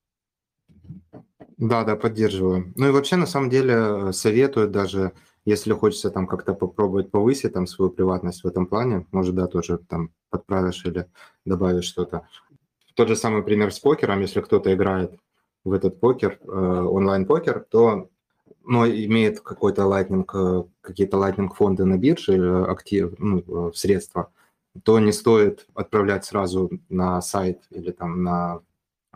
Да, 1.57 1.85
да, 1.85 1.97
поддерживаю. 1.97 2.73
Ну 2.77 2.89
и 2.89 2.91
вообще, 2.91 3.17
на 3.17 3.27
самом 3.27 3.51
деле, 3.51 4.13
советую 4.13 4.69
даже 4.69 5.13
если 5.45 5.75
хочется 5.75 6.11
там 6.11 6.27
как-то 6.27 6.55
попробовать 6.55 7.11
повысить 7.11 7.53
там 7.53 7.67
свою 7.67 7.91
приватность 7.91 8.45
в 8.45 8.47
этом 8.47 8.67
плане, 8.67 9.07
может, 9.13 9.35
да, 9.35 9.47
тоже 9.47 9.79
там 9.79 10.11
подправишь 10.31 10.85
или 10.87 11.07
добавишь 11.45 11.85
что-то. 11.85 12.27
Тот 12.95 13.09
же 13.09 13.17
самый 13.17 13.43
пример 13.43 13.73
с 13.73 13.79
покером, 13.79 14.21
если 14.21 14.41
кто-то 14.41 14.73
играет 14.73 15.13
в 15.65 15.73
этот 15.73 16.01
покер, 16.01 16.39
э, 16.43 16.47
онлайн-покер, 16.47 17.67
то 17.69 18.09
но 18.67 18.87
имеет 18.87 19.41
какой-то 19.41 19.83
lightning, 19.83 20.25
э, 20.33 20.65
какие-то 20.81 21.19
lightning 21.19 21.51
фонды 21.55 21.85
на 21.85 21.99
бирже, 21.99 22.35
э, 22.35 22.65
актив, 22.65 23.15
ну, 23.19 23.45
э, 23.47 23.73
средства, 23.75 24.33
то 24.85 24.99
не 24.99 25.13
стоит 25.13 25.67
отправлять 25.75 26.25
сразу 26.25 26.71
на 26.89 27.21
сайт 27.21 27.63
или 27.71 27.91
там 27.91 28.23
на 28.23 28.61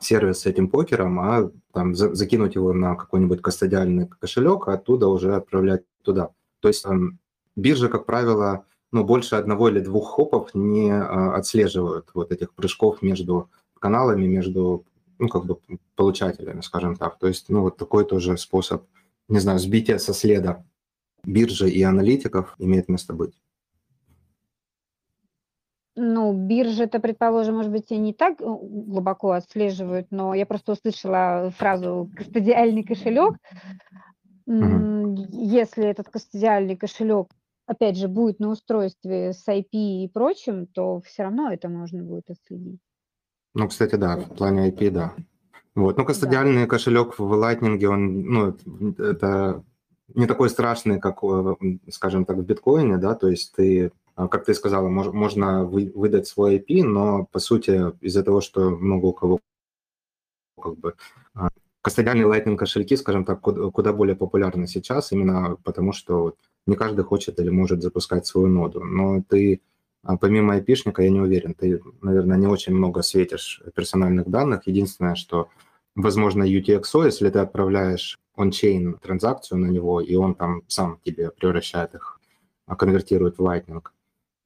сервис 0.01 0.41
с 0.41 0.47
этим 0.47 0.69
покером, 0.69 1.21
а 1.21 1.51
там 1.73 1.95
за, 1.95 2.15
закинуть 2.15 2.55
его 2.55 2.73
на 2.73 2.95
какой-нибудь 2.95 3.43
кастодиальный 3.43 4.07
кошелек, 4.07 4.69
а 4.69 4.75
оттуда 4.75 5.09
уже 5.09 5.35
отправлять 5.35 5.83
туда. 6.03 6.31
То 6.61 6.69
есть 6.69 6.83
там, 6.83 7.19
биржа, 7.57 7.89
как 7.89 8.07
правило, 8.07 8.65
ну, 8.93 9.05
больше 9.05 9.37
одного 9.37 9.69
или 9.69 9.81
двух 9.81 10.09
хопов 10.11 10.55
не 10.55 10.91
а, 10.91 11.37
отслеживают 11.37 12.11
вот 12.15 12.33
этих 12.33 12.55
прыжков 12.55 13.03
между 13.03 13.51
каналами, 13.79 14.27
между, 14.27 14.85
ну, 15.19 15.29
как 15.29 15.45
бы 15.45 15.59
получателями, 15.95 16.63
скажем 16.63 16.97
так. 16.97 17.19
То 17.19 17.29
есть, 17.29 17.49
ну, 17.49 17.63
вот 17.63 17.77
такой 17.77 18.05
тоже 18.05 18.37
способ, 18.39 18.85
не 19.29 19.41
знаю, 19.41 19.59
сбития 19.59 19.99
со 19.99 20.15
следа 20.15 20.65
биржи 21.25 21.69
и 21.69 21.83
аналитиков 21.83 22.55
имеет 22.59 22.89
место 22.89 23.13
быть. 23.13 23.35
Ну, 26.01 26.33
биржи 26.33 26.85
это, 26.85 27.01
предположим, 27.01 27.57
может 27.57 27.73
быть, 27.73 27.91
и 27.91 27.97
не 27.97 28.13
так 28.13 28.41
э, 28.41 28.45
глубоко 28.45 29.33
отслеживают, 29.33 30.07
но 30.11 30.33
я 30.33 30.47
просто 30.47 30.73
услышала 30.73 31.51
фразу 31.57 32.09
«кастодиальный 32.17 32.85
кошелек». 32.85 33.35
Угу. 34.47 35.27
Если 35.33 35.85
этот 35.85 36.09
кастодиальный 36.09 36.77
кошелек, 36.77 37.29
опять 37.67 37.97
же, 37.97 38.07
будет 38.07 38.39
на 38.39 38.51
устройстве 38.51 39.33
с 39.33 39.47
IP 39.49 39.71
и 39.73 40.11
прочим, 40.15 40.67
то 40.69 41.01
все 41.01 41.25
равно 41.25 41.51
это 41.51 41.69
можно 41.69 42.05
будет 42.05 42.31
отследить. 42.31 42.81
Ну, 43.55 43.67
кстати, 43.67 43.97
да, 43.97 44.17
в 44.19 44.37
плане 44.37 44.71
IP, 44.71 44.91
да. 44.91 45.15
Вот, 45.75 45.99
ну, 45.99 46.05
кастодиальный 46.05 46.63
да. 46.63 46.67
кошелек 46.69 47.19
в 47.19 47.33
Lightning, 47.35 47.85
он, 47.87 48.23
ну, 48.23 48.57
это 48.99 49.65
не 50.15 50.27
такой 50.27 50.49
страшный, 50.49 51.01
как, 51.01 51.25
э, 51.25 51.57
скажем 51.91 52.25
так, 52.25 52.37
в 52.37 52.45
биткоине, 52.45 52.99
да, 52.99 53.17
то 53.17 53.29
есть 53.29 53.53
ты 53.57 53.91
как 54.27 54.45
ты 54.45 54.55
сказала, 54.55 54.89
мож, 54.89 55.07
можно 55.13 55.65
вы, 55.65 55.93
выдать 55.95 56.27
свой 56.27 56.59
IP, 56.59 56.83
но 56.83 57.27
по 57.27 57.39
сути 57.39 57.93
из-за 58.01 58.25
того, 58.25 58.41
что 58.41 58.71
много 58.71 59.07
у 59.07 59.13
кого 59.13 59.41
как 60.61 60.77
бы 60.77 60.95
а, 61.35 61.51
кастодиальные 61.83 62.27
Lightning 62.27 62.57
кошельки, 62.57 62.97
скажем 62.97 63.25
так, 63.25 63.41
куда, 63.41 63.71
куда 63.71 63.93
более 63.93 64.17
популярны 64.17 64.67
сейчас, 64.67 65.13
именно 65.13 65.57
потому 65.63 65.93
что 65.93 66.35
не 66.67 66.75
каждый 66.75 67.05
хочет 67.05 67.39
или 67.39 67.51
может 67.51 67.81
запускать 67.81 68.27
свою 68.27 68.49
ноду. 68.49 68.83
Но 68.83 69.23
ты 69.23 69.61
а, 70.03 70.17
помимо 70.17 70.59
IP-шника, 70.59 71.03
я 71.03 71.11
не 71.11 71.21
уверен, 71.21 71.55
ты, 71.55 71.81
наверное, 72.03 72.37
не 72.37 72.47
очень 72.47 72.75
много 72.75 73.03
светишь 73.03 73.63
персональных 73.75 74.29
данных. 74.29 74.67
Единственное, 74.67 75.15
что 75.15 75.49
возможно 75.95 76.43
UTXO, 76.45 77.05
если 77.05 77.31
ты 77.31 77.39
отправляешь 77.39 78.19
он-чейн 78.35 78.95
транзакцию 78.95 79.59
на 79.59 79.67
него, 79.67 80.01
и 80.01 80.15
он 80.15 80.35
там 80.35 80.63
сам 80.69 81.01
тебе 81.05 81.31
превращает 81.31 81.95
их, 81.95 82.21
конвертирует 82.67 83.39
в 83.39 83.43
Lightning, 83.43 83.83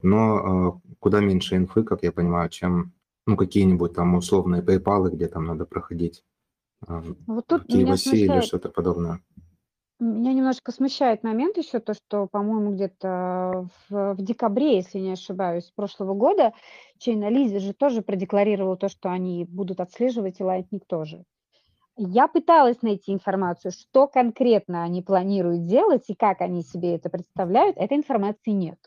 но 0.03 0.81
э, 0.85 0.93
куда 0.99 1.19
меньше 1.19 1.55
инфы, 1.55 1.83
как 1.83 2.03
я 2.03 2.11
понимаю, 2.11 2.49
чем 2.49 2.93
ну, 3.25 3.37
какие-нибудь 3.37 3.93
там 3.93 4.15
условные 4.15 4.61
PayPal, 4.61 5.09
где 5.09 5.27
там 5.27 5.45
надо 5.45 5.65
проходить 5.65 6.23
э, 6.87 7.01
вот 7.25 7.47
тут 7.47 7.63
KYC 7.69 8.11
или 8.11 8.41
что-то 8.41 8.69
подобное. 8.69 9.21
Меня 9.99 10.33
немножко 10.33 10.73
смущает 10.73 11.23
момент 11.23 11.57
еще 11.57 11.79
то, 11.79 11.93
что, 11.93 12.27
по-моему, 12.27 12.73
где-то 12.73 13.69
в, 13.89 14.15
в 14.15 14.21
декабре, 14.21 14.75
если 14.77 14.99
не 14.99 15.13
ошибаюсь, 15.13 15.71
прошлого 15.75 16.13
года 16.13 16.51
Chainalysis 16.99 17.59
же 17.59 17.73
тоже 17.73 18.01
продекларировал 18.01 18.75
то, 18.75 18.89
что 18.89 19.09
они 19.09 19.45
будут 19.45 19.79
отслеживать, 19.79 20.39
и 20.39 20.43
Lightning 20.43 20.81
тоже. 20.85 21.23
Я 21.95 22.27
пыталась 22.27 22.81
найти 22.81 23.13
информацию, 23.13 23.71
что 23.71 24.07
конкретно 24.07 24.83
они 24.83 25.01
планируют 25.03 25.67
делать 25.67 26.05
и 26.07 26.15
как 26.15 26.41
они 26.41 26.63
себе 26.63 26.95
это 26.95 27.09
представляют. 27.09 27.77
Этой 27.77 27.97
информации 27.97 28.49
нет. 28.49 28.79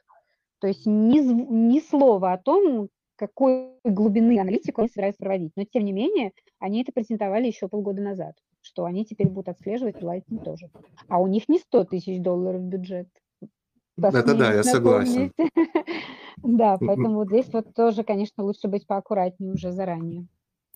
То 0.66 0.70
есть 0.70 0.84
ни, 0.84 1.20
ни 1.20 1.78
слова 1.78 2.32
о 2.32 2.38
том, 2.38 2.88
какой 3.14 3.68
глубины 3.84 4.40
аналитику 4.40 4.80
они 4.80 4.88
собираются 4.88 5.20
проводить. 5.20 5.52
Но, 5.54 5.62
тем 5.62 5.84
не 5.84 5.92
менее, 5.92 6.32
они 6.58 6.82
это 6.82 6.90
презентовали 6.90 7.46
еще 7.46 7.68
полгода 7.68 8.02
назад, 8.02 8.34
что 8.62 8.84
они 8.84 9.04
теперь 9.04 9.28
будут 9.28 9.50
отслеживать 9.50 10.02
Lightning 10.02 10.42
тоже. 10.42 10.68
А 11.06 11.20
у 11.20 11.28
них 11.28 11.48
не 11.48 11.60
100 11.60 11.84
тысяч 11.84 12.20
долларов 12.20 12.62
бюджет. 12.62 13.06
Это 13.96 14.34
да, 14.34 14.54
я 14.54 14.64
согласен. 14.64 15.32
Да, 16.42 16.78
поэтому 16.78 17.14
вот 17.14 17.28
здесь 17.28 17.48
вот 17.52 17.72
тоже, 17.72 18.02
конечно, 18.02 18.42
лучше 18.42 18.66
быть 18.66 18.86
поаккуратнее 18.88 19.52
уже 19.52 19.70
заранее. 19.70 20.26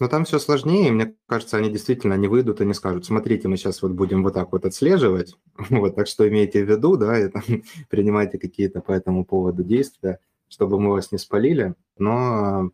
Но 0.01 0.09
там 0.09 0.25
все 0.25 0.39
сложнее, 0.39 0.91
мне 0.91 1.15
кажется, 1.27 1.59
они 1.59 1.71
действительно 1.71 2.15
не 2.15 2.27
выйдут 2.27 2.63
и 2.63 2.65
не 2.65 2.73
скажут, 2.73 3.05
смотрите, 3.05 3.49
мы 3.49 3.59
сейчас 3.59 3.83
вот 3.83 3.93
будем 3.93 4.23
вот 4.23 4.33
так 4.33 4.51
вот 4.51 4.65
отслеживать, 4.65 5.37
вот, 5.69 5.95
так 5.95 6.07
что 6.07 6.27
имейте 6.27 6.65
в 6.65 6.71
виду, 6.71 6.97
да, 6.97 7.21
и 7.21 7.29
там, 7.29 7.43
принимайте 7.91 8.39
какие-то 8.39 8.81
по 8.81 8.93
этому 8.93 9.27
поводу 9.27 9.63
действия, 9.63 10.19
чтобы 10.49 10.81
мы 10.81 10.91
вас 10.93 11.13
не 11.13 11.19
спалили. 11.19 11.75
Но 11.99 12.71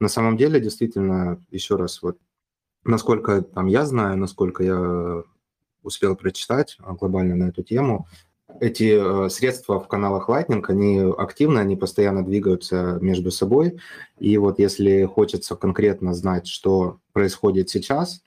на 0.00 0.08
самом 0.08 0.38
деле, 0.38 0.58
действительно, 0.58 1.44
еще 1.50 1.76
раз, 1.76 2.00
вот, 2.00 2.18
насколько 2.84 3.42
там 3.42 3.66
я 3.66 3.84
знаю, 3.84 4.16
насколько 4.16 4.64
я 4.64 5.22
успел 5.82 6.16
прочитать 6.16 6.78
глобально 6.80 7.36
на 7.36 7.48
эту 7.50 7.62
тему, 7.62 8.06
эти 8.60 9.28
средства 9.28 9.78
в 9.80 9.88
каналах 9.88 10.28
Lightning, 10.28 10.64
они 10.68 11.00
активны, 11.00 11.58
они 11.58 11.76
постоянно 11.76 12.24
двигаются 12.24 12.98
между 13.00 13.30
собой. 13.30 13.78
И 14.18 14.36
вот 14.38 14.58
если 14.58 15.04
хочется 15.04 15.56
конкретно 15.56 16.14
знать, 16.14 16.46
что 16.46 16.98
происходит 17.12 17.70
сейчас, 17.70 18.22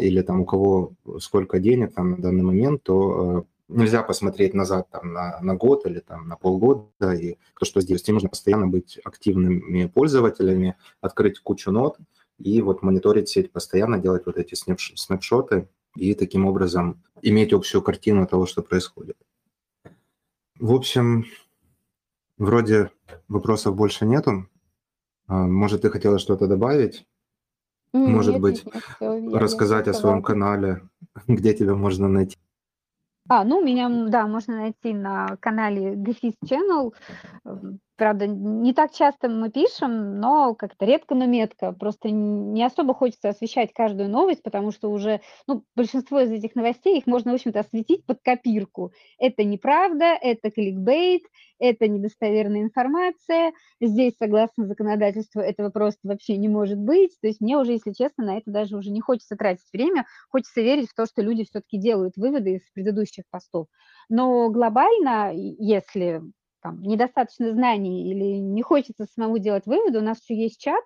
или 0.00 0.22
там 0.22 0.40
у 0.40 0.44
кого 0.44 0.92
сколько 1.20 1.58
денег 1.58 1.94
там 1.94 2.12
на 2.12 2.16
данный 2.18 2.42
момент, 2.42 2.82
то 2.82 3.46
нельзя 3.68 4.02
посмотреть 4.02 4.54
назад 4.54 4.88
там, 4.90 5.12
на, 5.12 5.38
на 5.40 5.54
год 5.54 5.86
или 5.86 6.00
там, 6.00 6.26
на 6.26 6.36
полгода, 6.36 7.12
и 7.12 7.36
то, 7.58 7.64
что 7.64 7.80
здесь. 7.80 8.08
И 8.08 8.12
нужно 8.12 8.28
постоянно 8.28 8.66
быть 8.66 8.98
активными 9.04 9.86
пользователями, 9.86 10.76
открыть 11.00 11.38
кучу 11.40 11.70
нот 11.70 11.98
и 12.38 12.62
вот 12.62 12.82
мониторить 12.82 13.28
сеть 13.28 13.52
постоянно, 13.52 13.98
делать 13.98 14.24
вот 14.26 14.38
эти 14.38 14.54
снапшоты 14.54 15.68
и 15.96 16.14
таким 16.14 16.46
образом 16.46 17.02
иметь 17.20 17.52
общую 17.52 17.82
картину 17.82 18.26
того, 18.26 18.46
что 18.46 18.62
происходит. 18.62 19.16
В 20.58 20.74
общем, 20.74 21.24
вроде 22.36 22.90
вопросов 23.28 23.76
больше 23.76 24.06
нету. 24.06 24.48
А, 25.26 25.46
может, 25.46 25.82
ты 25.82 25.90
хотела 25.90 26.18
что-то 26.18 26.48
добавить? 26.48 27.06
Может 27.92 28.34
Нет, 28.34 28.42
быть, 28.42 28.64
нет, 29.00 29.34
рассказать 29.34 29.88
о 29.88 29.94
своем 29.94 30.22
канале, 30.22 30.82
где 31.28 31.54
тебя 31.54 31.74
можно 31.74 32.08
найти? 32.08 32.36
А, 33.28 33.44
ну, 33.44 33.64
меня, 33.64 33.88
да, 34.08 34.26
можно 34.26 34.56
найти 34.56 34.92
на 34.94 35.36
канале 35.40 35.94
Гефис 35.94 36.34
Channel. 36.44 36.94
Правда, 37.98 38.28
не 38.28 38.72
так 38.74 38.92
часто 38.92 39.28
мы 39.28 39.50
пишем, 39.50 40.20
но 40.20 40.54
как-то 40.54 40.84
редко, 40.86 41.16
но 41.16 41.26
метко. 41.26 41.72
Просто 41.72 42.10
не 42.10 42.62
особо 42.64 42.94
хочется 42.94 43.28
освещать 43.30 43.72
каждую 43.72 44.08
новость, 44.08 44.44
потому 44.44 44.70
что 44.70 44.88
уже, 44.88 45.20
ну, 45.48 45.64
большинство 45.74 46.20
из 46.20 46.30
этих 46.30 46.54
новостей, 46.54 46.98
их 46.98 47.08
можно, 47.08 47.32
в 47.32 47.34
общем-то, 47.34 47.58
осветить 47.58 48.06
под 48.06 48.20
копирку. 48.22 48.92
Это 49.18 49.42
неправда, 49.42 50.04
это 50.20 50.52
кликбейт, 50.52 51.22
это 51.58 51.88
недостоверная 51.88 52.62
информация. 52.62 53.52
Здесь, 53.80 54.14
согласно 54.16 54.66
законодательству, 54.68 55.40
этого 55.40 55.70
просто 55.70 55.98
вообще 56.04 56.36
не 56.36 56.48
может 56.48 56.78
быть. 56.78 57.18
То 57.20 57.26
есть 57.26 57.40
мне 57.40 57.58
уже, 57.58 57.72
если 57.72 57.90
честно, 57.92 58.26
на 58.26 58.36
это 58.38 58.48
даже 58.52 58.76
уже 58.76 58.90
не 58.92 59.00
хочется 59.00 59.34
тратить 59.34 59.66
время. 59.72 60.06
Хочется 60.30 60.60
верить 60.60 60.88
в 60.88 60.94
то, 60.94 61.04
что 61.06 61.20
люди 61.20 61.42
все-таки 61.46 61.78
делают 61.78 62.16
выводы 62.16 62.54
из 62.54 62.70
предыдущих 62.74 63.24
постов. 63.28 63.66
Но 64.08 64.50
глобально, 64.50 65.32
если 65.34 66.22
там, 66.60 66.82
недостаточно 66.82 67.52
знаний 67.52 68.10
или 68.10 68.38
не 68.38 68.62
хочется 68.62 69.06
самому 69.06 69.38
делать 69.38 69.66
выводы, 69.66 69.98
у 69.98 70.02
нас 70.02 70.18
еще 70.22 70.40
есть 70.40 70.60
чат, 70.60 70.84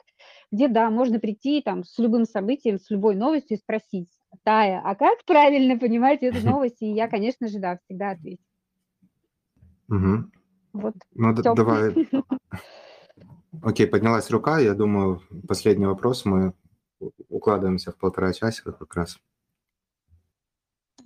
где, 0.51 0.69
да, 0.69 0.91
можно 0.91 1.19
прийти 1.19 1.63
там 1.63 1.85
с 1.85 1.99
любым 1.99 2.25
событием, 2.25 2.79
с 2.79 2.91
любой 2.91 3.15
новостью 3.17 3.57
и 3.57 3.61
спросить, 3.61 4.09
Тая, 4.45 4.81
а 4.85 4.95
как 4.95 5.25
правильно 5.25 5.79
понимать 5.79 6.23
эту 6.23 6.41
новость? 6.47 6.81
И 6.83 6.93
я, 6.93 7.09
конечно 7.09 7.49
же, 7.49 7.59
да, 7.59 7.79
всегда 7.85 8.11
отвечу. 8.11 8.43
Мгм. 9.89 10.33
Вот, 10.73 10.95
Ну, 11.15 11.35
д- 11.35 11.43
всё. 11.43 11.55
давай. 11.55 11.95
Окей, 13.63 13.87
поднялась 13.87 14.31
рука. 14.31 14.59
Я 14.59 14.75
думаю, 14.75 15.23
последний 15.47 15.87
вопрос. 15.87 16.25
Мы 16.25 16.55
укладываемся 17.29 17.93
в 17.93 17.97
полтора 17.97 18.33
часика 18.33 18.73
как 18.73 18.95
раз. 18.95 19.19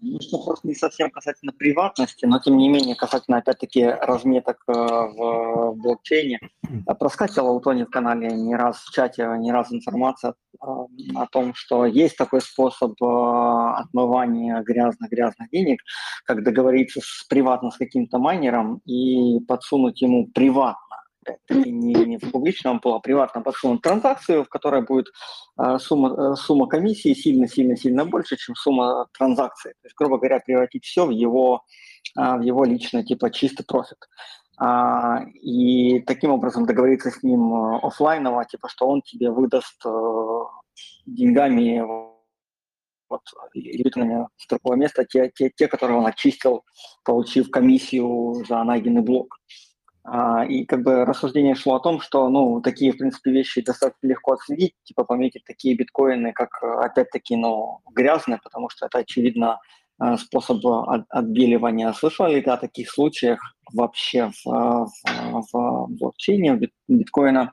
Ну, 0.03 0.21
что 0.21 0.39
просто 0.39 0.69
не 0.69 0.75
совсем 0.75 1.11
касательно 1.11 1.53
приватности, 1.53 2.27
но 2.27 2.39
тем 2.39 2.57
не 2.57 2.69
менее 2.69 2.95
касательно, 2.95 3.39
опять-таки, 3.39 3.85
разметок 3.85 4.59
э, 4.69 4.73
в 4.73 5.75
блокчейне. 5.77 6.39
Э, 6.87 6.95
Проскакивала 6.95 7.53
у 7.53 7.61
Тони 7.61 7.85
в 7.85 7.91
канале 7.91 8.29
не 8.29 8.55
раз 8.57 8.79
в 8.79 8.93
чате, 8.93 9.29
не 9.39 9.53
раз 9.53 9.73
информация 9.73 10.33
э, 10.33 10.67
о 11.15 11.27
том, 11.31 11.55
что 11.55 11.87
есть 11.87 12.17
такой 12.17 12.41
способ 12.41 12.93
э, 13.03 13.07
отмывания 13.07 14.63
грязных-грязных 14.63 15.51
денег, 15.51 15.81
как 16.25 16.43
договориться 16.43 17.01
с, 17.03 17.25
приватно 17.29 17.71
с 17.71 17.77
каким-то 17.77 18.19
майнером 18.19 18.81
и 18.85 19.41
подсунуть 19.47 20.03
ему 20.03 20.29
приватно 20.29 20.86
опять-таки 21.27 21.71
не, 21.71 21.95
не 21.95 22.19
в 22.19 22.31
публичном 22.31 22.81
а 22.85 22.99
приватно 22.99 23.43
подсунуть 23.43 23.83
транзакцию, 23.83 24.45
в 24.45 24.49
которой 24.49 24.83
будет 24.83 25.07
э, 25.59 25.79
сумма, 25.79 26.33
э, 26.33 26.37
сумма 26.37 26.67
комиссии 26.67 27.15
сильно-сильно-сильно 27.15 28.05
больше, 28.05 28.37
чем 28.37 28.55
сумма 28.55 29.07
транзакций. 29.13 29.73
То 29.73 29.87
есть, 29.87 29.97
грубо 29.97 30.19
говоря, 30.19 30.41
превратить 30.41 30.85
все 30.85 31.07
в 31.07 31.11
его, 31.11 31.63
э, 32.19 32.37
в 32.37 32.43
его 32.43 32.65
личный, 32.65 33.05
типа, 33.05 33.31
чистый 33.31 33.65
профит. 33.65 33.99
А, 34.59 35.23
и 35.43 36.01
таким 36.01 36.31
образом 36.31 36.65
договориться 36.67 37.11
с 37.11 37.23
ним 37.23 37.55
э, 37.55 37.79
оффлайново, 37.83 38.45
типа, 38.47 38.69
что 38.69 38.89
он 38.89 39.03
тебе 39.03 39.31
выдаст 39.31 39.85
э, 39.85 40.41
деньгами 41.05 41.85
вот, 43.09 43.21
элитными 43.55 44.29
с 44.37 44.47
такого 44.47 44.75
места 44.75 45.05
те, 45.05 45.31
те, 45.35 45.51
те, 45.55 45.69
которые 45.69 45.99
он 45.99 46.07
очистил, 46.07 46.65
получив 47.05 47.51
комиссию 47.51 48.45
за 48.49 48.63
найденный 48.65 49.03
блок. 49.03 49.37
А, 49.39 49.66
и 50.49 50.65
как 50.65 50.83
бы 50.83 51.05
рассуждение 51.05 51.55
шло 51.55 51.75
о 51.75 51.81
том, 51.81 52.01
что, 52.01 52.29
ну, 52.29 52.61
такие, 52.61 52.93
в 52.93 52.99
принципе, 52.99 53.31
вещи 53.31 53.61
достаточно 53.61 54.07
легко 54.07 54.33
отследить, 54.33 54.75
типа 54.85 55.05
пометить 55.05 55.45
такие 55.45 55.77
биткоины, 55.77 56.33
как, 56.33 56.63
опять-таки, 56.63 57.37
ну, 57.37 57.81
грязные, 57.93 58.39
потому 58.43 58.69
что 58.69 58.87
это, 58.87 58.99
очевидно, 58.99 59.59
э, 60.01 60.17
способ 60.17 60.65
от- 60.65 61.07
отбеливания. 61.09 61.93
Слышал 61.93 62.29
ли 62.29 62.41
ты 62.41 62.51
о 62.51 62.57
таких 62.57 62.91
случаях 62.91 63.41
вообще 63.73 64.31
в, 64.45 64.47
в, 64.47 65.53
в 65.53 65.87
блокчейне 65.89 66.55
бит- 66.55 66.75
биткоина, 66.89 67.53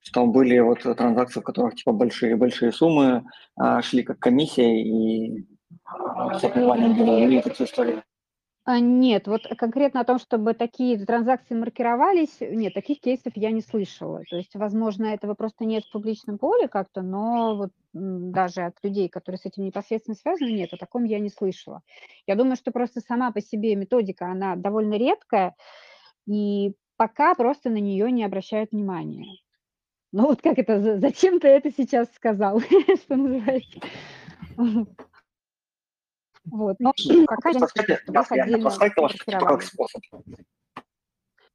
что 0.00 0.26
были 0.26 0.58
вот 0.60 0.80
транзакции, 0.82 1.40
в 1.40 1.44
которых, 1.44 1.74
типа, 1.74 1.92
большие-большие 1.92 2.72
суммы 2.72 3.24
а, 3.56 3.82
шли 3.82 4.02
как 4.02 4.18
комиссия, 4.18 4.82
и 4.82 5.46
а, 5.84 6.38
с 6.38 6.44
отмыванием 6.44 6.94
было 6.94 7.18
или 7.18 7.40
такие? 7.40 8.02
А, 8.70 8.80
Нет, 8.80 9.28
вот 9.28 9.46
конкретно 9.56 10.00
о 10.02 10.04
том, 10.04 10.18
чтобы 10.18 10.52
такие 10.52 11.02
транзакции 11.02 11.54
маркировались, 11.54 12.36
нет, 12.40 12.74
таких 12.74 13.00
кейсов 13.00 13.32
я 13.34 13.50
не 13.50 13.62
слышала. 13.62 14.22
То 14.28 14.36
есть, 14.36 14.54
возможно, 14.56 15.06
этого 15.06 15.32
просто 15.32 15.64
нет 15.64 15.86
в 15.86 15.90
публичном 15.90 16.36
поле 16.36 16.68
как-то, 16.68 17.00
но 17.00 17.56
вот 17.56 17.70
даже 17.94 18.60
от 18.66 18.74
людей, 18.82 19.08
которые 19.08 19.38
с 19.38 19.46
этим 19.46 19.64
непосредственно 19.64 20.16
связаны, 20.16 20.50
нет, 20.50 20.74
о 20.74 20.76
таком 20.76 21.04
я 21.04 21.18
не 21.18 21.30
слышала. 21.30 21.80
Я 22.26 22.34
думаю, 22.34 22.56
что 22.56 22.70
просто 22.70 23.00
сама 23.00 23.32
по 23.32 23.40
себе 23.40 23.74
методика, 23.74 24.26
она 24.26 24.54
довольно 24.54 24.98
редкая, 24.98 25.54
и 26.26 26.74
пока 26.98 27.34
просто 27.34 27.70
на 27.70 27.78
нее 27.78 28.12
не 28.12 28.22
обращают 28.22 28.72
внимания. 28.72 29.38
Ну 30.12 30.26
вот 30.26 30.42
как 30.42 30.58
это, 30.58 30.78
за- 30.78 31.00
зачем 31.00 31.40
ты 31.40 31.48
это 31.48 31.72
сейчас 31.74 32.12
сказал, 32.14 32.60
что 33.02 33.16
называется. 33.16 33.80
Вот, 36.50 36.76
но 36.80 36.92
пока 37.26 37.50
я 37.50 37.54
не 37.54 37.58
слышу, 37.60 37.72
Проскакивал- 37.74 37.98
чтобы 37.98 38.12
да, 38.12 38.20
их 38.20 38.30
реально 38.30 38.44
отдельно 38.44 38.62
проскакивало, 38.70 39.08
что 39.08 39.18
типа 39.18 39.32
как 39.32 39.40
маркировали. 39.50 39.64
способ. 39.64 40.02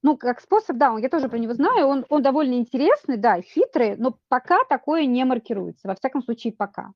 Ну, 0.02 0.18
как 0.18 0.42
способ, 0.42 0.78
да, 0.78 0.92
он- 0.92 1.00
я 1.02 1.10
тоже 1.10 1.30
про 1.30 1.38
него 1.38 1.54
знаю, 1.54 1.88
он, 1.88 2.06
он 2.10 2.22
довольно 2.22 2.56
интересный, 2.56 3.18
да, 3.18 3.42
хитрый, 3.42 3.96
но 3.96 4.18
пока 4.28 4.64
такое 4.68 5.06
не 5.06 5.24
маркируется, 5.24 5.88
во 5.88 5.96
всяком 5.96 6.22
случае 6.24 6.52
пока. 6.54 6.92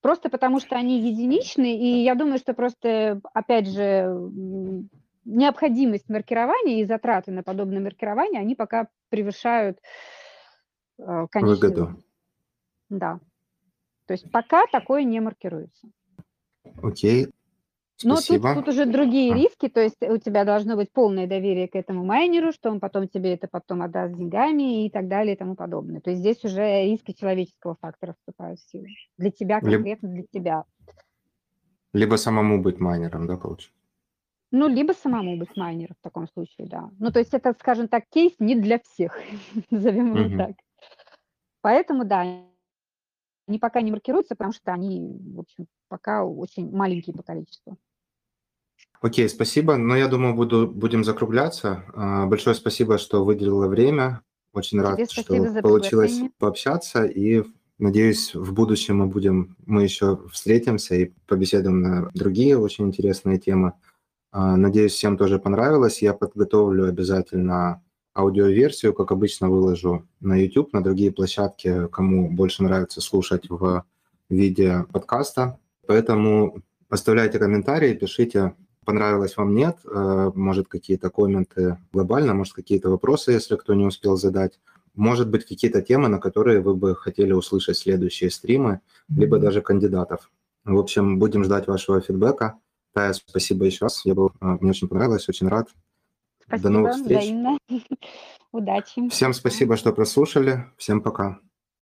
Просто 0.00 0.30
потому 0.30 0.60
что 0.60 0.76
они 0.76 1.00
единичные, 1.00 1.76
и 1.76 2.04
я 2.04 2.14
думаю, 2.14 2.38
что 2.38 2.54
просто, 2.54 3.20
опять 3.34 3.66
же, 3.68 4.30
необходимость 5.24 6.08
маркирования 6.08 6.80
и 6.82 6.86
затраты 6.86 7.32
на 7.32 7.42
подобное 7.42 7.80
маркирование, 7.80 8.40
они 8.40 8.54
пока 8.54 8.86
превышают 9.08 9.80
э, 10.98 11.26
конечный 11.30 11.54
Выгоду. 11.54 12.02
Да. 12.88 13.18
То 14.06 14.12
есть 14.12 14.30
пока 14.30 14.66
такое 14.68 15.02
не 15.02 15.20
маркируется. 15.20 15.88
Окей. 16.82 17.28
Но 18.04 18.14
тут, 18.14 18.24
Спасибо. 18.24 18.54
тут 18.54 18.68
уже 18.68 18.86
другие 18.86 19.32
А. 19.32 19.36
риски, 19.36 19.68
то 19.68 19.80
есть 19.80 20.00
у 20.02 20.18
тебя 20.18 20.44
должно 20.44 20.76
быть 20.76 20.92
полное 20.92 21.26
доверие 21.26 21.66
к 21.66 21.74
этому 21.74 22.04
майнеру, 22.04 22.52
что 22.52 22.70
он 22.70 22.78
потом 22.78 23.08
тебе 23.08 23.34
это 23.34 23.48
потом 23.48 23.82
отдаст 23.82 24.14
деньгами 24.14 24.86
и 24.86 24.90
так 24.90 25.08
далее 25.08 25.34
и 25.34 25.36
тому 25.38 25.56
подобное. 25.56 26.00
То 26.00 26.10
есть 26.10 26.20
здесь 26.20 26.44
уже 26.44 26.84
риски 26.84 27.12
человеческого 27.12 27.76
фактора 27.80 28.14
вступают 28.18 28.60
в 28.60 28.70
силу. 28.70 28.86
Для 29.16 29.32
тебя, 29.32 29.58
Либо- 29.60 29.72
конкретно 29.72 30.08
для 30.10 30.22
тебя. 30.32 30.64
Либо 31.92 32.14
самому 32.16 32.62
быть 32.62 32.78
майнером, 32.78 33.26
да, 33.26 33.36
получается? 33.36 33.72
Ну, 34.52 34.68
либо 34.68 34.92
самому 34.92 35.36
быть 35.36 35.56
майнером 35.56 35.96
в 35.98 36.02
таком 36.02 36.28
случае, 36.28 36.68
да. 36.68 36.90
Ну, 37.00 37.10
то 37.10 37.18
есть 37.18 37.34
это, 37.34 37.52
скажем 37.58 37.88
так, 37.88 38.04
кейс 38.10 38.32
не 38.38 38.54
для 38.54 38.78
всех, 38.78 39.18
назовем 39.70 40.14
его 40.14 40.36
так. 40.38 40.52
Поэтому, 41.62 42.04
да, 42.04 42.24
они 43.48 43.58
пока 43.58 43.80
не 43.80 43.90
маркируются, 43.90 44.34
потому 44.34 44.52
что 44.52 44.72
они, 44.72 45.00
в 45.34 45.40
общем, 45.40 45.66
пока 45.88 46.24
очень 46.24 46.70
маленькие 46.70 47.16
по 47.16 47.22
количеству. 47.22 47.78
Окей, 49.00 49.28
спасибо. 49.28 49.76
Но 49.76 49.96
я 49.96 50.08
думаю, 50.08 50.34
буду, 50.34 50.68
будем 50.68 51.04
закругляться. 51.04 51.84
А, 51.94 52.26
Большое 52.26 52.54
спасибо, 52.54 52.98
что 52.98 53.24
выделила 53.24 53.66
время. 53.66 54.22
Очень 54.52 54.80
рад, 54.80 54.96
Тебе 54.96 55.06
что 55.06 55.22
спасибо 55.22 55.48
за 55.50 55.62
получилось 55.62 56.20
пообщаться. 56.38 57.04
И 57.04 57.44
надеюсь, 57.78 58.34
в 58.34 58.52
будущем 58.52 58.98
мы 58.98 59.06
будем, 59.06 59.56
мы 59.66 59.84
еще 59.84 60.18
встретимся 60.32 60.94
и 60.96 61.12
побеседуем 61.26 61.80
на 61.80 62.10
другие 62.12 62.58
очень 62.58 62.86
интересные 62.86 63.38
темы. 63.38 63.74
А, 64.30 64.56
Надеюсь, 64.56 64.92
всем 64.92 65.16
тоже 65.16 65.38
понравилось. 65.38 66.02
Я 66.02 66.12
подготовлю 66.12 66.88
обязательно 66.88 67.82
аудиоверсию, 68.18 68.92
как 68.92 69.12
обычно, 69.12 69.48
выложу 69.48 70.06
на 70.20 70.34
YouTube, 70.36 70.72
на 70.72 70.82
другие 70.82 71.12
площадки, 71.12 71.86
кому 71.88 72.28
больше 72.30 72.64
нравится 72.64 73.00
слушать 73.00 73.48
в 73.48 73.84
виде 74.28 74.84
подкаста. 74.92 75.58
Поэтому 75.86 76.62
оставляйте 76.88 77.38
комментарии, 77.38 77.94
пишите 77.94 78.54
понравилось, 78.88 79.36
вам 79.36 79.54
нет. 79.54 79.76
Э, 79.84 80.32
может, 80.34 80.66
какие-то 80.68 81.10
комменты 81.10 81.76
глобально, 81.92 82.32
может, 82.32 82.54
какие-то 82.54 82.88
вопросы, 82.88 83.32
если 83.32 83.56
кто 83.56 83.74
не 83.74 83.84
успел 83.84 84.16
задать. 84.16 84.58
Может 84.94 85.28
быть, 85.28 85.44
какие-то 85.44 85.82
темы, 85.82 86.08
на 86.08 86.18
которые 86.18 86.60
вы 86.60 86.74
бы 86.74 86.96
хотели 86.96 87.32
услышать 87.32 87.76
следующие 87.76 88.30
стримы, 88.30 88.80
либо 89.10 89.38
даже 89.38 89.60
кандидатов. 89.60 90.30
В 90.64 90.78
общем, 90.78 91.18
будем 91.18 91.44
ждать 91.44 91.66
вашего 91.66 92.00
фидбэка. 92.00 92.58
Тая, 92.94 93.12
спасибо 93.12 93.66
еще 93.66 93.84
раз. 93.84 94.06
Я 94.06 94.14
был, 94.14 94.32
э, 94.40 94.56
мне 94.60 94.70
очень 94.70 94.88
понравилось, 94.88 95.28
очень 95.28 95.48
рад. 95.48 95.68
Спасибо, 96.48 96.68
До 96.68 96.74
новых 96.74 96.96
встреч. 96.96 97.18
взаимно. 97.18 97.58
Удачи. 98.52 99.08
Всем 99.10 99.34
спасибо, 99.34 99.76
что 99.76 99.92
прослушали. 99.92 100.64
Всем 100.78 101.02
пока. 101.02 101.38